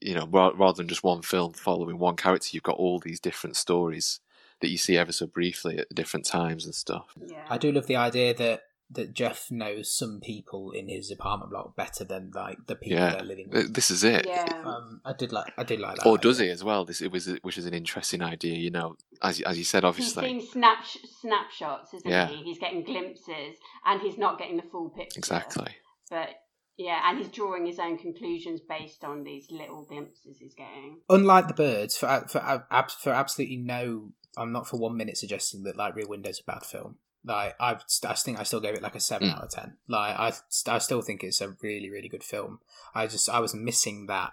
you 0.00 0.14
know 0.14 0.26
rather 0.26 0.76
than 0.76 0.88
just 0.88 1.02
one 1.02 1.22
film 1.22 1.54
following 1.54 1.98
one 1.98 2.16
character 2.16 2.50
you've 2.52 2.62
got 2.62 2.76
all 2.76 2.98
these 2.98 3.18
different 3.18 3.56
stories 3.56 4.20
that 4.60 4.68
you 4.68 4.76
see 4.78 4.96
ever 4.98 5.12
so 5.12 5.26
briefly 5.26 5.78
at 5.78 5.94
different 5.94 6.26
times 6.26 6.64
and 6.66 6.74
stuff 6.74 7.14
Yeah. 7.26 7.44
I 7.48 7.56
do 7.58 7.72
love 7.72 7.86
the 7.86 7.96
idea 7.96 8.34
that 8.34 8.64
that 8.90 9.12
Jeff 9.12 9.50
knows 9.50 9.94
some 9.94 10.18
people 10.22 10.70
in 10.70 10.88
his 10.88 11.10
apartment 11.10 11.50
block 11.50 11.76
better 11.76 12.04
than 12.04 12.30
like 12.34 12.56
the 12.66 12.74
people 12.74 12.98
Yeah. 12.98 13.10
they're 13.16 13.22
living 13.22 13.50
with. 13.50 13.74
this 13.74 13.90
is 13.90 14.02
it 14.04 14.26
yeah. 14.26 14.46
Um, 14.64 15.00
I 15.04 15.12
did 15.12 15.30
like. 15.32 15.52
I 15.58 15.62
did 15.64 15.78
like 15.80 15.96
that. 15.96 16.06
or 16.06 16.16
does 16.16 16.38
he 16.38 16.48
as 16.48 16.64
well 16.64 16.84
this 16.86 17.02
it 17.02 17.12
was 17.12 17.26
which 17.42 17.58
is 17.58 17.66
an 17.66 17.74
interesting 17.74 18.22
idea 18.22 18.54
you 18.56 18.70
know 18.70 18.96
as, 19.22 19.40
as 19.42 19.58
you 19.58 19.64
said 19.64 19.82
He's 19.84 19.88
obviously 19.88 20.22
seeing 20.24 20.40
snap 20.40 20.78
snapshots, 21.20 21.92
isn't 21.94 22.10
Yeah. 22.10 22.28
he? 22.28 22.36
He's 22.44 22.58
getting 22.58 22.82
glimpses, 22.84 23.56
and 23.84 24.00
he's 24.00 24.16
not 24.18 24.38
getting 24.38 24.56
the 24.56 24.62
full 24.62 24.90
picture. 24.90 25.18
exactly 25.18 25.72
But 26.10 26.28
yeah, 26.76 27.00
and 27.10 27.18
he's 27.18 27.28
drawing 27.28 27.66
his 27.66 27.80
own 27.80 27.98
conclusions 27.98 28.60
based 28.60 29.02
on 29.04 29.24
these 29.24 29.48
little 29.50 29.84
glimpses 29.84 30.38
he's 30.38 30.54
getting. 30.54 31.00
Unlike 31.10 31.48
the 31.48 31.54
birds, 31.54 31.96
for 31.96 32.24
for 32.28 32.64
for 33.00 33.10
absolutely 33.12 33.56
no, 33.56 34.12
I'm 34.36 34.52
not 34.52 34.68
for 34.68 34.78
one 34.78 34.96
minute 34.96 35.16
suggesting 35.18 35.64
that 35.64 35.76
like 35.76 35.96
Rear 35.96 36.06
Window's 36.08 36.40
a 36.40 36.44
bad 36.50 36.62
film. 36.64 36.96
Like 37.24 37.56
I, 37.60 37.76
I 38.06 38.14
think 38.14 38.38
I 38.38 38.42
still 38.44 38.60
gave 38.60 38.74
it 38.74 38.82
like 38.82 38.94
a 38.94 39.00
seven 39.00 39.28
Mm. 39.28 39.34
out 39.36 39.44
of 39.44 39.50
ten. 39.50 39.76
Like 39.88 40.16
I, 40.18 40.32
I 40.68 40.78
still 40.78 41.02
think 41.02 41.22
it's 41.22 41.40
a 41.40 41.56
really, 41.62 41.90
really 41.90 42.08
good 42.08 42.24
film. 42.24 42.60
I 42.94 43.06
just 43.06 43.28
I 43.28 43.40
was 43.40 43.54
missing 43.54 44.06
that 44.06 44.32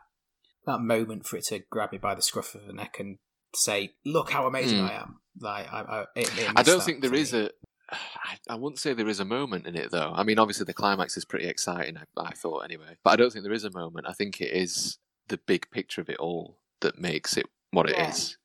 that 0.65 0.79
moment 0.81 1.25
for 1.27 1.37
it 1.37 1.45
to 1.45 1.59
grab 1.69 1.91
me 1.91 1.97
by 1.97 2.15
the 2.15 2.21
scruff 2.21 2.55
of 2.55 2.65
the 2.65 2.73
neck 2.73 2.97
and 2.99 3.17
say, 3.55 3.93
"Look 4.05 4.31
how 4.31 4.47
amazing 4.47 4.79
Mm. 4.79 4.89
I 4.89 4.93
am." 4.93 5.19
Like 5.39 5.71
I, 5.73 5.79
I, 5.81 6.01
it, 6.15 6.31
it 6.39 6.51
i 6.55 6.63
don't 6.63 6.81
think 6.81 7.01
there 7.01 7.09
for 7.09 7.15
is 7.17 7.33
me. 7.33 7.45
a 7.45 7.49
I, 7.91 8.37
I 8.51 8.55
wouldn't 8.55 8.79
say 8.79 8.93
there 8.93 9.09
is 9.09 9.19
a 9.19 9.25
moment 9.25 9.67
in 9.67 9.75
it 9.75 9.91
though. 9.91 10.11
I 10.15 10.23
mean, 10.23 10.39
obviously 10.39 10.65
the 10.65 10.73
climax 10.73 11.17
is 11.17 11.25
pretty 11.25 11.47
exciting. 11.47 11.97
I, 11.97 12.03
I 12.21 12.31
thought 12.31 12.59
anyway, 12.59 12.97
but 13.03 13.11
I 13.11 13.15
don't 13.15 13.31
think 13.33 13.43
there 13.43 13.53
is 13.53 13.63
a 13.65 13.71
moment. 13.71 14.07
I 14.07 14.13
think 14.13 14.39
it 14.41 14.51
is 14.53 14.97
the 15.27 15.37
big 15.37 15.69
picture 15.71 16.01
of 16.01 16.09
it 16.09 16.17
all 16.17 16.57
that 16.81 16.99
makes 16.99 17.35
it 17.35 17.47
what 17.71 17.89
it 17.89 17.97
is. 17.97 18.29
Yeah. 18.29 18.35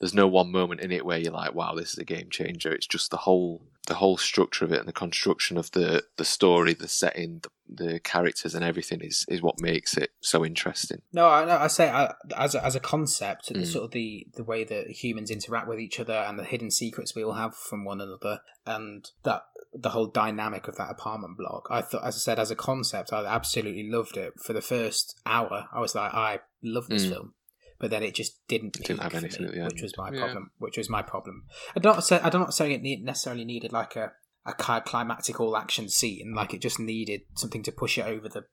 There's 0.00 0.14
no 0.14 0.28
one 0.28 0.50
moment 0.52 0.80
in 0.80 0.92
it 0.92 1.04
where 1.04 1.18
you're 1.18 1.32
like, 1.32 1.54
"Wow, 1.54 1.74
this 1.74 1.92
is 1.92 1.98
a 1.98 2.04
game 2.04 2.30
changer." 2.30 2.72
It's 2.72 2.86
just 2.86 3.10
the 3.10 3.16
whole 3.18 3.62
the 3.88 3.94
whole 3.96 4.16
structure 4.16 4.64
of 4.64 4.72
it 4.72 4.78
and 4.78 4.88
the 4.88 4.92
construction 4.92 5.58
of 5.58 5.70
the 5.72 6.04
the 6.16 6.24
story, 6.24 6.72
the 6.74 6.88
setting, 6.88 7.40
the, 7.42 7.84
the 7.84 8.00
characters, 8.00 8.54
and 8.54 8.64
everything 8.64 9.00
is 9.02 9.26
is 9.28 9.42
what 9.42 9.60
makes 9.60 9.96
it 9.96 10.10
so 10.20 10.44
interesting. 10.44 11.00
No, 11.12 11.28
I, 11.28 11.44
no, 11.44 11.56
I 11.56 11.66
say 11.66 11.88
I, 11.90 12.14
as 12.36 12.54
a, 12.54 12.64
as 12.64 12.74
a 12.76 12.80
concept, 12.80 13.48
the 13.48 13.54
Mm. 13.60 13.66
sort 13.66 13.84
of 13.86 13.90
the 13.90 14.26
the 14.36 14.44
way 14.44 14.64
that 14.64 14.88
humans 15.02 15.30
interact 15.30 15.68
with 15.68 15.80
each 15.80 15.98
other 15.98 16.14
and 16.14 16.38
the 16.38 16.44
hidden 16.44 16.70
secrets 16.70 17.14
we 17.14 17.24
all 17.24 17.32
have 17.32 17.54
from 17.56 17.84
one 17.84 18.00
another, 18.00 18.40
and 18.64 19.10
that 19.24 19.42
the 19.74 19.90
whole 19.90 20.06
dynamic 20.06 20.66
of 20.68 20.76
that 20.76 20.90
apartment 20.90 21.36
block. 21.36 21.66
I 21.70 21.82
thought, 21.82 22.04
as 22.04 22.14
I 22.16 22.18
said, 22.18 22.38
as 22.38 22.50
a 22.50 22.56
concept, 22.56 23.12
I 23.12 23.24
absolutely 23.26 23.90
loved 23.90 24.16
it. 24.16 24.34
For 24.42 24.52
the 24.54 24.62
first 24.62 25.20
hour, 25.26 25.68
I 25.72 25.80
was 25.80 25.94
like, 25.94 26.14
I 26.14 26.40
love 26.62 26.86
this 26.88 27.04
Mm. 27.06 27.10
film. 27.10 27.34
But 27.80 27.90
then 27.90 28.02
it 28.02 28.14
just 28.14 28.46
didn't, 28.48 28.76
It 28.76 28.86
didn't 28.86 29.02
have 29.02 29.14
anything 29.14 29.46
me, 29.46 29.60
which 29.62 29.82
was 29.82 29.96
my 29.96 30.10
Yeah. 30.12 30.20
problem. 30.24 30.50
Which 30.58 30.76
was 30.76 30.90
my 30.90 31.02
problem. 31.02 31.44
I'm 31.76 31.82
not 31.82 32.02
say 32.04 32.18
I'm 32.22 32.32
not 32.40 32.54
saying 32.54 32.72
it 32.72 32.82
need, 32.82 33.04
necessarily 33.04 33.44
needed 33.44 33.72
like 33.72 33.94
a 33.96 34.12
a 34.46 34.54
climactic 34.54 35.38
all 35.40 35.56
action 35.56 35.88
scene. 35.88 36.32
Like 36.34 36.54
it 36.54 36.60
just 36.62 36.80
needed 36.80 37.20
something 37.36 37.62
to 37.64 37.72
push 37.72 37.98
it 37.98 38.06
over 38.06 38.28
the 38.28 38.44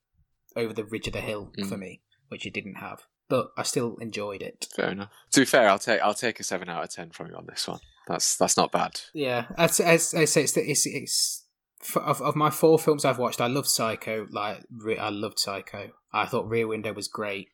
over 0.56 0.74
the 0.74 0.84
ridge 0.86 1.08
of 1.08 1.14
the 1.14 1.22
hill 1.22 1.52
Mm. 1.58 1.68
for 1.70 1.78
me, 1.78 2.02
which 2.28 2.46
it 2.46 2.54
didn't 2.54 2.76
have. 2.76 3.04
But 3.28 3.48
I 3.58 3.64
still 3.64 3.96
enjoyed 3.98 4.44
it. 4.44 4.68
Fair 4.76 4.92
enough. 4.92 5.10
To 5.32 5.42
be 5.42 5.46
fair, 5.46 5.70
I'll 5.70 5.80
take 5.80 6.02
I'll 6.02 6.14
take 6.14 6.40
a 6.40 6.44
seven 6.44 6.70
out 6.70 6.84
of 6.84 6.92
ten 6.92 7.10
from 7.12 7.28
you 7.30 7.36
on 7.36 7.48
this 7.48 7.68
one. 7.68 7.80
That's 8.08 8.38
that's 8.38 8.56
not 8.58 8.72
bad. 8.72 9.02
Yeah, 9.16 9.48
as, 9.58 9.80
as 9.80 10.14
I 10.14 10.26
say, 10.26 10.44
it's 10.44 10.56
it's, 10.56 10.86
it's 10.86 11.48
of 11.96 12.22
of 12.22 12.36
my 12.36 12.52
four 12.52 12.78
films 12.78 13.04
I've 13.06 13.18
watched. 13.18 13.42
I 13.42 13.48
loved 13.48 13.68
Psycho. 13.68 14.28
Like 14.30 14.64
I 15.00 15.10
loved 15.10 15.40
Psycho. 15.40 15.92
I 16.14 16.28
thought 16.28 16.48
Rear 16.48 16.68
Window 16.68 16.94
was 16.94 17.08
great, 17.08 17.48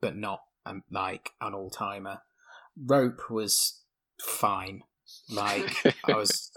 but 0.00 0.14
not 0.14 0.40
um, 0.66 0.82
like 0.90 1.30
an 1.40 1.54
all 1.54 1.70
timer. 1.70 2.18
Rope 2.76 3.30
was 3.30 3.82
fine. 4.20 4.82
Like 5.30 5.70
I 6.06 6.14
was, 6.14 6.50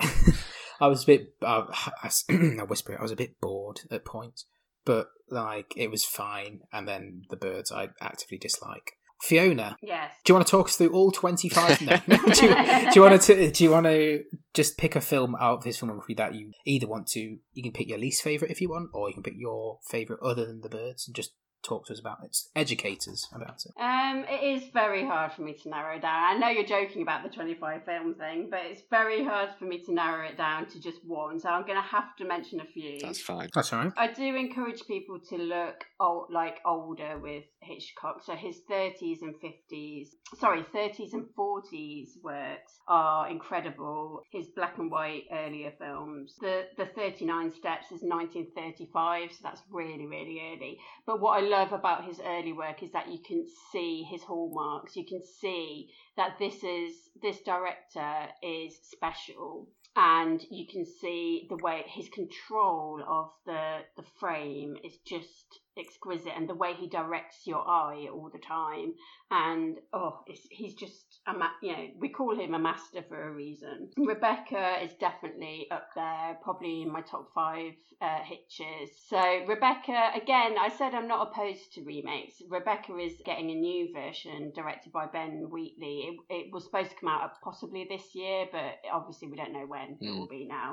I 0.80 0.86
was 0.86 1.02
a 1.04 1.06
bit. 1.06 1.34
Uh, 1.42 1.64
I, 1.70 2.10
I 2.30 2.64
whisper 2.64 2.92
it. 2.92 2.98
I 3.00 3.02
was 3.02 3.12
a 3.12 3.16
bit 3.16 3.40
bored 3.40 3.80
at 3.90 4.04
points, 4.04 4.46
but 4.84 5.08
like 5.30 5.72
it 5.76 5.90
was 5.90 6.04
fine. 6.04 6.60
And 6.72 6.88
then 6.88 7.22
the 7.30 7.36
birds 7.36 7.70
I 7.72 7.88
actively 8.00 8.38
dislike. 8.38 8.92
Fiona, 9.22 9.76
Yes. 9.80 10.12
do 10.24 10.32
you 10.32 10.34
want 10.34 10.46
to 10.46 10.50
talk 10.50 10.66
us 10.66 10.76
through 10.76 10.92
all 10.92 11.10
twenty 11.10 11.48
five? 11.48 11.80
No. 11.80 11.96
do, 12.06 12.46
you, 12.46 12.54
do 12.54 12.90
you 12.94 13.02
want 13.02 13.22
to? 13.22 13.50
Do 13.50 13.64
you 13.64 13.70
want 13.70 13.86
to 13.86 14.22
just 14.52 14.76
pick 14.76 14.96
a 14.96 15.00
film 15.00 15.34
out 15.36 15.58
of 15.58 15.64
his 15.64 15.78
filmography 15.78 16.16
that 16.16 16.34
you 16.34 16.52
either 16.66 16.86
want 16.86 17.06
to? 17.08 17.38
You 17.52 17.62
can 17.62 17.72
pick 17.72 17.88
your 17.88 17.98
least 17.98 18.22
favorite 18.22 18.50
if 18.50 18.60
you 18.60 18.68
want, 18.68 18.90
or 18.92 19.08
you 19.08 19.14
can 19.14 19.22
pick 19.22 19.34
your 19.38 19.78
favorite 19.88 20.20
other 20.22 20.44
than 20.44 20.60
the 20.60 20.68
birds 20.68 21.06
and 21.06 21.14
just 21.16 21.30
talk 21.64 21.86
to 21.86 21.92
us 21.92 22.00
about 22.00 22.18
it. 22.22 22.36
Educate 22.54 23.08
us 23.08 23.26
about 23.34 23.64
it. 23.64 23.72
Um, 23.80 24.24
it 24.28 24.56
is 24.56 24.68
very 24.72 25.04
hard 25.04 25.32
for 25.32 25.42
me 25.42 25.54
to 25.62 25.68
narrow 25.68 25.98
down. 25.98 26.36
I 26.36 26.38
know 26.38 26.48
you're 26.48 26.64
joking 26.64 27.02
about 27.02 27.22
the 27.22 27.30
25 27.30 27.84
film 27.84 28.14
thing, 28.14 28.48
but 28.50 28.60
it's 28.64 28.82
very 28.90 29.24
hard 29.24 29.50
for 29.58 29.64
me 29.64 29.78
to 29.84 29.92
narrow 29.92 30.26
it 30.26 30.36
down 30.36 30.66
to 30.70 30.80
just 30.80 30.98
one. 31.04 31.40
So 31.40 31.48
I'm 31.48 31.66
going 31.66 31.80
to 31.80 31.88
have 31.88 32.14
to 32.18 32.24
mention 32.24 32.60
a 32.60 32.64
few. 32.64 32.98
That's 33.00 33.20
fine. 33.20 33.48
That's 33.54 33.72
all 33.72 33.80
right. 33.80 33.92
I 33.96 34.12
do 34.12 34.36
encourage 34.36 34.86
people 34.86 35.18
to 35.30 35.36
look 35.36 35.84
old, 36.00 36.28
like 36.30 36.60
older 36.64 37.18
with 37.18 37.44
Hitchcock. 37.60 38.22
So 38.24 38.34
his 38.34 38.60
30s 38.70 39.22
and 39.22 39.34
50s, 39.36 40.08
sorry, 40.38 40.64
30s 40.74 41.12
and 41.14 41.26
40s 41.36 42.10
works 42.22 42.78
are 42.88 43.28
incredible. 43.30 44.22
His 44.30 44.46
black 44.54 44.78
and 44.78 44.90
white 44.90 45.24
earlier 45.32 45.72
films, 45.78 46.34
the 46.40 46.64
the 46.76 46.86
39 46.86 47.52
Steps 47.52 47.86
is 47.86 48.02
1935, 48.02 49.32
so 49.32 49.38
that's 49.42 49.62
really 49.70 50.06
really 50.06 50.40
early. 50.52 50.78
But 51.06 51.20
what 51.20 51.42
I 51.42 51.46
love 51.54 51.72
about 51.72 52.04
his 52.04 52.20
early 52.24 52.52
work 52.52 52.82
is 52.82 52.90
that 52.92 53.08
you 53.08 53.18
can 53.24 53.46
see 53.70 54.02
his 54.02 54.22
hallmarks. 54.24 54.96
You 54.96 55.06
can 55.06 55.22
see 55.40 55.88
that 56.16 56.36
this 56.38 56.64
is 56.64 56.94
this 57.22 57.40
director 57.42 58.26
is 58.42 58.76
special 58.82 59.68
and 59.96 60.44
you 60.50 60.66
can 60.66 60.84
see 60.84 61.46
the 61.48 61.56
way 61.56 61.84
his 61.86 62.08
control 62.08 63.00
of 63.06 63.30
the 63.46 63.78
the 63.96 64.08
frame 64.18 64.76
is 64.82 64.96
just 65.06 65.60
exquisite 65.78 66.32
and 66.36 66.48
the 66.48 66.54
way 66.54 66.74
he 66.74 66.88
directs 66.88 67.46
your 67.46 67.66
eye 67.68 68.08
all 68.12 68.30
the 68.32 68.38
time. 68.38 68.94
And 69.30 69.78
oh 69.92 70.20
he's 70.26 70.74
just 70.74 71.20
a 71.26 71.32
ma- 71.32 71.58
you 71.62 71.72
know 71.72 71.86
we 71.98 72.08
call 72.08 72.38
him 72.38 72.54
a 72.54 72.58
master 72.58 73.02
for 73.08 73.28
a 73.28 73.32
reason. 73.32 73.90
Rebecca 73.96 74.78
is 74.82 74.92
definitely 74.94 75.66
up 75.70 75.88
there 75.94 76.38
probably 76.42 76.82
in 76.82 76.92
my 76.92 77.00
top 77.02 77.28
five 77.34 77.72
uh, 78.00 78.20
hitches. 78.24 78.90
So 79.08 79.20
rebecca 79.46 80.10
again 80.14 80.54
i 80.58 80.68
said 80.68 80.94
i'm 80.94 81.08
not 81.08 81.28
opposed 81.28 81.72
to 81.74 81.82
remakes. 81.82 82.42
Rebecca 82.48 82.96
is 82.98 83.14
getting 83.24 83.50
a 83.50 83.54
new 83.54 83.92
version 83.92 84.52
directed 84.54 84.92
by 84.92 85.06
ben 85.06 85.48
wheatley. 85.50 86.18
It, 86.28 86.34
it 86.34 86.52
was 86.52 86.64
supposed 86.64 86.90
to 86.90 86.96
come 86.96 87.08
out 87.08 87.32
possibly 87.42 87.86
this 87.88 88.14
year 88.14 88.46
but 88.52 88.78
obviously 88.92 89.28
we 89.28 89.36
don't 89.36 89.52
know 89.52 89.66
when 89.66 89.96
mm. 89.96 90.02
it 90.02 90.10
will 90.10 90.26
hmm. 90.26 90.36
be 90.36 90.46
now. 90.48 90.72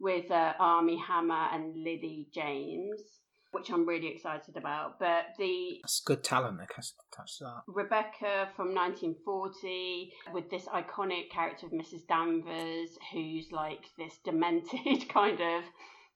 With 0.00 0.30
uh, 0.30 0.52
Armie 0.60 1.02
Hammer 1.04 1.48
and 1.52 1.74
Lily 1.74 2.28
James 2.32 3.02
which 3.52 3.70
I'm 3.70 3.86
really 3.86 4.08
excited 4.08 4.56
about. 4.56 4.98
But 4.98 5.34
the 5.38 5.78
that's 5.82 6.00
good 6.00 6.22
talent 6.22 6.58
that 6.58 6.72
has 6.76 6.92
touched 7.14 7.40
that. 7.40 7.62
Rebecca 7.66 8.48
from 8.56 8.74
1940 8.74 10.12
with 10.32 10.50
this 10.50 10.66
iconic 10.66 11.30
character 11.30 11.66
of 11.66 11.72
Mrs. 11.72 12.06
Danvers, 12.06 12.98
who's 13.12 13.50
like 13.52 13.86
this 13.96 14.18
demented 14.24 15.08
kind 15.12 15.40
of 15.40 15.64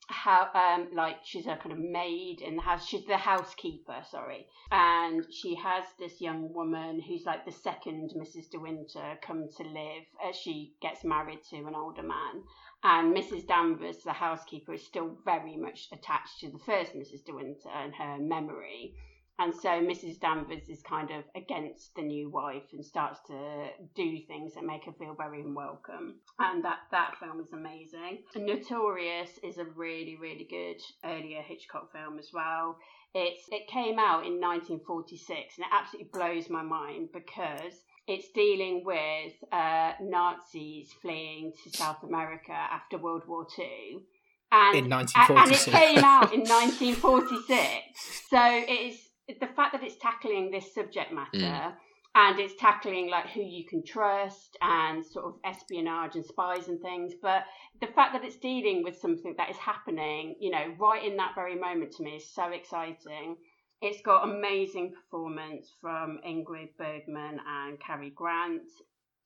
how 0.09 0.49
um 0.55 0.89
like 0.95 1.17
she's 1.25 1.47
a 1.47 1.57
kind 1.57 1.73
of 1.73 1.79
maid 1.79 2.41
in 2.41 2.57
the 2.57 2.63
house 2.63 2.87
she's 2.87 3.05
the 3.07 3.17
housekeeper 3.17 4.03
sorry 4.11 4.47
and 4.71 5.25
she 5.33 5.55
has 5.55 5.85
this 5.99 6.21
young 6.21 6.53
woman 6.53 7.01
who's 7.01 7.25
like 7.25 7.45
the 7.45 7.53
second 7.53 8.13
mrs 8.17 8.51
de 8.51 8.59
winter 8.59 9.17
come 9.25 9.49
to 9.57 9.63
live 9.63 10.05
as 10.29 10.37
she 10.37 10.75
gets 10.83 11.05
married 11.05 11.39
to 11.49 11.57
an 11.57 11.75
older 11.75 12.03
man 12.03 12.43
and 12.85 13.17
Mrs. 13.17 13.47
Danvers, 13.47 13.99
the 14.05 14.13
housekeeper, 14.13 14.75
is 14.75 14.85
still 14.85 15.17
very 15.25 15.57
much 15.57 15.89
attached 15.93 16.41
to 16.41 16.51
the 16.51 16.59
first 16.59 16.95
Mrs. 16.95 17.25
De 17.25 17.33
Winter 17.33 17.69
and 17.69 17.95
her 17.95 18.19
memory. 18.19 18.95
And 19.39 19.55
so 19.55 19.71
Mrs. 19.71 20.21
Danvers 20.21 20.69
is 20.69 20.83
kind 20.83 21.11
of 21.11 21.25
against 21.35 21.95
the 21.95 22.03
new 22.03 22.29
wife 22.29 22.65
and 22.73 22.85
starts 22.85 23.21
to 23.29 23.69
do 23.95 24.19
things 24.27 24.55
that 24.55 24.65
make 24.65 24.85
her 24.85 24.93
feel 24.93 25.15
very 25.15 25.41
unwelcome. 25.41 26.17
And 26.39 26.65
that, 26.65 26.81
that 26.91 27.17
film 27.19 27.41
is 27.41 27.53
amazing. 27.53 28.19
Notorious 28.37 29.39
is 29.43 29.59
a 29.59 29.65
really, 29.65 30.17
really 30.17 30.47
good 30.49 30.83
earlier 31.05 31.41
Hitchcock 31.41 31.93
film 31.93 32.19
as 32.19 32.31
well. 32.33 32.79
It's 33.15 33.47
it 33.51 33.69
came 33.69 33.99
out 33.99 34.27
in 34.27 34.41
1946 34.41 35.59
and 35.59 35.67
it 35.67 35.73
absolutely 35.73 36.11
blows 36.13 36.49
my 36.49 36.63
mind 36.63 37.11
because 37.13 37.83
it's 38.07 38.29
dealing 38.35 38.83
with 38.85 39.33
uh, 39.53 39.93
Nazis 40.01 40.93
fleeing 41.01 41.53
to 41.63 41.77
South 41.77 42.03
America 42.03 42.53
after 42.53 42.99
World 42.99 43.23
War 43.27 43.47
II. 43.59 44.01
And, 44.51 44.77
in 44.77 44.91
1946. 44.91 45.69
And 45.69 45.75
it 45.75 45.79
came 45.79 46.05
out 46.05 46.33
in 46.35 46.41
1946. 46.41 48.29
So 48.29 48.39
it's 48.43 49.09
the 49.41 49.47
fact 49.47 49.73
that 49.73 49.83
it's 49.83 49.97
tackling 49.97 50.51
this 50.51 50.75
subject 50.75 51.13
matter 51.13 51.39
mm. 51.39 51.73
and 52.15 52.39
it's 52.39 52.55
tackling 52.61 53.09
like 53.09 53.29
who 53.31 53.41
you 53.41 53.65
can 53.65 53.83
trust 53.85 54.59
and 54.61 55.05
sort 55.07 55.27
of 55.27 55.35
espionage 55.45 56.17
and 56.17 56.25
spies 56.27 56.69
and 56.69 56.81
things. 56.83 57.15
But 57.23 57.45
the 57.81 57.87
fact 57.87 58.13
that 58.13 58.25
it's 58.25 58.37
dealing 58.37 58.83
with 58.83 58.99
something 58.99 59.35
that 59.39 59.49
is 59.49 59.57
happening, 59.57 60.35
you 60.41 60.51
know, 60.51 60.75
right 60.79 61.05
in 61.05 61.17
that 61.17 61.33
very 61.35 61.59
moment 61.59 61.93
to 61.93 62.03
me 62.03 62.17
is 62.17 62.29
so 62.29 62.51
exciting. 62.51 63.37
It's 63.83 64.01
got 64.01 64.29
amazing 64.29 64.93
performance 64.93 65.73
from 65.81 66.21
Ingrid 66.25 66.77
Bergman 66.79 67.41
and 67.45 67.81
Cary 67.81 68.11
Grant. 68.11 68.71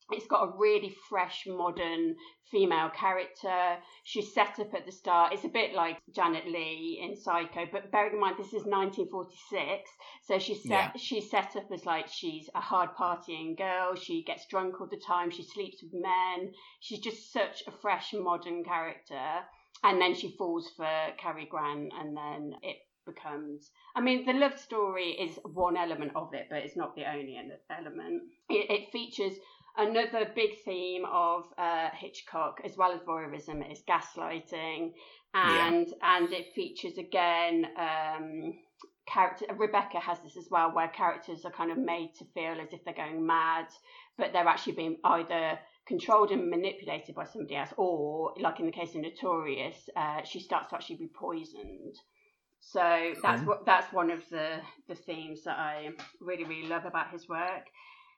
It's 0.09 0.25
got 0.25 0.47
a 0.47 0.57
really 0.57 0.95
fresh, 1.09 1.45
modern 1.45 2.15
female 2.49 2.89
character. 2.89 3.77
She's 4.03 4.33
set 4.33 4.57
up 4.57 4.73
at 4.73 4.87
the 4.87 4.91
start. 4.91 5.33
It's 5.33 5.43
a 5.43 5.49
bit 5.49 5.75
like 5.75 5.99
Janet 6.15 6.47
Leigh 6.47 6.99
in 7.03 7.15
Psycho, 7.15 7.67
but 7.71 7.91
bearing 7.91 8.13
in 8.13 8.19
mind 8.19 8.37
this 8.39 8.47
is 8.47 8.65
1946, 8.65 9.91
so 10.23 10.39
she's 10.39 10.63
set 10.63 10.69
yeah. 10.69 10.91
she's 10.95 11.29
set 11.29 11.55
up 11.55 11.69
as 11.71 11.85
like 11.85 12.07
she's 12.07 12.49
a 12.55 12.61
hard 12.61 12.89
partying 12.99 13.55
girl. 13.55 13.93
She 13.93 14.23
gets 14.23 14.47
drunk 14.47 14.81
all 14.81 14.87
the 14.87 14.99
time. 15.05 15.29
She 15.29 15.43
sleeps 15.43 15.83
with 15.83 15.93
men. 15.93 16.51
She's 16.79 16.99
just 16.99 17.31
such 17.31 17.61
a 17.67 17.71
fresh, 17.71 18.11
modern 18.13 18.63
character. 18.63 19.45
And 19.83 20.01
then 20.01 20.15
she 20.15 20.33
falls 20.35 20.71
for 20.75 20.89
Cary 21.19 21.45
Grant, 21.45 21.93
and 21.99 22.17
then 22.17 22.55
it 22.63 22.77
becomes. 23.07 23.71
I 23.95 24.01
mean, 24.01 24.25
the 24.25 24.33
love 24.33 24.59
story 24.59 25.11
is 25.11 25.39
one 25.43 25.77
element 25.77 26.11
of 26.15 26.33
it, 26.33 26.47
but 26.49 26.59
it's 26.59 26.77
not 26.77 26.95
the 26.95 27.09
only 27.09 27.39
element. 27.69 28.23
It, 28.49 28.69
it 28.69 28.91
features 28.91 29.33
another 29.77 30.29
big 30.35 30.51
theme 30.65 31.05
of 31.11 31.45
uh, 31.57 31.89
Hitchcock, 31.93 32.61
as 32.65 32.77
well 32.77 32.91
as 32.91 33.01
voyeurism, 33.01 33.71
is 33.71 33.81
gaslighting, 33.87 34.91
and 35.33 35.87
yeah. 35.87 36.17
and 36.17 36.31
it 36.31 36.53
features 36.53 36.97
again. 36.97 37.65
Um, 37.77 38.53
character 39.07 39.45
Rebecca 39.55 39.99
has 39.99 40.19
this 40.19 40.37
as 40.37 40.47
well, 40.51 40.73
where 40.73 40.89
characters 40.89 41.45
are 41.45 41.51
kind 41.51 41.71
of 41.71 41.77
made 41.77 42.11
to 42.19 42.25
feel 42.33 42.59
as 42.61 42.73
if 42.73 42.83
they're 42.83 42.93
going 42.93 43.25
mad, 43.25 43.67
but 44.17 44.33
they're 44.33 44.47
actually 44.47 44.73
being 44.73 44.97
either 45.03 45.57
controlled 45.87 46.31
and 46.31 46.49
manipulated 46.49 47.15
by 47.15 47.23
somebody 47.23 47.55
else, 47.55 47.73
or 47.77 48.33
like 48.39 48.59
in 48.59 48.65
the 48.65 48.71
case 48.71 48.93
of 48.95 49.01
Notorious, 49.01 49.89
uh, 49.95 50.21
she 50.23 50.39
starts 50.39 50.69
to 50.69 50.75
actually 50.75 50.97
be 50.97 51.07
poisoned. 51.07 51.95
So 52.59 53.13
that's 53.21 53.43
what 53.43 53.65
that's 53.65 53.91
one 53.93 54.11
of 54.11 54.27
the 54.29 54.59
the 54.87 54.95
themes 54.95 55.43
that 55.43 55.57
I 55.57 55.89
really 56.19 56.43
really 56.43 56.67
love 56.67 56.85
about 56.85 57.11
his 57.11 57.27
work. 57.29 57.67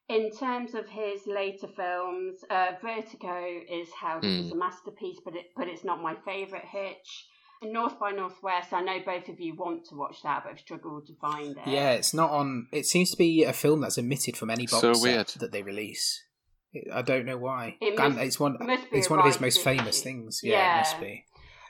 In 0.08 0.32
terms 0.32 0.74
of 0.74 0.90
his 0.90 1.28
later 1.28 1.68
films, 1.68 2.44
uh, 2.50 2.72
Vertigo 2.82 3.62
is 3.70 3.90
held 3.92 4.24
mm. 4.24 4.46
as 4.46 4.52
a 4.52 4.56
masterpiece, 4.56 5.20
but 5.24 5.36
it 5.36 5.52
but 5.56 5.68
it's 5.68 5.84
not 5.84 6.02
my 6.02 6.16
favourite 6.26 6.66
Hitch. 6.66 7.28
North 7.62 8.00
by 8.00 8.12
Northwest, 8.12 8.72
I 8.72 8.82
know 8.82 9.00
both 9.06 9.28
of 9.28 9.40
you 9.40 9.54
want 9.54 9.86
to 9.90 9.96
watch 9.96 10.24
that, 10.24 10.44
but 10.44 10.54
I've 10.54 10.60
struggled 10.60 11.08
to 11.08 11.14
find 11.16 11.58
it. 11.58 11.68
Yeah, 11.68 11.92
it's 11.92 12.14
not 12.14 12.32
on. 12.32 12.68
It 12.72 12.86
seems 12.86 13.12
to 13.12 13.18
be 13.18 13.44
a 13.44 13.52
film 13.52 13.82
that's 13.82 13.98
omitted 13.98 14.38
from 14.38 14.50
any 14.50 14.66
box 14.66 14.80
so 14.80 14.94
set 14.94 15.28
that 15.40 15.52
they 15.52 15.62
release. 15.62 16.24
I 16.94 17.02
don't 17.02 17.26
know 17.26 17.38
why. 17.38 17.76
It 17.82 17.98
must, 17.98 18.18
it's 18.20 18.40
one. 18.40 18.58
It's 18.92 19.10
one 19.10 19.20
of 19.20 19.26
his 19.26 19.42
most 19.42 19.62
famous 19.62 20.02
things. 20.02 20.40
Yeah, 20.42 20.54
yeah, 20.54 20.76
it 20.76 20.80
must 20.80 21.02
be. 21.02 21.26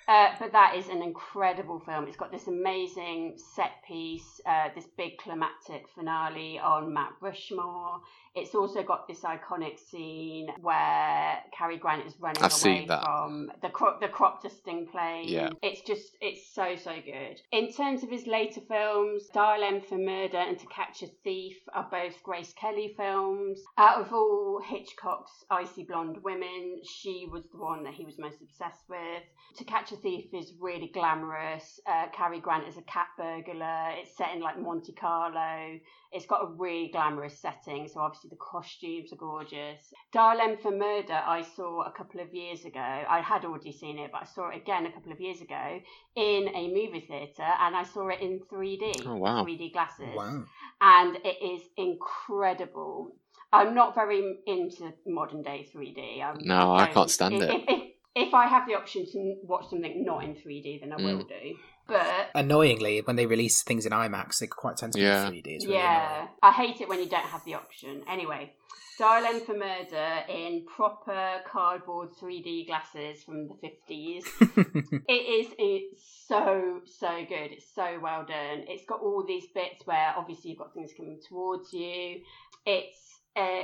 Uh, 0.10 0.30
but 0.40 0.52
that 0.54 0.76
is 0.76 0.88
an 0.90 1.04
incredible 1.04 1.80
film. 1.80 2.08
It's 2.08 2.18
got 2.18 2.32
this 2.32 2.48
amazing 2.48 3.38
set 3.54 3.74
piece, 3.88 4.42
uh, 4.44 4.70
this 4.74 4.88
big 4.98 5.20
climactic 5.20 5.86
finale 5.94 6.58
on 6.58 6.92
Mount 6.92 7.14
Rushmore. 7.22 8.00
It's 8.34 8.56
also 8.56 8.82
got 8.82 9.08
this 9.08 9.22
iconic 9.22 9.78
scene 9.78 10.50
where 10.62 11.38
Cary 11.56 11.78
Grant 11.78 12.08
is 12.08 12.16
running 12.20 12.42
I've 12.42 12.54
away 12.64 12.88
from 12.88 13.52
the 13.62 13.70
crop, 13.70 14.02
the 14.02 14.08
crop 14.08 14.42
dusting 14.42 14.88
plane. 14.88 15.28
Yeah. 15.28 15.50
It's 15.62 15.82
just, 15.82 16.18
it's 16.22 16.54
so, 16.56 16.76
so 16.76 16.96
good. 17.06 17.40
In 17.52 17.72
terms 17.72 18.02
of 18.02 18.10
his 18.10 18.26
later 18.26 18.62
films, 18.68 19.28
Dial 19.32 19.64
M 19.64 19.82
for 19.82 19.98
Murder 19.98 20.38
and 20.38 20.58
To 20.58 20.66
Catch 20.68 21.04
a 21.04 21.08
Thief 21.24 21.58
are 21.74 21.88
both 21.92 22.24
Grace 22.24 22.54
Kelly 22.60 22.96
films. 22.98 23.62
Out 23.78 24.02
of 24.02 24.12
all 24.12 24.60
Hitchcock's 24.66 25.44
icy 25.52 25.84
blonde 25.84 26.18
women, 26.24 26.82
she 26.84 27.28
was 27.32 27.46
the 27.52 27.60
one 27.60 27.84
that 27.84 27.94
he 27.94 28.06
was 28.06 28.18
most 28.18 28.42
obsessed 28.42 28.90
with. 28.90 29.24
To 29.58 29.64
Catch 29.64 29.92
a 29.92 29.99
Thief 30.02 30.34
is 30.34 30.54
really 30.60 30.90
glamorous. 30.94 31.80
Uh, 31.88 32.08
Cary 32.14 32.40
Grant 32.40 32.68
is 32.68 32.78
a 32.78 32.82
cat 32.84 33.08
burglar. 33.18 33.92
It's 33.98 34.16
set 34.16 34.34
in 34.36 34.42
like 34.42 34.60
Monte 34.60 34.94
Carlo. 34.94 35.80
It's 36.12 36.26
got 36.26 36.44
a 36.44 36.48
really 36.48 36.90
glamorous 36.92 37.38
setting, 37.38 37.88
so 37.88 38.00
obviously 38.00 38.30
the 38.30 38.38
costumes 38.38 39.14
are 39.14 39.18
gorgeous. 39.18 39.94
Dial 40.12 40.40
M 40.42 40.58
for 40.58 40.72
Murder, 40.72 41.14
I 41.14 41.42
saw 41.42 41.84
a 41.84 41.92
couple 41.92 42.20
of 42.20 42.34
years 42.34 42.66
ago. 42.66 42.80
I 42.80 43.22
had 43.22 43.46
already 43.46 43.72
seen 43.72 44.00
it, 44.00 44.12
but 44.12 44.24
I 44.24 44.26
saw 44.26 44.50
it 44.50 44.58
again 44.58 44.86
a 44.86 44.92
couple 44.92 45.12
of 45.12 45.20
years 45.20 45.42
ago 45.42 45.80
in 46.16 46.50
a 46.56 46.68
movie 46.68 47.06
theatre, 47.08 47.52
and 47.62 47.76
I 47.76 47.84
saw 47.84 48.08
it 48.10 48.22
in 48.22 48.40
3D, 48.52 49.06
oh, 49.06 49.16
wow. 49.16 49.44
3D 49.44 49.74
glasses. 49.74 50.16
Wow. 50.16 50.46
And 50.82 51.18
it 51.24 51.44
is 51.44 51.62
incredible. 51.78 53.16
I'm 53.52 53.74
not 53.74 53.96
very 53.96 54.38
into 54.46 54.94
modern 55.08 55.42
day 55.42 55.68
3D. 55.74 56.24
I'm, 56.24 56.38
no, 56.42 56.74
I, 56.74 56.84
I 56.84 56.88
can't 56.88 57.10
stand 57.10 57.36
if, 57.36 57.42
it. 57.42 57.50
If, 57.50 57.64
if, 57.68 57.89
if 58.16 58.34
I 58.34 58.48
have 58.48 58.68
the 58.68 58.76
option 58.76 59.06
to 59.12 59.36
watch 59.44 59.70
something 59.70 60.04
not 60.04 60.24
in 60.24 60.36
3D, 60.36 60.82
then 60.82 60.92
I 60.92 60.98
mm. 60.98 61.04
will 61.04 61.24
do. 61.24 61.56
But 61.88 62.30
annoyingly, 62.36 63.02
when 63.02 63.16
they 63.16 63.26
release 63.26 63.64
things 63.64 63.86
in 63.86 63.92
IMAX, 63.92 64.40
they 64.40 64.48
quite 64.48 64.78
tend 64.78 64.94
to 64.94 65.00
yeah. 65.00 65.30
be 65.30 65.42
3D. 65.42 65.48
It's 65.48 65.66
really 65.66 65.78
yeah, 65.78 66.14
annoying. 66.14 66.30
I 66.44 66.52
hate 66.52 66.82
it 66.82 66.90
when 66.90 67.00
you 67.00 67.10
don't 67.10 67.26
have 67.26 67.44
the 67.46 67.56
option. 67.56 68.04
Anyway, 68.08 68.54
Dial 69.00 69.26
M 69.26 69.40
for 69.40 69.56
Murder 69.56 70.24
in 70.28 70.66
proper 70.66 71.38
cardboard 71.50 72.10
3D 72.22 72.68
glasses 72.68 73.24
from 73.24 73.48
the 73.48 73.56
50s. 73.56 74.24
it 75.08 75.14
is 75.14 75.54
it's 75.58 76.04
so, 76.28 76.82
so 76.86 77.26
good. 77.28 77.54
It's 77.54 77.74
so 77.74 77.98
well 78.02 78.26
done. 78.26 78.66
It's 78.68 78.86
got 78.86 79.00
all 79.00 79.24
these 79.26 79.48
bits 79.56 79.86
where 79.86 80.14
obviously 80.18 80.52
you've 80.52 80.60
got 80.60 80.74
things 80.74 80.92
coming 80.96 81.20
towards 81.28 81.74
you. 81.74 82.22
It's 82.66 83.19
uh, 83.40 83.64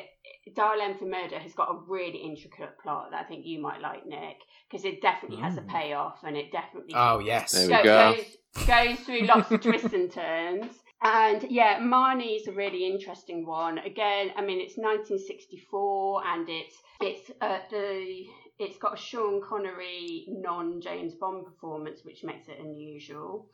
Dial 0.55 0.81
M 0.81 0.97
for 0.97 1.05
Murder 1.05 1.39
has 1.39 1.53
got 1.53 1.69
a 1.69 1.79
really 1.87 2.19
intricate 2.19 2.77
plot 2.81 3.09
that 3.11 3.21
I 3.21 3.23
think 3.23 3.45
you 3.45 3.59
might 3.59 3.81
like, 3.81 4.05
Nick, 4.05 4.37
because 4.69 4.85
it 4.85 5.01
definitely 5.01 5.37
mm. 5.37 5.43
has 5.43 5.57
a 5.57 5.61
mm. 5.61 5.67
payoff 5.67 6.19
and 6.23 6.37
it 6.37 6.51
definitely 6.51 6.93
oh 6.95 7.19
yes 7.19 7.51
there 7.51 7.67
we 7.67 7.83
go. 7.83 8.13
goes, 8.13 8.67
goes 8.67 8.99
through 9.05 9.21
lots 9.21 9.51
of 9.51 9.61
twists 9.61 9.93
and 9.93 10.11
turns. 10.11 10.71
And 11.01 11.43
yeah, 11.49 11.79
Marnie's 11.79 12.47
a 12.47 12.51
really 12.51 12.87
interesting 12.87 13.45
one. 13.45 13.77
Again, 13.79 14.31
I 14.35 14.41
mean, 14.41 14.59
it's 14.59 14.77
1964, 14.77 16.25
and 16.25 16.49
it's 16.49 16.75
it's 17.01 17.31
uh, 17.41 17.59
the 17.69 18.25
it's 18.57 18.77
got 18.77 18.93
a 18.93 18.97
Sean 18.97 19.41
Connery 19.47 20.25
non 20.29 20.81
James 20.81 21.13
Bond 21.15 21.45
performance, 21.45 21.99
which 22.03 22.23
makes 22.23 22.47
it 22.47 22.57
unusual. 22.59 23.49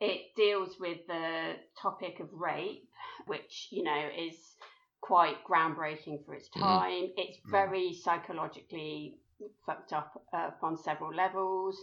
It 0.00 0.34
deals 0.36 0.76
with 0.80 0.98
the 1.06 1.54
topic 1.80 2.20
of 2.20 2.32
rape, 2.32 2.88
which 3.26 3.68
you 3.70 3.82
know 3.82 4.08
is 4.18 4.34
quite 5.06 5.36
groundbreaking 5.48 6.24
for 6.24 6.34
its 6.34 6.48
time. 6.48 7.04
Mm. 7.04 7.12
It's 7.16 7.38
very 7.48 7.92
psychologically 7.94 9.18
fucked 9.64 9.92
up 9.92 10.22
uh, 10.32 10.50
on 10.62 10.76
several 10.76 11.14
levels. 11.14 11.80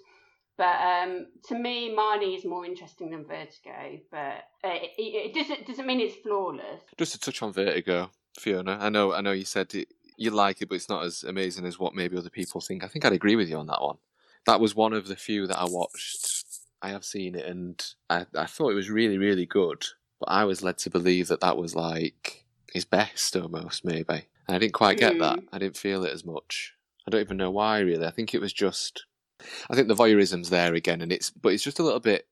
But 0.58 0.76
um, 0.82 1.28
to 1.48 1.56
me, 1.56 1.96
Marnie 1.98 2.38
is 2.38 2.46
more 2.46 2.66
interesting 2.66 3.12
than 3.12 3.26
Vertigo. 3.26 4.00
But 4.12 4.44
it, 4.64 4.92
it, 4.98 5.02
it 5.02 5.34
doesn't 5.34 5.66
doesn't 5.66 5.88
mean 5.88 6.00
it's 6.00 6.16
flawless. 6.18 6.82
Just 6.98 7.14
to 7.14 7.20
touch 7.20 7.42
on 7.42 7.54
Vertigo, 7.54 8.12
Fiona. 8.38 8.78
I 8.80 8.90
know 8.90 9.14
I 9.14 9.22
know 9.22 9.32
you 9.32 9.46
said 9.46 9.74
it, 9.74 9.88
you 10.18 10.32
like 10.32 10.62
it, 10.62 10.70
but 10.70 10.76
it's 10.76 10.90
not 10.90 11.06
as 11.06 11.24
amazing 11.24 11.66
as 11.66 11.80
what 11.80 11.96
maybe 11.96 12.18
other 12.18 12.30
people 12.30 12.62
think. 12.62 12.84
I 12.84 12.88
think 12.88 13.06
I'd 13.06 13.14
agree 13.14 13.36
with 13.36 13.50
you 13.50 13.58
on 13.58 13.68
that 13.68 13.82
one. 13.82 13.98
That 14.46 14.60
was 14.60 14.76
one 14.76 14.94
of 14.94 15.08
the 15.08 15.16
few 15.16 15.48
that 15.48 15.58
I 15.58 15.66
watched. 15.66 16.46
I 16.82 16.90
have 16.90 17.06
seen 17.06 17.36
it, 17.36 17.46
and 17.46 17.82
I, 18.10 18.26
I 18.36 18.46
thought 18.46 18.72
it 18.72 18.76
was 18.76 18.90
really, 18.90 19.18
really 19.18 19.46
good. 19.46 19.86
But 20.20 20.30
I 20.30 20.44
was 20.44 20.62
led 20.62 20.78
to 20.80 20.90
believe 20.90 21.30
that 21.30 21.40
that 21.40 21.58
was 21.58 21.76
like 21.76 22.43
his 22.74 22.86
best, 22.86 23.36
almost 23.36 23.86
maybe. 23.86 24.28
And 24.48 24.56
I 24.56 24.58
didn't 24.58 24.74
quite 24.74 24.98
get 24.98 25.14
mm. 25.14 25.20
that. 25.20 25.40
I 25.52 25.60
didn't 25.60 25.78
feel 25.78 26.04
it 26.04 26.14
as 26.14 26.26
much. 26.26 26.74
I 27.08 27.12
don't 27.12 27.22
even 27.22 27.38
know 27.38 27.52
why, 27.52 27.80
really. 27.80 28.06
I 28.06 28.12
think 28.12 28.34
it 28.34 28.42
was 28.42 28.54
just. 28.54 29.06
I 29.70 29.76
think 29.76 29.88
the 29.88 29.96
voyeurism's 29.96 30.50
there 30.50 30.74
again, 30.74 31.02
and 31.02 31.12
it's 31.12 31.30
but 31.30 31.54
it's 31.54 31.64
just 31.64 31.80
a 31.80 31.84
little 31.84 32.00
bit 32.00 32.28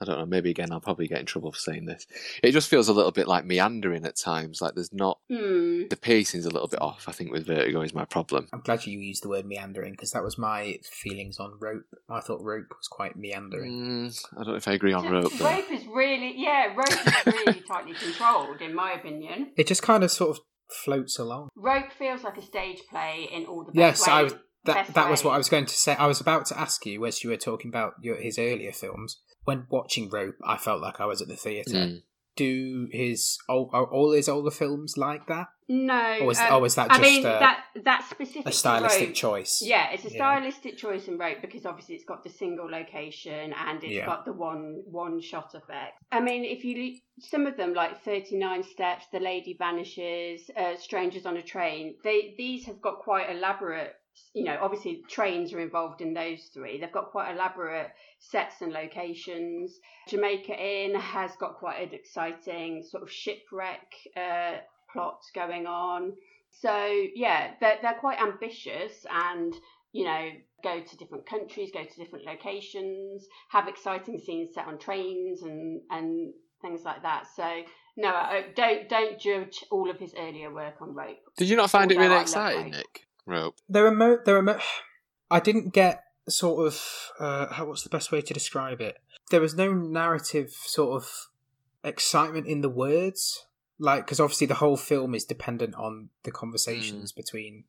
I 0.00 0.06
don't 0.06 0.18
know, 0.18 0.26
maybe 0.26 0.50
again 0.50 0.72
I'll 0.72 0.80
probably 0.80 1.06
get 1.06 1.20
in 1.20 1.26
trouble 1.26 1.52
for 1.52 1.58
saying 1.58 1.84
this. 1.84 2.06
It 2.42 2.52
just 2.52 2.68
feels 2.68 2.88
a 2.88 2.92
little 2.92 3.10
bit 3.10 3.28
like 3.28 3.44
meandering 3.44 4.06
at 4.06 4.16
times. 4.16 4.60
Like 4.62 4.74
there's 4.74 4.92
not 4.92 5.18
mm. 5.30 5.88
the 5.90 5.96
pacing's 5.96 6.46
a 6.46 6.50
little 6.50 6.68
bit 6.68 6.80
off. 6.80 7.04
I 7.06 7.12
think 7.12 7.30
with 7.30 7.46
Vertigo 7.46 7.82
is 7.82 7.94
my 7.94 8.04
problem. 8.06 8.48
I'm 8.52 8.60
glad 8.60 8.86
you 8.86 8.98
used 8.98 9.22
the 9.22 9.28
word 9.28 9.44
meandering 9.44 9.92
because 9.92 10.12
that 10.12 10.22
was 10.22 10.38
my 10.38 10.78
feelings 10.84 11.38
on 11.38 11.58
Rope. 11.60 11.84
I 12.08 12.20
thought 12.20 12.42
Rope 12.42 12.68
was 12.70 12.88
quite 12.88 13.16
meandering. 13.16 14.08
Mm, 14.08 14.24
I 14.32 14.36
don't 14.38 14.48
know 14.48 14.54
if 14.54 14.68
I 14.68 14.72
agree 14.72 14.92
on 14.92 15.10
Rope. 15.10 15.32
Though. 15.38 15.50
Rope 15.50 15.70
is 15.70 15.86
really 15.86 16.34
yeah, 16.36 16.74
Rope 16.74 16.88
is 16.88 17.26
really 17.26 17.62
tightly 17.68 17.94
controlled 17.94 18.62
in 18.62 18.74
my 18.74 18.92
opinion. 18.92 19.52
It 19.56 19.66
just 19.66 19.82
kind 19.82 20.02
of 20.02 20.10
sort 20.10 20.30
of 20.30 20.42
floats 20.70 21.18
along. 21.18 21.50
Rope 21.56 21.92
feels 21.98 22.22
like 22.22 22.38
a 22.38 22.42
stage 22.42 22.80
play 22.88 23.28
in 23.30 23.44
all 23.44 23.64
the 23.64 23.72
yes, 23.74 24.00
ways. 24.00 24.08
I 24.08 24.22
was 24.22 24.34
that 24.64 24.94
that 24.94 25.10
was 25.10 25.24
what 25.24 25.34
I 25.34 25.38
was 25.38 25.48
going 25.48 25.66
to 25.66 25.74
say. 25.74 25.94
I 25.94 26.06
was 26.06 26.20
about 26.20 26.46
to 26.46 26.58
ask 26.58 26.84
you 26.84 27.04
as 27.06 27.24
you 27.24 27.30
were 27.30 27.36
talking 27.36 27.70
about 27.70 27.94
your, 28.00 28.16
his 28.16 28.38
earlier 28.38 28.72
films 28.72 29.18
when 29.50 29.66
watching 29.68 30.08
Rope, 30.08 30.36
I 30.44 30.56
felt 30.56 30.80
like 30.80 31.00
I 31.00 31.06
was 31.06 31.20
at 31.20 31.26
the 31.26 31.34
theatre. 31.34 31.72
Mm. 31.72 32.02
Do 32.36 32.88
his 32.92 33.36
all, 33.48 33.68
are 33.72 33.84
all 33.84 34.12
his 34.12 34.28
older 34.28 34.52
films 34.52 34.96
like 34.96 35.26
that? 35.26 35.48
No. 35.68 36.18
Or 36.20 36.26
was, 36.26 36.38
um, 36.38 36.54
or 36.54 36.60
was 36.60 36.76
that 36.76 36.88
just 36.88 37.00
I 37.00 37.02
mean, 37.02 37.26
a, 37.26 37.28
that 37.28 37.64
that 37.84 38.08
specific 38.08 38.46
a 38.46 38.52
stylistic 38.52 39.08
rope, 39.08 39.14
choice? 39.14 39.60
Yeah, 39.60 39.90
it's 39.90 40.04
a 40.04 40.10
stylistic 40.10 40.72
yeah. 40.72 40.78
choice 40.78 41.08
in 41.08 41.18
Rope 41.18 41.38
because 41.42 41.66
obviously 41.66 41.96
it's 41.96 42.04
got 42.04 42.22
the 42.22 42.30
single 42.30 42.70
location 42.70 43.52
and 43.52 43.82
it's 43.82 43.92
yeah. 43.92 44.06
got 44.06 44.24
the 44.24 44.32
one 44.32 44.82
one 44.86 45.20
shot 45.20 45.54
effect. 45.54 45.94
I 46.12 46.20
mean, 46.20 46.44
if 46.44 46.64
you 46.64 46.96
some 47.18 47.46
of 47.46 47.56
them 47.56 47.74
like 47.74 48.02
Thirty 48.04 48.36
Nine 48.36 48.62
Steps, 48.62 49.06
The 49.12 49.20
Lady 49.20 49.56
Vanishes, 49.58 50.48
uh, 50.56 50.76
Strangers 50.76 51.26
on 51.26 51.36
a 51.36 51.42
Train, 51.42 51.96
they 52.04 52.34
these 52.38 52.66
have 52.66 52.80
got 52.80 53.00
quite 53.00 53.28
elaborate 53.30 53.94
you 54.34 54.44
know, 54.44 54.56
obviously 54.60 55.02
trains 55.08 55.52
are 55.52 55.60
involved 55.60 56.00
in 56.00 56.14
those 56.14 56.50
three. 56.54 56.78
They've 56.80 56.92
got 56.92 57.10
quite 57.10 57.32
elaborate 57.32 57.90
sets 58.18 58.60
and 58.60 58.72
locations. 58.72 59.78
Jamaica 60.08 60.52
Inn 60.52 60.94
has 60.94 61.32
got 61.36 61.56
quite 61.56 61.82
an 61.82 61.94
exciting 61.94 62.82
sort 62.82 63.02
of 63.02 63.10
shipwreck 63.10 63.92
uh, 64.16 64.58
plot 64.92 65.20
going 65.34 65.66
on. 65.66 66.12
So 66.50 67.04
yeah, 67.14 67.52
they're 67.60 67.78
they're 67.82 67.98
quite 68.00 68.20
ambitious 68.20 69.06
and 69.10 69.54
you 69.92 70.04
know 70.04 70.30
go 70.62 70.80
to 70.80 70.96
different 70.96 71.26
countries, 71.26 71.70
go 71.72 71.84
to 71.84 71.96
different 71.96 72.24
locations, 72.24 73.26
have 73.50 73.68
exciting 73.68 74.18
scenes 74.18 74.54
set 74.54 74.66
on 74.66 74.78
trains 74.78 75.42
and 75.42 75.80
and 75.90 76.32
things 76.62 76.82
like 76.84 77.02
that. 77.02 77.26
So 77.34 77.62
no, 77.96 78.42
don't 78.54 78.88
don't 78.88 79.18
judge 79.18 79.64
all 79.70 79.90
of 79.90 79.98
his 79.98 80.14
earlier 80.16 80.52
work 80.52 80.76
on 80.80 80.94
rope. 80.94 81.18
Did 81.36 81.48
you 81.48 81.56
not 81.56 81.70
find 81.70 81.90
it 81.90 81.98
really 81.98 82.20
exciting, 82.20 82.70
Nick? 82.70 83.06
Rope. 83.30 83.56
There 83.68 83.86
are 83.86 83.94
mo- 83.94 84.18
there 84.24 84.36
are 84.36 84.42
mo- 84.42 84.60
I 85.30 85.40
didn't 85.40 85.72
get 85.72 86.04
sort 86.28 86.66
of 86.66 87.10
uh, 87.18 87.52
how 87.52 87.66
what's 87.66 87.82
the 87.82 87.90
best 87.90 88.12
way 88.12 88.20
to 88.20 88.34
describe 88.34 88.80
it? 88.80 88.98
There 89.30 89.40
was 89.40 89.54
no 89.54 89.72
narrative 89.72 90.50
sort 90.50 91.02
of 91.02 91.28
excitement 91.84 92.46
in 92.46 92.60
the 92.60 92.68
words, 92.68 93.46
like 93.78 94.04
because 94.04 94.20
obviously 94.20 94.46
the 94.46 94.54
whole 94.54 94.76
film 94.76 95.14
is 95.14 95.24
dependent 95.24 95.74
on 95.74 96.10
the 96.24 96.30
conversations 96.30 97.12
mm. 97.12 97.16
between 97.16 97.64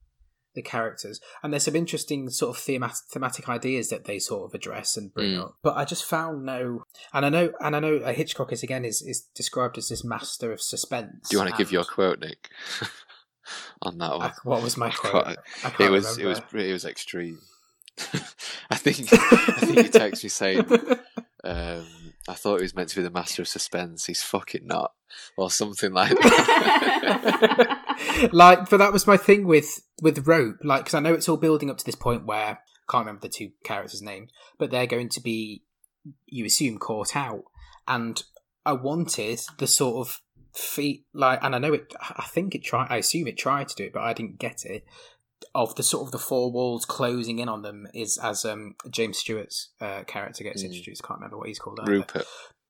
the 0.54 0.62
characters, 0.62 1.22
and 1.42 1.54
there's 1.54 1.64
some 1.64 1.76
interesting 1.76 2.30
sort 2.30 2.58
of 2.58 2.62
themat- 2.62 3.04
thematic 3.10 3.48
ideas 3.48 3.90
that 3.90 4.06
they 4.06 4.20
sort 4.20 4.50
of 4.50 4.54
address 4.54 4.98
and 4.98 5.14
bring 5.14 5.32
mm. 5.32 5.42
up. 5.42 5.56
But 5.62 5.78
I 5.78 5.86
just 5.86 6.04
found 6.04 6.44
no, 6.46 6.84
and 7.14 7.26
I 7.26 7.30
know, 7.30 7.54
and 7.62 7.76
I 7.76 7.80
know 7.80 8.00
Hitchcock 8.00 8.52
is 8.52 8.64
again 8.64 8.84
is 8.84 9.02
is 9.02 9.22
described 9.36 9.78
as 9.78 9.90
this 9.90 10.04
master 10.04 10.52
of 10.52 10.62
suspense. 10.62 11.30
Do 11.30 11.36
you 11.36 11.40
want 11.40 11.52
to 11.52 11.58
give 11.58 11.72
your 11.72 11.84
quote, 11.84 12.20
Nick? 12.20 12.50
on 13.82 13.98
that 13.98 14.18
one. 14.18 14.32
what 14.44 14.62
was 14.62 14.78
my 14.78 14.90
quote? 14.90 15.38
it 15.80 15.90
was 15.90 16.18
remember. 16.18 16.22
it 16.22 16.26
was 16.28 16.42
it 16.54 16.74
was 16.74 16.86
extreme. 16.86 17.40
I 18.70 18.76
think 18.76 19.00
I 19.14 19.60
think 19.60 19.78
he 19.78 19.90
texted 19.90 20.24
me 20.24 20.30
saying, 20.30 20.66
um, 21.44 21.88
"I 22.28 22.34
thought 22.34 22.58
he 22.60 22.64
was 22.64 22.76
meant 22.76 22.90
to 22.90 22.96
be 22.98 23.04
the 23.04 23.10
master 23.10 23.42
of 23.42 23.48
suspense. 23.48 24.06
He's 24.06 24.24
fucking 24.24 24.66
not," 24.66 24.94
or 25.38 25.50
something 25.52 25.94
like 25.94 26.18
that. 26.18 27.80
like, 28.34 28.70
but 28.70 28.78
that 28.78 28.94
was 28.94 29.08
my 29.08 29.18
thing 29.18 29.46
with 29.46 29.82
with 30.02 30.28
rope. 30.28 30.58
Like, 30.64 30.86
because 30.86 30.94
I 30.94 31.00
know 31.00 31.14
it's 31.14 31.30
all 31.30 31.38
building 31.38 31.70
up 31.70 31.78
to 31.78 31.86
this 31.86 31.96
point 31.96 32.26
where 32.26 32.38
I 32.46 32.58
can't 32.90 33.06
remember 33.06 33.22
the 33.22 33.30
two 33.30 33.52
characters' 33.64 34.02
names, 34.02 34.32
but 34.58 34.72
they're 34.72 34.88
going 34.88 35.10
to 35.10 35.22
be, 35.22 35.64
you 36.26 36.46
assume, 36.46 36.78
caught 36.80 37.16
out, 37.16 37.44
and 37.88 38.24
I 38.66 38.74
wanted 38.74 39.42
the 39.58 39.68
sort 39.68 40.08
of 40.08 40.22
feet 40.54 41.06
like 41.14 41.40
and 41.42 41.56
i 41.56 41.58
know 41.58 41.74
it 41.74 41.94
i 42.02 42.26
think 42.26 42.54
it 42.56 42.64
tried 42.64 42.88
i 42.90 42.98
assume 42.98 43.28
it 43.28 43.38
tried 43.38 43.68
to 43.68 43.76
do 43.76 43.86
it 43.86 43.94
but 43.94 44.02
i 44.02 44.14
didn't 44.14 44.40
get 44.40 44.66
it 44.66 44.86
of 45.56 45.76
the 45.76 45.84
sort 45.84 46.06
of 46.06 46.12
the 46.12 46.20
four 46.20 46.52
walls 46.52 46.86
closing 46.86 47.40
in 47.40 47.50
on 47.50 47.62
them 47.62 47.88
is 47.94 48.18
as 48.18 48.46
um 48.46 48.76
james 48.90 49.18
stewart's 49.18 49.70
uh, 49.80 50.04
character 50.04 50.44
gets 50.44 50.62
mm. 50.62 50.68
introduced 50.68 51.04
can't 51.04 51.20
remember 51.20 51.38
what 51.38 51.48
he's 51.48 51.60
called 51.60 51.80
either. 51.82 51.92
rupert 51.92 52.26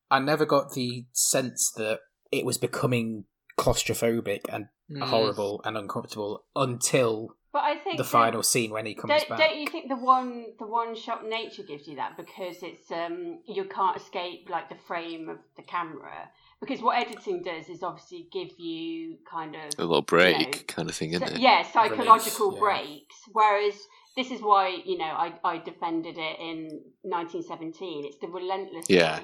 i 0.09 0.19
never 0.19 0.45
got 0.45 0.73
the 0.73 1.05
sense 1.11 1.71
that 1.75 1.99
it 2.32 2.45
was 2.45 2.57
becoming 2.57 3.25
claustrophobic 3.57 4.41
and 4.51 4.67
mm. 4.89 5.01
horrible 5.01 5.61
and 5.65 5.77
uncomfortable 5.77 6.45
until 6.55 7.36
but 7.53 7.63
I 7.63 7.75
think 7.75 7.97
the 7.97 8.05
final 8.05 8.43
scene 8.43 8.71
when 8.71 8.86
he 8.86 8.95
comes 8.95 9.09
don't, 9.09 9.29
back. 9.29 9.39
Don't 9.39 9.59
you 9.59 9.67
think 9.67 9.89
the 9.89 9.97
one 9.97 10.45
the 10.57 10.65
one 10.65 10.95
shot 10.95 11.25
nature 11.25 11.63
gives 11.63 11.86
you 11.86 11.97
that 11.97 12.15
because 12.15 12.63
it's 12.63 12.89
um 12.91 13.39
you 13.45 13.65
can't 13.65 13.97
escape 13.97 14.47
like 14.49 14.69
the 14.69 14.77
frame 14.88 15.27
of 15.27 15.38
the 15.57 15.63
camera 15.63 16.29
because 16.62 16.82
what 16.82 16.97
editing 16.99 17.41
does 17.41 17.68
is 17.70 17.82
obviously 17.82 18.28
give 18.32 18.51
you 18.59 19.18
kind 19.30 19.55
of 19.55 19.62
a 19.80 19.84
little 19.84 20.03
break 20.03 20.38
you 20.38 20.45
know, 20.45 20.51
kind 20.68 20.89
of 20.89 20.95
thing, 20.95 21.14
isn't 21.14 21.28
so, 21.28 21.34
it? 21.34 21.39
Yeah, 21.39 21.64
psychological 21.64 22.51
breaks. 22.57 23.16
Whereas 23.32 23.74
this 24.16 24.30
is 24.30 24.41
why 24.41 24.78
you 24.86 24.97
know 24.97 25.05
I, 25.05 25.34
I 25.43 25.57
defended 25.57 26.18
it 26.18 26.39
in 26.39 26.82
1917. 27.01 28.05
It's 28.05 28.18
the 28.20 28.28
relentlessness 28.28 28.89
yeah. 28.89 29.22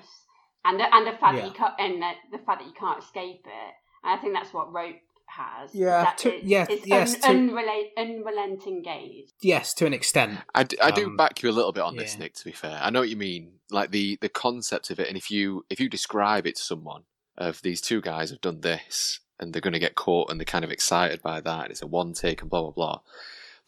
and 0.65 0.79
the 0.79 0.93
and 0.93 1.05
the 1.05 1.17
fact 1.17 1.35
yeah. 1.35 1.41
that 1.41 1.47
you 1.47 1.53
can't 1.53 1.73
and 1.79 2.01
the, 2.01 2.37
the 2.37 2.43
fact 2.43 2.61
that 2.61 2.67
you 2.67 2.73
can't 2.73 3.01
escape 3.01 3.45
it. 3.45 3.73
And 4.03 4.17
I 4.17 4.21
think 4.21 4.33
that's 4.33 4.53
what 4.53 4.73
Rope 4.73 4.95
has. 5.27 5.75
Yeah, 5.75 6.13
to, 6.17 6.35
it's, 6.35 6.43
yes, 6.45 6.67
it's 6.69 6.87
yes, 6.87 7.23
un, 7.23 7.49
to, 7.49 7.53
unrela- 7.53 7.89
unrelenting 7.97 8.81
gaze. 8.81 9.31
Yes, 9.41 9.73
to 9.75 9.85
an 9.85 9.93
extent. 9.93 10.39
I, 10.55 10.63
d- 10.63 10.77
I 10.81 10.91
do 10.91 11.07
um, 11.07 11.17
back 11.17 11.43
you 11.43 11.49
a 11.49 11.51
little 11.51 11.71
bit 11.71 11.83
on 11.83 11.95
yeah. 11.95 12.01
this, 12.01 12.17
Nick. 12.17 12.33
To 12.35 12.45
be 12.45 12.51
fair, 12.51 12.79
I 12.81 12.89
know 12.89 13.01
what 13.01 13.09
you 13.09 13.17
mean. 13.17 13.53
Like 13.69 13.91
the 13.91 14.17
the 14.21 14.29
concept 14.29 14.89
of 14.89 14.99
it, 14.99 15.07
and 15.07 15.17
if 15.17 15.29
you 15.29 15.65
if 15.69 15.79
you 15.79 15.89
describe 15.89 16.47
it 16.47 16.55
to 16.55 16.63
someone, 16.63 17.03
of 17.37 17.61
these 17.61 17.81
two 17.81 18.01
guys 18.01 18.29
have 18.29 18.41
done 18.41 18.61
this 18.61 19.19
and 19.39 19.53
they're 19.53 19.61
going 19.61 19.73
to 19.73 19.79
get 19.79 19.95
caught 19.95 20.29
and 20.31 20.39
they're 20.39 20.45
kind 20.45 20.65
of 20.65 20.71
excited 20.71 21.21
by 21.21 21.39
that 21.41 21.63
and 21.63 21.71
it's 21.71 21.81
a 21.81 21.87
one 21.87 22.13
take 22.13 22.41
and 22.41 22.49
blah 22.49 22.61
blah 22.61 22.71
blah. 22.71 22.99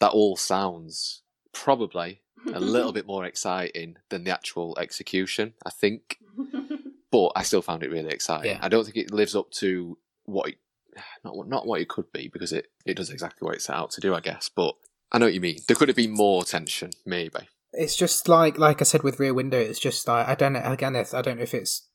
That 0.00 0.12
all 0.12 0.36
sounds 0.36 1.22
probably 1.52 2.22
a 2.52 2.60
little 2.60 2.92
bit 2.98 3.06
more 3.06 3.24
exciting 3.24 3.96
than 4.08 4.24
the 4.24 4.30
actual 4.30 4.76
execution 4.78 5.54
i 5.64 5.70
think. 5.70 6.18
But 7.12 7.32
i 7.34 7.42
still 7.42 7.60
found 7.60 7.82
it 7.82 7.90
really 7.90 8.10
exciting. 8.10 8.52
Yeah. 8.52 8.58
i 8.62 8.68
don't 8.68 8.84
think 8.84 8.96
it 8.96 9.12
lives 9.12 9.34
up 9.34 9.50
to 9.52 9.98
what 10.26 10.50
it, 10.50 10.58
not 11.24 11.48
not 11.48 11.66
what 11.66 11.80
it 11.80 11.88
could 11.88 12.12
be 12.12 12.28
because 12.28 12.52
it 12.52 12.70
it 12.86 12.96
does 12.96 13.10
exactly 13.10 13.44
what 13.44 13.56
it's 13.56 13.64
set 13.64 13.74
out 13.74 13.90
to 13.92 14.00
do 14.00 14.14
i 14.14 14.20
guess 14.20 14.48
but 14.48 14.76
i 15.10 15.18
know 15.18 15.26
what 15.26 15.34
you 15.34 15.40
mean. 15.40 15.58
There 15.66 15.76
could 15.76 15.88
have 15.88 15.96
been 15.96 16.12
more 16.12 16.44
tension 16.44 16.90
maybe. 17.04 17.48
It's 17.72 17.96
just 17.96 18.28
like 18.28 18.58
like 18.58 18.80
i 18.80 18.84
said 18.84 19.02
with 19.02 19.18
rear 19.18 19.34
window 19.34 19.58
it's 19.58 19.80
just 19.80 20.06
like 20.06 20.28
i 20.28 20.36
don't 20.36 20.52
know 20.52 20.62
again 20.62 20.94
i 20.94 21.02
don't 21.02 21.38
know 21.38 21.42
if 21.42 21.52
it's 21.54 21.88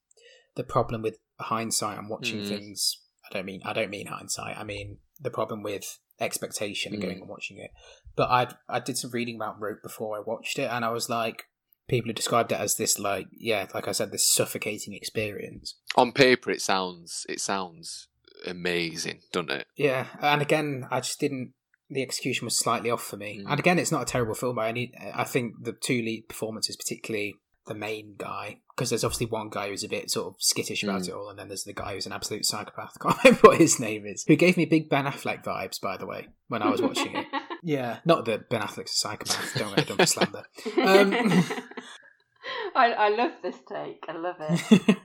the 0.55 0.63
problem 0.63 1.01
with 1.01 1.17
hindsight 1.39 1.97
and 1.97 2.09
watching 2.09 2.41
mm. 2.41 2.47
things. 2.47 3.01
I 3.29 3.33
don't 3.33 3.45
mean 3.45 3.61
I 3.65 3.73
don't 3.73 3.89
mean 3.89 4.07
hindsight. 4.07 4.57
I 4.57 4.63
mean 4.63 4.97
the 5.19 5.29
problem 5.29 5.63
with 5.63 5.99
expectation 6.19 6.93
and 6.93 7.01
mm. 7.01 7.05
going 7.05 7.19
and 7.19 7.29
watching 7.29 7.57
it. 7.57 7.71
But 8.15 8.29
I 8.29 8.47
I 8.69 8.79
did 8.79 8.97
some 8.97 9.11
reading 9.11 9.35
about 9.35 9.59
Rope 9.59 9.81
before 9.83 10.17
I 10.17 10.21
watched 10.21 10.59
it, 10.59 10.69
and 10.71 10.85
I 10.85 10.89
was 10.89 11.09
like, 11.09 11.45
people 11.87 12.09
have 12.09 12.15
described 12.15 12.51
it 12.51 12.59
as 12.59 12.75
this 12.75 12.97
like 12.97 13.27
yeah, 13.31 13.67
like 13.73 13.87
I 13.87 13.91
said, 13.91 14.11
this 14.11 14.27
suffocating 14.27 14.93
experience. 14.93 15.75
On 15.95 16.11
paper, 16.11 16.51
it 16.51 16.61
sounds 16.61 17.25
it 17.27 17.39
sounds 17.39 18.07
amazing, 18.45 19.21
doesn't 19.31 19.51
it? 19.51 19.67
Yeah, 19.75 20.07
and 20.21 20.41
again, 20.41 20.87
I 20.91 20.99
just 20.99 21.19
didn't. 21.19 21.53
The 21.89 22.01
execution 22.01 22.45
was 22.45 22.57
slightly 22.57 22.89
off 22.89 23.03
for 23.03 23.17
me. 23.17 23.41
Mm. 23.41 23.51
And 23.51 23.59
again, 23.59 23.77
it's 23.77 23.91
not 23.91 24.01
a 24.01 24.05
terrible 24.05 24.33
film 24.33 24.55
by 24.55 24.69
any. 24.69 24.91
I 25.13 25.23
think 25.23 25.63
the 25.63 25.73
two 25.73 26.01
lead 26.01 26.27
performances, 26.27 26.75
particularly 26.75 27.35
the 27.67 27.73
main 27.75 28.15
guy, 28.17 28.59
because 28.75 28.89
there's 28.89 29.03
obviously 29.03 29.25
one 29.27 29.49
guy 29.49 29.69
who's 29.69 29.83
a 29.83 29.89
bit 29.89 30.09
sort 30.11 30.27
of 30.27 30.35
skittish 30.39 30.83
about 30.83 31.01
Mm. 31.01 31.07
it 31.09 31.13
all, 31.13 31.29
and 31.29 31.39
then 31.39 31.47
there's 31.47 31.63
the 31.63 31.73
guy 31.73 31.93
who's 31.93 32.05
an 32.05 32.11
absolute 32.11 32.45
psychopath. 32.45 32.95
I 33.01 33.03
can't 33.11 33.23
remember 33.23 33.47
what 33.49 33.57
his 33.57 33.79
name 33.79 34.05
is. 34.05 34.23
Who 34.27 34.35
gave 34.35 34.57
me 34.57 34.65
big 34.65 34.89
Ben 34.89 35.05
Affleck 35.05 35.43
vibes, 35.43 35.81
by 35.81 35.97
the 35.97 36.05
way, 36.05 36.27
when 36.47 36.61
I 36.61 36.69
was 36.69 36.81
watching 36.81 37.15
it. 37.15 37.25
Yeah, 37.67 37.97
not 38.05 38.25
that 38.25 38.47
Ben 38.47 38.61
Affleck's 38.61 38.91
a 38.91 38.95
psychopath. 38.95 39.55
Don't 39.57 39.87
don't 39.87 39.97
be 39.97 40.05
slander. 40.05 40.43
Um, 40.77 41.11
I, 42.75 42.91
I 42.93 43.09
love 43.09 43.31
this 43.41 43.55
take. 43.67 44.03
I 44.07 44.15
love 44.17 44.35
it. 44.39 44.97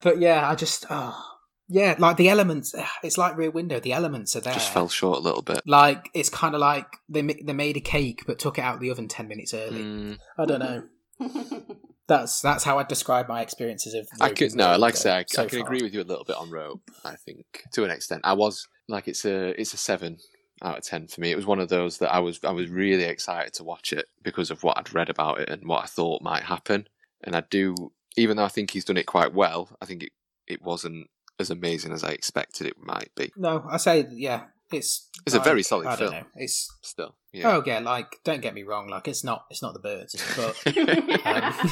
but 0.00 0.18
yeah, 0.18 0.48
I 0.48 0.54
just 0.54 0.86
oh 0.88 1.22
yeah, 1.68 1.94
like 1.98 2.16
the 2.16 2.30
elements. 2.30 2.74
It's 3.02 3.18
like 3.18 3.36
Rear 3.36 3.50
Window. 3.50 3.78
The 3.78 3.92
elements 3.92 4.34
are 4.36 4.40
there. 4.40 4.54
Just 4.54 4.72
fell 4.72 4.88
short 4.88 5.18
a 5.18 5.20
little 5.20 5.42
bit. 5.42 5.60
Like 5.66 6.08
it's 6.14 6.30
kind 6.30 6.54
of 6.54 6.62
like 6.62 6.86
they 7.10 7.20
they 7.20 7.52
made 7.52 7.76
a 7.76 7.80
cake 7.80 8.22
but 8.26 8.38
took 8.38 8.56
it 8.58 8.62
out 8.62 8.76
of 8.76 8.80
the 8.80 8.90
oven 8.90 9.08
ten 9.08 9.28
minutes 9.28 9.52
early. 9.52 9.82
Mm, 9.82 10.18
I 10.38 10.44
don't 10.46 10.60
know. 10.60 10.84
That's 12.08 12.40
that's 12.40 12.64
how 12.64 12.78
I 12.78 12.82
describe 12.82 13.28
my 13.28 13.42
experiences 13.42 13.94
of. 13.94 14.08
I 14.20 14.30
could 14.30 14.54
no, 14.54 14.76
like 14.76 14.94
I 14.94 14.98
say, 14.98 15.12
I, 15.12 15.24
so 15.26 15.44
I 15.44 15.46
can 15.46 15.60
far. 15.60 15.66
agree 15.66 15.82
with 15.82 15.94
you 15.94 16.02
a 16.02 16.04
little 16.04 16.24
bit 16.24 16.36
on 16.36 16.50
rope. 16.50 16.82
I 17.04 17.14
think 17.14 17.64
to 17.72 17.84
an 17.84 17.90
extent, 17.90 18.22
I 18.24 18.32
was 18.32 18.68
like 18.88 19.06
it's 19.06 19.24
a 19.24 19.58
it's 19.58 19.72
a 19.72 19.76
seven 19.76 20.18
out 20.62 20.78
of 20.78 20.84
ten 20.84 21.06
for 21.06 21.20
me. 21.20 21.30
It 21.30 21.36
was 21.36 21.46
one 21.46 21.60
of 21.60 21.68
those 21.68 21.98
that 21.98 22.12
I 22.12 22.18
was 22.18 22.40
I 22.44 22.50
was 22.50 22.68
really 22.68 23.04
excited 23.04 23.54
to 23.54 23.64
watch 23.64 23.92
it 23.92 24.06
because 24.22 24.50
of 24.50 24.62
what 24.64 24.76
I'd 24.76 24.92
read 24.92 25.10
about 25.10 25.40
it 25.40 25.48
and 25.48 25.66
what 25.66 25.84
I 25.84 25.86
thought 25.86 26.22
might 26.22 26.42
happen. 26.42 26.88
And 27.22 27.36
I 27.36 27.44
do, 27.48 27.92
even 28.16 28.36
though 28.36 28.44
I 28.44 28.48
think 28.48 28.72
he's 28.72 28.84
done 28.84 28.96
it 28.96 29.06
quite 29.06 29.32
well, 29.32 29.68
I 29.80 29.86
think 29.86 30.02
it 30.02 30.12
it 30.48 30.60
wasn't 30.60 31.08
as 31.38 31.50
amazing 31.50 31.92
as 31.92 32.02
I 32.02 32.10
expected 32.10 32.66
it 32.66 32.76
might 32.78 33.10
be. 33.16 33.32
No, 33.36 33.64
I 33.70 33.76
say 33.76 34.06
yeah. 34.10 34.46
It's 34.72 35.08
It's 35.26 35.34
a 35.34 35.40
very 35.40 35.62
solid 35.62 35.86
I 35.86 35.90
don't 35.96 35.98
film. 36.10 36.12
know. 36.12 36.26
It's 36.36 36.70
Still, 36.82 37.14
yeah. 37.32 37.48
oh 37.56 37.62
yeah, 37.66 37.78
like 37.80 38.20
don't 38.24 38.40
get 38.42 38.54
me 38.54 38.62
wrong. 38.62 38.88
Like 38.88 39.08
it's 39.08 39.22
not 39.24 39.46
it's 39.50 39.62
not 39.62 39.74
the 39.74 39.80
birds, 39.80 40.16
but 40.36 40.76
Um, 41.26 41.70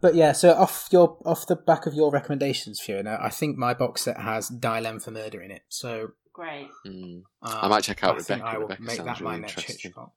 But 0.00 0.14
yeah, 0.14 0.32
so 0.32 0.52
off 0.52 0.88
your 0.92 1.18
off 1.24 1.46
the 1.46 1.56
back 1.56 1.86
of 1.86 1.94
your 1.94 2.10
recommendations, 2.10 2.80
Fiona, 2.80 3.18
I 3.20 3.30
think 3.30 3.56
my 3.56 3.72
box 3.74 4.02
set 4.02 4.18
has 4.20 4.48
Dial 4.48 4.98
for 4.98 5.10
Murder 5.10 5.40
in 5.40 5.50
it. 5.50 5.62
So 5.68 6.10
Great. 6.32 6.68
Mm. 6.86 7.22
uh, 7.42 7.60
I 7.62 7.68
might 7.68 7.82
check 7.82 8.04
out 8.04 8.16
I 8.16 8.18
think 8.18 8.40
Rebecca. 8.42 8.44
I 8.46 8.58
will 8.58 8.62
Rebecca 8.64 8.82
make 8.82 8.96
sounds 8.96 9.06
that 9.18 9.20
my 9.24 9.30
really 9.30 9.40
next 9.42 9.52
interesting. 9.58 9.90
Hitchcock. 9.90 10.12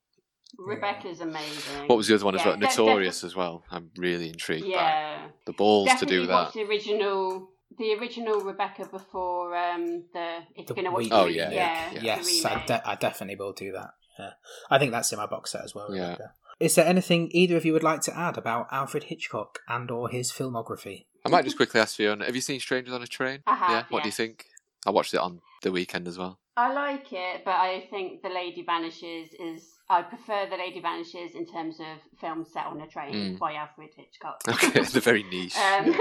Rebecca's 0.58 1.22
amazing. 1.22 1.88
What 1.88 1.96
was 1.98 2.08
the 2.08 2.16
other 2.16 2.26
one 2.26 2.36
as 2.36 2.46
well? 2.46 2.58
Notorious 2.58 3.24
as 3.24 3.36
well. 3.36 3.64
I'm 3.72 3.92
really 3.96 4.28
intrigued 4.30 4.64
by 4.66 4.70
Yeah. 4.72 5.28
the 5.46 5.54
balls 5.54 5.88
Definitely 5.88 6.18
to 6.18 6.22
do 6.24 6.28
that. 6.28 6.34
watch 6.34 6.54
the 6.54 6.64
original, 6.64 7.50
the 7.78 7.94
original 7.96 8.42
Rebecca 8.42 8.88
before 8.92 9.56
um 9.56 10.06
the. 10.14 10.40
It's 10.56 10.68
The 10.70 10.74
gonna 10.76 10.92
watch. 10.92 11.04
Week. 11.04 11.12
Oh, 11.14 11.26
yeah, 11.26 11.50
yeah, 11.52 11.92
yeah. 11.94 12.02
Yes, 12.02 12.46
I, 12.46 12.64
de- 12.66 12.90
I 12.90 12.96
definitely 12.96 13.36
will 13.36 13.54
do 13.54 13.72
that. 13.74 13.92
Yeah. 14.18 14.32
I 14.70 14.80
think 14.80 14.92
that's 14.92 15.12
in 15.12 15.18
my 15.18 15.28
box 15.28 15.52
set 15.52 15.64
as 15.64 15.74
well. 15.76 15.94
Yeah. 15.96 16.12
Rebecca. 16.12 16.34
Is 16.60 16.76
there 16.76 16.86
anything 16.86 17.30
either 17.32 17.56
of 17.56 17.64
you 17.66 17.72
would 17.72 17.84
like 17.84 18.02
to 18.02 18.18
add 18.18 18.38
about 18.38 18.68
Alfred 18.72 19.04
Hitchcock 19.06 19.60
and 19.70 19.90
or 19.90 20.10
his 20.10 20.30
filmography? 20.32 21.06
I 21.26 21.30
might 21.30 21.46
just 21.46 21.56
quickly 21.56 21.80
ask 21.80 21.96
Fiona, 21.96 22.26
have 22.26 22.36
you 22.36 22.42
seen 22.42 22.60
Strangers 22.60 22.94
on 22.94 23.02
a 23.02 23.08
Train? 23.08 23.40
I 23.48 23.56
have, 23.56 23.70
yeah. 23.72 23.84
What 23.90 24.04
do 24.04 24.10
you 24.10 24.14
think? 24.14 24.44
I 24.86 24.92
watched 24.92 25.14
it 25.14 25.20
on 25.22 25.40
the 25.64 25.72
weekend 25.72 26.06
as 26.08 26.18
well. 26.18 26.40
I 26.58 26.74
like 26.74 27.14
it, 27.14 27.44
but 27.46 27.52
I 27.52 27.88
think 27.90 28.22
The 28.22 28.30
Lady 28.30 28.64
Vanishes 28.64 29.30
is. 29.40 29.70
I 29.90 30.02
prefer 30.02 30.48
The 30.50 30.58
Lady 30.58 30.82
Vanishes 30.82 31.34
in 31.36 31.46
terms 31.46 31.80
of 31.80 32.20
film 32.20 32.44
set 32.46 32.66
on 32.66 32.82
a 32.82 32.88
train 32.88 33.14
Mm. 33.14 33.40
by 33.40 33.54
Alfred 33.54 33.90
Hitchcock. 33.96 34.42
Okay, 34.48 34.70
they're 34.92 35.02
very 35.02 35.24
niche. 35.32 35.56
um, 35.58 35.96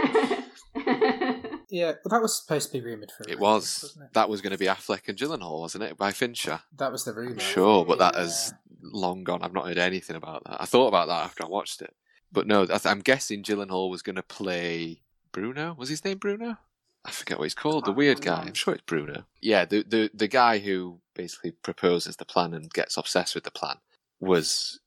Yeah, 1.70 1.92
well, 2.04 2.10
that 2.18 2.22
was 2.22 2.34
supposed 2.40 2.72
to 2.72 2.78
be 2.78 2.84
rumored 2.84 3.10
for. 3.10 3.24
a 3.24 3.26
it 3.26 3.30
remake, 3.32 3.40
was. 3.42 3.80
wasn't 3.82 4.04
it? 4.06 4.12
That 4.14 4.28
was 4.28 4.40
going 4.40 4.52
to 4.52 4.58
be 4.58 4.66
Affleck 4.66 5.08
and 5.08 5.18
Gyllenhaal, 5.18 5.60
wasn't 5.60 5.84
it? 5.84 5.96
By 5.98 6.12
Fincher. 6.12 6.60
That 6.78 6.90
was 6.92 7.04
the 7.04 7.12
rumor. 7.12 7.32
I'm 7.32 7.38
sure, 7.38 7.84
but 7.84 7.98
that 7.98 8.14
Yeah. 8.14 8.20
has 8.22 8.54
long 8.82 9.24
gone. 9.24 9.42
I've 9.42 9.52
not 9.52 9.66
heard 9.66 9.78
anything 9.78 10.16
about 10.16 10.44
that. 10.44 10.62
I 10.62 10.64
thought 10.64 10.88
about 10.88 11.08
that 11.08 11.24
after 11.24 11.44
I 11.44 11.48
watched 11.48 11.82
it. 11.82 11.94
But 12.32 12.46
no, 12.46 12.62
I 12.62 12.66
th- 12.66 12.86
I'm 12.86 13.00
guessing 13.00 13.42
Gyllenhaal 13.42 13.90
was 13.90 14.02
going 14.02 14.16
to 14.16 14.22
play 14.22 15.02
Bruno. 15.32 15.74
Was 15.78 15.88
his 15.90 16.04
name 16.04 16.18
Bruno? 16.18 16.56
I 17.04 17.10
forget 17.10 17.38
what 17.38 17.44
he's 17.44 17.54
called. 17.54 17.84
The 17.84 17.92
weird 17.92 18.20
guy. 18.20 18.42
I'm 18.42 18.54
sure 18.54 18.74
it's 18.74 18.82
Bruno. 18.82 19.24
Yeah, 19.40 19.64
the, 19.64 19.82
the 19.82 20.10
the 20.12 20.28
guy 20.28 20.58
who 20.58 21.00
basically 21.14 21.52
proposes 21.52 22.16
the 22.16 22.24
plan 22.24 22.52
and 22.54 22.70
gets 22.72 22.96
obsessed 22.96 23.34
with 23.34 23.44
the 23.44 23.50
plan 23.50 23.76
was 24.20 24.80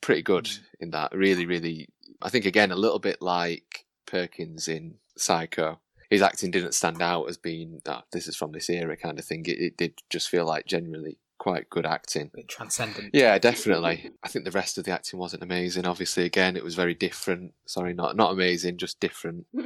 pretty 0.00 0.22
good 0.22 0.44
Mm. 0.44 0.60
in 0.80 0.90
that. 0.90 1.12
Really, 1.14 1.46
really. 1.46 1.88
I 2.22 2.28
think 2.28 2.44
again 2.44 2.70
a 2.72 2.76
little 2.76 2.98
bit 2.98 3.22
like 3.22 3.84
Perkins 4.06 4.68
in 4.68 4.96
Psycho. 5.16 5.80
His 6.10 6.22
acting 6.22 6.50
didn't 6.50 6.74
stand 6.74 7.00
out 7.00 7.28
as 7.28 7.36
being 7.36 7.80
ah, 7.86 8.02
this 8.12 8.26
is 8.28 8.36
from 8.36 8.52
this 8.52 8.68
era 8.68 8.96
kind 8.96 9.18
of 9.18 9.24
thing. 9.24 9.44
It, 9.46 9.58
it 9.58 9.76
did 9.76 10.02
just 10.10 10.28
feel 10.28 10.44
like 10.44 10.66
genuinely 10.66 11.18
quite 11.40 11.70
good 11.70 11.86
acting. 11.86 12.30
Bit 12.32 12.48
transcendent. 12.48 13.10
Yeah, 13.14 13.38
definitely. 13.38 14.10
I 14.22 14.28
think 14.28 14.44
the 14.44 14.50
rest 14.52 14.76
of 14.76 14.84
the 14.84 14.92
acting 14.92 15.18
wasn't 15.18 15.42
amazing. 15.42 15.86
Obviously, 15.86 16.24
again, 16.24 16.56
it 16.56 16.62
was 16.62 16.74
very 16.74 16.94
different. 16.94 17.54
Sorry, 17.66 17.94
not 17.94 18.14
not 18.14 18.32
amazing, 18.32 18.76
just 18.76 19.00
different. 19.00 19.46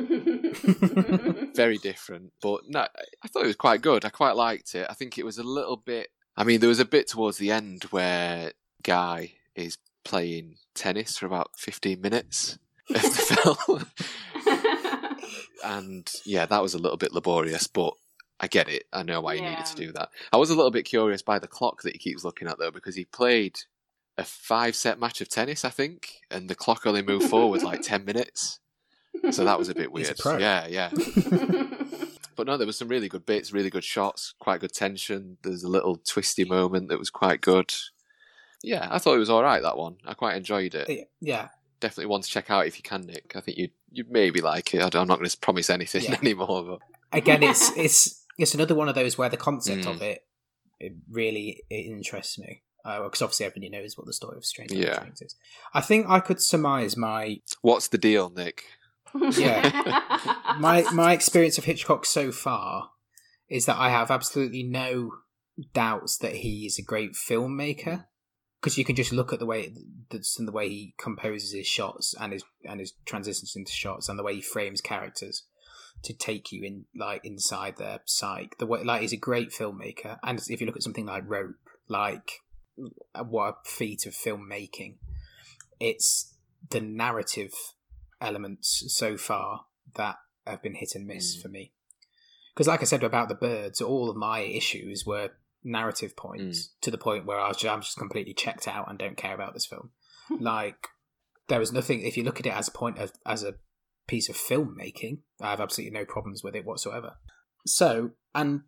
Very 1.55 1.79
different. 1.79 2.33
But 2.41 2.63
no, 2.69 2.87
I 3.23 3.29
thought 3.29 3.45
it 3.45 3.49
was 3.49 3.57
quite 3.57 3.83
good. 3.83 4.05
I 4.05 4.09
quite 4.09 4.37
liked 4.37 4.75
it. 4.75 4.87
I 4.89 4.95
think 4.95 5.19
it 5.19 5.25
was 5.25 5.39
a 5.39 5.43
little 5.43 5.77
bit. 5.77 6.09
I 6.37 6.45
mean, 6.45 6.61
there 6.61 6.69
was 6.69 6.81
a 6.81 6.85
bit 6.85 7.09
towards 7.09 7.39
the 7.39 7.51
end 7.51 7.85
where 7.85 8.53
Guy 8.83 9.35
is 9.55 9.79
playing 10.05 10.57
tennis 10.75 11.19
for 11.19 11.27
about 11.27 11.59
fifteen 11.59 12.01
minutes 12.01 12.59
of 12.89 13.03
the 13.03 13.09
film, 13.67 13.87
and 15.65 16.11
yeah, 16.25 16.47
that 16.47 16.63
was 16.63 16.75
a 16.75 16.79
little 16.79 16.99
bit 16.99 17.13
laborious, 17.13 17.67
but. 17.67 17.95
I 18.41 18.49
get 18.49 18.69
it. 18.69 18.83
I 18.93 19.05
know 19.05 19.21
why 19.21 19.37
he 19.37 19.43
needed 19.43 19.65
to 19.65 19.77
do 19.77 19.93
that. 19.93 20.09
I 20.33 20.39
was 20.39 20.51
a 20.51 20.57
little 20.57 20.73
bit 20.73 20.85
curious 20.85 21.23
by 21.23 21.39
the 21.39 21.47
clock 21.47 21.83
that 21.83 21.93
he 21.93 21.99
keeps 21.99 22.25
looking 22.25 22.49
at 22.49 22.59
though, 22.59 22.73
because 22.73 22.97
he 22.97 23.05
played 23.05 23.61
a 24.19 24.25
five 24.25 24.75
set 24.75 24.99
match 24.99 25.21
of 25.21 25.29
tennis, 25.29 25.65
I 25.65 25.71
think, 25.71 26.21
and 26.33 26.51
the 26.51 26.57
clock 26.57 26.85
only 26.85 27.01
moved 27.01 27.31
forward 27.31 27.63
like 27.63 27.83
10 27.83 28.05
minutes. 28.05 28.59
So 29.31 29.45
that 29.45 29.57
was 29.57 29.69
a 29.69 29.75
bit 29.75 29.89
He's 29.97 30.11
a 30.11 30.29
weird. 30.29 30.41
Yeah, 30.41 30.67
yeah. 30.67 30.91
But 32.37 32.47
no, 32.47 32.57
there 32.57 32.67
was 32.67 32.77
some 32.79 32.89
really 32.89 33.09
good 33.09 33.27
bits, 33.27 33.53
really 33.53 33.71
good 33.71 33.85
shots, 33.85 34.35
quite 34.39 34.61
good 34.61 34.73
tension. 34.73 35.39
There's 35.43 35.63
a 35.63 35.69
little 35.69 35.97
twisty 35.97 36.45
moment 36.45 36.89
that 36.89 36.99
was 36.99 37.11
quite 37.11 37.41
good. 37.41 37.73
Yeah, 38.63 38.89
I 38.91 38.99
thought 38.99 39.15
it 39.15 39.21
was 39.21 39.31
all 39.31 39.43
right, 39.43 39.63
that 39.63 39.77
one. 39.77 39.97
I 40.05 40.15
quite 40.15 40.37
enjoyed 40.37 40.75
it. 40.75 41.09
Yeah, 41.21 41.49
Definitely 41.85 42.07
one 42.07 42.23
to 42.23 42.29
check 42.29 42.51
out 42.51 42.67
if 42.67 42.79
you 42.79 42.83
can, 42.83 43.03
Nick. 43.03 43.33
I 43.37 43.41
think 43.41 43.59
you'd, 43.59 43.73
you'd 43.93 44.11
maybe 44.11 44.41
like 44.41 44.73
it. 44.73 44.81
I 44.81 44.99
I'm 44.99 45.07
not 45.07 45.19
going 45.19 45.29
to 45.29 45.37
promise 45.39 45.69
anything 45.69 46.05
Yeah. 46.05 46.17
anymore, 46.23 46.65
but 46.65 46.79
again, 47.13 47.43
it's 47.43 47.71
it's 47.77 48.25
it's 48.39 48.55
another 48.55 48.75
one 48.75 48.89
of 48.89 48.95
those 48.95 49.19
where 49.19 49.29
the 49.29 49.37
concept 49.37 49.83
Mm. 49.85 49.91
of 49.95 50.01
it, 50.01 50.25
it 50.81 50.93
really 51.11 51.63
it 51.69 51.85
interests 51.87 52.39
me 52.39 52.63
because 52.85 53.21
obviously 53.21 53.45
everybody 53.45 53.69
knows 53.69 53.99
what 53.99 54.07
the 54.07 54.15
story 54.15 54.39
of 54.39 54.47
Stranger 54.47 54.75
Yeah. 54.77 55.01
Things 55.03 55.21
is. 55.21 55.37
I 55.75 55.83
think 55.83 56.07
I 56.09 56.21
could 56.21 56.41
surmise 56.41 56.97
my 56.97 57.41
what's 57.61 57.89
the 57.89 57.99
deal, 57.99 58.31
Nick? 58.31 58.63
Yeah. 59.33 60.01
my 60.59 60.85
my 60.91 61.13
experience 61.13 61.59
of 61.59 61.65
Hitchcock 61.65 62.07
so 62.07 62.33
far 62.33 62.91
is 63.51 63.67
that 63.67 63.77
I 63.77 63.91
have 63.91 64.11
absolutely 64.11 64.63
no 64.63 65.11
doubts 65.75 66.17
that 66.19 66.37
he 66.37 66.65
is 66.65 66.79
a 66.79 66.83
great 66.83 67.13
filmmaker 67.13 68.07
because 68.65 68.79
you 68.79 68.85
can 68.85 68.97
just 68.97 69.13
look 69.13 69.31
at 69.31 69.39
the 69.39 69.45
way 69.45 69.75
that's 70.09 70.39
and 70.39 70.49
the 70.49 70.53
way 70.53 70.71
he 70.71 70.95
composes 70.97 71.53
his 71.53 71.67
shots 71.67 72.15
and 72.19 72.33
his 72.33 72.43
and 72.65 72.81
his 72.81 72.95
transitions 73.05 73.55
into 73.55 73.71
shots 73.71 74.09
and 74.09 74.19
the 74.19 74.23
way 74.23 74.37
he 74.37 74.41
frames 74.41 74.81
characters 74.81 75.43
to 76.03 76.15
take 76.15 76.51
you 76.51 76.63
in 76.65 76.87
like 76.97 77.23
inside 77.27 77.77
their 77.77 78.01
psyche. 78.07 78.49
The 78.59 78.65
way 78.65 78.83
like 78.83 79.03
he's 79.03 79.13
a 79.13 79.19
great 79.19 79.51
filmmaker, 79.51 80.17
and 80.23 80.41
if 80.49 80.63
you 80.63 80.67
look 80.67 80.77
at 80.77 80.83
something 80.83 81.05
like 81.05 81.29
Rope, 81.29 81.57
like 81.89 82.41
what 83.23 83.49
a 83.49 83.69
feat 83.69 84.07
of 84.07 84.15
filmmaking, 84.15 84.95
it's 85.79 86.35
the 86.71 86.81
narrative 86.81 87.53
elements 88.19 88.83
so 88.89 89.19
far 89.19 89.67
that 89.97 90.17
have 90.47 90.63
been 90.63 90.77
hit 90.77 90.95
and 90.95 91.07
miss 91.07 91.37
Mm. 91.37 91.43
for 91.43 91.49
me. 91.49 91.73
Because, 92.55 92.69
like 92.69 92.81
I 92.81 92.85
said 92.85 93.05
about 93.05 93.29
the 93.29 93.35
birds, 93.35 93.83
all 93.83 94.09
of 94.09 94.17
my 94.17 94.41
issues 94.41 95.05
were 95.05 95.33
narrative 95.65 96.17
points 96.17 96.69
mm. 96.69 96.81
to 96.83 96.91
the 96.91 96.99
point 96.99 97.27
where 97.27 97.39
I 97.39 97.49
was, 97.49 97.65
I'm 97.65 97.81
just 97.81 97.97
completely 97.97 98.35
checked 98.35 98.69
out 98.69 98.89
and 98.89 98.99
don't 98.99 99.17
care 99.17 99.35
about 99.35 99.55
this 99.55 99.67
film. 99.67 99.91
Hmm. 100.29 100.43
like, 100.43 100.89
there 101.49 101.59
was 101.59 101.73
nothing. 101.73 102.03
If 102.03 102.17
you 102.17 102.25
look 102.25 102.41
at 102.41 102.47
it 102.47 102.55
as 102.55 102.69
a 102.69 102.73
point 102.73 102.99
of 102.99 103.13
as 103.27 103.43
a 103.43 103.55
piece 104.07 104.29
of 104.29 104.37
filmmaking, 104.37 105.19
I 105.41 105.51
have 105.51 105.61
absolutely 105.61 105.99
no 105.99 106.05
problems 106.05 106.43
with 106.43 106.55
it 106.55 106.65
whatsoever. 106.65 107.15
So, 107.67 108.11
and 108.35 108.63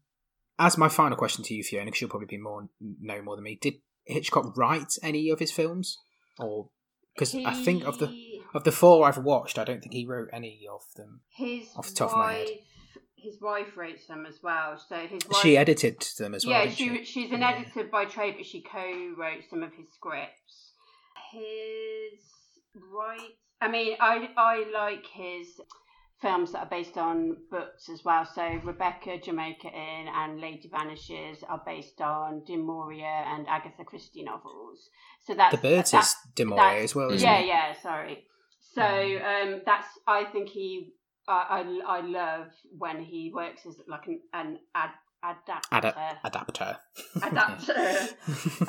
as 0.58 0.78
my 0.78 0.88
final 0.88 1.16
question 1.16 1.44
to 1.44 1.54
you, 1.54 1.62
Fiona, 1.62 1.86
because 1.86 2.00
you'll 2.00 2.10
probably 2.10 2.26
be 2.26 2.38
more 2.38 2.68
know 2.80 3.22
more 3.22 3.36
than 3.36 3.44
me, 3.44 3.58
did 3.60 3.74
Hitchcock 4.04 4.56
write 4.56 4.92
any 5.02 5.30
of 5.30 5.38
his 5.38 5.52
films, 5.52 5.98
or 6.38 6.68
because 7.14 7.34
I 7.34 7.54
think 7.54 7.84
of 7.84 7.98
the 7.98 8.14
of 8.54 8.64
the 8.64 8.72
four 8.72 9.06
I've 9.06 9.18
watched, 9.18 9.58
I 9.58 9.64
don't 9.64 9.80
think 9.80 9.94
he 9.94 10.06
wrote 10.06 10.28
any 10.32 10.66
of 10.70 10.82
them. 10.96 11.20
his 11.30 11.68
off 11.76 11.88
the 11.88 11.94
top 11.94 12.12
wife, 12.12 12.14
of 12.14 12.18
my 12.18 12.32
head. 12.34 12.48
His 13.16 13.40
wife 13.40 13.76
wrote 13.76 13.98
them 14.08 14.24
as 14.26 14.38
well. 14.42 14.78
So 14.88 14.96
his 15.06 15.26
wife, 15.28 15.42
She 15.42 15.56
edited 15.56 16.00
them 16.18 16.34
as 16.34 16.46
well. 16.46 16.64
yeah, 16.64 16.70
she, 16.70 16.88
she, 16.98 17.04
she's 17.04 17.32
an 17.32 17.40
Yeah. 17.40 17.50
editor 17.56 17.84
by 17.84 18.04
trade, 18.04 18.34
but 18.36 18.46
she 18.46 18.62
co-wrote 18.62 19.42
some 19.50 19.62
of 19.62 19.72
his 19.74 19.86
scripts. 19.94 20.72
His 21.32 22.20
write 22.92 23.36
I 23.60 23.68
mean, 23.68 23.96
I 24.00 24.28
I 24.36 24.64
like 24.72 25.06
his 25.06 25.48
films 26.20 26.52
that 26.52 26.60
are 26.60 26.68
based 26.70 26.96
on 26.98 27.36
books 27.50 27.88
as 27.88 28.04
well. 28.04 28.24
So 28.26 28.42
Rebecca, 28.64 29.18
Jamaica 29.18 29.68
Inn, 29.68 30.08
and 30.14 30.40
Lady 30.40 30.68
Vanishes 30.70 31.42
are 31.48 31.62
based 31.64 32.00
on 32.00 32.42
Maurier 32.48 33.04
and 33.06 33.46
Agatha 33.48 33.84
Christie 33.84 34.22
novels. 34.24 34.88
So 35.26 35.34
that's 35.34 35.54
The 35.56 35.60
Birds 35.62 35.90
that- 35.92 36.04
is 36.38 36.46
Maurier 36.46 36.82
as 36.84 36.94
well, 36.94 37.10
isn't 37.10 37.26
yeah, 37.26 37.38
it? 37.38 37.46
yeah. 37.46 37.74
Sorry. 37.82 38.24
So 38.74 38.82
um, 38.82 39.62
that's 39.64 39.88
I 40.06 40.24
think 40.24 40.50
he 40.50 40.92
I, 41.28 41.62
I 41.86 41.98
I 41.98 42.00
love 42.00 42.48
when 42.76 43.02
he 43.02 43.32
works 43.34 43.66
as 43.66 43.76
like 43.88 44.06
an 44.06 44.20
an 44.32 44.58
ad, 44.74 44.90
adapter. 45.24 45.76
Ada- 45.76 46.18
adapter. 46.24 46.76
Adapter. 47.22 48.08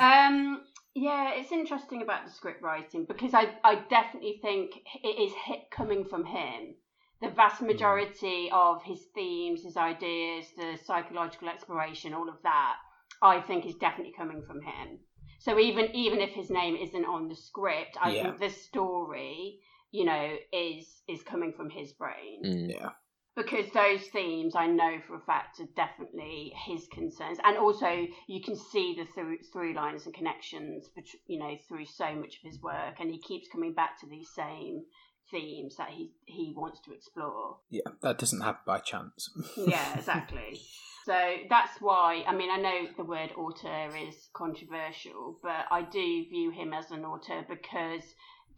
um, 0.00 0.62
yeah, 0.94 1.32
it's 1.34 1.52
interesting 1.52 2.02
about 2.02 2.24
the 2.26 2.32
script 2.32 2.62
writing 2.62 3.04
because 3.06 3.32
I, 3.34 3.54
I 3.62 3.76
definitely 3.88 4.40
think 4.42 4.72
it 5.04 5.20
is 5.20 5.32
hit 5.44 5.70
coming 5.70 6.04
from 6.04 6.24
him. 6.24 6.74
The 7.20 7.30
vast 7.30 7.62
majority 7.62 8.48
of 8.52 8.82
his 8.84 9.00
themes, 9.14 9.62
his 9.64 9.76
ideas, 9.76 10.46
the 10.56 10.78
psychological 10.84 11.48
exploration, 11.48 12.14
all 12.14 12.28
of 12.28 12.36
that, 12.44 12.76
I 13.22 13.40
think 13.40 13.66
is 13.66 13.74
definitely 13.74 14.14
coming 14.16 14.42
from 14.46 14.60
him. 14.60 14.98
So 15.40 15.58
even 15.58 15.94
even 15.94 16.20
if 16.20 16.30
his 16.30 16.50
name 16.50 16.74
isn't 16.76 17.04
on 17.04 17.28
the 17.28 17.36
script, 17.36 17.96
I 18.00 18.10
Yeah. 18.10 18.22
think 18.22 18.38
the 18.40 18.50
story, 18.50 19.60
you 19.90 20.04
know, 20.04 20.36
is 20.52 21.02
is 21.08 21.22
coming 21.22 21.52
from 21.52 21.70
his 21.70 21.92
brain 21.92 22.42
Mm. 22.44 22.70
yeah. 22.74 22.90
because 23.36 23.70
those 23.72 24.02
themes 24.08 24.54
I 24.56 24.66
know 24.66 24.98
for 25.06 25.14
a 25.16 25.20
fact 25.20 25.60
are 25.60 25.68
definitely 25.76 26.52
his 26.66 26.86
concerns, 26.88 27.38
and 27.44 27.56
also 27.56 28.06
you 28.26 28.42
can 28.42 28.56
see 28.56 28.94
the 28.98 29.04
through 29.06 29.38
through 29.52 29.74
lines 29.74 30.06
and 30.06 30.14
connections, 30.14 30.88
bet- 30.94 31.04
you 31.26 31.38
know, 31.38 31.56
through 31.68 31.86
so 31.86 32.14
much 32.14 32.36
of 32.36 32.42
his 32.50 32.60
work, 32.62 32.96
and 33.00 33.10
he 33.10 33.18
keeps 33.20 33.48
coming 33.48 33.72
back 33.74 33.98
to 34.00 34.06
these 34.06 34.28
same 34.34 34.82
themes 35.30 35.76
that 35.76 35.90
he 35.90 36.12
he 36.24 36.52
wants 36.56 36.80
to 36.80 36.92
explore. 36.92 37.58
Yeah, 37.70 37.82
that 38.02 38.18
doesn't 38.18 38.40
happen 38.40 38.62
by 38.66 38.78
chance. 38.80 39.30
Yeah, 39.56 39.98
exactly. 39.98 40.60
so 41.04 41.18
that's 41.48 41.80
why 41.80 42.24
I 42.26 42.34
mean 42.34 42.50
I 42.50 42.56
know 42.56 42.86
the 42.96 43.04
word 43.04 43.30
auteur 43.36 43.90
is 43.96 44.28
controversial, 44.34 45.38
but 45.42 45.66
I 45.70 45.82
do 45.82 46.24
view 46.28 46.50
him 46.50 46.72
as 46.72 46.90
an 46.90 47.04
auteur 47.04 47.44
because 47.48 48.02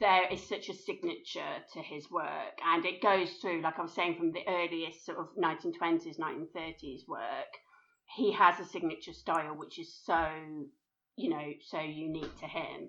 there 0.01 0.33
is 0.33 0.43
such 0.49 0.69
a 0.69 0.75
signature 0.75 1.57
to 1.75 1.81
his 1.81 2.11
work, 2.11 2.59
and 2.67 2.85
it 2.85 3.03
goes 3.03 3.31
through, 3.41 3.61
like 3.63 3.79
I 3.79 3.83
was 3.83 3.93
saying, 3.95 4.17
from 4.17 4.33
the 4.33 4.43
earliest 4.49 5.05
sort 5.05 5.19
of 5.19 5.27
1920s, 5.39 6.19
1930s 6.19 7.07
work. 7.07 7.53
He 8.17 8.33
has 8.33 8.59
a 8.59 8.65
signature 8.65 9.13
style 9.13 9.55
which 9.57 9.79
is 9.79 9.95
so, 10.05 10.27
you 11.17 11.29
know, 11.31 11.47
so 11.69 11.81
unique 11.81 12.37
to 12.41 12.47
him, 12.47 12.89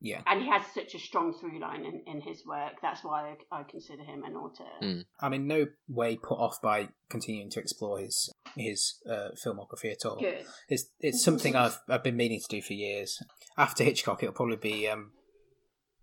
Yeah. 0.00 0.22
and 0.26 0.42
he 0.42 0.48
has 0.48 0.62
such 0.74 0.94
a 0.96 0.98
strong 0.98 1.32
through 1.32 1.60
line 1.60 1.84
in, 1.84 2.02
in 2.06 2.20
his 2.20 2.44
work. 2.44 2.72
That's 2.82 3.04
why 3.04 3.36
I, 3.52 3.60
I 3.60 3.62
consider 3.62 4.02
him 4.02 4.24
an 4.24 4.34
auteur. 4.34 4.64
Mm. 4.82 5.04
I'm 5.20 5.34
in 5.34 5.46
no 5.46 5.66
way 5.86 6.16
put 6.16 6.38
off 6.40 6.60
by 6.60 6.88
continuing 7.08 7.50
to 7.50 7.60
explore 7.60 7.98
his 8.00 8.32
his 8.56 8.96
uh, 9.08 9.28
filmography 9.44 9.92
at 9.92 10.04
all. 10.04 10.18
Good. 10.18 10.44
It's 10.68 10.86
it's 10.98 11.22
something 11.22 11.54
I've 11.54 11.78
I've 11.88 12.02
been 12.02 12.16
meaning 12.16 12.40
to 12.40 12.56
do 12.56 12.60
for 12.60 12.72
years. 12.72 13.22
After 13.56 13.84
Hitchcock, 13.84 14.22
it'll 14.24 14.34
probably 14.34 14.56
be 14.56 14.88
um, 14.88 15.12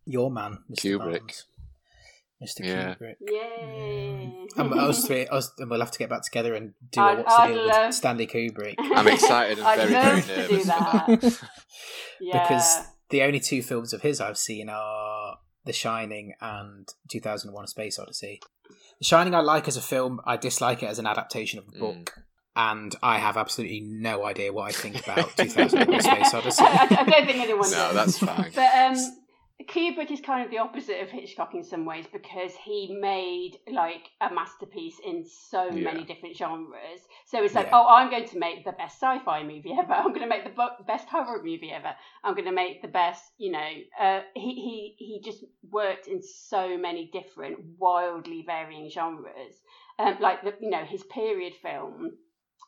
your 0.05 0.31
man, 0.31 0.59
Mr. 0.71 0.97
Kubrick. 0.99 1.19
Barnes. 1.19 1.45
Mr. 2.43 2.65
Yeah. 2.65 2.95
Kubrick. 2.95 3.15
Yay! 3.21 4.45
And 4.57 4.73
us 4.73 5.05
three, 5.07 5.25
us, 5.27 5.51
and 5.57 5.69
we'll 5.69 5.79
have 5.79 5.91
to 5.91 5.99
get 5.99 6.09
back 6.09 6.21
together 6.23 6.53
and 6.53 6.73
do 6.91 7.01
I'd- 7.01 7.21
a 7.21 7.23
what's 7.23 7.35
I'd 7.39 7.47
deal 7.53 7.67
love- 7.67 7.85
with 7.87 7.95
Stanley 7.95 8.27
Kubrick. 8.27 8.75
I'm 8.79 9.07
excited 9.07 9.57
and 9.59 9.67
I'd 9.67 9.79
very, 9.87 9.93
love 9.93 10.23
very 10.25 10.41
to 10.41 10.47
do 10.47 10.53
nervous 10.53 10.67
that. 10.67 11.07
that. 11.21 11.41
Yeah. 12.19 12.41
because 12.43 12.77
the 13.09 13.21
only 13.23 13.39
two 13.39 13.61
films 13.61 13.93
of 13.93 14.01
his 14.01 14.19
I've 14.21 14.37
seen 14.37 14.69
are 14.69 15.37
The 15.65 15.73
Shining 15.73 16.33
and 16.41 16.87
2001: 17.09 17.63
A 17.63 17.67
Space 17.67 17.97
Odyssey. 17.99 18.41
The 18.99 19.05
Shining 19.05 19.33
I 19.35 19.39
like 19.41 19.67
as 19.67 19.77
a 19.77 19.81
film. 19.81 20.19
I 20.25 20.37
dislike 20.37 20.83
it 20.83 20.87
as 20.87 20.99
an 20.99 21.07
adaptation 21.07 21.59
of 21.59 21.65
the 21.71 21.77
Mm. 21.77 21.79
book, 21.79 22.13
and 22.55 22.95
I 23.03 23.17
have 23.17 23.37
absolutely 23.37 23.81
no 23.81 24.25
idea 24.25 24.51
what 24.53 24.69
I 24.69 24.71
think 24.71 25.01
about 25.03 25.35
2001: 25.37 26.01
Space 26.01 26.33
Odyssey. 26.33 26.63
I, 26.65 26.83
I 26.89 27.03
don't 27.03 27.25
think 27.25 27.39
anyone 27.43 27.69
No, 27.71 27.77
does. 27.93 27.95
that's 27.95 28.17
fine. 28.19 28.51
But 28.55 28.75
um, 28.75 28.95
Kubrick 29.63 30.11
is 30.11 30.19
kind 30.19 30.43
of 30.43 30.51
the 30.51 30.57
opposite 30.57 31.01
of 31.01 31.09
Hitchcock 31.09 31.55
in 31.55 31.63
some 31.63 31.85
ways 31.85 32.05
because 32.11 32.53
he 32.55 32.97
made 32.99 33.57
like 33.71 34.09
a 34.19 34.29
masterpiece 34.33 34.99
in 34.99 35.23
so 35.23 35.67
Yeah. 35.67 35.83
many 35.91 36.03
different 36.03 36.35
genres. 36.35 37.07
So 37.25 37.41
it's 37.41 37.55
like, 37.55 37.67
Yeah. 37.67 37.79
oh, 37.79 37.87
I'm 37.87 38.09
going 38.09 38.27
to 38.27 38.37
make 38.37 38.65
the 38.65 38.73
best 38.73 38.99
sci-fi 38.99 39.43
movie 39.43 39.71
ever. 39.71 39.93
I'm 39.93 40.09
going 40.09 40.21
to 40.21 40.27
make 40.27 40.43
the 40.43 40.83
best 40.85 41.07
horror 41.07 41.41
movie 41.41 41.71
ever. 41.71 41.95
I'm 42.23 42.33
going 42.33 42.45
to 42.45 42.51
make 42.51 42.81
the 42.81 42.89
best, 42.89 43.31
you 43.37 43.51
know. 43.53 43.71
Uh, 43.97 44.21
he 44.35 44.53
he 44.55 44.95
he 44.97 45.21
just 45.23 45.45
worked 45.71 46.07
in 46.07 46.21
so 46.21 46.77
many 46.77 47.09
different, 47.13 47.59
wildly 47.79 48.43
varying 48.45 48.89
genres. 48.89 49.61
Um, 49.97 50.17
like 50.19 50.43
the 50.43 50.53
you 50.59 50.69
know 50.69 50.83
his 50.83 51.03
period 51.03 51.53
film. 51.61 52.17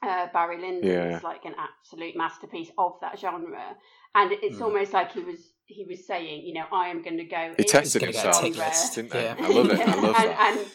Uh, 0.01 0.27
Barry 0.31 0.61
Lyndon 0.61 0.89
Yeah. 0.91 1.17
is 1.17 1.23
like 1.23 1.43
an 1.45 1.55
absolute 1.57 2.15
masterpiece 2.15 2.71
of 2.77 2.93
that 3.01 3.19
genre, 3.19 3.75
and 4.15 4.31
it's 4.31 4.59
Mm. 4.59 4.65
almost 4.65 4.93
like 4.93 5.11
he 5.11 5.21
was 5.23 5.53
he 5.67 5.85
was 5.85 6.05
saying, 6.07 6.45
you 6.45 6.53
know, 6.53 6.65
I 6.71 6.87
am 6.89 7.03
going 7.03 7.17
to 7.17 7.25
go. 7.25 7.53
He 7.57 7.63
in 7.63 7.69
tested 7.69 8.01
himself, 8.01 8.39
a 8.39 8.41
tick 8.41 8.57
list, 8.57 8.95
didn't 8.95 9.13
he? 9.13 9.19
yeah. 9.19 9.35
I 9.39 9.47
love 9.49 9.69
it. 9.69 9.79
I 9.79 9.95
love 9.95 10.03
and, 10.05 10.13
that. 10.29 10.57
And 10.57 10.67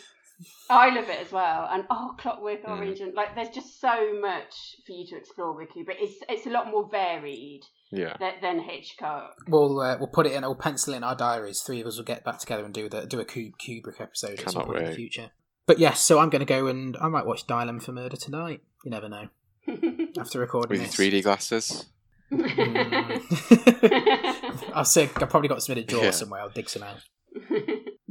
I 0.70 0.88
love 0.94 1.08
it 1.08 1.20
as 1.24 1.32
well. 1.32 1.68
And 1.70 1.84
oh, 1.90 2.14
Clockwork 2.18 2.62
Mm. 2.64 2.68
Orange, 2.68 3.00
and 3.00 3.14
like, 3.14 3.34
there's 3.34 3.50
just 3.50 3.80
so 3.80 4.18
much 4.20 4.76
for 4.86 4.92
you 4.92 5.06
to 5.08 5.16
explore 5.16 5.54
with 5.56 5.68
Kubrick. 5.70 5.96
It's 6.00 6.22
it's 6.28 6.46
a 6.46 6.50
lot 6.50 6.70
more 6.70 6.88
varied 6.90 7.62
Yeah. 7.90 8.16
than, 8.18 8.34
than 8.40 8.60
Hitchcock. 8.60 9.34
We'll 9.48 9.80
uh, 9.80 9.96
we'll 9.98 10.08
put 10.08 10.26
it 10.26 10.32
in. 10.32 10.42
We'll 10.42 10.54
pencil 10.54 10.94
in 10.94 11.04
our 11.04 11.14
diaries. 11.16 11.60
Three 11.60 11.80
of 11.80 11.86
us 11.86 11.96
will 11.96 12.04
get 12.04 12.24
back 12.24 12.38
together 12.38 12.64
and 12.64 12.74
do 12.74 12.88
the 12.88 13.06
do 13.06 13.20
a 13.20 13.24
Kub- 13.24 13.52
Kubrick 13.64 14.00
episode 14.00 14.40
at 14.40 14.50
some 14.50 14.62
Cannot 14.62 14.66
point 14.66 14.78
in 14.80 14.84
the 14.86 14.94
future. 14.94 15.30
But 15.66 15.78
yes, 15.78 16.00
so 16.00 16.18
I'm 16.18 16.28
going 16.28 16.40
to 16.40 16.44
go 16.46 16.66
and 16.66 16.96
I 17.00 17.08
might 17.08 17.24
watch 17.24 17.46
Dial 17.46 17.68
M 17.68 17.78
for 17.80 17.92
Murder 17.92 18.16
tonight. 18.16 18.62
You 18.84 18.90
never 18.90 19.08
know. 19.08 19.28
After 20.18 20.40
recording 20.40 20.80
With 20.80 20.98
your 20.98 21.10
this, 21.10 21.20
3D 21.20 21.22
glasses. 21.22 21.86
Mm. 22.32 24.38
I'll 24.74 24.84
say 24.84 25.04
I've 25.04 25.28
probably 25.30 25.48
got 25.48 25.62
some 25.62 25.76
in 25.76 25.82
a 25.82 25.86
drawer 25.86 26.04
Yeah. 26.04 26.10
somewhere. 26.10 26.40
I'll 26.40 26.50
dig 26.50 26.68
some 26.68 26.82
out. 26.82 26.98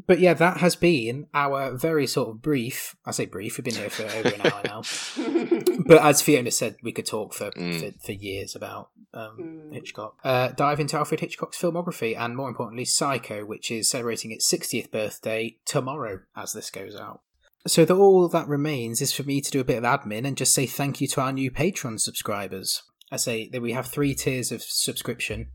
But 0.07 0.19
yeah, 0.19 0.34
that 0.34 0.57
has 0.57 0.76
been 0.76 1.27
our 1.34 1.72
very 1.77 2.05
sort 2.05 2.30
of 2.30 2.41
brief. 2.41 2.95
I 3.05 3.11
say 3.11 3.27
brief. 3.27 3.57
We've 3.57 3.63
been 3.63 3.76
here 3.76 3.89
for 3.89 4.03
over 4.03 4.30
an 4.30 4.41
hour 4.51 4.61
now. 4.65 4.81
But 5.85 6.01
as 6.03 6.22
Fiona 6.22 6.51
said, 6.51 6.76
we 6.84 6.91
could 6.91 7.05
talk 7.05 7.34
for 7.34 7.51
Mm. 7.51 7.80
for, 7.80 7.99
for 8.07 8.11
years 8.11 8.53
about 8.55 8.89
um, 9.13 9.38
Mm. 9.69 9.73
Hitchcock. 9.73 10.18
Uh, 10.23 10.49
dive 10.49 10.80
into 10.81 10.97
Alfred 10.97 11.19
Hitchcock's 11.22 11.57
filmography 11.61 12.18
and 12.18 12.35
more 12.35 12.49
importantly, 12.49 12.84
Psycho, 12.84 13.45
which 13.45 13.72
is 13.72 13.89
celebrating 13.89 14.31
its 14.31 14.51
60th 14.51 14.91
birthday 14.91 15.57
tomorrow 15.65 16.22
as 16.35 16.51
this 16.51 16.72
goes 16.72 16.95
out. 16.95 17.22
So 17.68 17.85
that 17.85 17.93
all 17.93 18.27
that 18.27 18.47
remains 18.47 19.01
is 19.01 19.13
for 19.13 19.23
me 19.23 19.39
to 19.39 19.51
do 19.51 19.59
a 19.61 19.63
bit 19.65 19.77
of 19.77 19.84
admin 19.84 20.26
and 20.27 20.35
just 20.35 20.53
say 20.53 20.65
thank 20.65 20.99
you 20.99 21.07
to 21.09 21.22
our 21.22 21.31
new 21.31 21.51
Patreon 21.51 21.99
subscribers. 22.01 22.84
I 23.11 23.18
say 23.18 23.47
that 23.49 23.61
we 23.61 23.73
have 23.73 23.85
three 23.88 24.15
tiers 24.15 24.51
of 24.51 24.61
subscription 24.61 25.49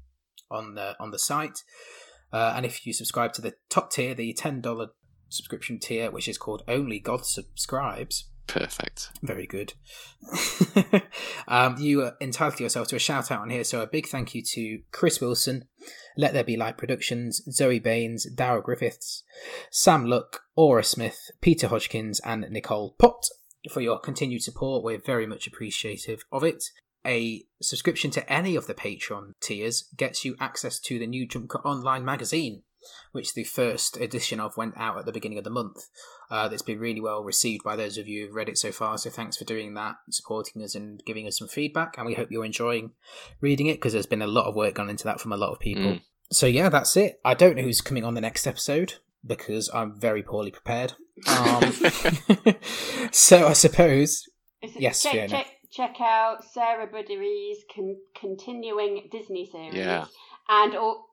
on 0.51 0.74
the 0.74 0.97
on 1.01 1.10
the 1.10 1.18
site, 1.18 1.62
uh, 2.32 2.55
and 2.56 2.66
if 2.66 2.86
you 2.86 2.93
subscribe 2.93 3.32
to 3.35 3.43
the 3.43 3.55
top 3.68 3.90
tier, 3.90 4.14
the 4.14 4.32
ten 4.32 4.60
dollar 4.60 4.89
subscription 5.28 5.78
tier, 5.78 6.10
which 6.10 6.28
is 6.28 6.39
called 6.39 6.62
Only 6.68 6.98
God 6.98 7.24
Subscribes, 7.27 8.28
Perfect. 8.47 9.10
very 9.23 9.47
good. 9.47 9.74
um, 11.48 11.77
you 11.78 12.10
entitled 12.20 12.60
yourself 12.60 12.89
to 12.89 12.97
a 12.97 13.01
shout 13.01 13.31
out 13.31 13.40
on 13.40 13.51
here, 13.51 13.64
so 13.64 13.81
a 13.81 13.86
big 13.86 14.06
thank 14.06 14.35
you 14.35 14.43
to 14.55 14.81
Chris 14.93 15.20
Wilson, 15.20 15.68
Let 16.16 16.32
There 16.32 16.44
Be 16.44 16.56
Light 16.56 16.78
Productions, 16.78 17.43
Zoe 17.51 17.78
Baines, 17.78 18.27
Darrell 18.31 18.62
Griffiths, 18.62 19.24
Sam 19.70 20.06
Luck, 20.06 20.43
Aura 20.55 20.85
Smith, 20.85 21.31
Peter 21.40 21.68
Hodgkins, 21.68 22.20
and 22.20 22.47
Nicole 22.51 22.94
Pott 22.98 23.27
for 23.70 23.81
your 23.81 23.98
continued 23.98 24.43
support. 24.43 24.85
We're 24.85 25.01
very 25.05 25.27
much 25.27 25.47
appreciative 25.47 26.24
of 26.31 26.44
it. 26.44 26.62
A 27.06 27.44
subscription 27.62 28.10
to 28.12 28.32
any 28.32 28.56
of 28.56 28.66
the 28.66 28.74
Patreon 28.74 29.32
tiers 29.40 29.88
gets 29.96 30.24
you 30.24 30.36
access 30.40 30.78
to 30.80 30.98
the 30.98 31.06
new 31.06 31.26
Jump 31.26 31.48
Cut 31.50 31.64
Online 31.64 32.04
magazine, 32.04 32.62
which 33.12 33.34
the 33.34 33.44
first 33.44 33.96
edition 33.96 34.40
of 34.40 34.56
went 34.56 34.76
out 34.76 34.98
at 34.98 35.06
the 35.06 35.12
beginning 35.12 35.38
of 35.38 35.44
the 35.44 35.50
month. 35.50 35.84
Uh, 36.30 36.48
that's 36.48 36.62
been 36.62 36.80
really 36.80 37.00
well 37.00 37.22
received 37.22 37.62
by 37.62 37.76
those 37.76 37.96
of 37.96 38.08
you 38.08 38.26
who've 38.26 38.34
read 38.34 38.48
it 38.48 38.58
so 38.58 38.72
far. 38.72 38.98
So 38.98 39.10
thanks 39.10 39.36
for 39.36 39.44
doing 39.44 39.74
that, 39.74 39.94
supporting 40.10 40.60
us, 40.62 40.74
and 40.74 41.00
giving 41.06 41.26
us 41.28 41.38
some 41.38 41.46
feedback. 41.48 41.96
And 41.96 42.06
we 42.06 42.14
hope 42.14 42.30
you're 42.32 42.44
enjoying 42.44 42.90
reading 43.40 43.68
it 43.68 43.74
because 43.74 43.92
there's 43.92 44.06
been 44.06 44.22
a 44.22 44.26
lot 44.26 44.46
of 44.46 44.56
work 44.56 44.74
gone 44.74 44.90
into 44.90 45.04
that 45.04 45.20
from 45.20 45.32
a 45.32 45.36
lot 45.36 45.52
of 45.52 45.60
people. 45.60 45.84
Mm. 45.84 46.00
So 46.32 46.46
yeah, 46.46 46.68
that's 46.68 46.96
it. 46.96 47.20
I 47.24 47.34
don't 47.34 47.56
know 47.56 47.62
who's 47.62 47.80
coming 47.80 48.02
on 48.04 48.14
the 48.14 48.20
next 48.20 48.46
episode 48.48 48.94
because 49.24 49.70
I'm 49.72 50.00
very 50.00 50.24
poorly 50.24 50.50
prepared. 50.50 50.94
Um, 51.28 51.72
so 53.12 53.46
I 53.46 53.52
suppose 53.52 54.24
It's- 54.62 54.80
Yes, 54.80 55.02
check, 55.02 55.12
Fiona. 55.12 55.28
check, 55.28 55.46
check 55.77 55.97
out 56.01 56.44
Sarah 56.53 56.86
Buddery's 56.86 57.59
con- 57.74 57.97
continuing 58.19 59.09
Disney 59.12 59.44
series. 59.51 59.74
Yeah. 59.74 60.07
And 60.48 60.74
al- 60.74 61.05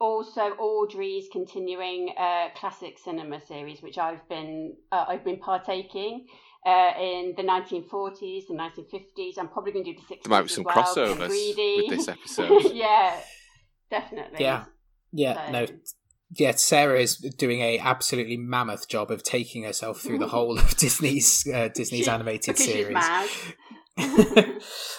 also 0.00 0.40
Audrey's 0.40 1.26
continuing 1.30 2.12
uh, 2.18 2.48
classic 2.56 2.98
cinema 2.98 3.40
series, 3.40 3.82
which 3.82 3.98
I've 3.98 4.26
been 4.28 4.74
uh, 4.92 5.04
I've 5.08 5.24
been 5.24 5.38
partaking 5.38 6.26
uh, 6.66 6.92
in 7.00 7.34
the 7.36 7.42
1940s, 7.42 8.42
the 8.48 8.54
1950s. 8.54 9.38
I'm 9.38 9.48
probably 9.48 9.72
going 9.72 9.84
to 9.84 9.92
do 9.92 9.98
the 9.98 10.14
60s. 10.14 10.22
There 10.24 10.30
might 10.30 10.42
be 10.42 10.48
some 10.48 10.64
well, 10.64 10.74
crossovers 10.74 11.28
with 11.28 11.90
this 11.90 12.08
episode. 12.16 12.72
yeah, 12.72 13.18
definitely. 13.90 14.38
Yeah. 14.40 14.64
yeah, 15.12 15.46
So- 15.46 15.52
no, 15.52 15.66
yeah, 16.32 16.52
Sarah 16.52 17.00
is 17.00 17.16
doing 17.16 17.60
a 17.60 17.78
absolutely 17.80 18.36
mammoth 18.36 18.88
job 18.88 19.10
of 19.10 19.22
taking 19.24 19.64
herself 19.64 20.00
through 20.00 20.18
the 20.18 20.28
whole 20.34 20.58
of 20.58 20.76
Disney's 20.76 21.46
uh, 21.52 21.68
Disney's 21.74 22.04
She- 22.04 22.10
animated 22.10 22.56
she's 22.56 22.66
series. 22.72 22.96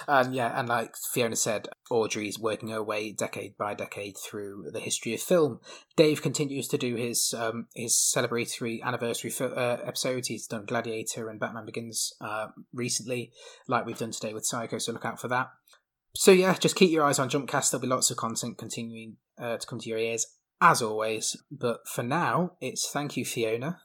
and 0.08 0.34
yeah, 0.34 0.58
and 0.58 0.68
like 0.68 0.94
Fiona 1.12 1.36
said, 1.36 1.68
Audrey's 1.90 2.38
working 2.38 2.68
her 2.70 2.82
way 2.82 3.12
decade 3.12 3.56
by 3.56 3.74
decade 3.74 4.16
through 4.16 4.70
the 4.72 4.80
history 4.80 5.14
of 5.14 5.20
film. 5.20 5.60
Dave 5.96 6.22
continues 6.22 6.68
to 6.68 6.78
do 6.78 6.94
his 6.94 7.34
um, 7.36 7.66
his 7.74 7.94
celebratory 7.94 8.82
anniversary 8.82 9.30
fil- 9.30 9.58
uh, 9.58 9.78
episodes. 9.84 10.28
He's 10.28 10.46
done 10.46 10.64
Gladiator 10.66 11.28
and 11.28 11.40
Batman 11.40 11.66
Begins 11.66 12.12
uh, 12.20 12.48
recently, 12.72 13.32
like 13.68 13.86
we've 13.86 13.98
done 13.98 14.12
today 14.12 14.34
with 14.34 14.46
Psycho. 14.46 14.78
So 14.78 14.92
look 14.92 15.04
out 15.04 15.20
for 15.20 15.28
that. 15.28 15.50
So 16.14 16.30
yeah, 16.30 16.54
just 16.54 16.76
keep 16.76 16.90
your 16.90 17.04
eyes 17.04 17.18
on 17.18 17.30
Jumpcast. 17.30 17.70
There'll 17.70 17.82
be 17.82 17.88
lots 17.88 18.10
of 18.10 18.16
content 18.16 18.58
continuing 18.58 19.16
uh, 19.38 19.56
to 19.56 19.66
come 19.66 19.80
to 19.80 19.88
your 19.88 19.98
ears 19.98 20.26
as 20.60 20.80
always. 20.82 21.36
But 21.50 21.88
for 21.88 22.02
now, 22.02 22.52
it's 22.60 22.88
thank 22.90 23.16
you, 23.16 23.24
Fiona. 23.24 23.80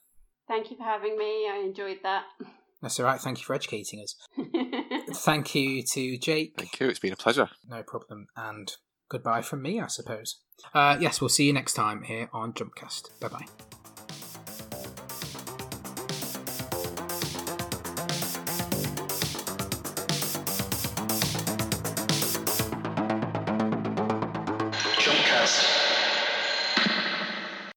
Thank 0.48 0.72
you 0.72 0.78
for 0.78 0.84
having 0.84 1.18
me. 1.18 1.50
I 1.50 1.62
enjoyed 1.66 1.98
that. 2.04 2.24
That's 2.82 3.00
all 3.00 3.06
right. 3.06 3.20
Thank 3.20 3.40
you 3.40 3.46
for 3.46 3.56
educating 3.56 4.02
us. 4.02 4.16
Thank 5.14 5.56
you 5.56 5.84
to 5.84 6.18
Jake. 6.18 6.54
Thank 6.58 6.80
you. 6.80 6.90
It's 6.90 7.00
been 7.00 7.14
a 7.14 7.18
pleasure. 7.18 7.50
No 7.68 7.84
problem. 7.84 8.28
And 8.36 8.72
goodbye 9.10 9.42
from 9.42 9.62
me, 9.62 9.80
I 9.80 9.88
suppose. 9.88 10.40
Uh, 10.74 10.98
yes, 11.00 11.22
we'll 11.22 11.30
see 11.30 11.46
you 11.46 11.54
next 11.54 11.74
time 11.74 12.04
here 12.04 12.30
on 12.34 12.54
Jumpcast. 12.54 13.20
Bye 13.20 13.28
bye. 13.30 13.67